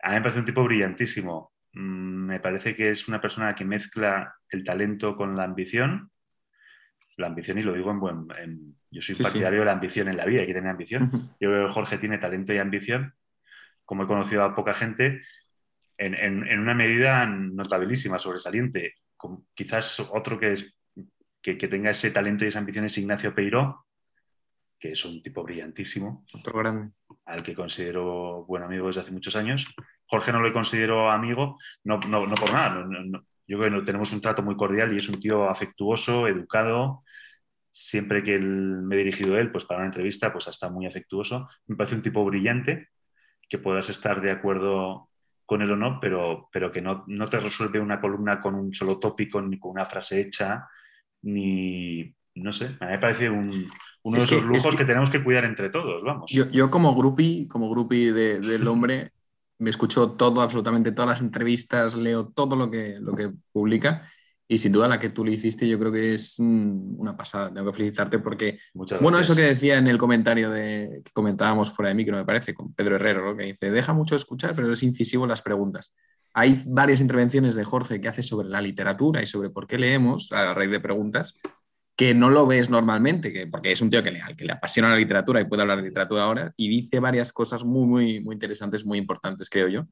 A 0.00 0.10
mí 0.10 0.14
me 0.16 0.22
parece 0.22 0.40
un 0.40 0.46
tipo 0.46 0.64
brillantísimo. 0.64 1.52
Mm, 1.74 2.26
me 2.26 2.40
parece 2.40 2.74
que 2.74 2.90
es 2.90 3.08
una 3.08 3.20
persona 3.20 3.54
que 3.54 3.64
mezcla 3.64 4.34
el 4.48 4.64
talento 4.64 5.16
con 5.16 5.36
la 5.36 5.44
ambición. 5.44 6.10
La 7.16 7.28
ambición, 7.28 7.58
y 7.58 7.62
lo 7.62 7.74
digo 7.74 7.90
en 7.90 8.00
buen. 8.00 8.76
yo 8.90 9.00
soy 9.00 9.14
partidario 9.14 9.60
de 9.60 9.66
la 9.66 9.72
ambición 9.72 10.08
en 10.08 10.16
la 10.16 10.24
vida, 10.24 10.40
hay 10.40 10.46
que 10.46 10.54
tener 10.54 10.70
ambición. 10.70 11.10
Yo 11.40 11.48
creo 11.48 11.66
que 11.66 11.72
Jorge 11.72 11.98
tiene 11.98 12.18
talento 12.18 12.52
y 12.52 12.58
ambición, 12.58 13.14
como 13.84 14.04
he 14.04 14.06
conocido 14.06 14.42
a 14.42 14.54
poca 14.54 14.74
gente, 14.74 15.22
en, 15.96 16.58
una 16.58 16.74
medida 16.74 17.24
notabilísima, 17.24 18.18
sobresaliente. 18.18 18.94
quizás 19.54 20.00
otro 20.00 20.40
que, 20.40 20.52
es, 20.54 20.76
que, 21.40 21.56
que, 21.56 21.68
tenga 21.68 21.90
ese 21.90 22.10
talento 22.10 22.44
y 22.44 22.48
esa 22.48 22.58
ambición 22.58 22.84
es 22.84 22.98
Ignacio 22.98 23.32
Peiró, 23.32 23.83
que 24.84 24.92
es 24.92 25.02
un 25.06 25.22
tipo 25.22 25.42
brillantísimo. 25.42 26.26
Otro 26.34 26.58
grande. 26.58 26.92
Al 27.24 27.42
que 27.42 27.54
considero 27.54 28.44
buen 28.44 28.62
amigo 28.62 28.88
desde 28.88 29.00
hace 29.00 29.12
muchos 29.12 29.34
años. 29.34 29.66
Jorge 30.04 30.30
no 30.30 30.42
lo 30.42 30.52
considero 30.52 31.10
amigo, 31.10 31.58
no, 31.84 31.98
no, 32.00 32.34
por 32.34 32.52
nada. 32.52 32.86
yo 33.46 33.58
creo 33.58 33.80
que 33.80 33.86
tenemos 33.86 34.12
un 34.12 34.20
trato 34.20 34.42
muy 34.42 34.56
cordial 34.56 34.92
y 34.92 34.98
es 34.98 35.08
un 35.08 35.18
tío 35.18 35.48
afectuoso, 35.48 36.28
educado. 36.28 37.02
Siempre 37.70 38.22
que 38.22 38.38
me 38.38 38.94
he 38.94 38.98
dirigido 38.98 39.36
a 39.36 39.40
él, 39.40 39.50
pues 39.50 39.64
para 39.64 39.80
una 39.80 39.86
entrevista, 39.86 40.30
pues 40.30 40.48
hasta 40.48 40.68
muy 40.68 40.84
afectuoso. 40.84 41.48
Me 41.66 41.76
parece 41.76 41.94
un 41.94 42.02
tipo 42.02 42.22
brillante, 42.22 42.90
que 43.48 43.56
puedas 43.56 43.88
estar 43.88 44.20
de 44.20 44.32
acuerdo 44.32 45.08
con 45.46 45.62
él 45.62 45.70
o 45.70 45.76
no, 45.76 45.98
pero, 45.98 46.50
pero 46.52 46.70
que 46.70 46.82
no, 46.82 47.04
no 47.06 47.26
te 47.26 47.40
resuelve 47.40 47.80
una 47.80 48.02
columna 48.02 48.38
con 48.38 48.54
un 48.54 48.74
solo 48.74 48.98
tópico, 48.98 49.40
ni 49.40 49.58
con 49.58 49.70
una 49.70 49.86
frase 49.86 50.20
hecha, 50.20 50.68
ni, 51.22 52.14
no 52.34 52.52
sé, 52.52 52.76
a 52.80 52.84
mí 52.84 52.92
me 52.92 52.98
parece 52.98 53.30
un, 53.30 53.70
uno 54.04 54.18
de 54.18 54.24
esos 54.24 54.42
lujos 54.42 54.76
que, 54.76 54.84
tenemos 54.84 55.10
que 55.10 55.24
cuidar 55.24 55.44
entre 55.44 55.70
todos, 55.70 56.04
vamos. 56.04 56.30
Yo, 56.30 56.50
yo 56.50 56.70
como 56.70 56.94
grupi, 56.94 57.48
como 57.48 57.70
grupi 57.70 58.10
del 58.10 58.68
hombre, 58.68 59.12
me 59.58 59.70
escucho 59.70 60.10
todo, 60.12 60.42
absolutamente 60.42 60.92
todas 60.92 61.08
las 61.08 61.20
entrevistas, 61.22 61.96
leo 61.96 62.28
todo 62.28 62.54
lo 62.54 62.70
que, 62.70 62.98
lo 63.00 63.14
que 63.14 63.30
publica 63.50 64.08
y 64.46 64.58
sin 64.58 64.72
duda 64.72 64.88
la 64.88 64.98
que 64.98 65.08
tú 65.08 65.24
le 65.24 65.32
hiciste 65.32 65.66
yo 65.66 65.78
creo 65.78 65.90
que 65.90 66.14
es 66.14 66.38
una 66.38 67.16
pasada. 67.16 67.52
Tengo 67.52 67.70
que 67.70 67.76
felicitarte 67.76 68.18
porque, 68.18 68.58
bueno, 69.00 69.18
eso 69.18 69.34
que 69.34 69.42
decía 69.42 69.78
en 69.78 69.86
el 69.86 69.96
comentario 69.96 70.50
de, 70.50 71.00
que 71.02 71.12
comentábamos 71.12 71.72
fuera 71.72 71.88
de 71.88 71.94
micro, 71.94 72.16
me 72.16 72.26
parece, 72.26 72.52
con 72.52 72.74
Pedro 72.74 72.96
Herrero, 72.96 73.34
que 73.36 73.44
dice, 73.44 73.70
deja 73.70 73.94
mucho 73.94 74.16
escuchar, 74.16 74.54
pero 74.54 74.70
es 74.70 74.82
incisivo 74.82 75.24
en 75.24 75.30
las 75.30 75.40
preguntas. 75.40 75.92
Hay 76.34 76.62
varias 76.66 77.00
intervenciones 77.00 77.54
de 77.54 77.64
Jorge 77.64 78.00
que 78.00 78.08
hace 78.08 78.22
sobre 78.22 78.48
la 78.48 78.60
literatura 78.60 79.22
y 79.22 79.26
sobre 79.26 79.48
por 79.48 79.66
qué 79.66 79.78
leemos 79.78 80.30
a 80.32 80.52
raíz 80.52 80.70
de 80.70 80.80
preguntas 80.80 81.36
que 81.96 82.14
no 82.14 82.30
lo 82.30 82.46
ves 82.46 82.70
normalmente, 82.70 83.32
que, 83.32 83.46
porque 83.46 83.72
es 83.72 83.80
un 83.80 83.90
tío 83.90 84.02
que 84.02 84.10
le, 84.10 84.20
que 84.36 84.44
le 84.44 84.52
apasiona 84.52 84.90
la 84.90 84.96
literatura 84.96 85.40
y 85.40 85.44
puede 85.44 85.62
hablar 85.62 85.78
de 85.78 85.88
literatura 85.88 86.24
ahora, 86.24 86.52
y 86.56 86.68
dice 86.68 86.98
varias 86.98 87.32
cosas 87.32 87.64
muy, 87.64 87.86
muy, 87.86 88.20
muy 88.20 88.34
interesantes, 88.34 88.84
muy 88.84 88.98
importantes, 88.98 89.48
creo 89.48 89.68
yo, 89.68 89.86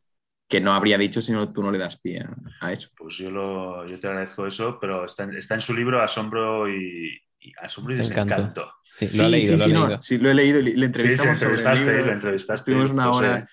que 0.49 0.61
no 0.61 0.73
habría 0.73 0.99
dicho 0.99 1.21
si 1.21 1.33
no, 1.33 1.53
tú 1.53 1.63
no 1.63 1.71
le 1.71 1.79
das 1.79 2.01
pie 2.01 2.25
a, 2.61 2.73
eso. 2.73 2.91
Pues 2.97 3.17
yo, 3.17 3.31
lo, 3.31 3.87
yo 3.87 3.99
te 4.01 4.09
agradezco 4.09 4.47
eso, 4.47 4.79
pero 4.81 5.07
está, 5.07 5.25
está 5.37 5.55
en 5.55 5.61
su 5.61 5.75
libro 5.75 6.03
Asombro 6.03 6.69
y, 6.69 7.21
Asombro 7.61 7.95
y 7.95 7.97
Desencanto. 7.97 8.71
Sí, 8.85 9.07
lo 9.17 9.25
he 9.25 9.29
leído, 9.31 9.57
sí, 9.57 9.73
lo, 9.73 10.03
sí, 10.03 10.19
lo 10.19 10.31
he 10.31 10.35
leído 10.35 10.61
y 10.61 10.75
le 10.75 10.87
entrevistamos 10.87 11.39
sí, 11.39 11.45
sobre 11.45 11.73
el 11.73 11.97
libro, 11.97 12.13
entrevistaste, 12.13 12.73
Estuvimos 12.73 12.91
una 12.91 13.11
hora... 13.11 13.49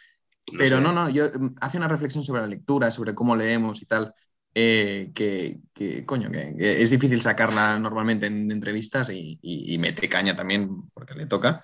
pero 0.57 0.81
no, 0.81 0.91
no, 0.91 1.09
yo, 1.09 1.25
hace 1.61 1.77
una 1.77 1.87
reflexión 1.87 2.23
sobre 2.23 2.41
la 2.41 2.47
lectura, 2.47 2.89
sobre 2.89 3.13
cómo 3.13 3.35
leemos 3.35 3.81
y 3.81 3.85
tal, 3.85 4.11
eh, 4.53 5.11
que, 5.13 6.05
coño, 6.05 6.31
que, 6.31 6.55
es 6.57 6.89
difícil 6.89 7.21
sacarla 7.21 7.79
normalmente 7.79 8.27
en 8.27 8.51
entrevistas 8.51 9.09
y, 9.11 9.77
mete 9.79 10.09
caña 10.09 10.35
también 10.35 10.89
porque 10.93 11.13
le 11.13 11.25
toca. 11.25 11.63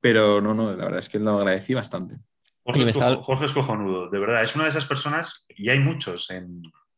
Pero 0.00 0.40
no, 0.40 0.54
no, 0.54 0.74
la 0.74 0.84
verdad 0.84 1.00
es 1.00 1.08
que 1.08 1.18
lo 1.18 1.38
agradecí 1.38 1.74
bastante. 1.74 2.16
Jorge, 2.62 3.44
es 3.44 3.52
cojonudo, 3.52 4.08
de 4.08 4.18
verdad, 4.18 4.42
es 4.42 4.54
una 4.54 4.64
de 4.64 4.70
esas 4.70 4.86
personas, 4.86 5.44
y 5.50 5.68
hay 5.68 5.80
muchos, 5.80 6.30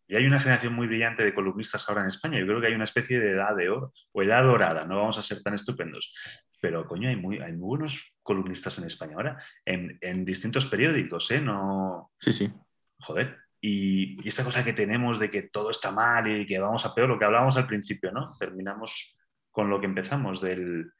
y 0.06 0.14
hay 0.14 0.24
una 0.24 0.38
generación 0.38 0.74
muy 0.74 0.86
brillante 0.86 1.24
de 1.24 1.34
columnistas 1.34 1.88
ahora 1.88 2.02
en 2.02 2.08
España. 2.08 2.38
Yo 2.38 2.46
creo 2.46 2.60
que 2.60 2.68
hay 2.68 2.74
una 2.74 2.84
especie 2.84 3.18
de 3.18 3.32
edad 3.32 3.56
de 3.56 3.68
oro, 3.68 3.92
o 4.12 4.22
edad 4.22 4.44
dorada, 4.44 4.84
no 4.84 4.96
vamos 4.96 5.18
a 5.18 5.24
ser 5.24 5.42
tan 5.42 5.54
estupendos. 5.54 6.14
Pero, 6.60 6.86
coño, 6.86 7.08
hay 7.08 7.16
muy, 7.16 7.38
hay 7.38 7.52
muy 7.52 7.66
buenos 7.66 8.12
columnistas 8.22 8.78
en 8.78 8.84
España 8.84 9.14
ahora, 9.16 9.42
en, 9.64 9.98
en 10.00 10.24
distintos 10.24 10.66
periódicos, 10.66 11.30
¿eh? 11.32 11.40
No... 11.40 12.12
Sí, 12.18 12.30
sí. 12.30 12.52
Joder, 13.00 13.36
y, 13.68 14.28
esta 14.28 14.44
cosa 14.44 14.64
que 14.64 14.72
tenemos 14.72 15.18
de 15.18 15.28
que 15.28 15.42
todo 15.42 15.70
está 15.70 15.90
mal 15.90 16.28
y 16.28 16.46
que 16.46 16.58
vamos 16.58 16.86
a 16.86 16.94
peor, 16.94 17.08
lo 17.08 17.18
que 17.18 17.24
hablábamos 17.24 17.56
al 17.56 17.66
principio, 17.66 18.12
¿no? 18.12 18.36
Terminamos 18.38 19.18
con 19.50 19.68
lo 19.68 19.80
que 19.80 19.86
empezamos, 19.86 20.40
del, 20.40 20.92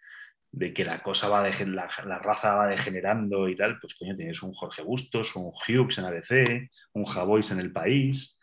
de 0.51 0.75
que 0.75 0.85
la 0.85 1.01
cosa 1.01 1.29
va 1.29 1.45
de, 1.45 1.67
la, 1.67 1.89
la, 2.05 2.19
raza 2.19 2.55
va 2.55 2.67
degenerando 2.67 3.49
y 3.49 3.55
tal, 3.55 3.79
pues 3.79 3.95
coño, 3.95 4.17
tienes 4.17 4.43
un 4.43 4.53
Jorge 4.53 4.83
Bustos, 4.83 5.37
un 5.37 5.53
Hughes 5.53 5.99
en 5.99 6.07
ABC, 6.07 6.71
un 6.95 7.05
Javois 7.05 7.53
en 7.53 7.61
El 7.61 7.73
País. 7.73 8.37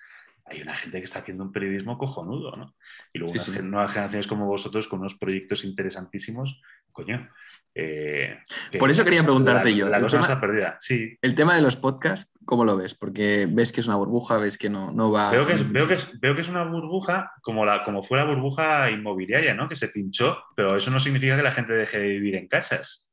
Hay 0.45 0.61
una 0.61 0.75
gente 0.75 0.99
que 0.99 1.05
está 1.05 1.19
haciendo 1.19 1.43
un 1.43 1.51
periodismo 1.51 1.97
cojonudo, 1.97 2.55
¿no? 2.55 2.75
Y 3.11 3.19
luego 3.19 3.33
nuevas 3.61 3.91
generaciones 3.91 4.27
como 4.27 4.45
vosotros 4.45 4.87
con 4.87 4.99
unos 4.99 5.15
proyectos 5.15 5.65
interesantísimos, 5.65 6.61
coño, 6.93 7.29
eh, 7.75 8.37
Por 8.77 8.89
eso 8.89 9.03
quería 9.03 9.23
preguntarte 9.23 9.75
yo. 9.75 9.89
La 9.89 9.99
cosa 9.99 10.19
está 10.19 10.39
perdida, 10.39 10.77
sí. 10.79 11.17
El 11.21 11.33
tema 11.33 11.55
de 11.55 11.61
los 11.61 11.75
podcasts, 11.75 12.31
¿cómo 12.45 12.65
lo 12.65 12.77
ves? 12.77 12.93
Porque 12.93 13.47
ves 13.49 13.71
que 13.71 13.81
es 13.81 13.87
una 13.87 13.95
burbuja, 13.95 14.37
ves 14.37 14.57
que 14.57 14.69
no, 14.69 14.91
no 14.91 15.11
va. 15.11 15.31
Veo 15.31 15.47
que, 15.47 15.53
es, 15.53 15.71
veo, 15.71 15.87
que 15.87 15.97
veo 16.19 16.35
que 16.35 16.41
es 16.41 16.49
una 16.49 16.63
burbuja 16.63 17.31
como, 17.41 17.65
la, 17.65 17.83
como 17.83 18.03
fue 18.03 18.17
la 18.17 18.25
burbuja 18.25 18.91
inmobiliaria, 18.91 19.53
¿no? 19.53 19.67
Que 19.67 19.75
se 19.75 19.87
pinchó, 19.87 20.43
pero 20.55 20.75
eso 20.77 20.91
no 20.91 20.99
significa 20.99 21.35
que 21.35 21.43
la 21.43 21.51
gente 21.51 21.73
deje 21.73 21.99
de 21.99 22.07
vivir 22.07 22.35
en 22.35 22.47
casas. 22.47 23.09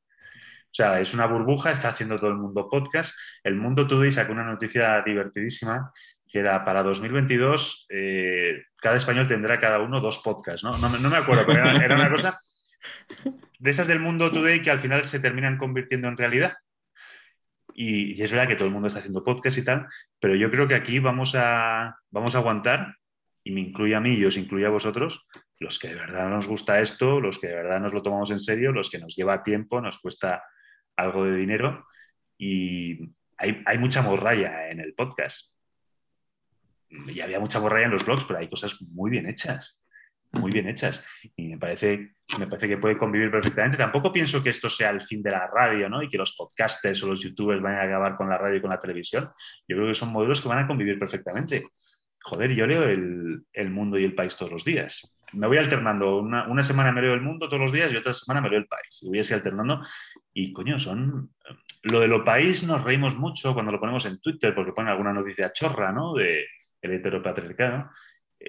O 0.64 0.74
sea, 0.74 1.00
es 1.00 1.14
una 1.14 1.26
burbuja, 1.26 1.72
está 1.72 1.88
haciendo 1.88 2.18
todo 2.18 2.30
el 2.30 2.36
mundo 2.36 2.68
podcast. 2.68 3.16
El 3.42 3.56
Mundo 3.56 3.86
Today 3.86 4.12
sacó 4.12 4.32
una 4.32 4.44
noticia 4.44 5.02
divertidísima 5.04 5.90
que 6.30 6.38
era 6.38 6.64
para 6.64 6.82
2022, 6.82 7.86
eh, 7.88 8.62
cada 8.76 8.96
español 8.96 9.26
tendrá 9.26 9.58
cada 9.58 9.80
uno 9.80 10.00
dos 10.00 10.18
podcasts, 10.18 10.62
¿no? 10.62 10.70
No, 10.78 11.10
me 11.10 11.16
acuerdo, 11.16 11.44
pero 11.44 11.68
era 11.68 11.96
una 11.96 12.08
cosa 12.08 12.40
de 13.58 13.70
esas 13.70 13.86
del 13.86 14.00
mundo 14.00 14.30
today 14.30 14.62
que 14.62 14.70
al 14.70 14.80
final 14.80 15.04
se 15.06 15.20
terminan 15.20 15.58
convirtiendo 15.58 16.08
en 16.08 16.16
realidad. 16.16 16.54
Y, 17.74 18.20
es 18.20 18.32
verdad 18.32 18.48
que 18.48 18.56
todo 18.56 18.66
el 18.66 18.74
mundo 18.74 18.88
está 18.88 19.00
haciendo 19.00 19.24
podcast 19.24 19.58
y 19.58 19.64
tal, 19.64 19.86
pero 20.18 20.34
yo 20.34 20.50
creo 20.50 20.66
que 20.66 20.74
aquí 20.74 20.98
vamos 20.98 21.34
a, 21.34 21.96
vamos 22.10 22.34
a 22.34 22.38
aguantar, 22.38 22.96
y 23.42 23.52
me 23.52 23.60
incluye 23.60 23.94
a 23.94 24.00
mí 24.00 24.14
y 24.14 24.24
os 24.24 24.36
incluye 24.36 24.66
a 24.66 24.70
vosotros, 24.70 25.26
los 25.58 25.78
que 25.78 25.88
de 25.88 25.94
verdad 25.94 26.28
nos 26.28 26.46
gusta 26.46 26.80
esto, 26.80 27.20
los 27.20 27.38
que 27.38 27.48
de 27.48 27.54
verdad 27.54 27.80
nos 27.80 27.94
lo 27.94 28.02
tomamos 28.02 28.30
en 28.30 28.38
serio, 28.38 28.72
los 28.72 28.90
que 28.90 28.98
nos 28.98 29.16
lleva 29.16 29.42
tiempo, 29.42 29.80
nos 29.80 29.98
cuesta 29.98 30.42
algo 30.96 31.24
de 31.24 31.36
dinero 31.36 31.86
y 32.36 33.14
hay, 33.38 33.62
hay 33.64 33.78
mucha 33.78 34.02
morralla 34.02 34.70
en 34.70 34.80
el 34.80 34.94
podcast. 34.94 35.54
Y 36.90 37.20
había 37.20 37.40
mucha 37.40 37.60
morralla 37.60 37.86
en 37.86 37.92
los 37.92 38.04
blogs, 38.04 38.24
pero 38.24 38.40
hay 38.40 38.48
cosas 38.48 38.76
muy 38.82 39.10
bien 39.10 39.26
hechas 39.26 39.79
muy 40.32 40.50
bien 40.50 40.68
hechas. 40.68 41.04
Y 41.36 41.48
me 41.48 41.58
parece, 41.58 42.14
me 42.38 42.46
parece 42.46 42.68
que 42.68 42.78
puede 42.78 42.96
convivir 42.96 43.30
perfectamente. 43.30 43.76
Tampoco 43.76 44.12
pienso 44.12 44.42
que 44.42 44.50
esto 44.50 44.70
sea 44.70 44.90
el 44.90 45.02
fin 45.02 45.22
de 45.22 45.30
la 45.30 45.46
radio, 45.46 45.88
¿no? 45.88 46.02
Y 46.02 46.08
que 46.08 46.18
los 46.18 46.34
podcasters 46.36 47.02
o 47.02 47.08
los 47.08 47.22
youtubers 47.22 47.60
vayan 47.60 47.80
a 47.80 47.84
acabar 47.84 48.16
con 48.16 48.28
la 48.28 48.38
radio 48.38 48.58
y 48.58 48.60
con 48.60 48.70
la 48.70 48.80
televisión. 48.80 49.30
Yo 49.66 49.76
creo 49.76 49.88
que 49.88 49.94
son 49.94 50.12
modelos 50.12 50.40
que 50.40 50.48
van 50.48 50.64
a 50.64 50.66
convivir 50.66 50.98
perfectamente. 50.98 51.68
Joder, 52.22 52.52
yo 52.52 52.66
leo 52.66 52.84
el, 52.84 53.70
mundo 53.70 53.98
y 53.98 54.04
el 54.04 54.14
país 54.14 54.36
todos 54.36 54.52
los 54.52 54.64
días. 54.64 55.18
Me 55.32 55.46
voy 55.46 55.56
alternando. 55.56 56.18
Una, 56.18 56.62
semana 56.62 56.92
me 56.92 57.00
leo 57.00 57.14
el 57.14 57.22
mundo 57.22 57.48
todos 57.48 57.62
los 57.62 57.72
días 57.72 57.92
y 57.92 57.96
otra 57.96 58.12
semana 58.12 58.42
me 58.42 58.50
leo 58.50 58.58
el 58.58 58.66
país. 58.66 59.02
Y 59.02 59.08
voy 59.08 59.20
así 59.20 59.32
alternando. 59.32 59.82
Y 60.34 60.52
coño, 60.52 60.78
son. 60.78 61.30
Lo 61.82 62.00
de 62.00 62.08
lo 62.08 62.24
país 62.24 62.62
nos 62.62 62.84
reímos 62.84 63.16
mucho 63.16 63.54
cuando 63.54 63.72
lo 63.72 63.80
ponemos 63.80 64.04
en 64.04 64.20
Twitter 64.20 64.54
porque 64.54 64.72
ponen 64.72 64.92
alguna 64.92 65.14
noticia 65.14 65.50
chorra, 65.50 65.92
¿no? 65.92 66.12
De 66.14 66.44
el 66.82 66.92
heteropatriarcado 66.92 67.90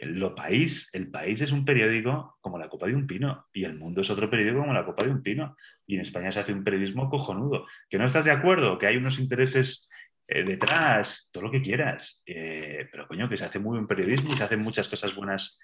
lo 0.04 0.34
país, 0.34 0.90
el 0.94 1.10
país 1.10 1.42
es 1.42 1.52
un 1.52 1.66
periódico 1.66 2.38
como 2.40 2.58
la 2.58 2.70
copa 2.70 2.88
de 2.88 2.96
un 2.96 3.08
pino 3.08 3.48
y 3.54 3.66
el 3.66 3.78
mundo 3.78 4.02
es 4.02 4.10
otro 4.10 4.30
periódico 4.30 4.60
como 4.60 4.74
la 4.74 4.86
copa 4.86 5.06
de 5.06 5.12
un 5.12 5.22
pino. 5.22 5.58
Y 5.86 5.96
en 5.96 6.02
España 6.02 6.32
se 6.32 6.40
hace 6.40 6.54
un 6.54 6.64
periodismo 6.64 7.10
cojonudo. 7.10 7.66
¿Que 7.90 7.98
no 7.98 8.06
estás 8.06 8.26
de 8.26 8.32
acuerdo? 8.32 8.78
¿Que 8.78 8.88
hay 8.88 8.98
unos 8.98 9.20
intereses 9.20 9.90
eh, 10.34 10.46
detrás, 10.46 11.30
todo 11.34 11.44
lo 11.44 11.52
que 11.52 11.62
quieras. 11.62 12.24
Eh, 12.26 12.88
pero 12.90 13.06
coño, 13.06 13.28
que 13.28 13.36
se 13.36 13.44
hace 13.44 13.60
muy 13.60 13.72
buen 13.72 13.88
periodismo 13.88 14.34
y 14.34 14.38
se 14.38 14.44
hacen 14.44 14.62
muchas 14.62 14.88
cosas 14.88 15.14
buenas 15.14 15.60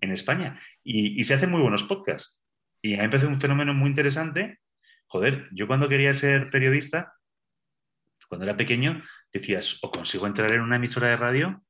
en 0.00 0.12
España. 0.12 0.58
Y, 0.82 1.22
se 1.24 1.34
hacen 1.34 1.50
muy 1.50 1.60
buenos 1.60 1.82
podcasts. 1.82 2.42
Y 2.80 2.94
a 2.94 2.98
mí 2.98 3.02
me 3.02 3.08
parece 3.10 3.26
un 3.26 3.38
fenómeno 3.38 3.74
muy 3.74 3.90
interesante. 3.90 4.60
Joder, 5.08 5.48
yo 5.52 5.66
cuando 5.66 5.90
quería 5.90 6.14
ser 6.14 6.48
periodista, 6.48 7.14
cuando 8.28 8.46
era 8.46 8.56
pequeño, 8.56 9.02
decías, 9.30 9.78
o 9.82 9.90
consigo 9.90 10.26
entrar 10.26 10.50
en 10.52 10.62
una 10.62 10.76
emisora 10.76 11.08
de 11.08 11.16
radio 11.18 11.62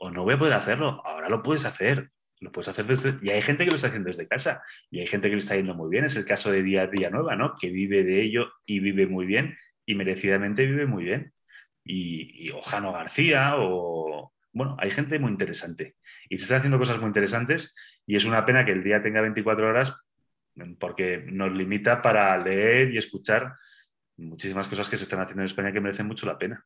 o 0.00 0.10
no 0.10 0.24
voy 0.24 0.34
a 0.34 0.38
poder 0.38 0.54
hacerlo. 0.54 1.02
Ahora 1.04 1.28
lo 1.28 1.42
puedes 1.42 1.64
hacer. 1.64 2.08
Lo 2.40 2.50
puedes 2.50 2.68
hacer 2.68 2.86
desde... 2.86 3.18
Y 3.22 3.28
hay 3.30 3.42
gente 3.42 3.64
que 3.64 3.70
lo 3.70 3.76
está 3.76 3.88
haciendo 3.88 4.08
desde 4.08 4.26
casa. 4.26 4.62
Y 4.90 5.00
hay 5.00 5.06
gente 5.06 5.28
que 5.28 5.34
lo 5.34 5.40
está 5.40 5.56
yendo 5.56 5.74
muy 5.74 5.90
bien. 5.90 6.06
Es 6.06 6.16
el 6.16 6.24
caso 6.24 6.50
de 6.50 6.62
Día 6.62 6.86
Día 6.86 7.10
Nueva, 7.10 7.36
¿no? 7.36 7.54
Que 7.60 7.68
vive 7.68 8.02
de 8.02 8.22
ello 8.22 8.50
y 8.64 8.80
vive 8.80 9.06
muy 9.06 9.26
bien. 9.26 9.58
Y 9.84 9.94
merecidamente 9.94 10.64
vive 10.64 10.86
muy 10.86 11.04
bien. 11.04 11.34
Y, 11.84 12.46
y 12.46 12.50
Ojano 12.50 12.92
García 12.92 13.56
o... 13.58 14.32
Bueno, 14.52 14.76
hay 14.80 14.90
gente 14.90 15.18
muy 15.18 15.30
interesante 15.30 15.94
y 16.28 16.38
se 16.38 16.44
están 16.44 16.58
haciendo 16.58 16.78
cosas 16.78 16.98
muy 16.98 17.06
interesantes 17.08 17.74
y 18.04 18.16
es 18.16 18.24
una 18.24 18.44
pena 18.44 18.64
que 18.64 18.72
el 18.72 18.82
día 18.82 19.00
tenga 19.00 19.20
24 19.20 19.68
horas 19.68 19.94
porque 20.80 21.24
nos 21.26 21.52
limita 21.52 22.02
para 22.02 22.36
leer 22.36 22.92
y 22.92 22.98
escuchar 22.98 23.54
muchísimas 24.16 24.66
cosas 24.66 24.88
que 24.88 24.96
se 24.96 25.04
están 25.04 25.20
haciendo 25.20 25.42
en 25.42 25.46
España 25.46 25.72
que 25.72 25.80
merecen 25.80 26.06
mucho 26.06 26.26
la 26.26 26.36
pena. 26.36 26.64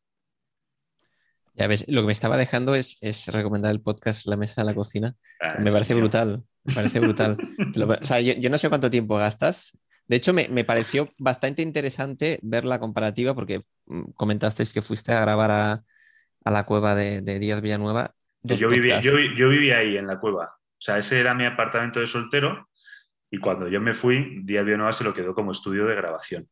Ya 1.55 1.67
ves, 1.67 1.87
lo 1.89 2.03
que 2.03 2.07
me 2.07 2.13
estaba 2.13 2.37
dejando 2.37 2.75
es, 2.75 2.99
recomendar 3.29 3.71
el 3.71 3.81
podcast 3.81 4.27
La 4.27 4.37
Mesa 4.37 4.63
de 4.63 4.67
la 4.67 4.75
Cocina. 4.75 5.15
Ah, 5.41 5.57
me 5.61 5.71
parece 5.71 5.95
brutal, 5.95 6.43
me 6.65 6.75
parece 6.75 7.01
brutal. 7.01 7.37
o 7.77 8.05
sea, 8.05 8.21
yo, 8.21 8.51
no 8.51 8.59
sé 8.59 8.69
cuánto 8.69 8.91
tiempo 8.91 9.17
gastas. 9.17 9.79
De 10.07 10.17
hecho, 10.17 10.35
me, 10.35 10.65
pareció 10.65 11.09
bastante 11.19 11.63
interesante 11.63 12.39
ver 12.43 12.65
la 12.65 12.79
comparativa 12.79 13.35
porque 13.35 13.63
mm, 13.87 14.11
comentasteis 14.15 14.73
que 14.73 14.83
fuiste 14.83 15.13
a 15.13 15.21
grabar 15.21 15.51
a, 15.51 15.85
la 16.51 16.67
cueva 16.67 16.95
de, 16.95 17.23
de 17.23 17.39
Díaz 17.39 17.63
Villanueva 17.63 18.15
yo 18.45 18.69
vivía, 18.69 19.01
yo, 19.01 19.49
vivía 19.49 19.79
ahí 19.79 19.97
en 19.97 20.07
la 20.07 20.21
cueva. 20.21 20.55
O 20.57 20.81
sea, 20.85 20.99
ese 20.99 21.19
era 21.19 21.35
mi 21.35 21.47
apartamento 21.47 22.01
de 22.01 22.07
soltero 22.07 22.69
y 23.31 23.39
cuando 23.39 23.69
yo 23.69 23.81
me 23.81 23.95
fui, 23.95 24.43
Día 24.43 24.63
Nueva 24.63 24.93
se 24.93 25.05
lo 25.05 25.15
quedó 25.15 25.35
como 25.35 25.53
estudio 25.53 25.87
de 25.87 25.95
grabación. 25.95 26.49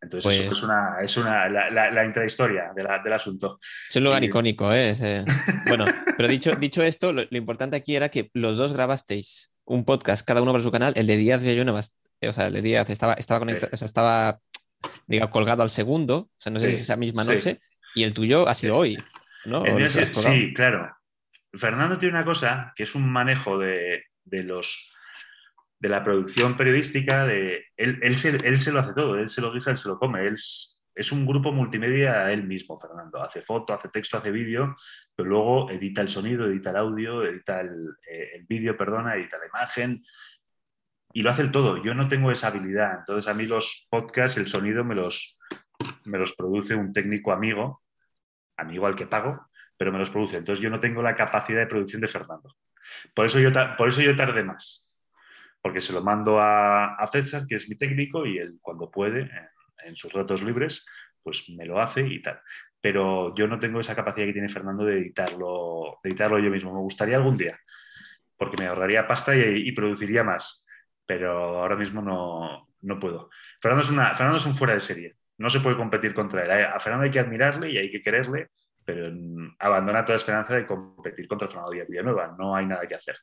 Entonces, 0.00 0.32
eso 0.32 0.44
pues 0.44 0.52
es, 0.52 0.62
una, 0.62 0.96
es 1.02 1.16
una, 1.16 1.48
la, 1.48 2.04
intrahistoria 2.04 2.72
del 2.74 3.12
asunto. 3.12 3.58
Es 3.88 3.96
un 3.96 4.04
lugar 4.04 4.22
icónico, 4.22 4.72
¿eh? 4.72 4.94
Bueno, 5.66 5.86
pero 6.16 6.28
dicho, 6.28 6.54
dicho 6.56 6.82
esto, 6.82 7.12
lo, 7.12 7.22
importante 7.30 7.76
aquí 7.76 7.96
era 7.96 8.08
que 8.08 8.30
los 8.34 8.56
dos 8.56 8.72
grabasteis 8.72 9.52
un 9.64 9.84
podcast, 9.84 10.26
cada 10.26 10.42
uno 10.42 10.52
para 10.52 10.62
su 10.62 10.70
canal. 10.70 10.92
El 10.96 11.06
de 11.06 11.16
Díaz 11.16 11.42
Villanueva, 11.42 11.80
o 11.80 12.32
sea, 12.32 12.46
el 12.46 12.52
de 12.52 12.62
Díaz 12.62 12.90
estaba, 12.90 13.14
estaba 13.14 13.40
conectado, 13.40 13.70
o 13.72 13.76
sea, 13.76 13.86
estaba, 13.86 14.38
diga, 15.06 15.30
colgado 15.30 15.62
al 15.62 15.70
segundo, 15.70 16.16
o 16.16 16.30
sea, 16.38 16.52
no 16.52 16.58
sé 16.58 16.68
si 16.68 16.74
es 16.74 16.80
esa 16.82 16.96
misma 16.96 17.24
noche, 17.24 17.60
y 17.94 18.04
el 18.04 18.14
tuyo 18.14 18.46
ha 18.46 18.54
sido 18.54 18.76
hoy 18.76 18.98
sí, 20.12 20.52
claro. 20.54 20.96
Fernando 21.54 21.98
tiene 21.98 22.16
una 22.16 22.24
cosa 22.24 22.72
que 22.76 22.82
es 22.82 22.94
un 22.94 23.10
manejo 23.10 23.58
de, 23.58 24.04
los 24.24 24.92
de 25.78 25.88
la 25.88 26.02
producción 26.02 26.56
periodística, 26.56 27.26
de 27.26 27.66
él, 27.76 28.14
se, 28.16 28.72
lo 28.72 28.80
hace 28.80 28.92
todo, 28.94 29.18
él 29.18 29.28
se 29.28 29.40
lo 29.40 29.52
guisa, 29.52 29.70
él 29.70 29.76
se 29.76 29.88
lo 29.88 29.98
come, 29.98 30.26
él 30.26 30.34
es, 30.34 31.12
un 31.12 31.26
grupo 31.26 31.52
multimedia 31.52 32.32
él 32.32 32.44
mismo, 32.44 32.78
Fernando. 32.80 33.22
Hace 33.22 33.42
foto, 33.42 33.74
hace 33.74 33.88
texto, 33.88 34.16
hace 34.16 34.30
vídeo, 34.30 34.76
pero 35.14 35.28
luego 35.28 35.70
edita 35.70 36.00
el 36.00 36.08
sonido, 36.08 36.46
edita 36.46 36.70
el 36.70 36.76
audio, 36.76 37.24
edita 37.24 37.60
el, 37.60 37.96
eh, 38.10 38.30
el 38.36 38.44
vídeo, 38.46 38.76
perdona, 38.76 39.16
edita 39.16 39.38
la 39.38 39.46
imagen, 39.46 40.02
y 41.12 41.22
lo 41.22 41.30
hace 41.30 41.42
el 41.42 41.52
todo. 41.52 41.82
Yo 41.82 41.94
no 41.94 42.08
tengo 42.08 42.30
esa 42.30 42.48
habilidad. 42.48 42.98
Entonces 42.98 43.30
a 43.30 43.34
mí 43.34 43.46
los 43.46 43.86
podcasts, 43.90 44.38
el 44.38 44.48
sonido 44.48 44.84
me 44.84 44.94
los, 44.94 45.38
me 46.04 46.18
los 46.18 46.34
produce 46.34 46.74
un 46.74 46.92
técnico 46.92 47.32
amigo 47.32 47.82
amigo 48.56 48.86
al 48.86 48.96
que 48.96 49.06
pago, 49.06 49.48
pero 49.76 49.92
me 49.92 49.98
los 49.98 50.10
produce. 50.10 50.38
Entonces 50.38 50.62
yo 50.62 50.70
no 50.70 50.80
tengo 50.80 51.02
la 51.02 51.14
capacidad 51.14 51.60
de 51.60 51.66
producción 51.66 52.00
de 52.00 52.08
Fernando. 52.08 52.56
Por 53.14 53.26
eso 53.26 53.38
yo, 53.38 53.50
por 53.76 53.88
eso 53.88 54.00
yo 54.00 54.16
tardé 54.16 54.44
más, 54.44 54.85
porque 55.66 55.80
se 55.80 55.92
lo 55.92 56.00
mando 56.00 56.38
a, 56.38 56.96
César, 57.10 57.44
que 57.44 57.56
es 57.56 57.68
mi 57.68 57.74
técnico, 57.74 58.24
y 58.24 58.38
él 58.38 58.56
cuando 58.62 58.88
puede, 58.88 59.28
en, 59.84 59.96
sus 59.96 60.12
ratos 60.12 60.44
libres, 60.44 60.86
pues 61.24 61.50
me 61.50 61.66
lo 61.66 61.80
hace 61.80 62.06
y 62.06 62.22
tal. 62.22 62.40
Pero 62.80 63.34
yo 63.34 63.48
no 63.48 63.58
tengo 63.58 63.80
esa 63.80 63.96
capacidad 63.96 64.26
que 64.26 64.32
tiene 64.32 64.48
Fernando 64.48 64.84
de 64.84 64.98
editarlo, 64.98 65.98
editarlo 66.04 66.38
yo 66.38 66.50
mismo. 66.50 66.72
Me 66.72 66.78
gustaría 66.78 67.16
algún 67.16 67.36
día, 67.36 67.58
porque 68.36 68.62
me 68.62 68.68
ahorraría 68.68 69.08
pasta 69.08 69.34
y, 69.34 69.72
produciría 69.72 70.22
más, 70.22 70.64
pero 71.04 71.58
ahora 71.58 71.74
mismo 71.74 72.00
no, 72.00 72.68
no 72.82 73.00
puedo. 73.00 73.28
Fernando 73.60 73.82
es, 73.82 74.16
Fernando 74.16 74.38
es 74.38 74.46
un 74.46 74.54
fuera 74.54 74.74
de 74.74 74.78
serie 74.78 75.16
no 75.38 75.50
se 75.50 75.58
puede 75.58 75.76
competir 75.76 76.14
contra 76.14 76.44
él. 76.44 76.64
A 76.64 76.78
Fernando 76.78 77.06
hay 77.06 77.10
que 77.10 77.18
admirarle 77.18 77.72
y 77.72 77.76
hay 77.76 77.90
que 77.90 78.00
quererle, 78.00 78.50
pero 78.84 79.12
abandona 79.58 80.04
toda 80.04 80.16
esperanza 80.16 80.54
de 80.54 80.64
competir 80.64 81.26
contra 81.26 81.48
Fernando 81.48 81.72
Díaz 81.72 81.88
Villanueva. 81.88 82.36
No 82.38 82.54
hay 82.54 82.66
nada 82.66 82.86
que 82.86 82.94
hacer. 82.94 83.16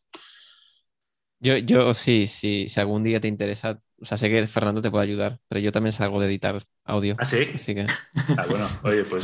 Yo, 1.43 1.57
yo 1.57 1.93
sí, 1.93 2.27
sí, 2.27 2.67
si 2.69 2.79
algún 2.79 3.03
día 3.03 3.19
te 3.19 3.27
interesa, 3.27 3.81
o 3.99 4.05
sea, 4.05 4.17
sé 4.17 4.29
que 4.29 4.47
Fernando 4.47 4.81
te 4.81 4.89
puede 4.89 5.03
ayudar, 5.03 5.39
pero 5.49 5.59
yo 5.59 5.71
también 5.71 5.91
salgo 5.91 6.19
de 6.19 6.27
editar 6.27 6.57
audio. 6.85 7.15
¿Ah, 7.19 7.25
sí? 7.25 7.49
Así 7.53 7.75
que... 7.75 7.85
Ah, 8.37 8.45
bueno, 8.49 8.67
oye, 8.83 9.03
pues... 9.03 9.23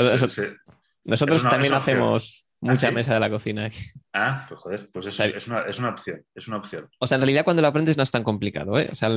nosotros 1.05 1.43
también 1.43 1.73
hacemos 1.73 2.45
¿Ah, 2.61 2.71
mucha 2.71 2.91
mesa 2.91 3.13
de 3.13 3.21
la 3.21 3.29
cocina 3.29 3.65
aquí. 3.65 3.79
Ah, 4.11 4.45
pues 4.49 4.59
joder, 4.59 4.89
pues 4.91 5.07
eso 5.07 5.23
es, 5.23 5.47
una, 5.47 5.61
es, 5.61 5.79
una, 5.79 5.89
opción, 5.89 6.25
es 6.35 6.47
una 6.47 6.57
opción. 6.57 6.89
O 6.99 7.07
sea, 7.07 7.15
en 7.15 7.21
realidad 7.21 7.45
cuando 7.45 7.61
lo 7.61 7.69
aprendes 7.69 7.95
no 7.95 8.03
es 8.03 8.11
tan 8.11 8.23
complicado, 8.23 8.77
¿eh? 8.77 8.89
O 8.91 8.95
sea, 8.95 9.09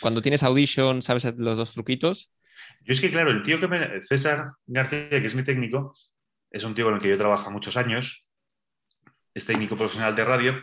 cuando 0.00 0.20
tienes 0.20 0.42
Audition, 0.42 1.00
sabes 1.00 1.24
los 1.38 1.56
dos 1.56 1.72
truquitos, 1.72 2.30
yo 2.84 2.94
es 2.94 3.00
que, 3.00 3.10
claro, 3.10 3.30
el 3.30 3.42
tío 3.42 3.60
que 3.60 3.68
me. 3.68 4.02
César 4.02 4.52
García, 4.66 5.08
que 5.08 5.26
es 5.26 5.34
mi 5.34 5.44
técnico, 5.44 5.92
es 6.50 6.64
un 6.64 6.74
tío 6.74 6.86
con 6.86 6.94
el 6.94 7.00
que 7.00 7.08
yo 7.08 7.18
trabajo 7.18 7.50
muchos 7.50 7.76
años. 7.76 8.26
Es 9.38 9.46
técnico 9.46 9.76
profesional 9.76 10.16
de 10.16 10.24
radio 10.24 10.60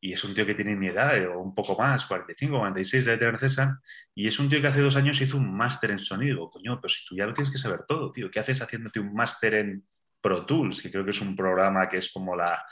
y 0.00 0.14
es 0.14 0.24
un 0.24 0.32
tío 0.32 0.46
que 0.46 0.54
tiene 0.54 0.74
mi 0.74 0.88
edad, 0.88 1.16
eh, 1.18 1.26
o 1.26 1.38
un 1.38 1.54
poco 1.54 1.76
más, 1.78 2.06
45, 2.06 2.58
46 2.58 3.04
de 3.04 3.18
tener 3.18 3.38
César. 3.38 3.74
Y 4.14 4.26
es 4.26 4.38
un 4.38 4.48
tío 4.48 4.60
que 4.62 4.68
hace 4.68 4.80
dos 4.80 4.96
años 4.96 5.20
hizo 5.20 5.36
un 5.36 5.54
máster 5.54 5.90
en 5.90 5.98
sonido. 5.98 6.48
Coño, 6.48 6.80
pero 6.80 6.88
si 6.88 7.04
tú 7.06 7.14
ya 7.14 7.26
lo 7.26 7.34
tienes 7.34 7.52
que 7.52 7.58
saber 7.58 7.80
todo, 7.86 8.10
tío. 8.10 8.30
¿Qué 8.30 8.40
haces 8.40 8.62
haciéndote 8.62 9.00
un 9.00 9.14
máster 9.14 9.54
en 9.54 9.84
Pro 10.20 10.46
Tools? 10.46 10.80
Que 10.80 10.90
creo 10.90 11.04
que 11.04 11.10
es 11.10 11.20
un 11.20 11.36
programa 11.36 11.90
que 11.90 11.98
es 11.98 12.10
como 12.10 12.34
la. 12.34 12.64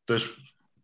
Entonces, 0.00 0.36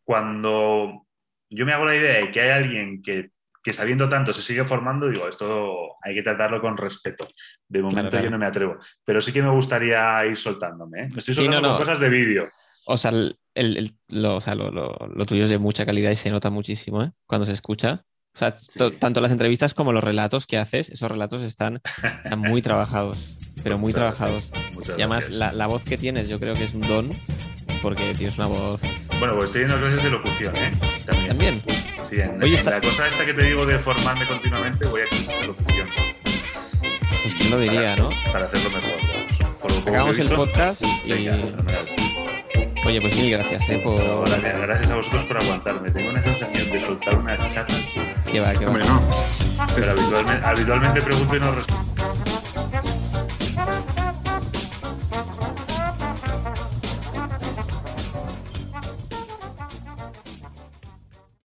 cuando 0.02 1.06
yo 1.50 1.66
me 1.66 1.74
hago 1.74 1.84
la 1.84 1.96
idea 1.96 2.24
de 2.24 2.30
que 2.30 2.40
hay 2.40 2.50
alguien 2.50 3.02
que 3.02 3.32
que 3.62 3.72
sabiendo 3.72 4.08
tanto 4.08 4.32
se 4.32 4.42
sigue 4.42 4.64
formando, 4.64 5.08
digo, 5.08 5.28
esto 5.28 5.96
hay 6.02 6.14
que 6.14 6.22
tratarlo 6.22 6.60
con 6.60 6.76
respeto. 6.76 7.28
De 7.68 7.82
momento 7.82 8.18
yo 8.18 8.30
no 8.30 8.38
me 8.38 8.46
atrevo, 8.46 8.78
pero 9.04 9.20
sí 9.20 9.32
que 9.32 9.42
me 9.42 9.50
gustaría 9.50 10.24
ir 10.24 10.36
soltándome. 10.36 11.02
¿eh? 11.02 11.08
estoy 11.14 11.34
soltando 11.34 11.76
cosas 11.76 12.00
de 12.00 12.08
vídeo. 12.08 12.48
O 12.90 12.96
sea, 12.96 13.12
el, 13.54 13.94
lo, 14.08 15.26
tuyo 15.26 15.44
es 15.44 15.50
de 15.50 15.58
mucha 15.58 15.86
calidad 15.86 16.10
y 16.10 16.16
se 16.16 16.30
nota 16.30 16.50
muchísimo 16.50 17.04
¿eh? 17.04 17.12
cuando 17.24 17.46
se 17.46 17.52
escucha. 17.52 18.04
O 18.34 18.38
sea, 18.38 18.56
tanto 18.98 19.20
las 19.20 19.30
entrevistas 19.30 19.74
como 19.74 19.92
los 19.92 20.02
relatos 20.02 20.46
que 20.46 20.58
haces, 20.58 20.88
esos 20.88 21.10
relatos 21.10 21.42
están, 21.42 21.80
muy 22.36 22.62
trabajados, 22.62 23.38
pero 23.62 23.78
muy 23.78 23.92
trabajados. 23.92 24.50
y 24.88 24.92
además 24.92 25.30
la, 25.30 25.52
la, 25.52 25.66
voz 25.66 25.84
que 25.84 25.96
tienes 25.96 26.28
yo 26.28 26.38
creo 26.40 26.54
que 26.54 26.64
es 26.64 26.74
un 26.74 26.82
don, 26.82 27.10
porque 27.80 28.14
tienes 28.14 28.36
una 28.38 28.46
voz... 28.48 28.80
Bueno, 29.18 29.34
pues 29.34 29.46
estoy 29.46 29.62
en 29.62 29.68
clases 29.68 30.02
de 30.02 30.10
locución, 30.10 30.56
¿eh? 30.56 30.70
También. 31.28 31.62
Sí, 32.08 32.20
en, 32.20 32.40
la 32.40 32.80
cosa 32.80 33.06
esta 33.08 33.24
que 33.24 33.34
te 33.34 33.44
digo 33.44 33.66
de 33.66 33.78
formarme 33.78 34.26
continuamente, 34.26 34.86
voy 34.88 35.02
a 35.02 35.04
clases 35.06 35.40
de 35.40 35.46
locución. 35.46 35.88
Pues 37.22 37.34
quién 37.36 37.50
lo 37.50 37.60
diría, 37.60 37.94
¿no? 37.96 38.10
Para 38.32 38.46
hacerlo 38.46 38.70
mejor. 38.70 39.60
Por 39.60 39.88
Hagamos 39.88 40.18
el 40.18 40.28
podcast 40.28 40.82
y... 41.04 42.09
Oye, 42.84 43.00
pues 43.00 43.16
mil 43.16 43.30
gracias, 43.30 43.68
¿eh? 43.68 43.80
Por... 43.84 43.98
gracias 44.00 44.90
a 44.90 44.96
vosotros 44.96 45.24
por 45.24 45.42
aguantarme. 45.42 45.90
Tengo 45.90 46.10
una 46.10 46.22
sensación 46.22 46.70
de 46.70 46.80
soltar 46.80 47.18
unas 47.18 47.52
chatas 47.52 47.82
que 48.30 48.40
va, 48.40 48.52
que 48.52 48.64
va. 48.64 48.70
Hombre, 48.70 48.84
no. 48.84 49.00
Pero 49.74 49.90
habitualmente, 49.90 50.46
habitualmente 50.46 51.02
pregunto 51.02 51.36
y 51.36 51.40
no 51.40 51.52
respondo. 51.52 51.89